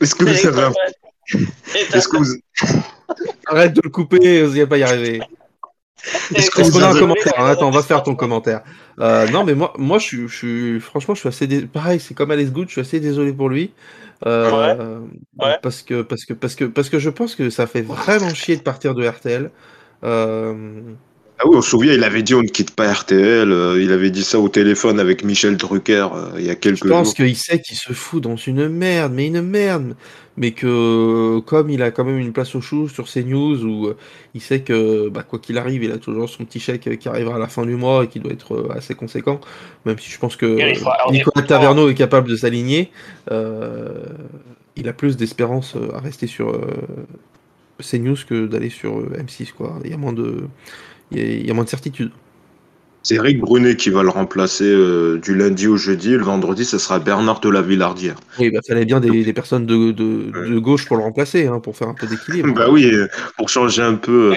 Est-ce 0.00 0.14
que 0.14 0.24
vous 0.24 0.46
avez 0.46 0.62
un, 0.62 0.72
est-ce 1.94 2.08
que 2.08 2.16
vous, 2.18 2.34
Arrête 3.46 3.72
de 3.74 3.80
le 3.84 3.90
couper, 3.90 4.42
vous 4.42 4.54
n'y 4.54 4.66
pas 4.66 4.78
y 4.78 4.82
arriver. 4.82 5.20
est-ce 6.34 6.50
que 6.50 6.60
Est-ce 6.60 6.70
vous 6.70 6.78
qu'on 6.78 6.84
a 6.84 6.88
un 6.90 6.98
commentaire 6.98 7.32
hein 7.38 7.46
Attends, 7.50 7.68
on 7.68 7.70
va 7.72 7.82
faire 7.82 8.02
ton 8.02 8.14
commentaire. 8.14 8.62
Euh, 9.00 9.28
non, 9.28 9.44
mais 9.44 9.54
moi, 9.54 9.72
moi 9.78 9.98
je, 9.98 10.04
suis, 10.06 10.28
je 10.28 10.36
suis. 10.36 10.80
Franchement, 10.80 11.14
je 11.14 11.20
suis 11.20 11.28
assez. 11.28 11.46
dé- 11.46 11.66
Pareil, 11.66 12.00
c'est 12.00 12.14
comme 12.14 12.30
Alice 12.30 12.50
Good, 12.52 12.68
je 12.68 12.72
suis 12.72 12.80
assez 12.80 13.00
désolé 13.00 13.32
pour 13.32 13.48
lui. 13.48 13.72
Euh, 14.26 15.00
Ouais. 15.38 15.56
Parce, 15.62 15.82
que, 15.82 16.02
parce, 16.02 16.24
que, 16.24 16.32
parce, 16.34 16.54
que, 16.54 16.64
parce 16.64 16.88
que 16.90 16.98
je 16.98 17.10
pense 17.10 17.34
que 17.34 17.50
ça 17.50 17.66
fait 17.66 17.82
vraiment 17.82 18.34
chier 18.34 18.56
de 18.56 18.62
partir 18.62 18.94
de 18.94 19.06
RTL. 19.06 19.50
Euh, 20.04 20.54
Ah 21.44 21.48
oui, 21.48 21.56
on 21.56 21.62
se 21.62 21.70
souvient, 21.70 21.92
il 21.92 22.04
avait 22.04 22.22
dit 22.22 22.34
on 22.34 22.42
ne 22.42 22.46
quitte 22.48 22.70
pas 22.70 22.92
RTL. 22.92 23.50
euh, 23.50 23.82
il 23.82 23.90
avait 23.90 24.10
dit 24.10 24.22
ça 24.22 24.38
au 24.38 24.48
téléphone 24.48 25.00
avec 25.00 25.24
Michel 25.24 25.56
Drucker 25.56 26.06
euh, 26.14 26.30
il 26.38 26.44
y 26.44 26.50
a 26.50 26.52
Je 26.52 26.58
quelques 26.58 26.88
pense 26.88 27.08
jours. 27.08 27.16
qu'il 27.16 27.34
sait 27.36 27.60
qu'il 27.60 27.76
se 27.76 27.92
fout 27.92 28.22
dans 28.22 28.36
une 28.36 28.68
merde, 28.68 29.12
mais 29.12 29.26
une 29.26 29.42
merde. 29.42 29.96
Mais 30.36 30.52
que 30.52 31.40
comme 31.40 31.68
il 31.68 31.82
a 31.82 31.90
quand 31.90 32.04
même 32.04 32.18
une 32.18 32.32
place 32.32 32.54
au 32.54 32.60
chou 32.60 32.88
sur 32.88 33.06
CNews, 33.06 33.64
où 33.64 33.86
euh, 33.88 33.96
il 34.34 34.40
sait 34.40 34.60
que 34.60 35.08
bah, 35.08 35.24
quoi 35.24 35.38
qu'il 35.40 35.58
arrive, 35.58 35.82
il 35.82 35.90
a 35.92 35.98
toujours 35.98 36.28
son 36.30 36.44
petit 36.44 36.60
chèque 36.60 36.96
qui 36.98 37.08
arrivera 37.08 37.36
à 37.36 37.38
la 37.38 37.48
fin 37.48 37.66
du 37.66 37.74
mois 37.74 38.04
et 38.04 38.06
qui 38.06 38.20
doit 38.20 38.32
être 38.32 38.54
euh, 38.54 38.68
assez 38.76 38.94
conséquent. 38.94 39.40
Même 39.84 39.98
si 39.98 40.10
je 40.10 40.18
pense 40.18 40.36
que 40.36 40.46
Nicolas. 41.10 41.42
Taverneau 41.46 41.88
est 41.90 41.94
capable 41.94 42.28
de 42.30 42.36
s'aligner, 42.36 42.90
euh, 43.32 44.06
il 44.76 44.88
a 44.88 44.92
plus 44.92 45.16
d'espérance 45.16 45.74
euh, 45.76 45.94
à 45.94 46.00
rester 46.00 46.26
sur 46.26 46.50
euh, 46.50 46.60
CNews 47.82 48.16
que 48.26 48.46
d'aller 48.46 48.70
sur 48.70 49.00
euh, 49.00 49.16
M6. 49.18 49.52
Quoi. 49.52 49.78
Il 49.84 49.90
y 49.90 49.94
a 49.94 49.98
moins 49.98 50.12
de, 50.14 50.44
il 51.12 51.18
y 51.18 51.22
a, 51.22 51.26
il 51.40 51.46
y 51.46 51.50
a 51.50 51.54
moins 51.54 51.64
de 51.64 51.68
certitude. 51.68 52.10
C'est 53.04 53.16
Eric 53.16 53.40
Brunet 53.40 53.74
qui 53.74 53.90
va 53.90 54.04
le 54.04 54.10
remplacer 54.10 54.62
euh, 54.64 55.18
du 55.18 55.34
lundi 55.34 55.66
au 55.66 55.76
jeudi. 55.76 56.10
Le 56.10 56.22
vendredi, 56.22 56.64
ce 56.64 56.78
sera 56.78 57.00
Bernard 57.00 57.40
de 57.40 57.48
la 57.48 57.60
Villardière. 57.60 58.14
Oui, 58.38 58.48
bah, 58.52 58.60
fallait 58.64 58.84
bien 58.84 59.00
des, 59.00 59.24
des 59.24 59.32
personnes 59.32 59.66
de, 59.66 59.90
de, 59.90 60.30
de 60.30 60.58
gauche 60.60 60.86
pour 60.86 60.96
le 60.96 61.02
remplacer, 61.02 61.48
hein, 61.48 61.58
pour 61.58 61.76
faire 61.76 61.88
un 61.88 61.94
peu 61.94 62.06
d'équilibre. 62.06 62.50
Bah 62.54 62.70
oui, 62.70 62.84
euh, 62.94 63.08
pour 63.36 63.48
changer 63.48 63.82
un 63.82 63.94
peu. 63.94 64.34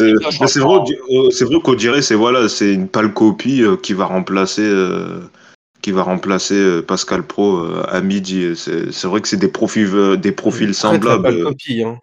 euh, 0.00 0.04
Euh, 0.04 0.14
bah, 0.40 0.48
c'est 0.48 0.58
vrai, 0.58 0.80
euh, 1.12 1.30
c'est 1.30 1.44
vrai 1.44 1.60
qu'on 1.62 1.74
dirait 1.74 2.02
c'est 2.02 2.16
voilà, 2.16 2.48
c'est 2.48 2.74
une 2.74 2.88
pâle 2.88 3.14
copie 3.14 3.62
euh, 3.62 3.76
qui 3.76 3.92
va 3.92 4.06
remplacer 4.06 4.62
euh, 4.64 5.20
qui 5.80 5.92
va 5.92 6.02
remplacer 6.02 6.82
Pascal 6.88 7.22
Pro 7.22 7.64
à 7.86 8.00
midi. 8.00 8.54
C'est 8.56 9.06
vrai 9.06 9.20
que 9.20 9.28
c'est 9.28 9.36
des 9.36 9.46
profils 9.46 10.16
des 10.20 10.32
profils 10.32 10.72
Très, 10.72 10.88
très 10.88 10.96
semblables. 10.96 11.22
pâle 11.22 11.44
copie, 11.44 11.84
hein. 11.84 11.98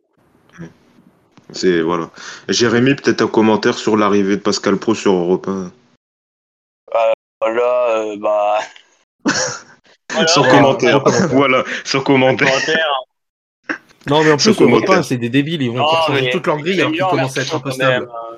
C'est 1.51 1.81
voilà. 1.81 2.09
Jérémy, 2.49 2.95
peut-être 2.95 3.21
un 3.21 3.27
commentaire 3.27 3.77
sur 3.77 3.97
l'arrivée 3.97 4.37
de 4.37 4.41
Pascal 4.41 4.77
Pro 4.77 4.95
sur 4.95 5.13
Europe 5.13 5.47
1. 5.47 5.71
Voilà, 7.41 7.97
euh, 7.97 8.17
bah. 8.19 8.59
Voilà, 10.11 10.27
Sans 10.27 10.41
bah, 10.43 10.49
commentaire. 10.51 10.93
sans 10.93 11.03
commentaire. 11.03 11.27
voilà, 11.33 11.63
sans 11.83 12.01
commentaire. 12.01 12.47
commentaire. 12.47 12.87
Non, 14.07 14.23
mais 14.23 14.31
en 14.31 14.37
plus, 14.37 15.03
c'est 15.03 15.17
des 15.17 15.29
débiles, 15.29 15.61
ils 15.63 15.69
vont 15.69 15.77
Non, 15.77 15.85
mais 16.13 16.29
toute 16.29 16.45
leur 16.47 16.57
grille 16.57 16.79
alors 16.79 16.91
qu'ils 16.91 17.01
commencent 17.01 17.37
à 17.37 17.41
être 17.41 17.53
merci 17.53 17.55
un 17.55 17.59
peu 17.59 17.69
quand 17.71 17.77
même, 17.77 18.03
stables. 18.03 18.11
euh, 18.31 18.37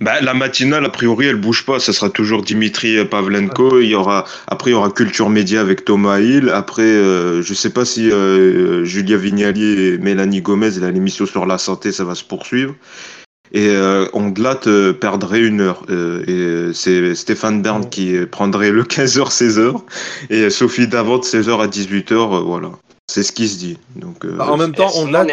Bah, 0.00 0.20
la 0.20 0.34
matinale, 0.34 0.84
a 0.84 0.90
priori, 0.90 1.26
elle 1.26 1.36
bouge 1.36 1.64
pas. 1.64 1.78
Ça 1.78 1.92
sera 1.92 2.10
toujours 2.10 2.42
Dimitri 2.42 3.04
Pavlenko. 3.06 3.80
Il 3.80 3.88
y 3.88 3.94
aura, 3.94 4.24
après, 4.46 4.70
il 4.70 4.74
y 4.74 4.76
aura 4.76 4.90
Culture 4.90 5.30
Média 5.30 5.60
avec 5.60 5.84
Thomas 5.84 6.20
Hill. 6.20 6.50
Après, 6.50 6.82
euh, 6.82 7.42
je 7.42 7.54
sais 7.54 7.70
pas 7.70 7.84
si 7.84 8.10
euh, 8.10 8.84
Julia 8.84 9.16
Vignali 9.16 9.64
et 9.64 9.98
Mélanie 9.98 10.42
Gomez, 10.42 10.72
là, 10.80 10.90
l'émission 10.90 11.26
sur 11.26 11.46
la 11.46 11.58
santé, 11.58 11.92
ça 11.92 12.04
va 12.04 12.14
se 12.14 12.24
poursuivre. 12.24 12.74
Et 13.52 13.68
euh, 13.68 14.06
Ondelat 14.12 14.60
euh, 14.66 14.92
perdrait 14.92 15.40
une 15.40 15.60
heure. 15.60 15.84
Euh, 15.88 16.22
et 16.26 16.32
euh, 16.32 16.72
c'est 16.72 17.14
Stéphane 17.14 17.62
Bern 17.62 17.88
qui 17.88 18.16
prendrait 18.30 18.72
le 18.72 18.82
15h, 18.84 19.30
16h. 19.30 19.80
Et 20.30 20.50
Sophie 20.50 20.88
Davant, 20.88 21.20
16h 21.20 21.62
à 21.62 21.68
18h. 21.68 22.12
euh, 22.12 22.40
voilà. 22.40 22.70
C'est 23.16 23.22
ce 23.22 23.32
qui 23.32 23.48
se 23.48 23.58
dit. 23.58 23.78
Donc, 23.96 24.24
euh, 24.24 24.36
Bah, 24.36 24.48
en 24.50 24.56
même 24.58 24.72
temps, 24.74 24.90
on 24.96 25.06
l'a. 25.10 25.26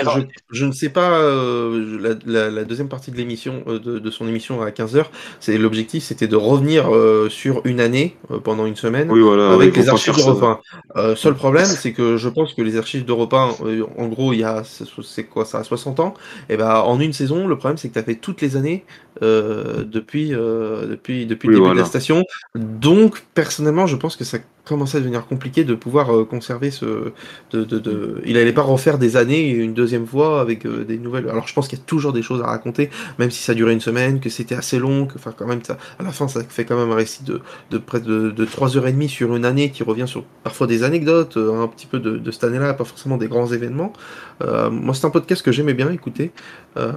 Je, 0.51 0.65
ne 0.65 0.71
sais 0.71 0.89
pas. 0.89 1.19
euh, 1.19 1.97
la, 1.99 2.15
la- 2.25 2.49
la 2.49 2.63
deuxième 2.63 2.87
partie 2.87 3.11
de 3.11 3.17
l'émission, 3.17 3.63
euh, 3.67 3.77
de, 3.79 3.99
de 3.99 4.11
son 4.11 4.25
émission 4.27 4.61
à 4.61 4.71
15h, 4.71 5.05
c'est 5.41 5.57
l'objectif, 5.57 6.03
c'était 6.03 6.27
de 6.27 6.37
revenir 6.37 6.93
euh, 6.93 7.27
sur 7.29 7.61
une 7.65 7.81
année 7.81 8.15
euh, 8.31 8.39
pendant 8.39 8.65
une 8.65 8.77
semaine. 8.77 9.11
oui, 9.11 9.19
voilà, 9.21 9.51
avec 9.53 9.75
les 9.75 9.89
archives 9.89 10.15
d'Europe 10.15 10.61
1. 10.95 11.01
Euh, 11.01 11.15
seul 11.17 11.35
problème, 11.35 11.65
c'est 11.65 11.91
que 11.91 12.15
je 12.15 12.29
pense 12.29 12.53
que 12.53 12.61
les 12.61 12.77
archives 12.77 13.03
d'Europe 13.05 13.33
1, 13.33 13.49
euh, 13.65 13.83
en 13.97 14.07
gros, 14.07 14.31
il 14.33 14.39
y 14.39 14.43
a, 14.45 14.63
c'est 15.03 15.23
quoi 15.25 15.43
ça, 15.45 15.63
60 15.63 15.99
ans, 15.99 16.13
et 16.49 16.55
ben 16.57 16.75
en 16.81 16.99
une 17.01 17.13
saison, 17.13 17.47
le 17.47 17.57
problème, 17.57 17.77
c'est 17.77 17.89
que 17.89 17.93
tu 17.93 17.99
as 17.99 18.03
fait 18.03 18.15
toutes 18.15 18.41
les 18.41 18.55
années 18.55 18.85
euh, 19.21 19.83
depuis, 19.83 20.33
euh, 20.33 20.87
depuis, 20.87 21.25
depuis 21.25 21.49
Oui, 21.49 21.55
le 21.55 21.61
début 21.61 21.75
de 21.75 21.79
la 21.79 21.85
station. 21.85 22.23
Donc, 22.55 23.23
personnellement, 23.33 23.87
je 23.87 23.95
pense 23.95 24.15
que 24.15 24.23
ça 24.23 24.39
commençait 24.65 24.97
à 24.97 25.01
devenir 25.01 25.25
compliqué 25.25 25.63
de 25.63 25.75
pouvoir 25.75 26.15
euh, 26.15 26.25
conserver 26.25 26.71
ce. 26.71 27.11
De, 27.51 27.63
de, 27.63 27.79
de... 27.79 28.21
Il 28.25 28.37
allait 28.37 28.53
pas 28.53 28.61
refaire 28.61 28.97
des 28.97 29.17
années 29.17 29.49
une 29.49 29.73
deuxième 29.73 30.07
fois 30.07 30.41
avec 30.41 30.65
euh, 30.65 30.83
des 30.85 30.97
nouvelles. 30.97 31.29
Alors, 31.29 31.47
je 31.47 31.53
pense 31.53 31.67
qu'il 31.67 31.77
y 31.77 31.81
a 31.81 31.85
toujours 31.85 32.13
des 32.13 32.21
choses 32.21 32.41
à 32.41 32.47
raconter, 32.47 32.89
même 33.19 33.29
si 33.29 33.43
ça 33.43 33.53
durait 33.53 33.73
une 33.73 33.81
semaine, 33.81 34.19
que 34.19 34.29
c'était 34.29 34.55
assez 34.55 34.79
long, 34.79 35.05
que, 35.05 35.15
enfin, 35.15 35.33
quand 35.35 35.47
même, 35.47 35.63
ça, 35.63 35.77
à 35.99 36.03
la 36.03 36.11
fin, 36.11 36.27
ça 36.27 36.41
fait 36.43 36.65
quand 36.65 36.77
même 36.77 36.91
un 36.91 36.95
récit 36.95 37.23
de, 37.23 37.41
de 37.71 37.77
près 37.77 37.99
de, 37.99 38.31
de 38.31 38.45
3h30 38.45 39.07
sur 39.09 39.35
une 39.35 39.45
année 39.45 39.69
qui 39.69 39.83
revient 39.83 40.07
sur 40.07 40.23
parfois 40.43 40.67
des 40.67 40.83
anecdotes, 40.83 41.37
euh, 41.37 41.61
un 41.61 41.67
petit 41.67 41.87
peu 41.87 41.99
de, 41.99 42.17
de 42.17 42.31
cette 42.31 42.45
année-là, 42.45 42.73
pas 42.73 42.85
forcément 42.85 43.17
des 43.17 43.27
grands 43.27 43.47
événements. 43.47 43.93
Euh, 44.41 44.69
moi, 44.69 44.93
c'est 44.93 45.05
un 45.05 45.09
podcast 45.09 45.41
que 45.43 45.51
j'aimais 45.51 45.73
bien 45.73 45.91
écouter, 45.91 46.31
euh, 46.77 46.91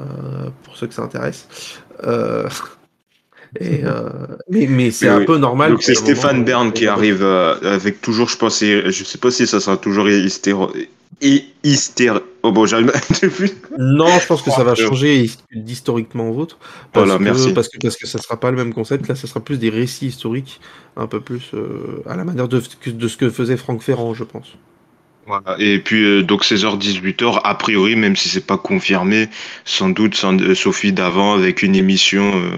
pour 0.62 0.76
ceux 0.76 0.86
que 0.86 0.94
ça 0.94 1.02
intéresse. 1.02 1.48
Euh, 2.04 2.48
et, 3.60 3.80
euh, 3.84 4.08
mais 4.50 4.66
mais 4.66 4.90
c'est 4.90 5.08
Oui, 5.08 5.16
un 5.16 5.18
oui. 5.18 5.24
peu 5.24 5.38
normal. 5.38 5.72
Donc 5.72 5.82
c'est 5.82 5.94
Stéphane 5.94 6.44
Bern 6.44 6.72
qui 6.72 6.86
arrive 6.86 7.22
euh, 7.22 7.56
avec 7.74 8.00
toujours, 8.00 8.28
je 8.28 8.36
pense, 8.36 8.62
et 8.62 8.90
je 8.90 9.04
sais 9.04 9.18
pas 9.18 9.30
si 9.30 9.46
ça 9.46 9.60
sera 9.60 9.76
toujours 9.76 10.08
hystéro... 10.08 10.70
et 11.22 11.44
hystéro... 11.64 12.20
Oh 12.42 12.52
bon, 12.52 12.66
j'arrive. 12.66 12.92
Non, 13.78 14.18
je 14.20 14.26
pense 14.26 14.42
que 14.42 14.50
ça 14.50 14.64
va 14.64 14.74
changer 14.74 15.22
his- 15.24 15.38
d'historiquement 15.54 16.28
au 16.30 16.32
vôtre. 16.34 16.58
Parce 16.92 17.06
Voilà, 17.06 17.18
que, 17.18 17.24
merci. 17.24 17.52
Parce 17.52 17.68
que, 17.68 17.78
parce 17.78 17.96
que 17.96 18.06
ça 18.06 18.18
sera 18.18 18.38
pas 18.38 18.50
le 18.50 18.56
même 18.56 18.72
concept. 18.74 19.08
Là, 19.08 19.14
ça 19.16 19.26
sera 19.26 19.40
plus 19.40 19.58
des 19.58 19.70
récits 19.70 20.06
historiques, 20.06 20.60
un 20.96 21.06
peu 21.06 21.20
plus 21.20 21.50
euh, 21.54 22.02
à 22.06 22.16
la 22.16 22.24
manière 22.24 22.48
de, 22.48 22.62
de 22.86 23.08
ce 23.08 23.16
que 23.16 23.30
faisait 23.30 23.56
Franck 23.56 23.82
Ferrand, 23.82 24.14
je 24.14 24.24
pense. 24.24 24.54
Voilà. 25.26 25.56
Et 25.58 25.78
puis 25.80 26.04
euh, 26.04 26.22
donc 26.22 26.44
16h-18h, 26.44 27.40
a 27.42 27.54
priori, 27.56 27.96
même 27.96 28.14
si 28.16 28.28
c'est 28.28 28.46
pas 28.46 28.56
confirmé, 28.58 29.28
sans 29.64 29.88
doute 29.88 30.14
sans- 30.14 30.40
euh, 30.40 30.54
Sophie 30.54 30.92
d'avant 30.92 31.34
avec 31.34 31.62
une 31.62 31.74
émission 31.74 32.32
euh, 32.36 32.50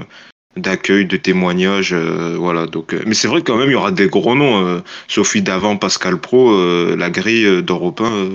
d'accueil, 0.56 1.06
de 1.06 1.16
témoignages, 1.16 1.94
voilà. 1.94 2.66
Donc, 2.66 2.94
mais 3.06 3.14
c'est 3.14 3.28
vrai 3.28 3.40
que 3.40 3.46
quand 3.46 3.56
même 3.56 3.68
il 3.68 3.72
y 3.72 3.76
aura 3.76 3.90
des 3.92 4.08
gros 4.08 4.34
noms. 4.34 4.82
Sophie 5.06 5.40
d'avant, 5.42 5.76
Pascal 5.76 6.18
Pro, 6.20 6.52
la 6.96 7.10
grille 7.10 7.62
d'Europe 7.62 8.00
1 8.00 8.04
euh, 8.04 8.28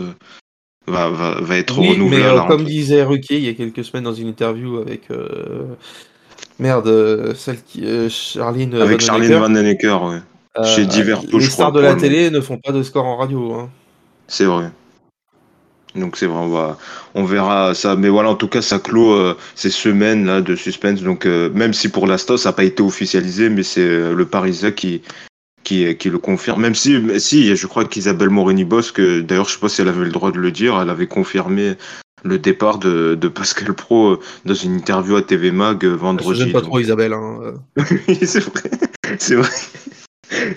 va, 0.87 1.09
va, 1.09 1.37
va 1.41 1.57
être 1.57 1.77
Oui, 1.79 1.89
renouvelée. 1.89 2.23
mais 2.23 2.47
comme 2.47 2.63
disait 2.63 3.03
Ruquier 3.03 3.37
il 3.37 3.43
y 3.43 3.49
a 3.49 3.53
quelques 3.53 3.83
semaines 3.83 4.05
dans 4.05 4.13
une 4.13 4.29
interview 4.29 4.77
avec 4.77 5.09
merde, 6.59 6.87
euh, 6.87 7.33
celle 7.35 7.61
qui 7.61 7.83
Charline 8.09 8.73
Avec 8.75 9.01
Vanhoenacker, 9.01 9.05
Charlene 9.05 9.33
Vanhoenacker, 9.39 10.03
ouais. 10.03 10.65
chez 10.75 10.85
Diverto, 10.85 11.37
les 11.37 11.45
stars 11.45 11.71
de 11.71 11.81
la 11.81 11.95
télé 11.95 12.29
ne 12.29 12.39
font 12.39 12.57
pas 12.57 12.71
de 12.71 12.83
score 12.83 13.05
en 13.05 13.17
radio. 13.17 13.53
Hein. 13.53 13.69
C'est 14.27 14.45
vrai. 14.45 14.71
Donc 15.95 16.17
c'est 16.17 16.25
vrai, 16.25 16.39
on, 16.39 16.47
va, 16.49 16.77
on 17.13 17.23
verra 17.23 17.75
ça. 17.75 17.95
Mais 17.95 18.09
voilà, 18.09 18.29
en 18.31 18.35
tout 18.35 18.47
cas, 18.47 18.61
ça 18.63 18.79
clôt 18.79 19.13
euh, 19.13 19.37
ces 19.53 19.69
semaines 19.69 20.25
là 20.25 20.41
de 20.41 20.55
suspense. 20.55 21.01
Donc 21.03 21.25
euh, 21.27 21.49
même 21.53 21.73
si 21.73 21.87
pour 21.89 22.07
l'instant 22.07 22.35
ça 22.35 22.49
n'a 22.49 22.53
pas 22.53 22.63
été 22.63 22.81
officialisé, 22.81 23.49
mais 23.49 23.61
c'est 23.63 23.81
euh, 23.81 24.15
le 24.15 24.25
Parisien 24.25 24.71
qui, 24.71 25.03
qui, 25.63 25.95
qui 25.97 26.09
le 26.09 26.17
confirme. 26.17 26.61
Même 26.61 26.73
si, 26.73 26.99
si 27.19 27.55
je 27.55 27.67
crois 27.67 27.85
qu'Isabelle 27.85 28.31
Morini-Bosque, 28.31 28.99
d'ailleurs, 29.21 29.47
je 29.47 29.53
sais 29.53 29.59
pas 29.59 29.69
si 29.69 29.81
elle 29.81 29.87
avait 29.89 30.05
le 30.05 30.11
droit 30.11 30.31
de 30.31 30.39
le 30.39 30.49
dire, 30.51 30.79
elle 30.81 30.89
avait 30.89 31.05
confirmé 31.07 31.75
le 32.23 32.39
départ 32.39 32.79
de, 32.79 33.13
de 33.15 33.27
Pascal 33.27 33.73
Pro 33.75 34.17
dans 34.45 34.53
une 34.55 34.75
interview 34.77 35.15
à 35.17 35.21
TV 35.21 35.51
Mag 35.51 35.85
euh, 35.85 35.91
Je 35.91 35.95
vendredi. 35.95 36.39
n'aime 36.39 36.53
pas 36.53 36.61
Donc- 36.61 36.69
trop 36.69 36.79
Isabelle. 36.79 37.13
Hein. 37.13 37.53
oui, 38.07 38.17
c'est 38.25 38.39
vrai. 38.39 38.71
C'est 39.19 39.35
vrai. 39.35 39.49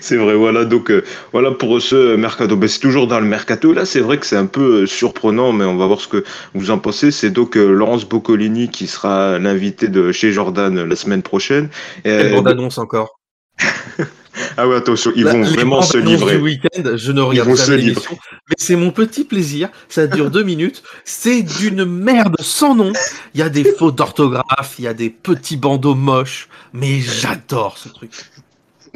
C'est 0.01 0.17
vrai, 0.17 0.35
voilà. 0.35 0.65
Donc, 0.65 0.91
euh, 0.91 1.03
voilà 1.33 1.51
pour 1.51 1.81
ce 1.81 2.15
mercato. 2.15 2.55
Ben, 2.55 2.67
c'est 2.67 2.79
toujours 2.79 3.07
dans 3.07 3.19
le 3.19 3.25
mercato. 3.25 3.73
Là, 3.73 3.85
c'est 3.85 3.99
vrai 3.99 4.17
que 4.17 4.25
c'est 4.25 4.37
un 4.37 4.45
peu 4.45 4.83
euh, 4.83 4.85
surprenant, 4.85 5.51
mais 5.51 5.65
on 5.65 5.77
va 5.77 5.87
voir 5.87 6.01
ce 6.01 6.07
que 6.07 6.23
vous 6.53 6.71
en 6.71 6.79
pensez. 6.79 7.11
C'est 7.11 7.29
donc 7.29 7.57
euh, 7.57 7.71
Laurence 7.71 8.05
Boccolini 8.05 8.69
qui 8.69 8.87
sera 8.87 9.39
l'invité 9.39 9.87
de 9.87 10.11
chez 10.11 10.31
Jordan 10.31 10.83
la 10.83 10.95
semaine 10.95 11.21
prochaine. 11.21 11.69
Euh, 12.05 12.23
Quelle 12.23 12.33
bande-annonce 12.33 12.77
encore. 12.77 13.19
ah 14.57 14.67
ouais, 14.67 14.75
attention, 14.75 15.11
ils 15.15 15.25
vont 15.25 15.41
vraiment 15.41 15.81
se 15.81 15.97
livrer. 15.97 16.37
du 16.37 16.43
week-end, 16.43 16.91
je 16.95 17.11
ne 17.11 17.21
regarde 17.21 17.49
livrer. 17.49 17.77
l'émission, 17.77 18.17
mais 18.49 18.55
c'est 18.57 18.75
mon 18.75 18.91
petit 18.91 19.23
plaisir. 19.23 19.69
Ça 19.89 20.07
dure 20.07 20.29
deux 20.29 20.43
minutes. 20.43 20.83
C'est 21.05 21.41
d'une 21.41 21.85
merde 21.85 22.35
sans 22.39 22.75
nom. 22.75 22.93
Il 23.33 23.39
y 23.39 23.43
a 23.43 23.49
des 23.49 23.63
fautes 23.63 23.95
d'orthographe, 23.95 24.75
il 24.77 24.85
y 24.85 24.87
a 24.87 24.93
des 24.93 25.09
petits 25.09 25.57
bandeaux 25.57 25.95
moches, 25.95 26.49
mais 26.73 26.99
j'adore 26.99 27.77
ce 27.77 27.89
truc. 27.89 28.11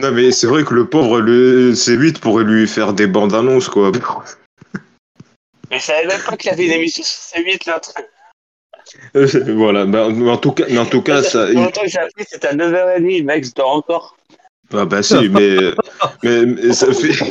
Non, 0.02 0.12
mais 0.12 0.32
c'est 0.32 0.48
vrai 0.48 0.64
que 0.64 0.74
le 0.74 0.86
pauvre, 0.86 1.20
le 1.20 1.74
C8 1.74 2.20
pourrait 2.20 2.44
lui 2.44 2.68
faire 2.68 2.94
des 2.94 3.08
bandes 3.08 3.34
annonces, 3.34 3.70
quoi. 3.70 3.92
Mais 5.70 5.80
je 5.80 5.84
savais 5.84 6.06
même 6.08 6.22
pas 6.22 6.36
qu'il 6.38 6.50
y 6.50 6.54
avait 6.54 6.66
une 6.66 6.72
émission 6.74 7.04
sur 7.04 7.38
C8 7.40 7.70
l'autre. 7.70 7.94
voilà. 9.56 9.86
Ben, 9.86 10.28
en 10.28 10.38
tout 10.38 10.52
cas, 10.52 10.66
mais 10.70 10.78
en 10.80 10.86
tout 10.86 11.02
cas, 11.02 11.24
ça. 11.24 11.46
Pour 11.48 11.62
longtemps 11.62 11.82
que 11.84 11.90
j'ai 11.90 12.00
appris, 12.00 12.26
c'était 12.28 12.48
à 12.48 12.56
9h30, 12.56 13.24
mec, 13.24 13.46
je 13.46 13.52
dors 13.54 13.70
encore. 13.72 14.18
Ah 14.74 14.86
bah 14.86 15.04
si, 15.04 15.28
mais, 15.30 15.58
mais, 16.24 16.46
mais 16.46 16.74
ça 16.74 16.94
fait... 16.94 17.14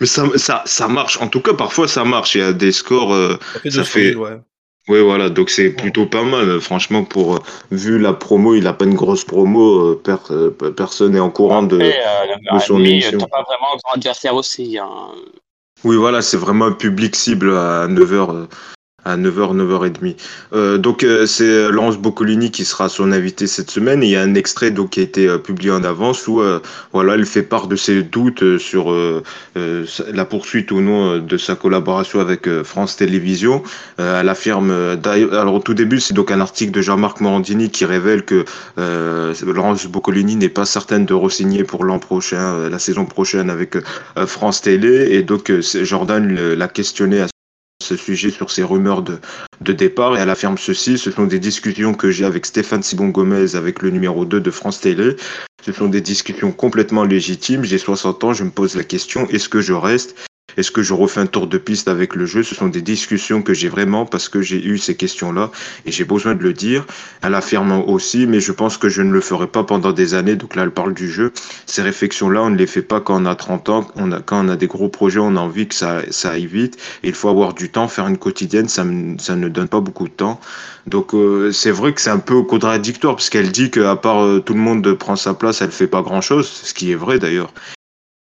Mais 0.00 0.06
ça, 0.06 0.24
ça, 0.36 0.62
ça 0.64 0.88
marche. 0.88 1.18
En 1.20 1.28
tout 1.28 1.42
cas, 1.42 1.52
parfois, 1.52 1.86
ça 1.88 2.02
marche. 2.02 2.34
Il 2.34 2.40
y 2.40 2.44
a 2.44 2.54
des 2.54 2.72
scores... 2.72 3.12
euh, 3.12 3.36
Ça 3.52 3.60
fait 3.60 3.70
Ça 3.70 3.78
200 3.80 3.84
fait- 3.92 4.12
000, 4.12 4.22
ouais. 4.24 4.38
Ouais, 4.88 5.02
voilà. 5.02 5.28
Donc, 5.30 5.50
c'est 5.50 5.70
plutôt 5.70 6.06
pas 6.06 6.22
mal. 6.22 6.60
Franchement, 6.60 7.04
pour... 7.04 7.36
euh, 7.36 7.38
Vu 7.70 7.98
la 7.98 8.12
promo, 8.14 8.54
il 8.54 8.66
a 8.66 8.72
pas 8.72 8.84
une 8.86 8.94
grosse 8.94 9.24
promo. 9.24 9.90
euh, 9.90 10.00
per- 10.02 10.16
euh, 10.32 10.50
personne 10.50 11.12
n'est 11.12 11.20
en 11.20 11.30
courant 11.30 11.62
de... 11.62 11.76
Après, 11.76 12.00
euh, 12.52 12.56
de 12.56 12.58
son 12.60 12.78
9h30, 12.78 12.86
émission. 12.88 13.18
t'as 13.18 13.26
pas 13.26 13.42
vraiment 13.42 13.76
grand 13.84 13.94
adversaire 13.94 14.34
aussi. 14.34 14.78
Hein. 14.78 14.88
Oui, 15.84 15.96
voilà, 15.96 16.22
c'est 16.22 16.36
vraiment 16.36 16.66
un 16.66 16.72
public 16.72 17.14
cible 17.14 17.50
à 17.56 17.86
9h. 17.86 18.46
À 19.08 19.16
9h, 19.16 19.56
9h30. 19.56 20.16
Euh, 20.52 20.76
donc, 20.76 21.02
euh, 21.02 21.24
c'est 21.24 21.70
Laurence 21.70 21.96
Boccolini 21.96 22.50
qui 22.50 22.66
sera 22.66 22.90
son 22.90 23.10
invité 23.10 23.46
cette 23.46 23.70
semaine. 23.70 24.02
Il 24.02 24.10
y 24.10 24.16
a 24.16 24.20
un 24.20 24.34
extrait 24.34 24.70
donc, 24.70 24.90
qui 24.90 25.00
a 25.00 25.02
été 25.02 25.26
euh, 25.26 25.38
publié 25.38 25.70
en 25.70 25.82
avance 25.82 26.28
où 26.28 26.42
euh, 26.42 26.60
voilà, 26.92 27.14
elle 27.14 27.24
fait 27.24 27.42
part 27.42 27.68
de 27.68 27.76
ses 27.76 28.02
doutes 28.02 28.42
euh, 28.42 28.58
sur 28.58 28.92
euh, 28.92 29.22
euh, 29.56 29.86
la 30.12 30.26
poursuite 30.26 30.70
ou 30.72 30.82
non 30.82 31.14
euh, 31.14 31.20
de 31.20 31.38
sa 31.38 31.54
collaboration 31.56 32.20
avec 32.20 32.46
euh, 32.46 32.64
France 32.64 32.96
Télévisions. 32.96 33.62
Euh, 33.98 34.20
elle 34.20 34.28
affirme, 34.28 34.70
euh, 34.70 34.96
alors 35.32 35.54
au 35.54 35.60
tout 35.60 35.72
début, 35.74 36.00
c'est 36.00 36.12
donc 36.12 36.30
un 36.30 36.40
article 36.40 36.72
de 36.72 36.82
Jean-Marc 36.82 37.22
Morandini 37.22 37.70
qui 37.70 37.86
révèle 37.86 38.26
que 38.26 38.44
euh, 38.78 39.32
Laurence 39.42 39.86
Boccolini 39.86 40.36
n'est 40.36 40.50
pas 40.50 40.66
certaine 40.66 41.06
de 41.06 41.14
re-signer 41.14 41.64
pour 41.64 41.84
l'an 41.84 41.98
prochain, 41.98 42.54
euh, 42.56 42.68
la 42.68 42.78
saison 42.78 43.06
prochaine 43.06 43.48
avec 43.48 43.76
euh, 43.76 44.26
France 44.26 44.60
Télé. 44.60 45.08
Et 45.12 45.22
donc, 45.22 45.50
euh, 45.50 45.62
Jordan 45.62 46.28
l'a 46.54 46.68
questionné 46.68 47.22
à 47.22 47.28
ce 47.82 47.96
sujet 47.96 48.30
sur 48.30 48.50
ces 48.50 48.64
rumeurs 48.64 49.02
de, 49.02 49.18
de 49.60 49.72
départ 49.72 50.16
et 50.16 50.20
elle 50.20 50.30
affirme 50.30 50.58
ceci, 50.58 50.98
ce 50.98 51.10
sont 51.10 51.26
des 51.26 51.38
discussions 51.38 51.94
que 51.94 52.10
j'ai 52.10 52.24
avec 52.24 52.44
Stéphane 52.44 52.82
Sibon 52.82 53.08
Gomez 53.08 53.54
avec 53.54 53.82
le 53.82 53.90
numéro 53.90 54.24
2 54.24 54.40
de 54.40 54.50
France 54.50 54.80
Télé. 54.80 55.16
Ce 55.64 55.72
sont 55.72 55.88
des 55.88 56.00
discussions 56.00 56.52
complètement 56.52 57.04
légitimes. 57.04 57.64
J'ai 57.64 57.78
60 57.78 58.24
ans, 58.24 58.32
je 58.32 58.44
me 58.44 58.50
pose 58.50 58.76
la 58.76 58.84
question, 58.84 59.28
est-ce 59.28 59.48
que 59.48 59.60
je 59.60 59.72
reste? 59.72 60.27
Est-ce 60.58 60.72
que 60.72 60.82
je 60.82 60.92
refais 60.92 61.20
un 61.20 61.26
tour 61.26 61.46
de 61.46 61.56
piste 61.56 61.86
avec 61.86 62.16
le 62.16 62.26
jeu? 62.26 62.42
Ce 62.42 62.56
sont 62.56 62.66
des 62.66 62.82
discussions 62.82 63.42
que 63.42 63.54
j'ai 63.54 63.68
vraiment 63.68 64.04
parce 64.06 64.28
que 64.28 64.42
j'ai 64.42 64.60
eu 64.60 64.76
ces 64.76 64.96
questions-là 64.96 65.52
et 65.86 65.92
j'ai 65.92 66.04
besoin 66.04 66.34
de 66.34 66.42
le 66.42 66.52
dire. 66.52 66.84
Elle 67.22 67.36
affirme 67.36 67.80
aussi, 67.86 68.26
mais 68.26 68.40
je 68.40 68.50
pense 68.50 68.76
que 68.76 68.88
je 68.88 69.00
ne 69.00 69.12
le 69.12 69.20
ferai 69.20 69.46
pas 69.46 69.62
pendant 69.62 69.92
des 69.92 70.14
années. 70.14 70.34
Donc 70.34 70.56
là, 70.56 70.64
elle 70.64 70.72
parle 70.72 70.94
du 70.94 71.08
jeu. 71.08 71.32
Ces 71.66 71.82
réflexions-là, 71.82 72.42
on 72.42 72.50
ne 72.50 72.56
les 72.56 72.66
fait 72.66 72.82
pas 72.82 73.00
quand 73.00 73.22
on 73.22 73.26
a 73.26 73.36
30 73.36 73.68
ans. 73.68 73.86
Quand 74.26 74.44
on 74.44 74.48
a 74.48 74.56
des 74.56 74.66
gros 74.66 74.88
projets, 74.88 75.20
on 75.20 75.36
a 75.36 75.40
envie 75.40 75.68
que 75.68 75.76
ça, 75.76 76.02
ça 76.10 76.30
aille 76.30 76.46
vite. 76.46 76.76
Il 77.04 77.14
faut 77.14 77.28
avoir 77.28 77.54
du 77.54 77.70
temps. 77.70 77.86
Faire 77.86 78.08
une 78.08 78.18
quotidienne, 78.18 78.68
ça, 78.68 78.84
ça 79.18 79.36
ne 79.36 79.48
donne 79.48 79.68
pas 79.68 79.80
beaucoup 79.80 80.08
de 80.08 80.12
temps. 80.12 80.40
Donc 80.88 81.14
euh, 81.14 81.52
c'est 81.52 81.70
vrai 81.70 81.92
que 81.92 82.00
c'est 82.00 82.10
un 82.10 82.18
peu 82.18 82.42
contradictoire 82.42 83.14
parce 83.14 83.30
qu'elle 83.30 83.52
dit 83.52 83.70
qu'à 83.70 83.94
part 83.94 84.24
euh, 84.24 84.40
tout 84.40 84.54
le 84.54 84.60
monde 84.60 84.92
prend 84.94 85.14
sa 85.14 85.34
place, 85.34 85.62
elle 85.62 85.70
fait 85.70 85.86
pas 85.86 86.02
grand-chose, 86.02 86.48
ce 86.48 86.74
qui 86.74 86.90
est 86.90 86.96
vrai 86.96 87.20
d'ailleurs. 87.20 87.52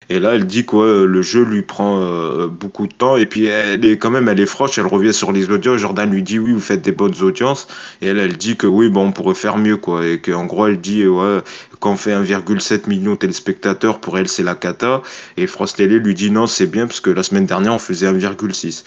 Et 0.09 0.19
là, 0.19 0.35
elle 0.35 0.45
dit 0.45 0.65
que 0.65 1.03
le 1.05 1.21
jeu 1.21 1.43
lui 1.43 1.61
prend 1.61 2.01
euh, 2.01 2.47
beaucoup 2.47 2.85
de 2.87 2.93
temps. 2.93 3.15
Et 3.15 3.25
puis, 3.25 3.45
elle 3.45 3.85
est 3.85 3.97
quand 3.97 4.09
même, 4.09 4.27
elle 4.27 4.39
est 4.39 4.45
franche. 4.45 4.77
Elle 4.77 4.87
revient 4.87 5.13
sur 5.13 5.31
les 5.31 5.49
audiences. 5.49 5.79
Jordan 5.79 6.11
lui 6.11 6.21
dit 6.21 6.37
oui, 6.37 6.51
vous 6.51 6.59
faites 6.59 6.81
des 6.81 6.91
bonnes 6.91 7.21
audiences. 7.21 7.67
Et 8.01 8.07
elle, 8.07 8.17
elle 8.17 8.35
dit 8.35 8.57
que 8.57 8.67
oui, 8.67 8.89
bon, 8.89 9.07
on 9.07 9.11
pourrait 9.11 9.35
faire 9.35 9.57
mieux, 9.57 9.77
quoi. 9.77 10.05
Et 10.05 10.19
qu'en 10.19 10.45
gros, 10.45 10.67
elle 10.67 10.81
dit 10.81 11.07
ouais, 11.07 11.39
quand 11.79 11.93
on 11.93 11.97
fait 11.97 12.13
1,7 12.13 12.89
million 12.89 13.11
de 13.11 13.17
téléspectateurs, 13.17 14.01
pour 14.01 14.17
elle, 14.17 14.27
c'est 14.27 14.43
la 14.43 14.55
cata. 14.55 15.01
Et 15.37 15.47
France 15.47 15.75
Télé 15.75 15.99
lui 15.99 16.13
dit 16.13 16.29
non, 16.29 16.45
c'est 16.45 16.67
bien 16.67 16.87
parce 16.87 16.99
que 16.99 17.09
la 17.09 17.23
semaine 17.23 17.45
dernière, 17.45 17.73
on 17.73 17.79
faisait 17.79 18.11
1,6. 18.11 18.83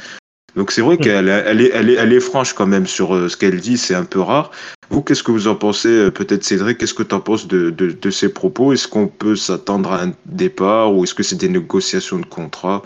Donc 0.57 0.71
c'est 0.71 0.83
vrai 0.83 0.97
qu'elle 0.99 1.29
est- 1.29 1.43
elle 1.47 1.61
est, 1.61 1.71
elle 1.75 1.91
est, 1.91 1.95
elle 1.95 2.13
est 2.13 2.21
franche 2.21 2.53
quand 2.53 2.67
même 2.67 2.87
sur 2.87 3.15
euh, 3.15 3.29
ce 3.29 3.37
qu'elle 3.37 3.61
dit. 3.61 3.77
C'est 3.77 3.95
un 3.95 4.05
peu 4.05 4.21
rare. 4.21 4.51
Vous, 4.91 5.03
qu'est-ce 5.03 5.23
que 5.23 5.33
vous 5.33 5.49
en 5.49 5.57
pensez 5.57 5.89
euh, 5.89 6.11
Peut-être 6.11 6.45
Cédric, 6.45 6.79
qu'est-ce 6.79 6.95
que 6.95 7.03
tu 7.03 7.15
en 7.15 7.21
penses 7.21 7.49
de, 7.49 7.71
de, 7.71 7.91
de 7.91 8.11
ces 8.11 8.29
propos? 8.29 8.73
Est-ce 8.73 8.87
qu'on 8.87 9.09
peut 9.09 9.35
s'attendre 9.37 9.93
à 9.93 10.03
un 10.03 10.13
départ 10.27 10.95
ou 10.95 11.05
est-ce 11.05 11.15
que 11.15 11.23
c'est 11.23 11.37
des 11.37 11.49
négociations 11.49 12.19
de 12.19 12.27
contrat? 12.27 12.83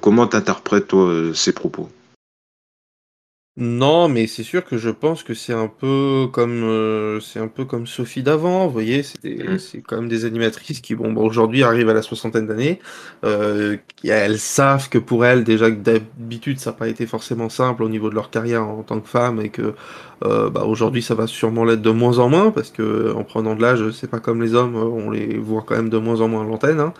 Comment 0.00 0.26
t'interprètes 0.28 0.88
toi 0.88 1.12
ces 1.34 1.52
propos? 1.52 1.88
Non, 3.58 4.08
mais 4.08 4.26
c'est 4.28 4.44
sûr 4.44 4.64
que 4.64 4.78
je 4.78 4.88
pense 4.88 5.22
que 5.22 5.34
c'est 5.34 5.52
un 5.52 5.68
peu 5.68 6.26
comme, 6.32 6.62
euh, 6.64 7.20
c'est 7.20 7.38
un 7.38 7.48
peu 7.48 7.66
comme 7.66 7.86
Sophie 7.86 8.22
d'avant, 8.22 8.66
vous 8.66 8.72
voyez? 8.72 9.02
C'est 9.02 9.18
Mmh. 9.46 9.58
c'est 9.58 9.82
quand 9.82 9.96
même 9.96 10.08
des 10.08 10.24
animatrices 10.24 10.80
qui, 10.80 10.94
bon, 10.94 11.12
bah, 11.12 11.20
aujourd'hui 11.20 11.62
arrivent 11.62 11.90
à 11.90 11.92
la 11.94 12.00
soixantaine 12.00 12.46
d'années, 12.46 12.80
euh, 13.24 13.76
elles 14.04 14.38
savent 14.38 14.88
que 14.88 14.96
pour 14.98 15.26
elles, 15.26 15.44
déjà 15.44 15.70
que 15.70 15.76
d'habitude, 15.76 16.60
ça 16.60 16.70
n'a 16.70 16.76
pas 16.78 16.88
été 16.88 17.06
forcément 17.06 17.50
simple 17.50 17.82
au 17.82 17.90
niveau 17.90 18.08
de 18.08 18.14
leur 18.14 18.30
carrière 18.30 18.62
en 18.66 18.82
tant 18.84 19.00
que 19.00 19.08
femme 19.08 19.38
et 19.42 19.50
que, 19.50 19.74
euh, 20.24 20.48
bah, 20.48 20.62
aujourd'hui, 20.64 21.02
ça 21.02 21.14
va 21.14 21.26
sûrement 21.26 21.64
l'être 21.64 21.82
de 21.82 21.90
moins 21.90 22.18
en 22.20 22.30
moins 22.30 22.52
parce 22.52 22.70
que 22.70 23.12
en 23.14 23.22
prenant 23.24 23.54
de 23.54 23.60
l'âge, 23.62 23.90
c'est 23.90 24.08
pas 24.10 24.20
comme 24.20 24.40
les 24.42 24.54
hommes, 24.54 24.76
on 24.76 25.10
les 25.10 25.36
voit 25.38 25.62
quand 25.66 25.76
même 25.76 25.90
de 25.90 25.98
moins 25.98 26.20
en 26.22 26.28
moins 26.28 26.42
à 26.42 26.46
l'antenne, 26.46 26.80
hein. 26.80 26.94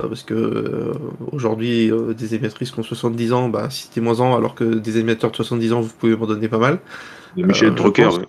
Euh, 0.00 0.08
parce 0.08 0.22
que 0.22 0.34
euh, 0.34 0.92
aujourd'hui, 1.32 1.90
euh, 1.90 2.14
des 2.14 2.34
animatrices 2.34 2.70
qui 2.70 2.78
ont 2.78 2.84
70 2.84 3.32
ans, 3.32 3.48
bah, 3.48 3.68
citez-moi-en, 3.70 4.36
alors 4.36 4.54
que 4.54 4.64
des 4.64 4.96
animateurs 4.96 5.30
de 5.30 5.36
70 5.36 5.72
ans, 5.72 5.80
vous 5.80 5.92
pouvez 5.98 6.16
m'en 6.16 6.26
donner 6.26 6.48
pas 6.48 6.58
mal. 6.58 6.78
Michel 7.36 7.74
Drucker, 7.74 8.08
oui. 8.18 8.24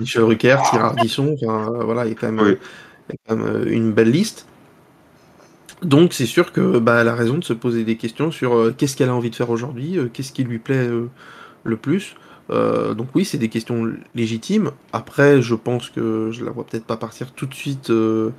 Michel 0.00 0.22
Drucker, 0.22 0.56
Thierry 0.70 0.84
Ardisson, 0.84 1.36
enfin, 1.40 1.72
voilà, 1.84 2.06
il 2.06 2.10
y 2.10 2.12
a 2.12 2.14
quand 2.14 2.32
même, 2.32 2.44
Oui. 2.44 2.56
il 3.08 3.12
y 3.12 3.14
a 3.14 3.16
quand 3.28 3.36
même, 3.36 3.68
une 3.68 3.92
belle 3.92 4.10
liste. 4.10 4.46
Donc 5.82 6.12
c'est 6.12 6.26
sûr 6.26 6.52
que 6.52 6.78
bah, 6.78 7.00
elle 7.00 7.08
a 7.08 7.14
raison 7.14 7.38
de 7.38 7.44
se 7.44 7.52
poser 7.52 7.84
des 7.84 7.96
questions 7.96 8.30
sur 8.30 8.54
euh, 8.54 8.74
qu'est-ce 8.76 8.96
qu'elle 8.96 9.08
a 9.08 9.14
envie 9.14 9.30
de 9.30 9.34
faire 9.34 9.50
aujourd'hui, 9.50 9.98
euh, 9.98 10.08
qu'est-ce 10.12 10.32
qui 10.32 10.44
lui 10.44 10.58
plaît 10.58 10.88
euh, 10.88 11.08
le 11.64 11.76
plus. 11.76 12.14
Euh, 12.50 12.94
donc 12.94 13.08
oui, 13.14 13.24
c'est 13.24 13.38
des 13.38 13.48
questions 13.48 13.90
légitimes. 14.14 14.72
Après, 14.92 15.40
je 15.40 15.54
pense 15.54 15.88
que 15.88 16.30
je 16.32 16.44
la 16.44 16.50
vois 16.50 16.66
peut-être 16.66 16.84
pas 16.84 16.96
partir 16.96 17.32
tout 17.32 17.46
de 17.46 17.54
suite 17.54 17.90
euh, 17.90 18.30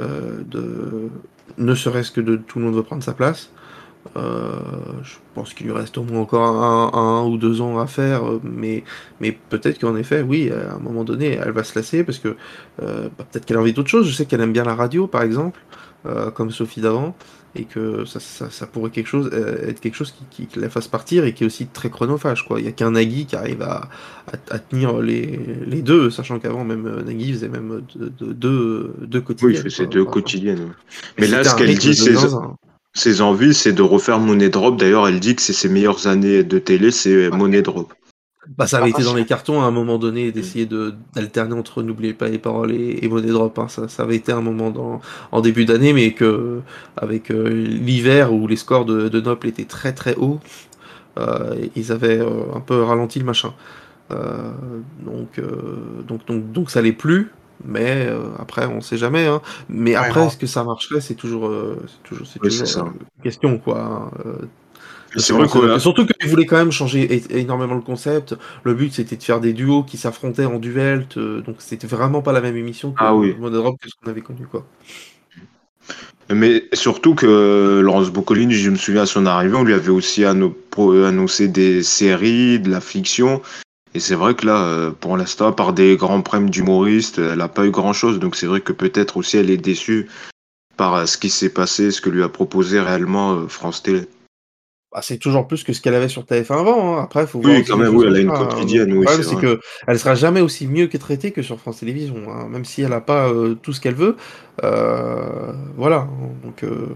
euh, 0.00 0.42
de 0.44 1.10
ne 1.58 1.74
serait-ce 1.74 2.10
que 2.10 2.20
de 2.20 2.36
tout 2.36 2.58
le 2.58 2.66
monde 2.66 2.74
veut 2.74 2.82
prendre 2.82 3.02
sa 3.02 3.12
place. 3.12 3.50
Euh, 4.16 4.58
je 5.02 5.16
pense 5.34 5.52
qu'il 5.52 5.66
lui 5.66 5.72
reste 5.72 5.98
au 5.98 6.02
moins 6.02 6.20
encore 6.20 6.96
un, 6.96 7.24
ou 7.26 7.36
deux 7.36 7.60
ans 7.60 7.78
à 7.78 7.86
faire, 7.86 8.26
euh, 8.26 8.40
mais, 8.42 8.82
peut-être 9.50 9.78
qu'en 9.78 9.94
effet, 9.94 10.22
oui, 10.22 10.50
à 10.50 10.74
un 10.74 10.78
moment 10.78 11.04
donné, 11.04 11.38
elle 11.42 11.52
va 11.52 11.64
se 11.64 11.78
lasser 11.78 12.02
parce 12.02 12.18
que 12.18 12.36
euh, 12.82 13.08
bah, 13.18 13.26
peut-être 13.30 13.44
qu'elle 13.44 13.58
a 13.58 13.60
envie 13.60 13.74
d'autre 13.74 13.90
chose. 13.90 14.08
Je 14.08 14.14
sais 14.14 14.24
qu'elle 14.24 14.40
aime 14.40 14.52
bien 14.52 14.64
la 14.64 14.74
radio, 14.74 15.06
par 15.06 15.22
exemple, 15.22 15.60
comme 16.34 16.50
Sophie 16.50 16.80
d'avant, 16.80 17.14
et 17.56 17.64
que 17.64 18.04
ça, 18.04 18.20
ça, 18.20 18.48
ça 18.50 18.66
pourrait 18.66 18.90
quelque 18.90 19.08
chose, 19.08 19.30
euh, 19.32 19.68
être 19.68 19.80
quelque 19.80 19.94
chose 19.94 20.12
qui, 20.12 20.24
qui, 20.30 20.46
qui, 20.46 20.60
la 20.60 20.70
fasse 20.70 20.88
partir 20.88 21.24
et 21.24 21.34
qui 21.34 21.42
est 21.44 21.46
aussi 21.46 21.66
très 21.66 21.90
chronophage. 21.90 22.46
Quoi. 22.46 22.60
Il 22.60 22.62
n'y 22.62 22.68
a 22.68 22.72
qu'un 22.72 22.92
Nagui 22.92 23.26
qui 23.26 23.36
arrive 23.36 23.62
à, 23.62 23.88
à, 24.26 24.54
à 24.54 24.58
tenir 24.58 24.98
les, 24.98 25.38
les, 25.66 25.82
deux, 25.82 26.10
sachant 26.10 26.38
qu'avant, 26.38 26.64
même 26.64 26.86
euh, 26.86 27.02
Nagui 27.02 27.32
faisait 27.32 27.48
même 27.48 27.82
deux, 27.94 28.10
deux, 28.34 28.94
deux 29.00 29.20
quotidiennes. 29.20 29.52
Oui, 29.52 29.62
il 29.64 29.70
faisait 29.70 29.86
deux 29.86 30.04
quotidiennes. 30.04 30.72
Mais 31.18 31.26
là, 31.26 31.42
ce 31.42 31.56
qu'elle 31.56 31.76
dit, 31.76 31.94
c'est 31.94 32.14
ses 32.92 33.20
envies, 33.20 33.54
c'est 33.54 33.72
de 33.72 33.82
refaire 33.82 34.18
Money 34.18 34.48
Drop. 34.48 34.76
D'ailleurs, 34.76 35.06
elle 35.06 35.20
dit 35.20 35.36
que 35.36 35.42
c'est 35.42 35.52
ses 35.52 35.68
meilleures 35.68 36.08
années 36.08 36.42
de 36.42 36.58
télé, 36.58 36.90
c'est 36.90 37.30
Money 37.30 37.62
Drop. 37.62 37.92
Bah, 38.58 38.66
ça 38.66 38.78
avait 38.78 38.90
été 38.90 39.04
dans 39.04 39.14
les 39.14 39.26
cartons 39.26 39.62
à 39.62 39.64
un 39.64 39.70
moment 39.70 39.96
donné 39.96 40.32
d'essayer 40.32 40.66
de 40.66 40.94
d'alterner 41.14 41.54
entre 41.54 41.82
N'oubliez 41.82 42.14
pas 42.14 42.28
les 42.28 42.38
paroles 42.38 42.72
et, 42.72 42.98
et 43.02 43.08
Money 43.08 43.28
Drop. 43.28 43.56
Hein. 43.58 43.68
Ça, 43.68 43.88
ça 43.88 44.02
avait 44.02 44.16
été 44.16 44.32
un 44.32 44.40
moment 44.40 44.70
dans, 44.70 45.00
en 45.30 45.40
début 45.40 45.64
d'année, 45.64 45.92
mais 45.92 46.12
que 46.14 46.60
avec 46.96 47.30
euh, 47.30 47.48
l'hiver 47.48 48.32
où 48.32 48.48
les 48.48 48.56
scores 48.56 48.84
de, 48.84 49.08
de 49.08 49.20
Nople 49.20 49.46
étaient 49.48 49.64
très 49.64 49.92
très 49.92 50.16
hauts, 50.16 50.40
euh, 51.18 51.54
ils 51.76 51.92
avaient 51.92 52.18
euh, 52.18 52.52
un 52.54 52.60
peu 52.60 52.82
ralenti 52.82 53.18
le 53.20 53.24
machin. 53.24 53.52
Donc, 54.10 55.40
donc, 56.08 56.26
donc, 56.26 56.50
donc 56.50 56.70
ça 56.70 56.82
l'est 56.82 56.92
plus. 56.92 57.30
Mais 57.64 58.08
après, 58.38 58.66
on 58.66 58.80
sait 58.80 58.96
jamais. 58.96 59.26
Hein. 59.26 59.40
Mais 59.68 59.90
ouais, 59.90 59.96
après, 59.96 60.26
est-ce 60.26 60.36
que 60.36 60.46
ça 60.46 60.64
marcherait 60.64 61.00
C'est 61.00 61.14
toujours, 61.14 61.52
c'est 61.86 62.02
toujours, 62.02 62.26
c'est 62.26 62.42
oui, 62.42 62.48
toujours 62.48 62.86
une 62.86 63.22
question, 63.22 63.58
quoi. 63.58 64.10
Euh, 65.16 65.20
c'est 65.20 65.32
vrai 65.32 65.48
que... 65.48 65.78
Surtout 65.78 66.06
qu'ils 66.06 66.28
voulaient 66.28 66.46
quand 66.46 66.56
même 66.56 66.72
changer 66.72 67.22
énormément 67.30 67.74
le 67.74 67.80
concept. 67.80 68.36
Le 68.64 68.74
but, 68.74 68.92
c'était 68.92 69.16
de 69.16 69.22
faire 69.22 69.40
des 69.40 69.52
duos 69.52 69.82
qui 69.82 69.96
s'affrontaient 69.96 70.44
en 70.44 70.58
duel. 70.58 71.06
Donc, 71.16 71.56
c'était 71.58 71.86
vraiment 71.86 72.22
pas 72.22 72.32
la 72.32 72.40
même 72.40 72.56
émission 72.56 72.92
que 72.92 72.98
ah, 73.00 73.14
oui. 73.14 73.34
Monodrop 73.38 73.76
que 73.80 73.88
ce 73.88 73.94
qu'on 74.02 74.10
avait 74.10 74.20
connu, 74.20 74.46
quoi. 74.46 74.66
Mais 76.32 76.68
surtout 76.72 77.16
que 77.16 77.80
Laurence 77.82 78.10
Boccolini, 78.10 78.54
je 78.54 78.70
me 78.70 78.76
souviens 78.76 79.02
à 79.02 79.06
son 79.06 79.26
arrivée, 79.26 79.56
on 79.56 79.64
lui 79.64 79.74
avait 79.74 79.90
aussi 79.90 80.24
annoncé 80.24 81.48
des 81.48 81.82
séries, 81.82 82.60
de 82.60 82.70
la 82.70 82.80
fiction. 82.80 83.42
Et 83.94 84.00
c'est 84.00 84.14
vrai 84.14 84.34
que 84.34 84.46
là, 84.46 84.62
euh, 84.62 84.90
pour 84.92 85.16
l'instant, 85.16 85.52
par 85.52 85.72
des 85.72 85.96
grands 85.96 86.22
prêmes 86.22 86.48
d'humoristes, 86.48 87.18
elle 87.18 87.38
n'a 87.38 87.48
pas 87.48 87.66
eu 87.66 87.70
grand-chose. 87.70 88.20
Donc 88.20 88.36
c'est 88.36 88.46
vrai 88.46 88.60
que 88.60 88.72
peut-être 88.72 89.16
aussi 89.16 89.36
elle 89.36 89.50
est 89.50 89.56
déçue 89.56 90.08
par 90.76 90.94
euh, 90.94 91.06
ce 91.06 91.18
qui 91.18 91.30
s'est 91.30 91.50
passé, 91.50 91.90
ce 91.90 92.00
que 92.00 92.10
lui 92.10 92.22
a 92.22 92.28
proposé 92.28 92.80
réellement 92.80 93.32
euh, 93.32 93.48
France 93.48 93.82
Télé. 93.82 94.06
Bah, 94.92 95.00
c'est 95.02 95.18
toujours 95.18 95.46
plus 95.46 95.62
que 95.62 95.72
ce 95.72 95.80
qu'elle 95.80 95.94
avait 95.94 96.08
sur 96.08 96.24
TF1 96.24 96.52
avant. 96.52 96.98
Hein. 96.98 97.02
Après, 97.04 97.24
faut 97.26 97.40
voir. 97.40 97.54
Oui, 97.54 97.64
quand 97.64 97.76
même, 97.76 97.94
oui, 97.94 98.06
elle 98.08 98.16
a 98.16 98.18
une 98.18 98.32
quotidienne. 98.32 98.90
Le 98.90 98.98
oui, 98.98 99.04
problème, 99.04 99.24
c'est 99.24 99.36
que 99.36 99.60
elle 99.86 99.98
sera 100.00 100.16
jamais 100.16 100.40
aussi 100.40 100.66
mieux 100.66 100.88
que 100.88 100.98
traitée 100.98 101.30
que 101.30 101.42
sur 101.42 101.60
France 101.60 101.78
Télévisions. 101.78 102.24
Hein. 102.28 102.48
Même 102.48 102.64
si 102.64 102.82
elle 102.82 102.90
n'a 102.90 103.00
pas 103.00 103.28
euh, 103.28 103.54
tout 103.54 103.72
ce 103.72 103.80
qu'elle 103.80 103.94
veut. 103.94 104.16
Euh, 104.64 105.52
voilà. 105.76 106.08
Donc. 106.44 106.64
Euh... 106.64 106.88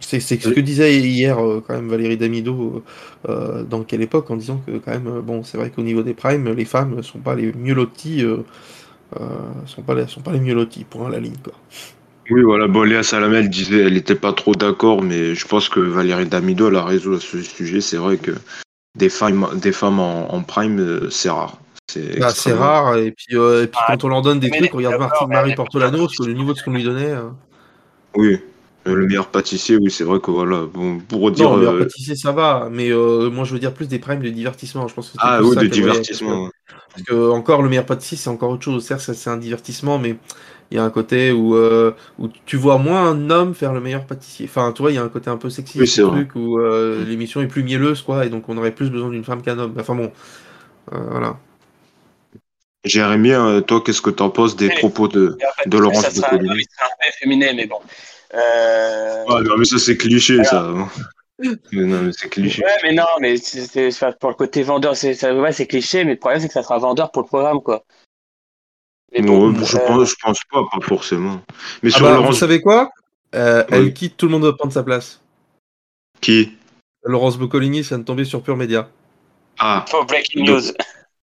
C'est 0.00 0.20
ce 0.20 0.34
que 0.34 0.60
disait 0.60 0.98
hier 0.98 1.38
quand 1.66 1.72
même 1.72 1.88
Valérie 1.88 2.18
Damido 2.18 2.84
dans 3.26 3.84
quelle 3.84 4.02
époque 4.02 4.30
en 4.30 4.36
disant 4.36 4.60
que 4.66 4.72
quand 4.72 4.90
même 4.90 5.20
bon 5.20 5.42
c'est 5.42 5.56
vrai 5.56 5.70
qu'au 5.70 5.80
niveau 5.80 6.02
des 6.02 6.12
primes 6.12 6.52
les 6.52 6.66
femmes 6.66 7.02
sont 7.02 7.20
pas 7.20 7.34
les 7.34 7.54
mieux 7.54 7.72
loties 7.72 8.22
sont 9.64 9.80
pas 9.80 9.94
les, 9.94 10.06
sont 10.06 10.20
pas 10.20 10.32
les 10.32 10.40
mieux 10.40 10.52
loties 10.52 10.84
pour 10.84 11.08
la 11.08 11.20
ligne 11.20 11.38
quoi. 11.42 11.54
Oui 12.30 12.42
voilà 12.42 12.66
bon 12.68 12.82
Léa 12.82 13.02
Salamel 13.02 13.50
disait 13.50 13.82
elle 13.86 13.96
était 13.96 14.14
pas 14.14 14.32
trop 14.32 14.54
d'accord 14.54 15.02
mais 15.02 15.34
je 15.34 15.46
pense 15.46 15.68
que 15.68 15.80
Valérie 15.80 16.26
Damido 16.26 16.68
elle 16.68 16.76
a 16.76 16.84
raison 16.84 17.16
à 17.16 17.20
ce 17.20 17.42
sujet 17.42 17.80
c'est 17.80 17.96
vrai 17.96 18.16
que 18.16 18.32
des 18.96 19.10
femmes 19.10 19.46
des 19.54 19.72
femmes 19.72 20.00
en, 20.00 20.32
en 20.32 20.42
prime 20.42 20.80
euh, 20.80 21.10
c'est 21.10 21.30
rare 21.30 21.58
c'est 21.88 22.18
bah, 22.18 22.32
rare 22.54 22.96
et 22.96 23.12
puis, 23.12 23.36
euh, 23.36 23.64
et 23.64 23.66
puis 23.66 23.78
ah, 23.82 23.92
quand 23.92 24.04
on 24.04 24.08
leur 24.08 24.22
donne 24.22 24.40
des 24.40 24.50
trucs 24.50 24.72
regarde 24.72 24.98
Martine 24.98 25.28
Marie 25.28 25.54
Portolano 25.54 26.06
parce 26.06 26.16
que 26.16 26.24
le 26.24 26.32
niveau 26.32 26.54
de 26.54 26.58
ce 26.58 26.64
qu'on 26.64 26.72
lui 26.72 26.84
donnait 26.84 27.10
euh. 27.10 27.28
oui 28.14 28.40
le 28.86 29.06
meilleur 29.06 29.28
pâtissier, 29.28 29.76
oui, 29.76 29.90
c'est 29.90 30.04
vrai 30.04 30.20
que 30.20 30.30
voilà, 30.30 30.66
bon, 30.72 30.98
pour 31.00 31.30
dire. 31.30 31.48
Non, 31.48 31.56
le 31.56 31.60
meilleur 31.62 31.78
pâtissier, 31.78 32.16
ça 32.16 32.32
va, 32.32 32.68
mais 32.70 32.90
euh, 32.90 33.30
moi 33.30 33.44
je 33.44 33.52
veux 33.54 33.58
dire 33.58 33.72
plus 33.72 33.88
des 33.88 33.98
primes 33.98 34.20
de 34.20 34.28
divertissement. 34.28 34.86
Je 34.88 34.94
pense 34.94 35.10
que 35.10 35.16
ah 35.20 35.40
oui, 35.42 35.56
de 35.56 35.66
divertissement. 35.66 36.50
Parce 36.68 36.76
que, 36.76 36.82
parce 36.92 37.02
que, 37.04 37.30
encore, 37.30 37.62
le 37.62 37.70
meilleur 37.70 37.86
pâtissier, 37.86 38.18
c'est 38.18 38.28
encore 38.28 38.50
autre 38.50 38.64
chose. 38.64 38.84
Certes, 38.84 39.00
c'est 39.00 39.30
un 39.30 39.38
divertissement, 39.38 39.98
mais 39.98 40.16
il 40.70 40.76
y 40.76 40.80
a 40.80 40.84
un 40.84 40.90
côté 40.90 41.32
où, 41.32 41.54
euh, 41.54 41.92
où 42.18 42.28
tu 42.46 42.56
vois 42.56 42.78
moins 42.78 43.08
un 43.08 43.30
homme 43.30 43.54
faire 43.54 43.72
le 43.72 43.80
meilleur 43.80 44.06
pâtissier. 44.06 44.46
Enfin, 44.48 44.72
tu 44.72 44.82
vois, 44.82 44.90
il 44.90 44.94
y 44.94 44.98
a 44.98 45.02
un 45.02 45.08
côté 45.08 45.30
un 45.30 45.36
peu 45.36 45.50
sexy, 45.50 45.78
oui, 45.80 45.86
ce 45.86 46.02
truc 46.02 46.34
où 46.34 46.58
euh, 46.58 47.04
l'émission 47.04 47.40
est 47.42 47.46
plus 47.46 47.62
mielleuse, 47.62 48.02
quoi, 48.02 48.26
et 48.26 48.28
donc 48.28 48.48
on 48.48 48.56
aurait 48.56 48.72
plus 48.72 48.90
besoin 48.90 49.10
d'une 49.10 49.24
femme 49.24 49.42
qu'un 49.42 49.58
homme. 49.58 49.74
Enfin 49.78 49.94
bon, 49.94 50.12
euh, 50.92 50.98
voilà. 51.10 51.36
Jérémy, 52.84 53.30
toi, 53.66 53.82
qu'est-ce 53.84 54.02
que 54.02 54.10
tu 54.10 54.22
en 54.22 54.30
penses 54.30 54.56
des 54.56 54.68
propos 54.68 55.08
de, 55.08 55.38
de 55.66 55.78
Laurence 55.78 56.14
Boccolini 56.14 56.64
C'est 56.68 56.84
un 56.84 56.88
peu 57.00 57.12
féminin, 57.18 57.52
mais 57.54 57.66
bon. 57.66 57.78
Euh... 58.34 59.24
Ah, 59.28 59.40
non, 59.42 59.56
mais 59.56 59.64
ça, 59.64 59.78
c'est 59.78 59.96
cliché, 59.96 60.34
voilà. 60.34 60.48
ça. 60.50 60.62
non, 61.72 62.02
mais 62.02 62.10
c'est 62.12 62.28
cliché. 62.28 62.62
Ouais, 62.62 62.70
mais 62.82 62.92
non, 62.92 63.04
mais 63.20 63.36
c'est 63.36 63.90
pour 64.20 64.30
le 64.30 64.34
côté 64.34 64.62
vendeur, 64.62 64.96
c'est 64.96 65.30
ouais, 65.30 65.52
cliché, 65.66 66.04
mais 66.04 66.12
le 66.12 66.18
problème, 66.18 66.40
c'est 66.40 66.48
que 66.48 66.54
ça 66.54 66.62
sera 66.62 66.78
vendeur 66.78 67.10
pour 67.10 67.22
le 67.22 67.28
programme, 67.28 67.62
quoi. 67.62 67.84
Mais 69.14 69.22
bon, 69.22 69.50
bon 69.50 69.64
je, 69.64 69.76
euh... 69.76 69.86
pense, 69.86 70.10
je 70.10 70.14
pense 70.22 70.38
pas, 70.50 70.62
pas 70.70 70.86
forcément. 70.86 71.40
Mais 71.82 71.90
ah 71.92 71.96
sur 71.96 72.06
bah, 72.06 72.14
Laurence... 72.14 72.30
Vous 72.30 72.36
savez 72.36 72.60
quoi? 72.60 72.90
Euh, 73.34 73.64
oui. 73.70 73.76
Elle 73.76 73.94
quitte, 73.94 74.16
tout 74.16 74.26
le 74.26 74.32
monde 74.32 74.42
doit 74.42 74.56
prendre 74.56 74.72
sa 74.72 74.82
place. 74.82 75.20
Qui? 76.20 76.52
Laurence 77.04 77.36
Boccolini, 77.36 77.84
ça 77.84 77.98
de 77.98 78.02
tomber 78.02 78.24
sur 78.24 78.42
Pure 78.42 78.56
Média. 78.56 78.88
Ah. 79.58 79.84
For 79.88 80.06
breaking 80.06 80.46
news. 80.46 80.72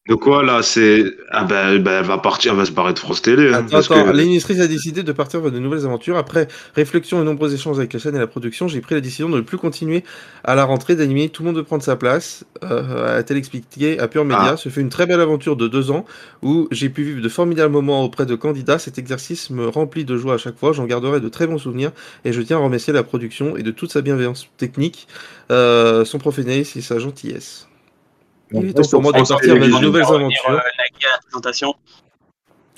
De 0.08 0.16
quoi 0.16 0.42
là 0.42 0.62
C'est 0.64 1.04
ah 1.32 1.44
ben, 1.44 1.80
ben, 1.80 2.00
elle 2.00 2.06
va 2.06 2.18
partir, 2.18 2.54
elle 2.54 2.58
va 2.58 2.66
se 2.66 2.72
barrer 2.72 2.94
de 2.94 3.00
France 3.00 3.22
Télé. 3.22 3.54
Hein, 3.54 3.66
attends, 3.66 3.78
attends. 3.78 4.06
Que... 4.06 4.16
L'éditrice 4.16 4.60
a 4.62 4.68
décidé 4.68 5.04
de 5.04 5.12
partir 5.12 5.42
vers 5.42 5.52
de 5.52 5.60
nouvelles 5.60 5.86
aventures. 5.86 6.18
Après 6.18 6.48
réflexion 6.76 7.22
et 7.22 7.26
nombreux 7.26 7.54
échanges 7.54 7.78
avec 7.78 7.92
la 7.92 8.00
chaîne 8.00 8.16
et 8.16 8.20
la 8.20 8.28
production, 8.28 8.70
j'ai 8.70 8.80
pris 8.80 8.96
la 8.96 9.02
décision 9.02 9.28
de 9.28 9.36
ne 9.36 9.42
plus 9.42 9.58
continuer 9.58 10.06
à 10.46 10.56
la 10.56 10.64
rentrée, 10.64 10.96
d'animer 10.96 11.28
tout 11.28 11.44
le 11.44 11.48
monde 11.48 11.58
de 11.58 11.62
prendre 11.62 11.84
sa 11.84 11.98
place. 11.98 12.46
Euh, 12.64 13.20
a-t-elle 13.20 13.38
expliqué 13.38 14.00
à 14.00 14.08
Pure 14.08 14.24
Média. 14.24 14.52
Ah. 14.54 14.58
Ce 14.58 14.70
fait 14.70 14.80
une 14.80 14.90
très 14.90 15.06
belle 15.06 15.20
aventure 15.20 15.58
de 15.58 15.68
deux 15.68 15.92
ans 15.92 16.06
où 16.42 16.70
j'ai 16.72 16.88
pu 16.88 17.04
vivre 17.04 17.22
de 17.22 17.30
formidables 17.30 17.74
moments 17.74 18.04
auprès 18.06 18.26
de 18.26 18.36
candidats. 18.36 18.80
Cet 18.80 18.98
exercice 18.98 19.50
me 19.50 19.68
remplit 19.68 20.06
de 20.06 20.16
joie 20.16 20.36
à 20.36 20.38
chaque 20.38 20.58
fois. 20.58 20.72
J'en 20.72 20.86
garderai 20.86 21.20
de 21.20 21.28
très 21.28 21.48
bons 21.48 21.58
souvenirs 21.58 21.92
et 22.24 22.32
je 22.32 22.42
tiens 22.42 22.58
à 22.58 22.62
remercier 22.62 22.94
la 22.94 23.04
production 23.04 23.58
et 23.58 23.64
de 23.64 23.72
toute 23.72 23.92
sa 23.92 24.02
bienveillance 24.02 24.48
technique, 24.58 25.08
euh, 25.52 26.06
son 26.06 26.18
professionnalisme 26.18 26.80
et 26.80 26.82
sa 26.82 26.98
gentillesse. 26.98 27.68
Il 28.54 28.70
est 28.70 28.74
temps 28.74 28.82
pour 28.90 29.02
moi 29.02 29.12
de 29.12 29.18
partir 29.28 29.56
vers 29.56 29.68
de 29.80 29.86
nouvelles 29.86 30.04
aventures. 30.04 30.50
Euh, 30.50 30.54
la 30.56 31.20
présentation. 31.26 31.74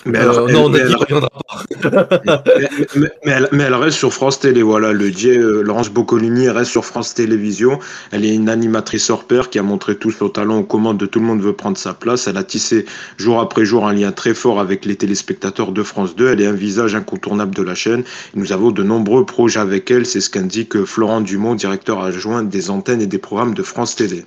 Mais, 0.05 0.17
alors, 0.19 0.39
Euh, 0.39 0.45
elle- 0.47 0.53
non, 0.53 0.63
reviendra 0.63 1.29
pas. 1.29 2.09
mais, 2.57 2.69
mais- 2.95 3.11
mais 3.25 3.31
elle, 3.33 3.49
mais 3.51 3.63
elle 3.65 3.73
reste 3.75 3.97
sur 3.97 4.13
France 4.13 4.39
Télé, 4.39 4.61
voilà. 4.63 4.93
Le 4.93 5.11
Dieu, 5.11 5.33
euh, 5.57 5.61
Laurence 5.61 5.89
Boccolini 5.89 6.47
reste 6.47 6.71
sur 6.71 6.85
France 6.85 7.13
Télévisions. 7.13 7.79
Elle 8.13 8.23
est 8.23 8.33
une 8.33 8.47
animatrice 8.47 9.09
hors 9.09 9.25
pair 9.25 9.49
qui 9.49 9.59
a 9.59 9.61
montré 9.61 9.97
tout 9.97 10.11
son 10.11 10.29
talent 10.29 10.59
aux 10.59 10.63
commandes 10.63 10.97
de 10.97 11.05
Tout 11.05 11.19
le 11.19 11.25
monde 11.25 11.41
veut 11.41 11.51
prendre 11.51 11.77
sa 11.77 11.93
place. 11.93 12.27
Elle 12.27 12.37
a 12.37 12.45
tissé 12.45 12.85
jour 13.17 13.41
après 13.41 13.65
jour 13.65 13.85
un 13.89 13.93
lien 13.93 14.13
très 14.13 14.33
fort 14.33 14.61
avec 14.61 14.85
les 14.85 14.95
téléspectateurs 14.95 15.73
de 15.73 15.83
France 15.83 16.15
2. 16.15 16.29
Elle 16.29 16.39
est 16.41 16.47
un 16.47 16.53
visage 16.53 16.95
incontournable 16.95 17.53
de 17.53 17.61
la 17.63 17.75
chaîne. 17.75 18.05
Nous 18.35 18.53
avons 18.53 18.71
de 18.71 18.83
nombreux 18.83 19.25
projets 19.25 19.59
avec 19.59 19.91
elle. 19.91 20.05
C'est 20.05 20.21
ce 20.21 20.29
qu'indique 20.29 20.85
Florent 20.85 21.19
Dumont, 21.19 21.55
directeur 21.55 22.01
adjoint 22.01 22.43
des 22.43 22.69
antennes 22.69 23.01
et 23.01 23.07
des 23.07 23.17
programmes 23.19 23.53
de 23.53 23.63
France 23.63 23.97
Télé. 23.97 24.23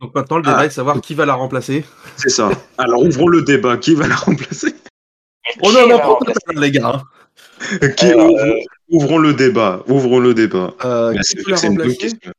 Donc 0.00 0.14
maintenant, 0.14 0.36
le 0.36 0.42
débat 0.42 0.56
Ah. 0.60 0.64
est 0.64 0.68
de 0.68 0.72
savoir 0.72 1.00
qui 1.00 1.14
va 1.14 1.24
la 1.26 1.34
remplacer. 1.34 1.84
C'est 2.16 2.28
ça. 2.28 2.50
Alors 2.78 3.02
ouvrons 3.02 3.28
le 3.28 3.42
débat. 3.42 3.76
Qui 3.78 3.94
va 3.94 4.06
la 4.06 4.16
remplacer? 4.16 4.74
On 5.62 5.70
Qui 5.70 5.76
en 5.76 5.90
a 5.90 6.60
les 6.60 6.70
gars. 6.70 7.02
hein. 7.80 7.88
Qui 7.96 8.06
Alors, 8.06 8.30
ouvrons, 8.30 8.54
ouvrons 8.90 9.18
le 9.18 9.34
débat. 9.34 9.82
Ouvrons 9.88 10.18
le 10.18 10.34
débat. 10.34 10.74
Euh, 10.84 11.14
qui 11.14 11.20
c'est 11.22 11.42
peut 11.42 11.50
la 11.50 11.54
que 11.54 11.60
c'est 11.60 11.66
une 11.68 11.76
bonne 11.76 11.88
remplacer? 11.88 12.10
question. 12.12 12.32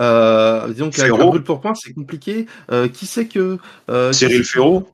euh, 0.00 0.68
Disons 0.72 0.90
que 0.90 0.96
Ferro 0.96 1.28
brûle 1.28 1.44
pour 1.44 1.60
point, 1.60 1.74
c'est 1.74 1.92
compliqué. 1.92 2.46
Euh, 2.72 2.88
qui 2.88 3.06
c'est 3.06 3.26
que. 3.28 3.58
euh, 3.90 4.12
Cyril 4.12 4.44
Ferraud? 4.44 4.88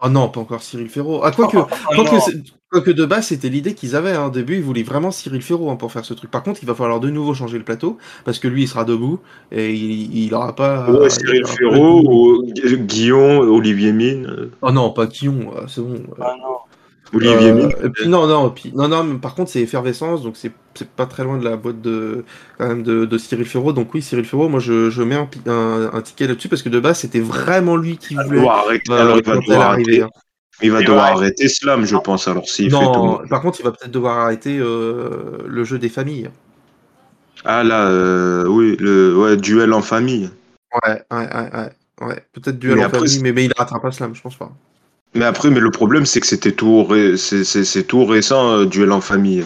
Ah 0.00 0.08
non, 0.08 0.28
pas 0.30 0.40
encore 0.40 0.62
Cyril 0.62 0.88
Ferraud. 0.88 1.20
Ah, 1.22 1.30
Oh, 1.32 1.36
quoique, 1.36 1.56
non. 1.56 2.20
c'est- 2.20 2.32
quoique 2.70 2.90
de 2.90 3.04
base, 3.04 3.26
c'était 3.28 3.48
l'idée 3.48 3.74
qu'ils 3.74 3.96
avaient. 3.96 4.12
Hein. 4.12 4.26
Au 4.26 4.30
début, 4.30 4.56
ils 4.56 4.62
voulaient 4.62 4.82
vraiment 4.82 5.10
Cyril 5.10 5.42
Ferraud 5.42 5.70
hein, 5.70 5.76
pour 5.76 5.92
faire 5.92 6.04
ce 6.04 6.14
truc. 6.14 6.30
Par 6.30 6.42
contre, 6.42 6.60
il 6.62 6.66
va 6.66 6.74
falloir 6.74 7.00
de 7.00 7.10
nouveau 7.10 7.34
changer 7.34 7.58
le 7.58 7.64
plateau 7.64 7.98
parce 8.24 8.38
que 8.38 8.48
lui, 8.48 8.62
il 8.62 8.68
sera 8.68 8.84
debout 8.84 9.20
et 9.52 9.72
il, 9.74 10.16
il 10.24 10.34
aura 10.34 10.54
pas. 10.54 10.90
Ouais, 10.90 11.06
il 11.06 11.10
Cyril 11.10 11.46
Ferraud, 11.46 12.02
ou 12.06 12.44
Gu- 12.52 12.78
Guillaume, 12.78 13.48
Olivier 13.50 13.92
Mine. 13.92 14.26
euh, 14.26 14.50
Oh 14.62 14.72
non, 14.72 14.90
pas 14.90 15.06
Quillon, 15.06 15.52
euh, 15.56 15.66
c'est 15.68 15.80
bon. 15.82 16.02
Ah 16.20 16.34
non. 16.40 16.56
Olivier 17.12 17.50
Euh, 17.50 17.54
Mine. 17.54 17.72
et 17.82 17.88
puis 17.90 18.08
non, 18.08 18.28
non, 18.28 18.50
puis, 18.50 18.72
non, 18.72 18.86
non, 18.86 19.02
mais 19.02 19.18
par 19.18 19.34
contre, 19.34 19.50
c'est 19.50 19.60
effervescence, 19.60 20.22
donc 20.22 20.36
c'est 20.36 20.52
c'est 20.74 20.88
pas 20.88 21.06
très 21.06 21.24
loin 21.24 21.36
de 21.38 21.44
la 21.44 21.56
boîte 21.56 21.80
de, 21.82 22.24
quand 22.56 22.68
même 22.68 22.84
de, 22.84 23.04
de 23.04 23.18
Cyril 23.18 23.44
Ferraud. 23.44 23.72
Donc 23.72 23.92
oui, 23.92 24.00
Cyril 24.02 24.24
Ferraud, 24.24 24.48
moi 24.48 24.60
je, 24.60 24.88
je 24.90 25.02
mets 25.02 25.16
un, 25.16 25.26
pi- 25.26 25.40
un, 25.46 25.90
un 25.92 26.00
ticket 26.02 26.28
là-dessus 26.28 26.48
parce 26.48 26.62
que 26.62 26.68
de 26.68 26.78
base, 26.78 27.00
c'était 27.00 27.18
vraiment 27.18 27.74
lui 27.76 27.96
qui 27.96 28.14
Il 28.14 28.20
voulait. 28.22 28.38
euh, 28.38 28.44
alors 28.96 29.16
il 29.18 29.24
va 29.24 29.34
devoir 29.38 29.60
arrêter. 29.62 30.02
hein. 30.02 30.08
Il 30.62 30.70
va 30.70 30.80
devoir 30.80 31.16
arrêter 31.16 31.48
Slam, 31.48 31.84
je 31.84 31.96
pense. 31.96 32.28
Alors 32.28 32.48
s'il 32.48 32.70
fait 32.70 32.76
tout. 32.76 33.18
Par 33.28 33.40
contre, 33.42 33.60
il 33.60 33.64
va 33.64 33.72
peut-être 33.72 33.90
devoir 33.90 34.18
arrêter 34.18 34.58
euh, 34.58 35.38
le 35.46 35.64
jeu 35.64 35.78
des 35.78 35.88
familles. 35.88 36.30
Ah 37.44 37.64
là, 37.64 37.88
euh, 37.88 38.46
oui, 38.46 38.76
le 38.78 39.16
ouais, 39.16 39.36
duel 39.36 39.72
en 39.72 39.80
famille. 39.82 40.28
Ouais, 40.84 41.02
ouais, 41.10 41.18
ouais, 41.34 41.50
ouais. 41.54 42.06
ouais. 42.06 42.24
Peut-être 42.32 42.58
duel 42.58 42.76
Mais 42.76 42.82
en 42.82 42.86
après, 42.86 42.98
famille, 43.00 43.20
mais, 43.22 43.32
mais 43.32 43.44
il 43.46 43.52
rattrape 43.56 43.82
pas 43.82 43.90
Slam, 43.92 44.14
je 44.14 44.20
pense 44.20 44.36
pas. 44.36 44.52
Mais 45.14 45.24
après, 45.24 45.50
mais 45.50 45.60
le 45.60 45.70
problème, 45.70 46.06
c'est 46.06 46.20
que 46.20 46.26
c'était 46.26 46.52
tout, 46.52 46.84
ré- 46.84 47.16
c'est- 47.16 47.44
c'est 47.44 47.64
c'est 47.64 47.82
tout 47.82 48.04
récent, 48.04 48.52
euh, 48.58 48.66
duel 48.66 48.92
en 48.92 49.00
famille. 49.00 49.44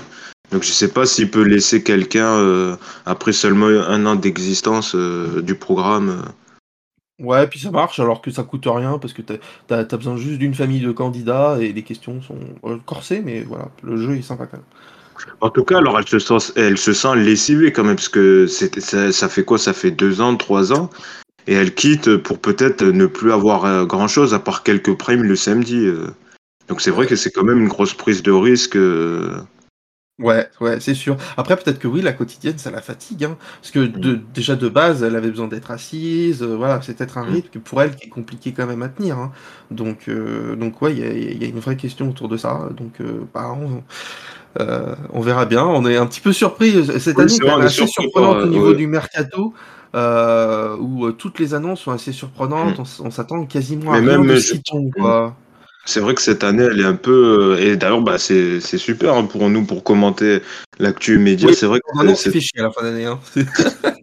Donc 0.53 0.63
je 0.63 0.71
sais 0.71 0.89
pas 0.89 1.07
s'il 1.07 1.31
peut 1.31 1.43
laisser 1.43 1.83
quelqu'un 1.83 2.27
euh, 2.37 2.77
après 3.07 3.33
seulement 3.33 3.67
un 3.69 4.05
an 4.07 4.15
d'existence 4.15 4.95
euh, 4.95 5.41
du 5.41 5.55
programme. 5.55 6.23
Ouais, 7.21 7.47
puis 7.47 7.61
ça 7.61 7.71
marche 7.71 8.01
alors 8.01 8.21
que 8.21 8.31
ça 8.31 8.43
coûte 8.43 8.67
rien 8.67 8.99
parce 8.99 9.13
que 9.13 9.23
t'as 9.23 9.37
as, 9.71 9.85
besoin 9.97 10.17
juste 10.17 10.39
d'une 10.39 10.55
famille 10.55 10.81
de 10.81 10.91
candidats 10.91 11.59
et 11.61 11.73
les 11.73 11.83
questions 11.83 12.21
sont 12.21 12.39
euh, 12.65 12.79
corsées, 12.85 13.23
mais 13.25 13.43
voilà, 13.43 13.69
le 13.83 13.97
jeu 13.97 14.17
est 14.17 14.23
sympa 14.23 14.47
quand 14.47 14.57
même. 14.57 14.67
En 15.41 15.49
tout 15.49 15.63
cas, 15.63 15.79
alors 15.79 15.97
elle 15.97 16.09
se 16.09 16.19
sent, 16.19 16.53
elle 16.57 16.77
se 16.77 16.93
sent 16.93 17.15
lessivée 17.15 17.73
quand 17.73 17.85
même, 17.85 17.95
parce 17.95 18.09
que 18.09 18.49
c'était- 18.49 18.81
ça, 18.81 19.13
ça 19.13 19.29
fait 19.29 19.45
quoi? 19.45 19.59
Ça 19.59 19.73
fait 19.73 19.93
deux 19.93 20.21
ans, 20.21 20.37
trois 20.37 20.73
ans, 20.73 20.91
et 21.47 21.55
elle 21.55 21.73
quitte 21.75 22.17
pour 22.17 22.41
peut-être 22.41 22.83
ne 22.85 23.07
plus 23.07 23.33
avoir 23.33 23.65
euh, 23.65 23.85
grand-chose 23.85 24.35
à 24.35 24.41
part 24.41 24.65
quelques 24.65 24.97
primes 24.99 25.23
le 25.23 25.37
samedi. 25.37 25.87
euh. 25.87 26.09
Donc 26.69 26.81
c'est 26.81 26.91
vrai 26.91 27.07
que 27.07 27.15
c'est 27.15 27.31
quand 27.31 27.45
même 27.45 27.61
une 27.61 27.69
grosse 27.69 27.95
prise 27.95 28.23
de 28.25 28.33
risque. 28.33 28.77
Ouais, 30.21 30.49
ouais, 30.61 30.79
c'est 30.79 30.95
sûr. 30.95 31.17
Après, 31.37 31.57
peut-être 31.57 31.81
que 31.81 31.89
oui, 31.89 32.01
la 32.01 32.13
quotidienne, 32.13 32.57
ça 32.57 32.71
la 32.71 32.81
fatigue, 32.81 33.25
hein, 33.25 33.37
parce 33.61 33.73
que 33.73 33.81
de, 33.81 34.15
déjà 34.33 34.55
de 34.55 34.69
base, 34.69 35.03
elle 35.03 35.17
avait 35.17 35.29
besoin 35.31 35.49
d'être 35.49 35.73
assise, 35.73 36.41
euh, 36.41 36.55
voilà, 36.57 36.81
c'est 36.83 36.95
peut-être 36.97 37.19
un 37.19 37.25
rythme 37.25 37.49
que 37.51 37.59
pour 37.59 37.83
elle 37.83 37.97
qui 37.97 38.07
est 38.07 38.11
compliqué 38.11 38.53
quand 38.53 38.65
même 38.67 38.83
à 38.83 38.89
tenir. 38.89 39.19
hein. 39.19 39.33
Donc, 39.73 40.07
euh, 40.09 40.55
donc 40.55 40.81
ouais, 40.83 40.93
il 40.93 41.01
y 41.01 41.03
a, 41.03 41.13
il 41.13 41.43
y 41.43 41.45
a 41.45 41.49
une 41.49 41.59
vraie 41.59 41.77
question 41.77 42.09
autour 42.09 42.29
de 42.29 42.37
ça. 42.37 42.69
Donc, 42.77 43.01
euh, 43.01 43.25
bah, 43.35 43.53
on, 43.61 43.83
euh, 44.61 44.95
on 45.13 45.21
verra 45.21 45.47
bien. 45.47 45.65
On 45.67 45.87
est 45.87 45.97
un 45.97 46.07
petit 46.07 46.21
peu 46.21 46.33
surpris 46.33 46.77
euh, 46.77 46.99
cette 46.99 47.19
Oui, 47.19 47.23
année, 47.23 47.29
c'est 47.29 47.45
quand 47.45 47.49
vrai, 47.49 47.57
même 47.57 47.63
on 47.63 47.63
est 47.63 47.67
assez 47.67 47.87
surpris 47.87 48.05
surprenante 48.05 48.43
au 48.43 48.47
euh, 48.47 48.49
niveau 48.49 48.73
ouais. 48.73 48.75
du 48.75 48.87
mercato. 48.87 49.55
Euh, 49.97 50.77
où 50.79 51.07
euh, 51.07 51.13
toutes 51.13 51.39
les 51.39 51.55
annonces 51.55 51.83
sont 51.83 51.93
assez 51.93 52.13
surprenantes, 52.13 52.79
Mm. 52.79 52.81
on, 52.81 52.83
s- 52.85 53.01
on 53.01 53.11
s'attend 53.13 53.47
quasiment 53.47 53.95
à 53.95 54.01
Mais 54.01 54.01
rien 54.01 54.19
même, 54.19 54.25
de 54.25 54.37
je- 54.37 54.55
tombe, 54.65 54.91
quoi. 54.93 55.37
C'est 55.87 56.01
vrai 56.01 56.15
que 56.15 56.23
cette 56.23 56.45
année, 56.45 56.65
elle 56.71 56.81
est 56.81 56.85
un 56.85 56.95
peu. 56.95 57.57
euh, 57.59 57.63
Et 57.63 57.77
d'ailleurs, 57.77 58.01
bah, 58.01 58.19
c'est 58.19 58.61
super 58.61 59.15
hein, 59.15 59.25
pour 59.25 59.49
nous 59.51 59.65
pour 59.65 59.85
commenter 59.85 60.41
l'actu 60.79 61.19
média. 61.19 61.49
Oui, 61.49 61.55
C'est 61.55 61.67
vrai 61.67 61.81
que 61.81 62.15
c'est 62.15 62.31
fait 62.31 62.41
chier 62.41 62.61
à 62.61 62.65
la 62.65 62.71
fin 62.71 62.83
d'année. 62.83 63.05
Hein. 63.07 63.21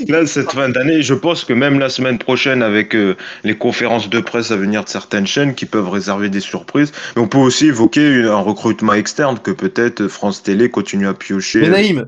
Là, 0.08 0.24
cette 0.24 0.52
fin 0.52 0.68
d'année, 0.68 1.02
je 1.02 1.14
pense 1.14 1.44
que 1.44 1.52
même 1.52 1.78
la 1.78 1.88
semaine 1.90 2.18
prochaine, 2.18 2.62
avec 2.62 2.94
euh, 2.94 3.16
les 3.44 3.56
conférences 3.56 4.08
de 4.08 4.20
presse 4.20 4.50
à 4.50 4.56
venir 4.56 4.84
de 4.84 4.88
certaines 4.88 5.26
chaînes 5.26 5.54
qui 5.54 5.66
peuvent 5.66 5.88
réserver 5.90 6.28
des 6.28 6.40
surprises, 6.40 6.92
mais 7.16 7.22
on 7.22 7.28
peut 7.28 7.38
aussi 7.38 7.66
évoquer 7.66 8.08
une- 8.08 8.26
un 8.26 8.36
recrutement 8.36 8.94
externe 8.94 9.38
que 9.40 9.50
peut-être 9.50 10.06
France 10.08 10.42
Télé 10.42 10.70
continue 10.70 11.06
à 11.08 11.12
piocher. 11.14 11.60
Mais 11.62 11.68
Naïm, 11.70 12.06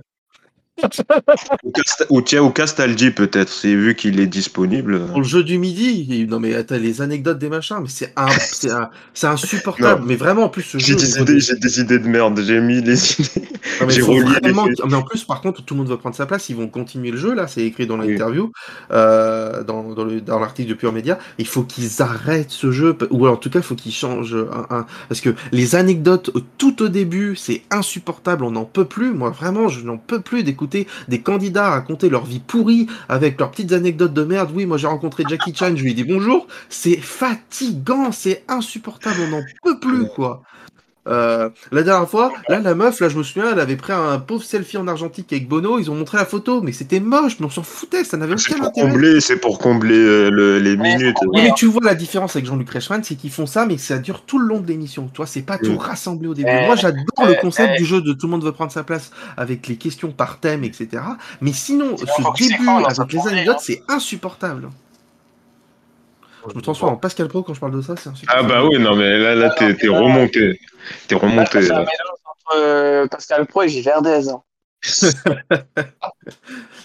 Ou, 2.10 2.22
tiens, 2.22 2.48
Castaldi 2.50 3.10
peut-être, 3.10 3.48
c'est 3.48 3.74
vu 3.74 3.94
qu'il 3.94 4.20
est 4.20 4.26
disponible. 4.26 5.06
Pour 5.06 5.18
le 5.20 5.26
jeu 5.26 5.42
du 5.44 5.58
midi, 5.58 6.26
non 6.28 6.40
mais 6.40 6.54
attends, 6.54 6.76
les 6.76 7.00
anecdotes 7.02 7.38
des 7.38 7.48
machins, 7.48 7.76
mais 7.80 7.88
c'est 7.88 8.12
un, 8.16 8.90
insupportable. 9.22 10.04
Mais 10.06 10.16
vraiment, 10.16 10.44
en 10.44 10.48
plus, 10.48 10.62
ce 10.62 10.78
J'ai 10.78 10.98
jeu. 10.98 11.38
j'ai 11.38 11.54
des 11.56 11.80
idées 11.80 11.98
de 11.98 12.08
merde, 12.08 12.40
j'ai 12.44 12.60
mis 12.60 12.80
les 12.82 13.12
idées. 13.20 13.26
J'ai 13.88 14.02
mais 14.88 14.94
en 14.94 15.02
plus, 15.02 15.24
par 15.24 15.40
contre, 15.40 15.64
tout 15.64 15.74
le 15.74 15.78
monde 15.80 15.88
va 15.88 15.96
prendre 15.96 16.16
sa 16.16 16.26
place. 16.26 16.48
Ils 16.48 16.56
vont 16.56 16.68
continuer 16.68 17.10
le 17.10 17.16
jeu, 17.16 17.34
là, 17.34 17.46
c'est 17.46 17.62
écrit 17.64 17.86
dans 17.86 17.96
l'interview, 17.96 18.52
euh, 18.90 19.62
dans, 19.62 19.94
dans, 19.94 20.04
le- 20.04 20.20
dans 20.20 20.38
l'article 20.38 20.70
de 20.70 20.74
Pure 20.74 20.92
Média. 20.92 21.18
Il 21.38 21.46
faut 21.46 21.62
qu'ils 21.62 22.02
arrêtent 22.02 22.50
ce 22.50 22.70
jeu, 22.70 22.96
ou 23.10 23.26
en 23.26 23.36
tout 23.36 23.50
cas, 23.50 23.60
il 23.60 23.64
faut 23.64 23.74
qu'ils 23.74 23.92
changent 23.92 24.36
un, 24.70 24.86
Parce 25.08 25.20
que 25.20 25.34
les 25.52 25.74
anecdotes 25.74 26.30
tout 26.58 26.82
au 26.82 26.88
début, 26.88 27.36
c'est 27.36 27.62
insupportable, 27.70 28.44
on 28.44 28.52
n'en 28.52 28.64
peut 28.64 28.84
plus. 28.84 29.12
Moi, 29.12 29.30
vraiment, 29.30 29.68
je 29.68 29.80
n'en 29.84 29.98
peux 29.98 30.20
plus 30.20 30.42
d'écouter 30.42 30.71
des 31.08 31.22
candidats 31.22 31.70
raconter 31.70 32.08
leur 32.08 32.24
vie 32.24 32.40
pourrie 32.40 32.86
avec 33.08 33.38
leurs 33.38 33.50
petites 33.50 33.72
anecdotes 33.72 34.14
de 34.14 34.24
merde. 34.24 34.50
Oui, 34.54 34.66
moi 34.66 34.76
j'ai 34.76 34.86
rencontré 34.86 35.24
Jackie 35.26 35.54
Chan, 35.54 35.76
je 35.76 35.82
lui 35.82 35.92
ai 35.92 35.94
dit 35.94 36.04
bonjour. 36.04 36.46
C'est 36.68 36.96
fatigant, 36.96 38.12
c'est 38.12 38.44
insupportable, 38.48 39.20
on 39.22 39.28
n'en 39.28 39.42
peut 39.62 39.78
plus, 39.80 40.06
quoi. 40.08 40.42
Euh, 41.08 41.50
la 41.72 41.82
dernière 41.82 42.08
fois, 42.08 42.32
là, 42.48 42.60
la 42.60 42.74
meuf, 42.76 43.00
là, 43.00 43.08
je 43.08 43.18
me 43.18 43.24
souviens, 43.24 43.50
elle 43.52 43.58
avait 43.58 43.74
pris 43.76 43.92
un 43.92 44.20
pauvre 44.20 44.44
selfie 44.44 44.76
en 44.76 44.86
argentique 44.86 45.32
avec 45.32 45.48
Bono. 45.48 45.80
Ils 45.80 45.90
ont 45.90 45.96
montré 45.96 46.16
la 46.16 46.24
photo, 46.24 46.62
mais 46.62 46.70
c'était 46.70 47.00
moche, 47.00 47.40
mais 47.40 47.46
on 47.46 47.50
s'en 47.50 47.64
foutait, 47.64 48.04
ça 48.04 48.16
n'avait 48.16 48.36
C'est 48.36 48.52
aucun 48.52 48.60
pour 48.60 48.68
intérêt. 48.68 48.88
combler, 48.90 49.20
c'est 49.20 49.36
pour 49.36 49.58
combler 49.58 49.96
euh, 49.98 50.30
le- 50.30 50.58
les 50.60 50.76
Ouais, 50.76 50.96
minutes. 50.96 51.16
mais 51.34 51.50
tu 51.56 51.66
vois 51.66 51.80
la 51.82 51.96
différence 51.96 52.36
avec 52.36 52.46
Jean-Luc 52.46 52.70
Reichmann, 52.70 53.02
c'est 53.02 53.16
qu'ils 53.16 53.32
font 53.32 53.46
ça, 53.46 53.66
mais 53.66 53.74
que 53.76 53.80
ça 53.82 53.98
dure 53.98 54.22
tout 54.22 54.38
le 54.38 54.46
long 54.46 54.60
de 54.60 54.68
l'émission. 54.68 55.08
Tu 55.12 55.16
vois, 55.16 55.26
c'est 55.26 55.42
pas 55.42 55.58
tout 55.58 55.72
Mm. 55.72 55.76
rassemblé 55.78 56.28
au 56.28 56.34
début. 56.34 56.48
Euh, 56.50 56.66
Moi, 56.66 56.76
j'adore 56.76 57.02
le 57.26 57.34
concept 57.40 57.78
du 57.78 57.84
jeu 57.84 58.00
de 58.00 58.12
tout 58.12 58.26
le 58.26 58.30
monde 58.30 58.44
veut 58.44 58.52
prendre 58.52 58.70
sa 58.70 58.84
place 58.84 59.10
avec 59.36 59.66
les 59.66 59.76
questions 59.76 60.12
par 60.12 60.38
thème, 60.38 60.62
etc. 60.62 61.02
Mais 61.40 61.52
sinon, 61.52 61.96
ce 61.96 62.04
début 62.04 62.68
avec 62.68 63.12
les 63.12 63.28
anecdotes, 63.28 63.56
hein. 63.56 63.60
c'est 63.60 63.82
insupportable. 63.88 64.68
Je 66.50 66.56
me 66.56 66.60
transforme 66.62 66.94
en 66.94 66.96
Pascal 66.96 67.28
Pro 67.28 67.42
quand 67.42 67.54
je 67.54 67.60
parle 67.60 67.72
de 67.76 67.82
ça, 67.82 67.94
c'est 67.96 68.08
Ah 68.08 68.12
insupportable. 68.12 68.48
bah 68.48 68.64
oui, 68.64 68.78
non 68.78 68.96
mais 68.96 69.18
là, 69.18 69.34
là 69.34 69.50
t'es 69.50 69.88
remonté. 69.88 70.60
T'es 71.08 71.14
remonté. 71.14 71.62
C'est 71.62 71.70
un 71.70 71.74
là. 71.74 71.78
mélange 71.80 72.18
entre 72.26 72.56
euh, 72.56 73.06
Pascal 73.06 73.46
Pro 73.46 73.62
et 73.62 73.68
J. 73.68 73.82
Verdez. 73.82 74.28
hein. 74.28 74.42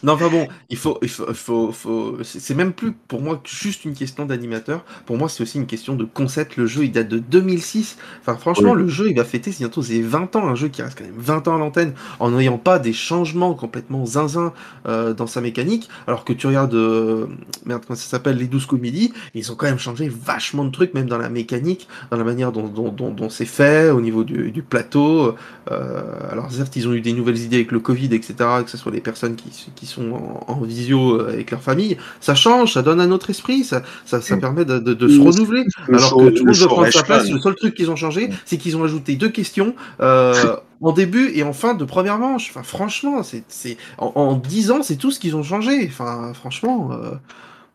Non, 0.04 0.14
enfin 0.14 0.30
bon, 0.30 0.48
il 0.70 0.78
faut, 0.78 0.98
il 1.02 1.10
faut, 1.10 1.26
il 1.30 1.36
faut, 1.36 1.72
faut- 1.72 2.18
c'est 2.24 2.54
même 2.56 2.74
plus 2.74 2.91
pour 2.93 3.22
moi 3.22 3.38
que 3.38 3.50
juste 3.50 3.86
une 3.86 3.93
question 3.93 4.26
d'animateur. 4.26 4.86
Pour 5.06 5.18
moi, 5.18 5.30
c'est 5.30 5.41
aussi 5.43 5.58
une 5.58 5.66
question 5.66 5.95
de 5.95 6.06
concept. 6.06 6.56
Le 6.58 6.68
jeu, 6.68 6.84
il 6.86 6.91
date 6.91 7.08
de 7.10 7.20
2006. 7.20 7.98
Enfin, 8.22 8.36
franchement, 8.38 8.74
le 8.74 8.88
jeu, 8.88 9.10
il 9.10 9.16
va 9.16 9.24
fêter 9.26 9.52
bientôt 9.58 9.82
ses 9.82 10.02
20 10.02 10.36
ans. 10.36 10.48
Un 10.48 10.56
jeu 10.56 10.68
qui 10.68 10.82
reste 10.82 10.98
quand 10.98 11.06
même 11.06 11.14
20 11.18 11.48
ans 11.48 11.56
à 11.56 11.60
l'antenne 11.60 11.93
en 12.20 12.32
n'ayant 12.32 12.58
pas 12.60 12.80
des 12.80 12.93
changements 12.93 13.54
complètement 13.56 14.06
zinzin 14.06 14.54
euh, 14.88 15.14
dans 15.14 15.28
sa 15.28 15.41
mécanique. 15.41 15.89
Alors 16.06 16.26
que 16.26 16.34
tu 16.34 16.48
regardes, 16.48 16.76
euh, 16.76 17.28
merde, 17.66 17.84
comment 17.88 17.98
ça 17.98 18.08
s'appelle, 18.08 18.38
les 18.38 18.48
12 18.48 18.66
comédies, 18.66 19.14
ils 19.34 19.52
ont 19.52 19.56
quand 19.56 19.66
même 19.68 19.80
changé 19.80 20.10
vachement 20.10 20.66
de 20.66 20.72
trucs, 20.72 20.93
même 20.93 21.08
dans 21.08 21.18
la 21.18 21.30
mécanique, 21.30 21.88
dans 22.12 22.18
la 22.18 22.24
manière 22.24 22.52
dont, 22.52 22.68
dont, 22.68 22.89
dont, 22.91 23.12
dont 23.12 23.30
c'est 23.30 23.45
fait, 23.45 23.89
au 23.89 24.02
niveau 24.02 24.24
du, 24.24 24.52
du 24.52 24.62
plateau. 24.64 25.36
Euh, 25.72 26.02
alors 26.32 26.52
certes, 26.52 26.76
ils 26.76 26.88
ont 26.88 26.93
eu 26.93 27.02
des 27.02 27.14
nouvelles 27.14 27.39
idées 27.39 27.58
avec 27.58 27.72
le 27.72 27.80
Covid, 27.80 28.14
etc., 28.14 28.36
que 28.64 28.70
ce 28.70 28.78
soit 28.78 28.91
les 28.91 29.02
personnes 29.02 29.36
qui, 29.36 29.50
qui 29.76 29.86
sont 29.88 30.11
en, 30.11 30.45
en 30.51 30.61
visio 30.61 31.19
euh, 31.21 31.29
avec 31.33 31.51
leur 31.51 31.61
famille. 31.61 31.97
Ça 32.19 32.35
change, 32.35 32.73
ça 32.73 32.81
donne 32.81 33.01
un 33.01 33.11
autre 33.11 33.29
esprit, 33.29 33.63
ça, 33.63 33.81
ça, 34.05 34.21
ça 34.21 34.35
Mm. 34.35 34.39
permet 34.41 34.65
de, 34.65 34.79
de, 34.79 34.93
de 34.93 35.07
se 35.07 35.19
renouveler. 35.19 35.63
Le 35.88 35.97
alors 35.97 36.09
show- 36.09 36.17
que 36.19 36.29
tout 36.29 36.43
le 36.43 36.45
monde 36.45 36.53
show 36.55 36.67
prendre 36.67 36.91
sa 36.91 37.03
place. 37.03 37.29
Le 37.29 37.39
seul 37.39 37.55
truc 37.55 37.73
qu'ils 37.75 37.89
ont 37.91 37.95
changé, 37.95 38.29
c'est 38.45 38.57
qu'ils 38.57 38.77
ont 38.77 38.83
ajouté 38.83 39.15
deux 39.15 39.29
questions 39.29 39.73
euh, 40.01 40.55
en 40.81 40.91
début 40.91 41.31
et 41.33 41.43
en 41.43 41.53
fin 41.53 41.73
de 41.73 41.85
première 41.85 42.19
manche. 42.19 42.49
Enfin, 42.51 42.63
franchement, 42.63 43.23
c'est, 43.23 43.43
c'est 43.47 43.77
en, 43.97 44.11
en 44.15 44.33
10 44.35 44.71
ans, 44.71 44.83
c'est 44.83 44.97
tout 44.97 45.11
ce 45.11 45.19
qu'ils 45.19 45.35
ont 45.35 45.43
changé. 45.43 45.88
Enfin, 45.88 46.33
franchement. 46.33 46.89
euh, 46.91 47.11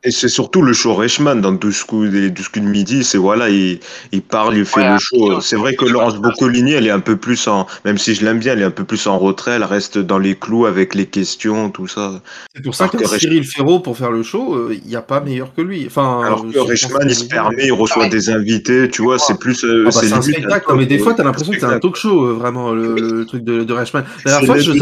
Et 0.04 0.10
c'est 0.10 0.28
surtout 0.28 0.62
le 0.62 0.72
show 0.72 0.94
Reichmann 0.94 1.40
dans 1.40 1.52
12 1.52 1.84
coups, 1.84 2.08
les 2.10 2.30
12 2.30 2.48
coups 2.48 2.64
de 2.64 2.70
midi. 2.70 3.04
C'est 3.04 3.18
voilà, 3.18 3.48
il, 3.50 3.78
il 4.10 4.22
parle, 4.22 4.56
il 4.56 4.64
fait 4.64 4.80
Ouais, 4.80 4.92
le 4.94 4.98
show. 4.98 5.40
C'est 5.40 5.54
vrai 5.56 5.76
que 5.76 5.84
Laurence 5.84 6.16
Boccolini, 6.16 6.72
elle 6.72 6.86
est 6.88 6.90
un 6.90 6.98
peu 7.00 7.16
plus 7.16 7.46
en, 7.46 7.66
même 7.84 7.98
si 7.98 8.14
je 8.14 8.24
l'aime 8.24 8.40
bien, 8.40 8.54
elle 8.54 8.62
est 8.62 8.64
un 8.64 8.70
peu 8.72 8.84
plus 8.84 9.06
en 9.06 9.18
retrait. 9.18 9.52
Elle 9.52 9.64
reste 9.64 9.98
dans 9.98 10.18
les 10.18 10.34
clous 10.34 10.66
avec 10.66 10.94
les 10.96 11.06
questions, 11.06 11.70
tout 11.70 11.86
ça. 11.86 12.20
C'est 12.54 12.62
pour 12.62 12.74
ça 12.74 12.88
que 12.88 12.96
que 12.96 13.06
Cyril 13.06 13.44
Ferraud, 13.44 13.80
pour 13.80 13.96
faire 13.96 14.10
le 14.10 14.22
show, 14.22 14.54
euh, 14.54 14.74
il 14.74 14.88
n'y 14.88 14.96
a 14.96 15.02
pas 15.02 15.20
meilleur 15.20 15.54
que 15.54 15.62
lui. 15.62 15.84
Enfin, 15.86 16.22
Alors 16.24 16.44
euh, 16.44 16.52
que 16.52 16.58
Reichmann, 16.58 17.08
il 17.08 17.14
se 17.14 17.24
permet, 17.24 17.66
il 17.66 17.72
reçoit 17.72 18.04
Ah 18.04 18.06
ouais. 18.06 18.10
des 18.10 18.30
invités, 18.30 18.88
tu 18.90 19.02
vois, 19.02 19.18
c'est 19.18 19.38
plus, 19.38 19.64
euh, 19.64 19.84
Ah 19.86 19.90
bah, 19.94 20.00
c'est 20.00 20.12
un 20.12 20.22
spectacle, 20.22 20.66
un 20.68 20.72
non, 20.72 20.78
mais 20.80 20.86
des 20.86 20.98
fois, 20.98 21.14
t'as 21.14 21.22
l'impression 21.24 21.52
que 21.52 21.60
c'est 21.60 21.66
un 21.66 21.78
talk 21.78 21.96
show, 21.96 22.26
euh, 22.26 22.32
vraiment, 22.32 22.72
le, 22.72 22.94
le 22.94 23.24
truc 23.26 23.44
de, 23.44 23.62
de 23.62 23.72
Reichmann. 23.72 24.04
La 24.24 24.32
dernière 24.32 24.40
C'est 24.40 24.46
fois, 24.46 24.58
je 24.58 24.72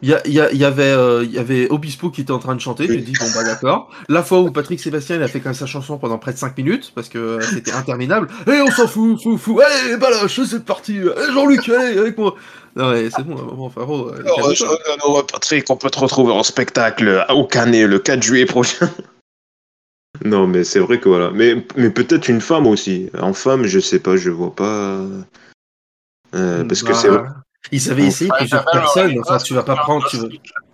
il 0.00 0.08
y, 0.10 0.64
avait, 0.64 0.82
euh, 0.92 1.24
il 1.24 1.32
y 1.32 1.38
avait 1.38 1.68
Obispo 1.70 2.10
qui 2.10 2.20
était 2.20 2.30
en 2.30 2.38
train 2.38 2.54
de 2.54 2.60
chanter, 2.60 2.86
tu 2.86 3.00
te 3.00 3.04
dis, 3.04 3.12
bon, 3.18 3.26
bah 3.34 3.42
d'accord. 3.42 3.90
La 4.08 4.22
fois 4.22 4.40
où 4.40 4.50
Patrick 4.50 4.80
Sébastien, 4.80 5.16
il 5.16 5.22
a 5.22 5.28
fait 5.28 5.40
quand 5.40 5.50
même 5.50 5.54
sa 5.54 5.66
chanson 5.66 5.98
pendant 5.98 6.18
près 6.18 6.32
de 6.32 6.38
5 6.38 6.56
minutes, 6.56 6.92
parce 6.94 7.08
que 7.08 7.18
euh, 7.18 7.40
c'était 7.42 7.72
interminable. 7.72 8.28
Eh, 8.46 8.60
on 8.60 8.70
s'en 8.70 8.86
fout, 8.86 9.20
fou, 9.22 9.36
fou, 9.38 9.60
allez, 9.60 9.96
baloche, 9.96 10.40
c'est 10.44 10.64
parti, 10.64 11.00
Jean-Luc, 11.32 11.68
allez, 11.68 11.98
avec 11.98 12.16
moi. 12.18 12.34
Non, 12.76 12.90
mais 12.92 13.10
c'est 13.10 13.22
bon, 13.24 13.36
à 13.36 13.40
un 13.40 13.44
moment, 13.44 13.70
frérot. 13.70 14.08
euh, 14.10 14.20
Alors, 14.20 14.54
je- 14.54 14.64
alors, 14.64 15.26
Patrick, 15.26 15.68
on 15.70 15.76
peut 15.76 15.90
te 15.90 15.98
retrouver 15.98 16.32
en 16.32 16.42
spectacle 16.42 17.24
au 17.30 17.44
Canet 17.44 17.86
le 17.88 17.98
4 17.98 18.22
juillet 18.22 18.46
prochain. 18.46 18.88
Non, 20.24 20.48
mais 20.48 20.64
c'est 20.64 20.80
vrai 20.80 20.98
que 20.98 21.08
voilà. 21.08 21.30
Mais, 21.30 21.64
mais 21.76 21.90
peut-être 21.90 22.28
une 22.28 22.40
femme 22.40 22.66
aussi. 22.66 23.08
En 23.20 23.32
femme, 23.34 23.64
je 23.66 23.78
sais 23.78 24.00
pas, 24.00 24.16
je 24.16 24.30
vois 24.30 24.52
pas. 24.52 24.98
Euh, 26.34 26.64
parce 26.64 26.82
que 26.82 26.88
Bah, 26.88 26.94
c'est 26.94 27.08
vrai. 27.08 27.22
Ils 27.70 27.90
avaient 27.90 28.06
essayé 28.06 28.30
plusieurs 28.36 28.64
personnes, 28.64 29.18
enfin, 29.20 29.36
tu 29.38 29.54
vas 29.54 29.62
pas 29.62 29.76
prendre, 29.76 30.08
tu, 30.08 30.16
vas- 30.16 30.28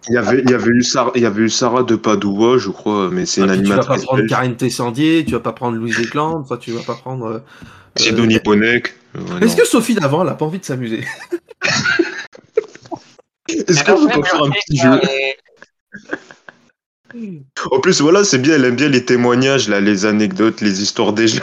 Il 0.09 0.15
y 0.15 0.19
avait, 0.19 0.43
il 0.43 0.51
y 0.51 0.55
avait 0.55 0.71
eu 0.71 0.83
Sarah, 0.83 1.13
il 1.15 1.23
y 1.23 1.27
avait 1.27 1.43
eu 1.43 1.49
Sarah 1.49 1.83
de 1.83 1.97
Padoua, 1.97 2.59
je 2.59 2.69
crois, 2.71 3.09
mais 3.11 3.25
c'est 3.25 3.41
une 3.41 3.51
Ah, 3.51 3.55
puis 3.55 3.63
tu 3.63 3.69
vas 3.73 3.85
pas 3.85 3.95
animatrice. 3.95 4.05
prendre 4.05 4.19
belge. 4.21 4.31
Karine 4.31 4.57
Tessandier, 4.57 5.25
tu 5.25 5.33
vas 5.33 5.41
pas 5.41 5.53
prendre 5.53 5.77
Louise 5.79 5.97
Desclandes, 5.97 6.43
enfin, 6.45 6.57
tu 6.59 6.73
vas 6.73 6.83
pas 6.83 6.95
prendre. 6.95 7.27
euh, 7.27 7.39
Sidonie 7.97 8.37
euh, 8.37 8.41
Bonnec. 8.45 8.95
Euh, 9.17 9.41
Est-ce 9.41 9.57
que 9.57 9.65
Sophie 9.67 9.95
d'avant, 9.95 10.23
elle 10.23 10.29
a 10.29 10.35
pas 10.35 10.45
envie 10.45 10.59
de 10.59 10.65
s'amuser? 10.65 11.05
Est-ce 13.49 13.85
qu'on 13.85 14.07
peut 14.07 14.21
pas 14.21 14.27
faire 14.29 14.43
un 14.45 14.51
petit 14.51 14.77
jeu 14.79 15.01
En 17.71 17.81
plus, 17.81 18.01
voilà, 18.01 18.25
c'est 18.25 18.39
bien, 18.39 18.55
elle 18.57 18.65
aime 18.65 18.77
bien 18.77 18.89
les 18.89 19.05
témoignages, 19.05 19.69
là, 19.69 19.81
les 19.81 20.05
anecdotes, 20.07 20.61
les 20.61 20.83
histoires 20.83 21.13
des 21.13 21.29
gens. 21.29 21.43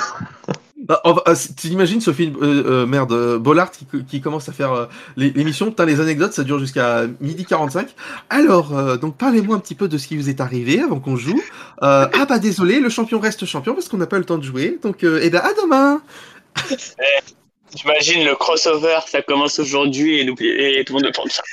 Ah, 0.89 1.35
si- 1.35 1.53
T'imagines 1.55 2.01
Sophie, 2.01 2.33
euh, 2.41 2.63
euh, 2.65 2.85
merde, 2.85 3.11
euh, 3.11 3.37
Bollard 3.37 3.71
qui, 3.71 3.85
qui 4.07 4.21
commence 4.21 4.49
à 4.49 4.51
faire 4.51 4.73
euh, 4.73 4.85
l'émission, 5.15 5.67
putain 5.67 5.85
les 5.85 5.99
anecdotes, 5.99 6.33
ça 6.33 6.43
dure 6.43 6.59
jusqu'à 6.59 7.05
midi 7.19 7.45
45. 7.45 7.89
Alors, 8.29 8.75
euh, 8.75 8.97
donc 8.97 9.17
parlez-moi 9.17 9.55
un 9.55 9.59
petit 9.59 9.75
peu 9.75 9.87
de 9.87 9.97
ce 9.97 10.07
qui 10.07 10.17
vous 10.17 10.29
est 10.29 10.41
arrivé 10.41 10.81
avant 10.81 10.99
qu'on 10.99 11.15
joue. 11.15 11.41
Euh, 11.83 12.07
ah 12.13 12.25
bah 12.25 12.39
désolé, 12.39 12.79
le 12.79 12.89
champion 12.89 13.19
reste 13.19 13.45
champion 13.45 13.73
parce 13.73 13.89
qu'on 13.89 13.97
n'a 13.97 14.07
pas 14.07 14.15
eu 14.15 14.19
le 14.19 14.25
temps 14.25 14.37
de 14.37 14.43
jouer. 14.43 14.79
Donc, 14.81 15.03
euh, 15.03 15.19
eh 15.21 15.29
ben 15.29 15.41
à 15.41 15.53
demain 15.61 16.01
J'imagine 17.75 18.25
le 18.25 18.35
crossover, 18.35 18.99
ça 19.07 19.21
commence 19.21 19.57
aujourd'hui 19.59 20.19
et, 20.19 20.25
tout 20.83 20.93
le 20.93 20.93
monde 20.93 21.05
ne 21.05 21.11
pense 21.11 21.31
ça. 21.31 21.43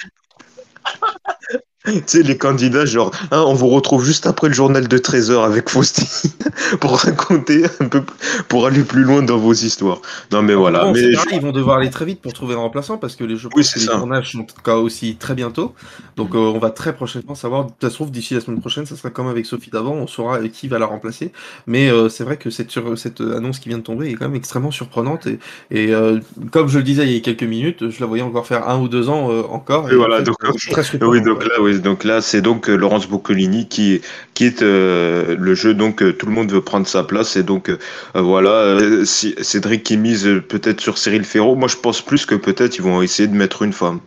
Tu 1.87 2.03
sais, 2.07 2.23
les 2.25 2.37
candidats, 2.37 2.85
genre, 2.85 3.13
hein, 3.31 3.45
on 3.47 3.55
vous 3.55 3.69
retrouve 3.69 4.05
juste 4.05 4.27
après 4.27 4.49
le 4.49 4.53
journal 4.55 4.89
de 4.89 4.99
13h 4.99 5.45
avec 5.45 5.71
Faustine 5.71 6.31
pour 6.81 6.99
raconter 6.99 7.63
un 7.81 7.87
peu, 7.87 8.03
pour 8.49 8.67
aller 8.67 8.83
plus 8.83 9.05
loin 9.05 9.23
dans 9.23 9.39
vos 9.39 9.53
histoires. 9.55 10.03
Non, 10.33 10.43
mais 10.43 10.55
voilà. 10.55 10.85
Bon, 10.87 10.93
mais 10.93 11.13
je- 11.13 11.17
pareil, 11.17 11.39
Ils 11.39 11.41
vont 11.41 11.53
devoir 11.53 11.79
aller 11.79 11.89
très 11.89 12.05
vite 12.05 12.21
pour 12.21 12.33
trouver 12.33 12.55
un 12.57 12.59
remplaçant 12.59 12.99
parce 12.99 13.15
que 13.15 13.23
les, 13.23 13.37
je 13.37 13.47
Oui, 13.55 13.65
les 13.77 13.87
tournages 13.87 14.33
sont 14.33 14.41
en 14.41 14.43
tout 14.45 14.61
cas 14.63 14.75
aussi 14.75 15.17
très 15.17 15.35
bientôt. 15.35 15.73
Donc 16.17 16.35
euh, 16.35 16.39
on 16.39 16.59
va 16.59 16.71
très 16.71 16.95
prochainement 16.97 17.37
savoir. 17.37 17.69
Ça 17.81 17.91
se 17.91 17.95
trouve 17.95 18.11
d'ici 18.11 18.35
la 18.35 18.41
semaine 18.41 18.61
prochaine, 18.61 18.85
ça 18.85 18.97
sera 18.97 19.11
comme 19.11 19.29
avec 19.29 19.47
Sophie 19.47 19.71
d'avant, 19.71 19.93
on 19.95 20.09
saura 20.09 20.41
euh, 20.41 20.49
qui 20.49 20.67
va 20.67 20.81
la 20.81 20.87
remplacer. 20.87 21.31
Mais 21.69 21.91
euh, 21.93 22.09
c'est 22.09 22.25
vrai 22.25 22.39
que 22.39 22.51
cette, 22.51 22.73
sur- 22.73 22.99
cette 22.99 23.21
annonce 23.21 23.61
qui 23.61 23.69
vient 23.69 23.79
de 23.79 23.85
tomber 23.85 24.09
est 24.11 24.15
quand 24.15 24.27
même 24.27 24.35
extrêmement 24.35 24.73
surprenante. 24.73 25.29
Et, 25.29 25.39
et, 25.71 25.95
euh, 25.95 26.19
comme 26.51 26.67
je 26.69 26.79
le 26.79 26.85
disais 26.85 27.07
il 27.07 27.13
y 27.13 27.17
a 27.17 27.21
quelques 27.21 27.45
minutes, 27.45 27.89
je 27.89 28.01
la 28.01 28.07
voyais 28.07 28.25
encore 28.25 28.47
faire 28.49 28.69
un 28.69 28.81
ou 28.81 28.89
deux 28.89 29.09
ans 29.09 29.29
encore. 29.49 29.89
Et 29.91 29.95
voilà, 29.95 30.19
fait, 30.19 30.25
donc- 30.25 30.37
surprenant, 30.59 31.09
Oui, 31.13 31.23
donc 31.23 31.45
là, 31.45 31.55
oui, 31.61 31.68
donc 31.75 32.05
là, 32.05 32.21
c'est 32.21 32.41
donc 32.41 32.69
euh, 32.69 32.77
Laurence 32.77 33.09
Boccolini 33.09 33.69
qui 33.69 34.01
qui 34.35 34.45
est 34.45 34.63
euh, 34.63 35.37
le 35.39 35.55
jeu. 35.55 35.75
Donc 35.75 36.03
euh, 36.03 36.13
tout 36.13 36.27
le 36.27 36.33
monde 36.33 36.51
veut 36.51 36.63
prendre 36.63 36.87
sa 36.87 37.03
place 37.05 37.37
et 37.37 37.43
donc 37.43 37.69
euh, 37.69 37.79
voilà, 38.15 38.51
euh, 38.51 39.05
si, 39.05 39.35
Cédric 39.41 39.83
qui 39.83 39.97
mise 39.97 40.27
euh, 40.27 40.41
peut-être 40.41 40.81
sur 40.81 40.99
Cyril 40.99 41.25
Ferraud. 41.25 41.57
Moi, 41.57 41.69
je 41.69 41.77
pense 41.77 42.03
plus 42.03 42.27
que 42.27 42.35
peut-être 42.35 42.77
ils 42.77 42.83
vont 42.83 43.03
essayer 43.03 43.29
de 43.29 43.35
mettre 43.35 43.63
une 43.63 43.73
femme. 43.73 44.01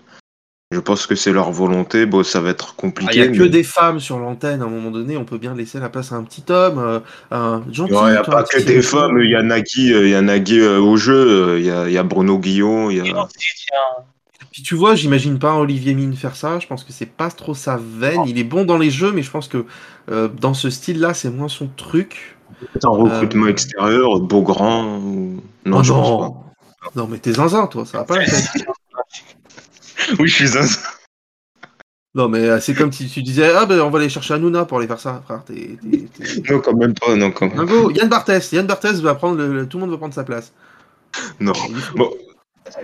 Je 0.73 0.79
pense 0.79 1.05
que 1.05 1.15
c'est 1.15 1.33
leur 1.33 1.51
volonté. 1.51 2.05
Bon, 2.05 2.23
ça 2.23 2.39
va 2.39 2.49
être 2.49 2.69
Ah, 2.71 2.81
compliqué. 2.81 3.11
Il 3.15 3.31
n'y 3.31 3.37
a 3.37 3.41
que 3.43 3.47
des 3.47 3.63
femmes 3.63 3.99
sur 3.99 4.17
l'antenne, 4.19 4.61
à 4.61 4.65
un 4.65 4.69
moment 4.69 4.89
donné, 4.89 5.17
on 5.17 5.25
peut 5.25 5.37
bien 5.37 5.53
laisser 5.53 5.81
la 5.81 5.89
place 5.89 6.13
à 6.13 6.15
un 6.15 6.23
petit 6.23 6.45
homme, 6.49 6.79
euh, 6.79 6.99
un 7.29 7.61
gentil. 7.71 7.91
Ouais, 7.91 8.07
il 8.07 8.11
n'y 8.11 8.17
a 8.17 8.23
pas 8.23 8.43
que 8.43 8.61
des 8.61 8.81
femmes, 8.81 9.19
il 9.21 9.29
y 9.29 9.35
a 9.35 9.43
Nagui, 9.43 9.89
il 9.89 10.07
y 10.07 10.15
a 10.15 10.21
Nagui 10.21 10.61
euh, 10.61 10.79
au 10.79 10.95
jeu, 10.95 11.57
il 11.59 11.65
y 11.65 11.69
a, 11.69 11.89
il 11.89 11.93
y 11.93 11.97
a 11.97 12.03
Bruno 12.03 12.37
Guillon, 12.39 12.89
il 12.89 13.05
y 13.05 13.11
a... 13.11 13.27
Puis 14.51 14.63
tu 14.63 14.75
vois, 14.75 14.95
j'imagine 14.95 15.39
pas 15.39 15.55
Olivier 15.55 15.93
Mine 15.93 16.13
faire 16.15 16.35
ça. 16.35 16.59
Je 16.59 16.67
pense 16.67 16.83
que 16.83 16.91
c'est 16.91 17.05
pas 17.05 17.29
trop 17.31 17.53
sa 17.53 17.77
veine. 17.77 18.21
Il 18.27 18.37
est 18.37 18.43
bon 18.43 18.65
dans 18.65 18.77
les 18.77 18.89
jeux, 18.91 19.11
mais 19.13 19.21
je 19.23 19.31
pense 19.31 19.47
que 19.47 19.65
euh, 20.11 20.27
dans 20.27 20.53
ce 20.53 20.69
style-là, 20.69 21.13
c'est 21.13 21.29
moins 21.29 21.47
son 21.47 21.67
truc. 21.67 22.35
recrutement 22.83 23.45
Euh, 23.45 23.49
extérieur, 23.49 24.19
Beaugrand. 24.19 24.97
ou- 24.97 25.41
Non, 25.65 25.77
Oh 25.79 25.83
je 25.83 25.93
pense 25.93 26.09
non. 26.09 26.35
Non, 26.95 27.07
mais 27.07 27.17
t'es 27.19 27.31
zinzin, 27.33 27.67
toi, 27.67 27.85
ça 27.85 27.99
va 27.99 28.03
pas 28.03 28.17
la 28.17 28.25
tête. 28.25 28.65
pas. 28.65 29.01
Oui, 30.19 30.27
je 30.27 30.45
suis 30.45 30.57
un. 30.57 30.65
Non, 32.13 32.27
mais 32.27 32.39
euh, 32.39 32.59
c'est 32.59 32.73
comme 32.73 32.91
si 32.91 33.07
tu 33.07 33.21
disais, 33.21 33.49
ah 33.55 33.65
ben 33.65 33.79
on 33.79 33.89
va 33.89 33.99
aller 33.99 34.09
chercher 34.09 34.33
Hanouna 34.33 34.65
pour 34.65 34.79
aller 34.79 34.87
faire 34.87 34.99
ça, 34.99 35.21
frère. 35.23 35.43
Non, 36.49 36.59
quand 36.59 36.75
même 36.75 36.93
pas, 36.93 37.15
non, 37.15 37.31
quand 37.31 37.47
même. 37.47 37.55
Dingo. 37.65 37.91
Yann 37.91 38.09
Barthès, 38.09 38.51
Yann 38.51 38.65
Barthès 38.67 38.99
va 38.99 39.15
prendre 39.15 39.37
le, 39.41 39.65
tout 39.67 39.77
le 39.77 39.81
monde 39.81 39.91
va 39.91 39.97
prendre 39.97 40.13
sa 40.13 40.25
place. 40.25 40.51
Non. 41.39 41.53
Bon. 41.95 42.11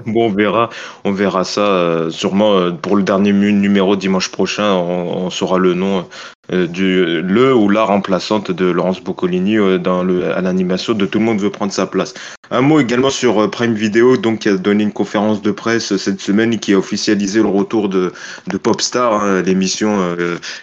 Bon, 0.05 0.25
on 0.25 0.29
verra, 0.29 0.69
on 1.03 1.11
verra 1.11 1.43
ça 1.43 1.61
euh, 1.61 2.09
sûrement 2.09 2.53
euh, 2.55 2.71
pour 2.71 2.95
le 2.95 3.03
dernier 3.03 3.31
numéro 3.31 3.95
dimanche 3.95 4.29
prochain. 4.29 4.73
On, 4.73 5.29
saura 5.29 5.57
le 5.59 5.73
nom 5.73 6.07
euh, 6.51 6.67
du 6.67 7.21
le 7.21 7.53
ou 7.53 7.69
la 7.69 7.83
remplaçante 7.83 8.51
de 8.51 8.65
Laurence 8.65 9.01
Boccolini 9.01 9.57
euh, 9.57 9.77
dans 9.77 10.03
le 10.03 10.33
à 10.33 10.41
l'animation 10.41 10.93
de 10.93 11.05
Tout 11.05 11.19
le 11.19 11.25
monde 11.25 11.39
veut 11.39 11.51
prendre 11.51 11.71
sa 11.71 11.85
place. 11.85 12.13
Un 12.49 12.61
mot 12.61 12.79
également 12.79 13.09
sur 13.09 13.49
Prime 13.51 13.73
Video, 13.73 14.17
donc 14.17 14.39
qui 14.39 14.49
a 14.49 14.57
donné 14.57 14.83
une 14.83 14.93
conférence 14.93 15.41
de 15.41 15.51
presse 15.51 15.95
cette 15.97 16.21
semaine 16.21 16.59
qui 16.59 16.73
a 16.73 16.77
officialisé 16.77 17.41
le 17.41 17.49
retour 17.49 17.89
de 17.89 18.13
de 18.47 18.57
Popstar, 18.57 19.13
hein, 19.13 19.41
l'émission 19.41 20.15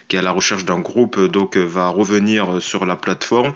qui 0.07 0.15
est 0.15 0.19
à 0.19 0.23
la 0.23 0.31
recherche 0.31 0.65
d'un 0.65 0.79
groupe, 0.79 1.19
donc 1.19 1.57
va 1.57 1.89
revenir 1.89 2.61
sur 2.61 2.85
la 2.85 2.95
plateforme 2.95 3.53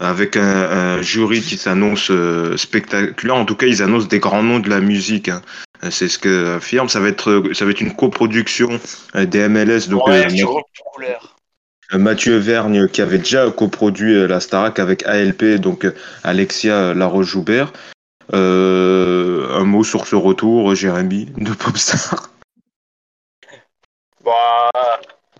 avec 0.00 0.36
un, 0.36 0.42
un 0.42 1.02
jury 1.02 1.40
qui 1.40 1.56
s'annonce 1.56 2.10
euh, 2.10 2.56
spectaculaire. 2.56 3.36
En 3.36 3.44
tout 3.44 3.54
cas, 3.54 3.66
ils 3.66 3.82
annoncent 3.82 4.08
des 4.08 4.18
grands 4.18 4.42
noms 4.42 4.58
de 4.58 4.68
la 4.68 4.80
musique. 4.80 5.28
hein. 5.28 5.42
Euh, 5.84 5.90
C'est 5.90 6.08
ce 6.08 6.18
que 6.18 6.56
affirme. 6.56 6.88
Ça 6.88 7.00
va 7.00 7.08
être, 7.08 7.30
euh, 7.30 7.54
ça 7.54 7.64
va 7.64 7.70
être 7.70 7.80
une 7.80 7.94
coproduction 7.94 8.68
des 9.14 9.48
MLS. 9.48 9.88
Donc, 9.88 10.06
ouais, 10.06 10.26
euh, 11.92 11.98
Mathieu 11.98 12.36
Vergne 12.36 12.88
qui 12.88 13.02
avait 13.02 13.18
déjà 13.18 13.50
coproduit 13.50 14.26
la 14.26 14.40
Starac 14.40 14.78
avec 14.78 15.04
ALP, 15.06 15.56
donc 15.58 15.86
Alexia 16.24 16.94
Laroche-Joubert. 16.94 17.72
Euh, 18.32 19.48
un 19.58 19.64
mot 19.64 19.82
sur 19.82 20.06
ce 20.06 20.14
retour, 20.14 20.72
Jérémy, 20.74 21.26
de 21.36 21.52
Popstar? 21.52 22.30
Bon, 24.24 24.30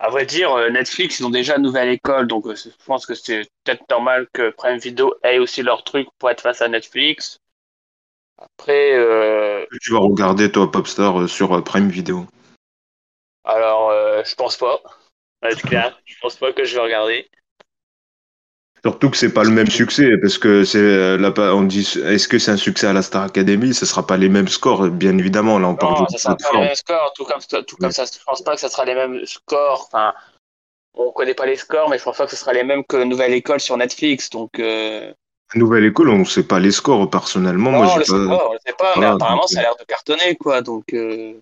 à 0.01 0.09
vrai 0.09 0.25
dire, 0.25 0.51
euh, 0.53 0.69
Netflix, 0.71 1.19
ils 1.19 1.25
ont 1.27 1.29
déjà 1.29 1.57
une 1.57 1.61
nouvelle 1.61 1.89
école, 1.89 2.27
donc 2.27 2.47
euh, 2.47 2.55
je 2.55 2.69
pense 2.85 3.05
que 3.05 3.13
c'est 3.13 3.43
peut-être 3.63 3.87
normal 3.87 4.27
que 4.33 4.49
Prime 4.49 4.79
Video 4.79 5.13
ait 5.23 5.37
aussi 5.37 5.61
leur 5.61 5.83
truc 5.83 6.07
pour 6.17 6.31
être 6.31 6.41
face 6.41 6.61
à 6.63 6.67
Netflix. 6.67 7.37
Après, 8.39 8.93
euh, 8.97 9.63
Tu 9.79 9.93
vas 9.93 9.99
regarder, 9.99 10.51
toi, 10.51 10.71
Popstar, 10.71 11.21
euh, 11.21 11.27
sur 11.27 11.63
Prime 11.63 11.89
Video. 11.89 12.25
alors, 13.43 13.91
euh, 13.91 14.23
je 14.25 14.33
pense 14.33 14.57
pas. 14.57 14.81
Être 15.43 15.61
clair, 15.61 16.01
je 16.05 16.15
pense 16.19 16.35
pas 16.35 16.51
que 16.51 16.63
je 16.63 16.73
vais 16.75 16.81
regarder. 16.81 17.29
Surtout 18.83 19.11
que 19.11 19.17
c'est 19.17 19.31
pas 19.31 19.43
le 19.43 19.51
même 19.51 19.69
succès, 19.69 20.17
parce 20.19 20.39
que 20.39 20.63
c'est 20.63 20.79
euh, 20.79 21.15
là, 21.17 21.31
on 21.53 21.61
dit 21.61 21.81
est-ce 22.03 22.27
que 22.27 22.39
c'est 22.39 22.49
un 22.51 22.57
succès 22.57 22.87
à 22.87 22.93
la 22.93 23.03
Star 23.03 23.23
Academy? 23.25 23.75
Ce 23.75 23.85
sera 23.85 24.07
pas 24.07 24.17
les 24.17 24.27
mêmes 24.27 24.47
scores, 24.47 24.89
bien 24.89 25.15
évidemment. 25.19 25.59
Là, 25.59 25.67
on 25.67 25.75
parle 25.75 25.97
d'une 25.97 26.09
ça 26.09 26.17
sera 26.17 26.35
pas 26.35 26.49
les 26.53 26.59
mêmes 26.61 26.75
scores, 26.75 27.13
tout 27.15 27.23
comme, 27.25 27.39
tout 27.67 27.75
comme 27.77 27.87
Ouais. 27.87 27.91
ça, 27.93 28.05
je 28.05 28.23
pense 28.25 28.41
pas 28.41 28.55
que 28.55 28.59
ça 28.61 28.69
sera 28.69 28.85
les 28.85 28.95
mêmes 28.95 29.23
scores. 29.27 29.87
Enfin, 29.91 30.13
on 30.95 31.11
connaît 31.11 31.35
pas 31.35 31.45
les 31.45 31.57
scores, 31.57 31.89
mais 31.89 31.99
je 31.99 32.03
pense 32.03 32.17
pas 32.17 32.25
que 32.25 32.31
ce 32.31 32.37
sera 32.37 32.53
les 32.53 32.63
mêmes 32.63 32.83
que 32.83 33.03
Nouvelle 33.03 33.33
École 33.33 33.59
sur 33.59 33.77
Netflix. 33.77 34.31
Donc, 34.31 34.57
euh... 34.59 35.13
Nouvelle 35.53 35.85
école, 35.85 36.09
on 36.09 36.25
sait 36.25 36.43
pas 36.43 36.59
les 36.59 36.71
scores 36.71 37.07
personnellement. 37.09 37.71
non, 37.71 37.83
Moi, 37.83 37.93
on 37.93 37.97
le 37.97 38.03
sait 38.03 38.11
pas. 38.13 38.37
pas, 38.37 38.47
on 38.49 38.53
le 38.53 38.59
sait 38.65 38.75
pas, 38.77 38.93
mais 38.97 39.05
apparemment, 39.05 39.41
donc, 39.41 39.49
ça 39.49 39.59
a 39.59 39.61
l'air 39.63 39.75
de 39.79 39.83
cartonner, 39.85 40.35
quoi. 40.37 40.61
Donc, 40.61 40.85
euh... 40.93 41.33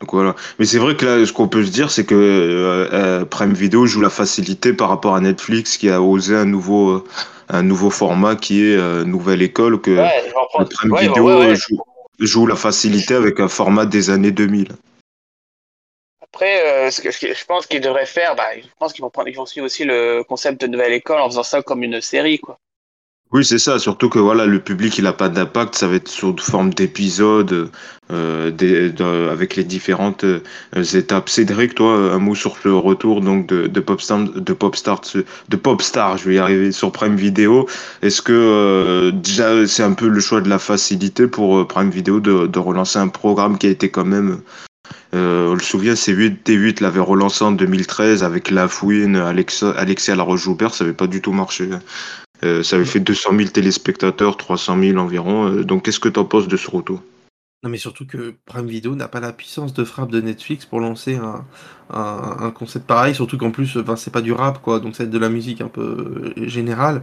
Donc, 0.00 0.12
voilà. 0.12 0.36
Mais 0.58 0.64
c'est 0.64 0.78
vrai 0.78 0.96
que 0.96 1.04
là, 1.04 1.26
ce 1.26 1.32
qu'on 1.32 1.48
peut 1.48 1.64
se 1.64 1.70
dire, 1.70 1.90
c'est 1.90 2.04
que 2.04 2.14
euh, 2.14 2.88
euh, 2.92 3.24
Prime 3.24 3.52
Video 3.52 3.86
joue 3.86 4.00
la 4.00 4.10
facilité 4.10 4.72
par 4.72 4.88
rapport 4.88 5.14
à 5.14 5.20
Netflix, 5.20 5.76
qui 5.76 5.90
a 5.90 6.00
osé 6.00 6.36
un 6.36 6.44
nouveau, 6.44 6.90
euh, 6.90 7.04
un 7.48 7.62
nouveau 7.62 7.90
format 7.90 8.36
qui 8.36 8.64
est 8.64 9.04
Nouvelle 9.04 9.42
école, 9.42 9.80
que 9.80 9.90
ouais, 9.90 10.24
le. 10.58 10.64
Prime 10.66 10.92
ouais, 10.92 11.00
Video 11.02 11.38
ouais. 11.40 11.56
joue, 11.56 11.82
joue 12.20 12.46
la 12.46 12.56
facilité 12.56 13.14
avec 13.14 13.40
un 13.40 13.48
format 13.48 13.86
des 13.86 14.10
années 14.10 14.30
2000. 14.30 14.68
Après, 16.22 16.90
ce 16.92 17.00
que 17.00 17.10
je 17.10 17.44
pense 17.46 17.66
qu'ils 17.66 17.80
devraient 17.80 18.06
faire, 18.06 18.36
bah, 18.36 18.44
je 18.56 18.68
pense 18.78 18.92
qu'ils 18.92 19.02
vont 19.02 19.10
prendre, 19.10 19.28
ils 19.28 19.34
vont 19.34 19.46
suivre 19.46 19.66
aussi 19.66 19.84
le 19.84 20.22
concept 20.22 20.60
de 20.60 20.68
nouvelle 20.68 20.92
école 20.92 21.20
en 21.20 21.28
faisant 21.28 21.42
ça 21.42 21.62
comme 21.62 21.82
une 21.82 22.00
série, 22.00 22.38
quoi. 22.38 22.58
Oui, 23.30 23.44
c'est 23.44 23.58
ça. 23.58 23.78
Surtout 23.78 24.08
que 24.08 24.18
voilà, 24.18 24.46
le 24.46 24.58
public, 24.58 24.96
il 24.96 25.06
a 25.06 25.12
pas 25.12 25.28
d'impact. 25.28 25.74
Ça 25.74 25.86
va 25.86 25.96
être 25.96 26.08
sous 26.08 26.34
forme 26.38 26.72
d'épisodes 26.72 27.70
euh, 28.10 29.30
avec 29.30 29.54
les 29.56 29.64
différentes 29.64 30.24
euh, 30.24 30.40
étapes. 30.94 31.28
Cédric, 31.28 31.74
toi, 31.74 31.92
un 32.14 32.18
mot 32.18 32.34
sur 32.34 32.56
le 32.64 32.74
retour 32.74 33.20
donc 33.20 33.46
de, 33.46 33.66
de 33.66 33.80
Popstar, 33.80 34.20
de 34.20 34.52
Popstar, 34.54 35.02
de 35.48 35.56
Popstar. 35.56 36.16
Je 36.16 36.24
vais 36.26 36.36
y 36.36 36.38
arriver 36.38 36.72
sur 36.72 36.90
Prime 36.90 37.16
Video. 37.16 37.68
Est-ce 38.00 38.22
que 38.22 38.32
euh, 38.32 39.10
déjà 39.12 39.66
c'est 39.66 39.82
un 39.82 39.92
peu 39.92 40.08
le 40.08 40.20
choix 40.20 40.40
de 40.40 40.48
la 40.48 40.58
facilité 40.58 41.26
pour 41.26 41.66
Prime 41.68 41.90
Video 41.90 42.20
de, 42.20 42.58
relancer 42.58 42.98
un 42.98 43.08
programme 43.08 43.58
qui 43.58 43.66
a 43.66 43.70
été 43.70 43.90
quand 43.90 44.06
même 44.06 44.40
on 45.12 45.54
le 45.54 45.60
souvient, 45.60 45.94
C8, 45.94 46.42
T8 46.44 46.82
l'avait 46.82 47.00
relancé 47.00 47.42
en 47.42 47.52
2013 47.52 48.22
avec 48.22 48.50
La 48.50 48.68
Fouine, 48.68 49.16
Alexa, 49.16 49.70
Alexia 49.70 50.14
Laroche-Joubert, 50.14 50.74
ça 50.74 50.84
n'avait 50.84 50.96
pas 50.96 51.06
du 51.06 51.22
tout 51.22 51.32
marché. 51.32 51.70
Euh, 52.44 52.62
ça 52.62 52.76
avait 52.76 52.84
fait 52.84 53.00
200 53.00 53.30
000 53.36 53.48
téléspectateurs, 53.50 54.36
300 54.36 54.78
000 54.80 54.98
environ. 54.98 55.48
Euh, 55.48 55.64
donc, 55.64 55.84
qu'est-ce 55.84 56.00
que 56.00 56.08
tu 56.08 56.20
en 56.20 56.24
penses 56.24 56.48
de 56.48 56.56
ce 56.56 56.70
retour? 56.70 57.02
Non, 57.64 57.70
mais 57.70 57.78
surtout 57.78 58.06
que 58.06 58.34
Prime 58.46 58.68
Video 58.68 58.94
n'a 58.94 59.08
pas 59.08 59.18
la 59.18 59.32
puissance 59.32 59.74
de 59.74 59.82
frappe 59.82 60.12
de 60.12 60.20
Netflix 60.20 60.64
pour 60.64 60.78
lancer 60.78 61.16
un, 61.16 61.44
un, 61.92 62.36
un 62.38 62.50
concept 62.52 62.86
pareil, 62.86 63.16
surtout 63.16 63.36
qu'en 63.36 63.50
plus, 63.50 63.76
ben, 63.78 63.96
c'est 63.96 64.12
pas 64.12 64.20
du 64.20 64.32
rap, 64.32 64.62
quoi, 64.62 64.78
donc 64.78 64.94
c'est 64.94 65.10
de 65.10 65.18
la 65.18 65.28
musique 65.28 65.60
un 65.60 65.66
peu 65.66 66.32
générale. 66.36 67.02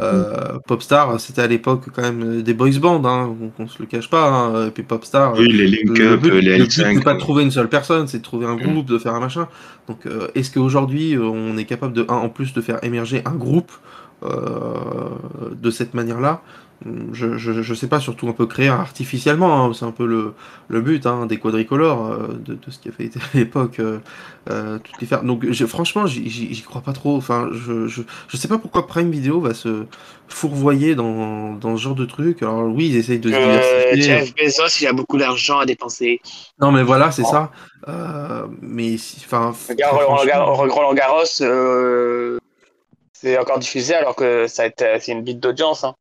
Euh, 0.00 0.58
Popstar, 0.66 1.20
c'était 1.20 1.42
à 1.42 1.46
l'époque 1.46 1.84
quand 1.94 2.02
même 2.02 2.42
des 2.42 2.52
boys 2.52 2.78
bands, 2.80 3.02
hein, 3.06 3.34
on, 3.58 3.68
se 3.68 3.78
le 3.78 3.86
cache 3.86 4.10
pas. 4.10 4.28
Hein. 4.28 4.66
Et 4.66 4.70
puis 4.72 4.82
Popstar, 4.82 5.34
oui, 5.38 5.50
les 5.52 5.68
link 5.68 5.96
le 5.96 6.12
up, 6.12 6.20
but, 6.20 6.30
les 6.32 6.58
le 6.58 6.64
but, 6.64 6.70
L5. 6.70 6.94
c'est 6.96 7.04
pas 7.04 7.14
de 7.14 7.20
trouver 7.20 7.44
une 7.44 7.52
seule 7.52 7.68
personne, 7.68 8.08
c'est 8.08 8.18
de 8.18 8.22
trouver 8.22 8.46
un 8.46 8.56
groupe, 8.56 8.86
de 8.86 8.98
faire 8.98 9.14
un 9.14 9.20
machin. 9.20 9.48
Donc, 9.86 10.04
euh, 10.06 10.28
est-ce 10.34 10.50
qu'aujourd'hui, 10.50 11.16
on 11.16 11.56
est 11.56 11.64
capable 11.64 11.92
de, 11.92 12.04
un, 12.08 12.16
en 12.16 12.28
plus, 12.28 12.52
de 12.52 12.60
faire 12.60 12.82
émerger 12.82 13.22
un 13.24 13.34
groupe 13.36 13.70
euh, 13.72 14.03
de 14.24 15.70
cette 15.70 15.94
manière-là 15.94 16.42
je, 17.12 17.38
je, 17.38 17.62
je, 17.62 17.74
sais 17.74 17.86
pas, 17.86 18.00
surtout 18.00 18.26
on 18.26 18.32
peut 18.32 18.46
créer 18.46 18.68
artificiellement, 18.68 19.64
hein, 19.64 19.72
c'est 19.74 19.84
un 19.84 19.90
peu 19.90 20.06
le, 20.06 20.34
le 20.68 20.80
but 20.80 21.06
hein, 21.06 21.26
des 21.26 21.38
quadricolores, 21.38 22.06
euh, 22.06 22.28
de, 22.44 22.54
de, 22.54 22.70
ce 22.70 22.78
qui 22.78 22.88
a 22.88 22.92
fait 22.92 23.10
à 23.16 23.36
l'époque, 23.38 23.78
euh, 23.78 23.98
euh, 24.50 24.78
toutes 24.78 25.00
les 25.00 25.06
faire. 25.06 25.22
Donc 25.22 25.46
je, 25.50 25.66
franchement, 25.66 26.06
j'y 26.06 26.62
crois 26.62 26.82
pas 26.82 26.92
trop. 26.92 27.16
Enfin, 27.16 27.48
je, 27.52 27.86
je, 27.86 28.02
je 28.28 28.36
sais 28.36 28.48
pas 28.48 28.58
pourquoi 28.58 28.86
Prime 28.86 29.10
Video 29.10 29.40
va 29.40 29.54
se 29.54 29.84
fourvoyer 30.28 30.94
dans, 30.94 31.54
dans 31.54 31.76
ce 31.76 31.82
genre 31.82 31.94
de 31.94 32.04
truc. 32.04 32.42
Alors 32.42 32.64
oui, 32.64 32.88
ils 32.88 32.96
essayent 32.96 33.18
de 33.18 33.30
se 33.30 33.36
diversifier. 33.36 34.02
Jeff 34.02 34.34
Bezos, 34.34 34.80
il 34.80 34.86
a 34.86 34.92
beaucoup 34.92 35.16
d'argent 35.16 35.60
à 35.60 35.66
dépenser. 35.66 36.20
Non, 36.60 36.70
mais 36.70 36.82
voilà, 36.82 37.10
c'est 37.10 37.24
oh. 37.24 37.30
ça. 37.30 37.50
mais 38.60 38.96
enfin, 39.24 39.54
regarde 39.68 39.96
Roland 40.48 40.94
Garros, 40.94 42.40
c'est 43.24 43.38
encore 43.38 43.58
diffusé 43.58 43.94
alors 43.94 44.14
que 44.14 44.46
ça 44.46 44.64
a 44.64 44.66
été, 44.66 44.84
c'est 45.00 45.12
une 45.12 45.22
bite 45.22 45.40
d'audience. 45.40 45.82
Hein. 45.84 45.94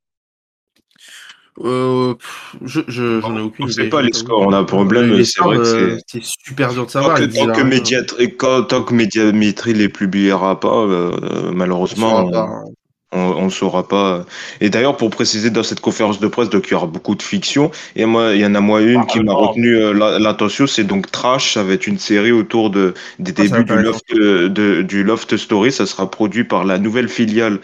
Euh, 1.59 2.15
je, 2.63 2.81
je, 2.87 3.21
j'en 3.21 3.37
ai 3.37 3.41
aucune 3.41 3.65
on 3.65 3.67
sait 3.69 3.87
pas 3.87 4.01
les 4.01 4.11
scores, 4.11 4.41
on 4.41 4.51
a 4.51 4.57
un 4.57 4.63
problème, 4.63 5.23
c'est 5.23 5.41
vrai 5.41 5.57
que 5.57 5.61
euh, 5.61 5.97
c'est 6.07 6.23
super 6.23 6.73
dur 6.73 6.87
de 6.87 6.91
savoir. 6.91 7.17
Tant 7.17 7.27
que, 7.27 7.31
tant 7.31 7.51
que, 7.53 7.61
médiatri... 7.61 8.35
tant 8.35 8.83
que 8.83 8.93
médiamétrie 8.93 9.73
les 9.73 9.87
publiera 9.87 10.59
pas, 10.59 10.79
euh, 10.79 11.51
malheureusement, 11.53 12.25
on 12.25 12.72
ne 13.15 13.49
saura 13.49 13.87
pas. 13.87 14.25
Et 14.61 14.69
d'ailleurs, 14.69 14.97
pour 14.97 15.09
préciser 15.09 15.49
dans 15.49 15.63
cette 15.63 15.79
conférence 15.79 16.19
de 16.19 16.27
presse, 16.27 16.49
donc 16.49 16.67
il 16.67 16.71
y 16.71 16.73
aura 16.75 16.87
beaucoup 16.87 17.15
de 17.15 17.21
fiction. 17.21 17.71
Et 17.95 18.05
moi, 18.05 18.33
il 18.33 18.41
y 18.41 18.45
en 18.45 18.55
a 18.55 18.59
moi 18.59 18.81
une 18.81 19.01
ah, 19.01 19.05
qui 19.05 19.19
m'a 19.19 19.33
retenu 19.33 19.75
euh, 19.75 20.19
l'attention, 20.19 20.67
c'est 20.67 20.83
donc 20.83 21.11
Trash. 21.11 21.53
Ça 21.53 21.63
va 21.63 21.73
être 21.73 21.87
une 21.87 21.99
série 21.99 22.31
autour 22.31 22.69
de 22.69 22.93
des 23.19 23.33
ah, 23.37 23.41
débuts 23.41 23.65
du 23.65 23.81
Loft, 23.81 24.05
de, 24.13 24.81
du 24.81 25.03
Loft 25.03 25.37
Story. 25.37 25.71
Ça 25.71 25.85
sera 25.85 26.09
produit 26.09 26.43
par 26.43 26.63
la 26.63 26.77
nouvelle 26.77 27.09
filiale 27.09 27.59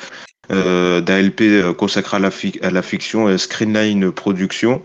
euh, 0.51 0.99
d'ALP 0.99 1.41
euh, 1.41 1.73
consacré 1.73 2.17
à 2.17 2.19
la, 2.19 2.31
à 2.63 2.71
la 2.71 2.81
fiction 2.81 3.27
euh, 3.27 3.37
Screenline 3.37 4.11
Production. 4.11 4.81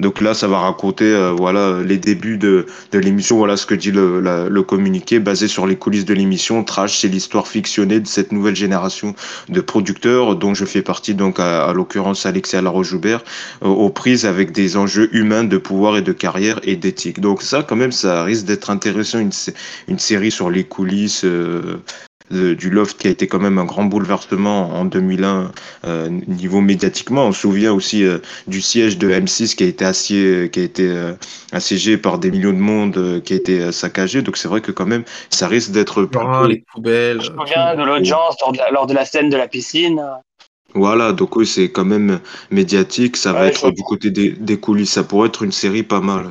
Donc 0.00 0.20
là, 0.20 0.34
ça 0.34 0.46
va 0.46 0.58
raconter 0.60 1.04
euh, 1.06 1.32
voilà 1.32 1.80
les 1.82 1.98
débuts 1.98 2.38
de, 2.38 2.66
de 2.92 2.98
l'émission. 2.98 3.36
Voilà 3.36 3.56
ce 3.56 3.66
que 3.66 3.74
dit 3.74 3.90
le, 3.90 4.20
le 4.48 4.62
communiqué 4.62 5.18
basé 5.18 5.48
sur 5.48 5.66
les 5.66 5.76
coulisses 5.76 6.04
de 6.04 6.14
l'émission. 6.14 6.62
Trash, 6.64 6.98
c'est 6.98 7.08
l'histoire 7.08 7.48
fictionnée 7.48 8.00
de 8.00 8.06
cette 8.06 8.32
nouvelle 8.32 8.56
génération 8.56 9.14
de 9.48 9.60
producteurs 9.60 10.36
dont 10.36 10.54
je 10.54 10.64
fais 10.64 10.82
partie. 10.82 11.14
Donc 11.14 11.40
à, 11.40 11.64
à 11.64 11.72
l'occurrence 11.72 12.26
Alexia 12.26 12.62
Laroche-Joubert, 12.62 13.24
euh, 13.62 13.68
aux 13.68 13.90
prises 13.90 14.26
avec 14.26 14.52
des 14.52 14.76
enjeux 14.76 15.08
humains 15.14 15.44
de 15.44 15.58
pouvoir 15.58 15.96
et 15.96 16.02
de 16.02 16.12
carrière 16.12 16.60
et 16.62 16.76
d'éthique. 16.76 17.20
Donc 17.20 17.42
ça, 17.42 17.62
quand 17.62 17.76
même, 17.76 17.92
ça 17.92 18.22
risque 18.24 18.44
d'être 18.46 18.70
intéressant 18.70 19.18
une, 19.18 19.32
une 19.88 19.98
série 19.98 20.30
sur 20.30 20.50
les 20.50 20.64
coulisses. 20.64 21.24
Euh, 21.24 21.78
du 22.30 22.70
Loft 22.70 22.98
qui 22.98 23.08
a 23.08 23.10
été 23.10 23.26
quand 23.26 23.38
même 23.38 23.58
un 23.58 23.64
grand 23.64 23.84
bouleversement 23.84 24.70
en 24.70 24.84
2001 24.84 25.50
euh, 25.86 26.08
niveau 26.08 26.60
médiatiquement. 26.60 27.26
On 27.26 27.32
se 27.32 27.40
souvient 27.40 27.72
aussi 27.72 28.04
euh, 28.04 28.18
du 28.46 28.60
siège 28.60 28.98
de 28.98 29.10
M6 29.10 29.54
qui 29.54 29.64
a 29.64 29.66
été 29.66 29.84
assié, 29.84 30.50
qui 30.50 30.60
a 30.60 30.62
été 30.62 30.88
euh, 30.88 31.12
assiégé 31.52 31.96
par 31.96 32.18
des 32.18 32.30
millions 32.30 32.52
de 32.52 32.58
monde, 32.58 32.96
euh, 32.96 33.20
qui 33.20 33.32
a 33.32 33.36
été 33.36 33.72
saccagé. 33.72 34.22
Donc 34.22 34.36
c'est 34.36 34.48
vrai 34.48 34.60
que 34.60 34.72
quand 34.72 34.86
même 34.86 35.04
ça 35.30 35.48
risque 35.48 35.70
d'être 35.70 36.04
plutôt... 36.04 36.46
les 36.46 36.64
poubelles. 36.72 37.20
Je 37.22 37.30
me 37.30 37.38
souviens 37.38 37.74
de 37.74 37.82
l'audience 37.82 38.36
lors, 38.40 38.52
lors, 38.72 38.86
de 38.86 38.94
la 38.94 39.04
scène 39.04 39.30
de 39.30 39.36
la 39.36 39.48
piscine. 39.48 40.02
Voilà, 40.74 41.12
donc 41.12 41.34
oui, 41.36 41.46
c'est 41.46 41.70
quand 41.70 41.86
même 41.86 42.20
médiatique. 42.50 43.16
Ça 43.16 43.32
va 43.32 43.46
être 43.46 43.70
du 43.70 43.82
côté 43.82 44.10
des, 44.10 44.30
des 44.30 44.58
coulisses. 44.58 44.92
Ça 44.92 45.02
pourrait 45.02 45.28
être 45.28 45.42
une 45.42 45.52
série 45.52 45.82
pas 45.82 46.00
mal. 46.00 46.26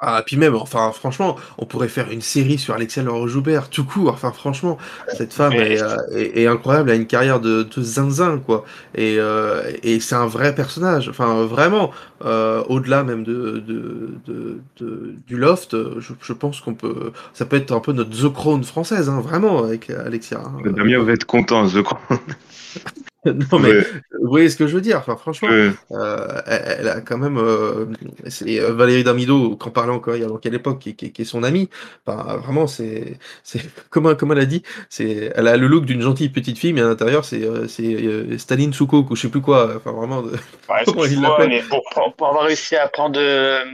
Ah, 0.00 0.22
puis 0.24 0.36
même, 0.36 0.54
enfin, 0.54 0.92
franchement, 0.92 1.34
on 1.58 1.66
pourrait 1.66 1.88
faire 1.88 2.12
une 2.12 2.20
série 2.20 2.56
sur 2.56 2.72
Alexia 2.72 3.02
Laure-Joubert, 3.02 3.68
tout 3.68 3.84
court. 3.84 4.12
Enfin, 4.12 4.30
franchement, 4.30 4.78
cette 5.16 5.32
femme 5.32 5.54
est, 5.54 5.82
euh, 5.82 5.96
est, 6.12 6.42
est, 6.42 6.46
incroyable, 6.46 6.90
elle 6.90 6.98
a 6.98 7.00
une 7.00 7.08
carrière 7.08 7.40
de, 7.40 7.64
de 7.64 7.82
zinzin, 7.82 8.38
quoi. 8.38 8.64
Et, 8.94 9.16
euh, 9.18 9.72
et 9.82 9.98
c'est 9.98 10.14
un 10.14 10.28
vrai 10.28 10.54
personnage. 10.54 11.08
Enfin, 11.08 11.44
vraiment, 11.46 11.90
euh, 12.24 12.62
au-delà 12.68 13.02
même 13.02 13.24
de, 13.24 13.58
de, 13.58 14.10
de, 14.24 14.60
de, 14.78 15.14
du 15.26 15.36
loft, 15.36 15.76
je, 15.98 16.12
je 16.20 16.32
pense 16.32 16.60
qu'on 16.60 16.74
peut. 16.74 17.10
Ça 17.34 17.44
peut 17.44 17.56
être 17.56 17.72
un 17.72 17.80
peu 17.80 17.92
notre 17.92 18.10
The 18.10 18.32
Crown 18.32 18.62
française, 18.62 19.08
hein, 19.08 19.20
vraiment, 19.20 19.64
avec 19.64 19.90
Alexia. 19.90 20.38
Hein. 20.38 20.70
Damien 20.70 21.02
va 21.02 21.12
être 21.12 21.24
content, 21.24 21.66
The 21.66 21.82
Crown. 21.82 22.20
non 23.24 23.58
mais 23.58 23.70
ouais. 23.70 23.84
vous 24.20 24.28
voyez 24.28 24.48
ce 24.48 24.56
que 24.56 24.68
je 24.68 24.74
veux 24.74 24.80
dire. 24.80 24.98
Enfin 24.98 25.16
franchement, 25.16 25.48
ouais. 25.48 25.70
euh, 25.90 26.42
elle, 26.46 26.76
elle, 26.80 26.88
a 26.88 27.00
quand 27.00 27.18
même. 27.18 27.36
Euh, 27.36 27.86
c'est 28.28 28.60
Valérie 28.60 29.02
Damido, 29.02 29.56
qu'en 29.56 29.70
parlait 29.70 29.92
encore 29.92 30.14
il 30.14 30.22
y 30.22 30.24
a 30.24 30.28
quelle 30.40 30.54
époque, 30.54 30.78
qui, 30.78 30.94
qui, 30.94 31.12
qui, 31.12 31.22
est 31.22 31.24
son 31.24 31.42
amie. 31.42 31.68
Enfin, 32.06 32.36
vraiment, 32.36 32.68
c'est, 32.68 33.18
c'est 33.42 33.60
comme, 33.90 34.16
comme 34.16 34.32
elle 34.32 34.38
a 34.38 34.44
dit, 34.44 34.62
c'est, 34.88 35.32
elle 35.34 35.48
a 35.48 35.56
le 35.56 35.66
look 35.66 35.84
d'une 35.84 36.00
gentille 36.00 36.28
petite 36.28 36.58
fille, 36.58 36.72
mais 36.72 36.80
à 36.80 36.86
l'intérieur 36.86 37.24
c'est, 37.24 37.42
c'est 37.66 37.94
euh, 37.94 38.38
Staline 38.38 38.72
Soukok 38.72 39.10
ou 39.10 39.16
je 39.16 39.22
sais 39.22 39.28
plus 39.28 39.42
quoi. 39.42 39.74
Enfin 39.76 39.92
vraiment. 39.92 40.22
De... 40.22 40.32
Ouais, 40.68 40.82
comment 40.84 41.04
il 41.04 41.20
l'appelle 41.22 41.62
pour, 41.68 41.82
pour, 41.90 42.14
pour, 42.14 42.28
avoir 42.28 42.44
réussi 42.44 42.76
à 42.76 42.88
prendre 42.88 43.18
euh, 43.18 43.64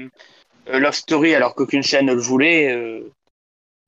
Love 0.73 0.95
Story 0.95 1.35
alors 1.35 1.55
qu'aucune 1.55 1.83
chaîne 1.83 2.07
ne 2.07 2.15
le 2.15 2.21
voulait. 2.21 3.03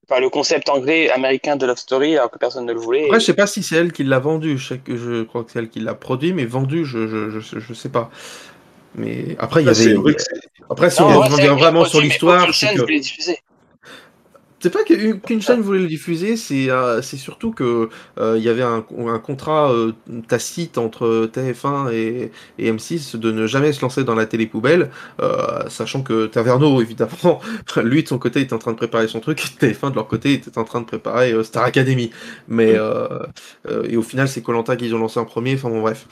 Enfin, 0.09 0.21
le 0.21 0.31
concept 0.31 0.69
anglais 0.69 1.11
américain 1.11 1.57
de 1.57 1.67
Love 1.67 1.79
Story, 1.79 2.17
alors 2.17 2.31
que 2.31 2.39
personne 2.39 2.65
ne 2.65 2.73
le 2.73 2.79
voulait. 2.79 3.07
Après, 3.07 3.19
je 3.19 3.25
sais 3.25 3.35
pas 3.35 3.49
si 3.49 3.65
c'est 3.65 3.75
elle 3.75 3.93
qui 3.93 4.05
l'a 4.05 4.21
vendu. 4.21 4.57
Je, 4.57 4.69
sais 4.69 4.79
que 4.79 4.97
je 4.97 5.25
crois 5.25 5.43
que 5.43 5.51
c'est 5.51 5.59
elle 5.59 5.69
qui 5.69 5.81
l'a 5.81 5.95
produit, 5.95 6.33
mais 6.33 6.45
vendu, 6.45 6.85
je, 6.85 7.09
je, 7.09 7.41
je, 7.41 7.59
je 7.59 7.75
sais 7.75 7.89
pas. 7.89 8.11
Mais 8.95 9.37
après, 9.39 9.63
il 9.63 9.67
y 9.67 9.69
avait. 9.69 9.97
Après, 10.71 10.91
si 10.91 11.03
non, 11.03 11.09
on 11.09 11.21
revient 11.21 11.55
vraiment 11.59 11.85
sur 11.85 12.01
l'histoire. 12.01 12.55
C'est 12.55 12.75
pas 14.71 14.85
qu'une 14.85 15.43
chaîne 15.43 15.61
voulait 15.61 15.81
le 15.81 15.87
diffuser, 15.87 16.37
c'est 16.37 16.71
euh, 16.71 17.03
surtout 17.03 17.53
que 17.53 17.89
il 18.17 18.23
euh, 18.23 18.39
y 18.39 18.49
avait 18.49 18.63
un, 18.63 18.85
un 19.07 19.19
contrat 19.19 19.73
euh, 19.73 19.93
tacite 20.29 20.79
entre 20.79 21.31
TF1 21.33 21.93
et, 21.93 22.33
et, 22.59 22.73
M6 22.73 23.17
de 23.17 23.33
ne 23.33 23.47
jamais 23.47 23.73
se 23.73 23.83
lancer 23.83 24.05
dans 24.05 24.15
la 24.15 24.27
télé 24.27 24.47
poubelle, 24.47 24.91
euh, 25.21 25.69
sachant 25.69 26.03
que 26.03 26.27
Taverneau, 26.27 26.81
évidemment, 26.81 27.41
lui 27.83 28.03
de 28.03 28.09
son 28.09 28.19
côté 28.19 28.41
était 28.41 28.55
en 28.55 28.59
train 28.59 28.73
de 28.73 28.77
préparer 28.77 29.09
son 29.09 29.21
truc, 29.21 29.43
et 29.63 29.67
TF1 29.67 29.91
de 29.91 29.95
leur 29.97 30.09
côté 30.09 30.33
était 30.33 30.59
en 30.59 30.65
train 30.65 30.81
de 30.81 30.87
préparer 30.87 31.33
euh, 31.33 31.43
Star 31.43 31.65
Academy. 31.65 32.11
Mais 32.49 32.77
et 33.89 33.97
au 33.97 34.03
final, 34.03 34.29
c'est 34.29 34.43
Colanta 34.43 34.77
qu'ils 34.77 34.95
ont 34.95 34.99
lancé 34.99 35.19
en 35.21 35.25
premier. 35.25 35.55
Enfin 35.55 35.69
bon, 35.69 35.81
bref, 35.81 36.07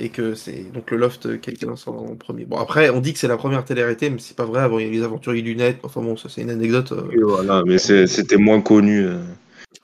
et 0.00 0.08
que 0.10 0.34
c'est 0.34 0.72
donc 0.72 0.90
le 0.90 0.96
Loft 0.96 1.40
qui 1.40 1.50
a 1.50 1.52
été 1.52 1.66
lancé 1.66 1.88
en 1.88 2.16
premier. 2.16 2.44
Bon 2.44 2.58
après, 2.58 2.90
on 2.90 3.00
dit 3.00 3.12
que 3.12 3.18
c'est 3.18 3.28
la 3.28 3.36
première 3.36 3.64
télé-réalité, 3.64 4.10
mais 4.10 4.18
c'est 4.18 4.36
pas 4.36 4.44
vrai. 4.44 4.60
Avant, 4.60 4.78
il 4.78 4.86
y 4.86 4.88
a 4.88 4.92
les 4.92 5.02
aventuriers 5.02 5.42
lunettes. 5.42 5.78
Enfin 5.82 6.00
bon, 6.02 6.16
ça 6.16 6.28
c'est 6.28 6.42
une 6.42 6.50
anecdote. 6.50 6.92
Et 7.12 7.20
voilà, 7.20 7.62
mais 7.66 7.78
c'était 7.78 8.36
moins 8.36 8.60
connu. 8.60 9.06
Euh. 9.06 9.16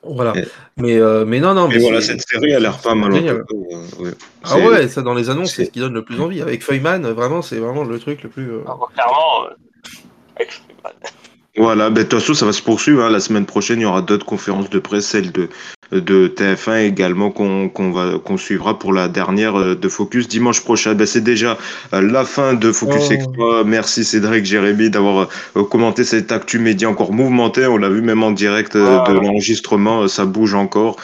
Voilà. 0.03 0.37
Et... 0.37 0.45
Mais, 0.77 0.99
euh, 0.99 1.25
mais 1.25 1.41
non, 1.41 1.55
non. 1.55 1.69
Mais, 1.69 1.77
mais 1.77 1.81
voilà, 1.81 2.01
cette 2.01 2.27
série 2.29 2.55
a 2.55 2.61
l'air 2.61 2.79
pas 2.79 2.95
mal. 2.95 3.15
Euh, 3.15 3.43
ouais. 3.99 4.11
Ah 4.43 4.59
ouais, 4.59 4.89
ça 4.89 5.03
dans 5.03 5.15
les 5.15 5.31
annonces, 5.31 5.55
c'est 5.55 5.67
ce 5.67 5.71
qui 5.71 5.81
donne 5.81 5.95
le 5.95 6.05
plus 6.05 6.21
envie. 6.21 6.43
Avec 6.43 6.62
Feuilleman, 6.62 7.03
vraiment, 7.12 7.43
c'est 7.43 7.59
vraiment 7.59 7.85
le 7.85 7.99
truc 7.99 8.23
le 8.23 8.29
plus. 8.29 8.51
Euh... 8.51 8.65
Ah, 8.67 8.77
clairement, 8.93 9.49
avec 10.37 10.62
Voilà, 11.57 11.91
ben, 11.91 12.03
de 12.03 12.09
toute 12.09 12.21
façon, 12.21 12.35
ça 12.35 12.47
va 12.47 12.53
se 12.53 12.62
poursuivre. 12.62 13.03
Hein. 13.03 13.11
La 13.11 13.21
semaine 13.21 13.47
prochaine, 13.47 13.81
il 13.81 13.85
y 13.85 13.87
aura 13.87 14.03
d'autres 14.03 14.27
conférences 14.27 14.69
de 14.69 14.79
presse, 14.79 15.07
celle 15.07 15.33
de 15.33 15.49
de 16.01 16.28
TF1 16.28 16.84
également 16.86 17.30
qu'on 17.30 17.68
qu'on 17.68 17.90
va 17.92 18.18
qu'on 18.18 18.36
suivra 18.36 18.78
pour 18.78 18.92
la 18.92 19.09
dernière 19.09 19.59
euh, 19.59 19.74
de 19.74 19.88
Focus 19.88 20.28
dimanche 20.28 20.61
prochain. 20.62 20.95
Ben, 20.95 21.07
c'est 21.07 21.22
déjà 21.22 21.57
euh, 21.92 22.01
la 22.01 22.24
fin 22.24 22.55
de 22.55 22.72
Focus 22.72 23.03
Oh. 23.09 23.12
Extra. 23.12 23.64
Merci 23.64 24.05
Cédric, 24.05 24.45
Jérémy 24.45 24.90
d'avoir 24.90 25.28
euh, 25.57 25.64
commenté 25.64 26.05
cette 26.05 26.32
actu 26.32 26.59
média 26.59 26.88
encore 26.88 27.12
mouvementée. 27.12 27.66
On 27.66 27.76
l'a 27.76 27.88
vu 27.88 28.03
même 28.03 28.22
en 28.22 28.30
direct 28.32 28.76
euh, 28.76 28.99
Ah. 29.01 29.09
de 29.09 29.14
l'enregistrement, 29.14 30.07
ça 30.09 30.24
bouge 30.24 30.55
encore. 30.55 30.97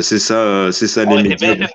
C'est 0.00 0.18
ça, 0.18 0.70
c'est 0.72 0.88
ça 0.88 1.04
On 1.06 1.16
les 1.16 1.28
médias. 1.30 1.54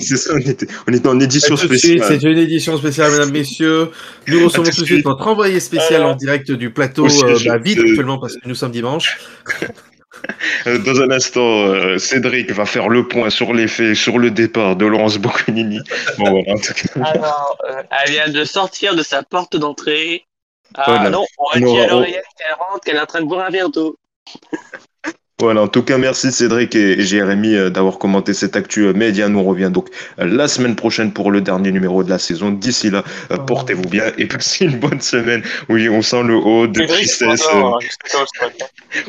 C'est 0.00 0.16
ça, 0.16 0.32
on 0.34 0.38
était, 0.38 0.66
on 0.88 0.92
était 0.92 1.08
en 1.08 1.20
édition 1.20 1.54
de 1.54 1.60
spéciale. 1.60 2.04
C'est 2.08 2.22
une 2.22 2.38
édition 2.38 2.76
spéciale, 2.76 3.12
mesdames, 3.12 3.30
messieurs. 3.32 3.90
Nous 4.28 4.44
recevons 4.44 4.64
tout 4.64 4.70
de 4.70 4.74
tout 4.76 4.80
de 4.82 4.86
suite 4.86 5.06
notre 5.06 5.26
envoyé 5.26 5.60
spécial 5.60 6.02
Euh, 6.02 6.06
en 6.06 6.14
direct 6.16 6.50
du 6.52 6.70
plateau, 6.70 7.06
euh, 7.06 7.38
bah, 7.46 7.58
vide 7.58 7.78
de- 7.78 7.82
actuellement 7.84 8.18
parce 8.18 8.34
que 8.34 8.46
nous 8.48 8.54
sommes 8.54 8.72
dimanche. 8.72 9.18
Euh, 10.66 10.78
Dans 10.78 11.00
un 11.00 11.10
instant, 11.10 11.40
euh, 11.66 11.98
Cédric 11.98 12.50
va 12.50 12.66
faire 12.66 12.88
le 12.88 13.06
point 13.06 13.30
sur 13.30 13.54
les 13.54 13.68
faits, 13.68 13.94
sur 13.94 14.18
le 14.18 14.30
départ 14.30 14.76
de 14.76 14.86
Laurence 14.86 15.18
Boccolini. 15.18 15.80
Bon, 16.18 16.30
voilà, 16.30 16.52
en 16.54 16.58
tout 16.58 16.72
cas. 16.74 17.04
Alors, 17.04 17.58
euh, 17.68 17.82
elle 18.04 18.10
vient 18.12 18.28
de 18.28 18.44
sortir 18.44 18.94
de 18.96 19.02
sa 19.02 19.22
porte 19.22 19.56
d'entrée. 19.56 20.24
Ah 20.74 20.84
Voilà. 20.86 21.10
non, 21.10 21.24
on 21.38 21.48
a 21.56 21.60
Non, 21.60 21.72
dit 21.72 21.80
à 21.80 21.86
l'oreillette 21.86 22.24
qu'elle 22.36 22.54
rentre, 22.58 22.84
qu'elle 22.84 22.96
est 22.96 23.00
en 23.00 23.06
train 23.06 23.20
de 23.20 23.26
boire 23.26 23.46
un 23.46 23.50
verre 23.50 23.70
d'eau. 23.70 23.96
Voilà, 25.38 25.60
en 25.64 25.68
tout 25.68 25.82
cas, 25.82 25.98
merci 25.98 26.32
Cédric 26.32 26.74
et 26.74 27.02
Jérémy 27.04 27.54
euh, 27.56 27.68
d'avoir 27.68 27.98
commenté 27.98 28.32
cette 28.32 28.56
actu 28.56 28.86
euh, 28.86 28.94
média. 28.94 29.28
Nous 29.28 29.38
on 29.38 29.44
revient 29.44 29.70
donc 29.70 29.88
euh, 30.18 30.24
la 30.24 30.48
semaine 30.48 30.74
prochaine 30.76 31.12
pour 31.12 31.30
le 31.30 31.42
dernier 31.42 31.72
numéro 31.72 32.02
de 32.02 32.08
la 32.08 32.18
saison. 32.18 32.50
D'ici 32.50 32.88
là, 32.88 33.04
Oh. 33.30 33.36
portez-vous 33.46 33.82
bien 33.86 34.04
et 34.16 34.24
passez 34.34 34.64
une 34.64 34.78
bonne 34.78 35.02
semaine. 35.02 35.42
Oui, 35.68 35.90
on 35.90 36.00
sent 36.00 36.22
le 36.22 36.36
haut 36.36 36.66
de 36.66 36.80
tristesse. 36.86 37.46
euh, 37.54 37.70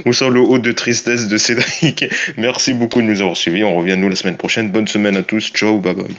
on 0.06 0.12
sent 0.12 0.30
le 0.30 0.42
haut 0.42 0.60
de 0.60 0.74
tristesse 0.74 1.30
de 1.30 1.38
Cédric. 1.38 2.06
Merci 2.38 2.74
beaucoup 2.74 3.00
de 3.02 3.06
nous 3.08 3.22
avoir 3.22 3.38
suivis. 3.38 3.64
On 3.64 3.76
revient 3.78 3.96
nous 3.98 4.10
la 4.10 4.16
semaine 4.18 4.38
prochaine. 4.38 4.70
Bonne 4.70 4.88
semaine 4.88 5.16
à 5.16 5.24
tous. 5.24 5.52
Ciao, 5.54 5.78
bye 5.80 5.94
bye. 5.96 6.18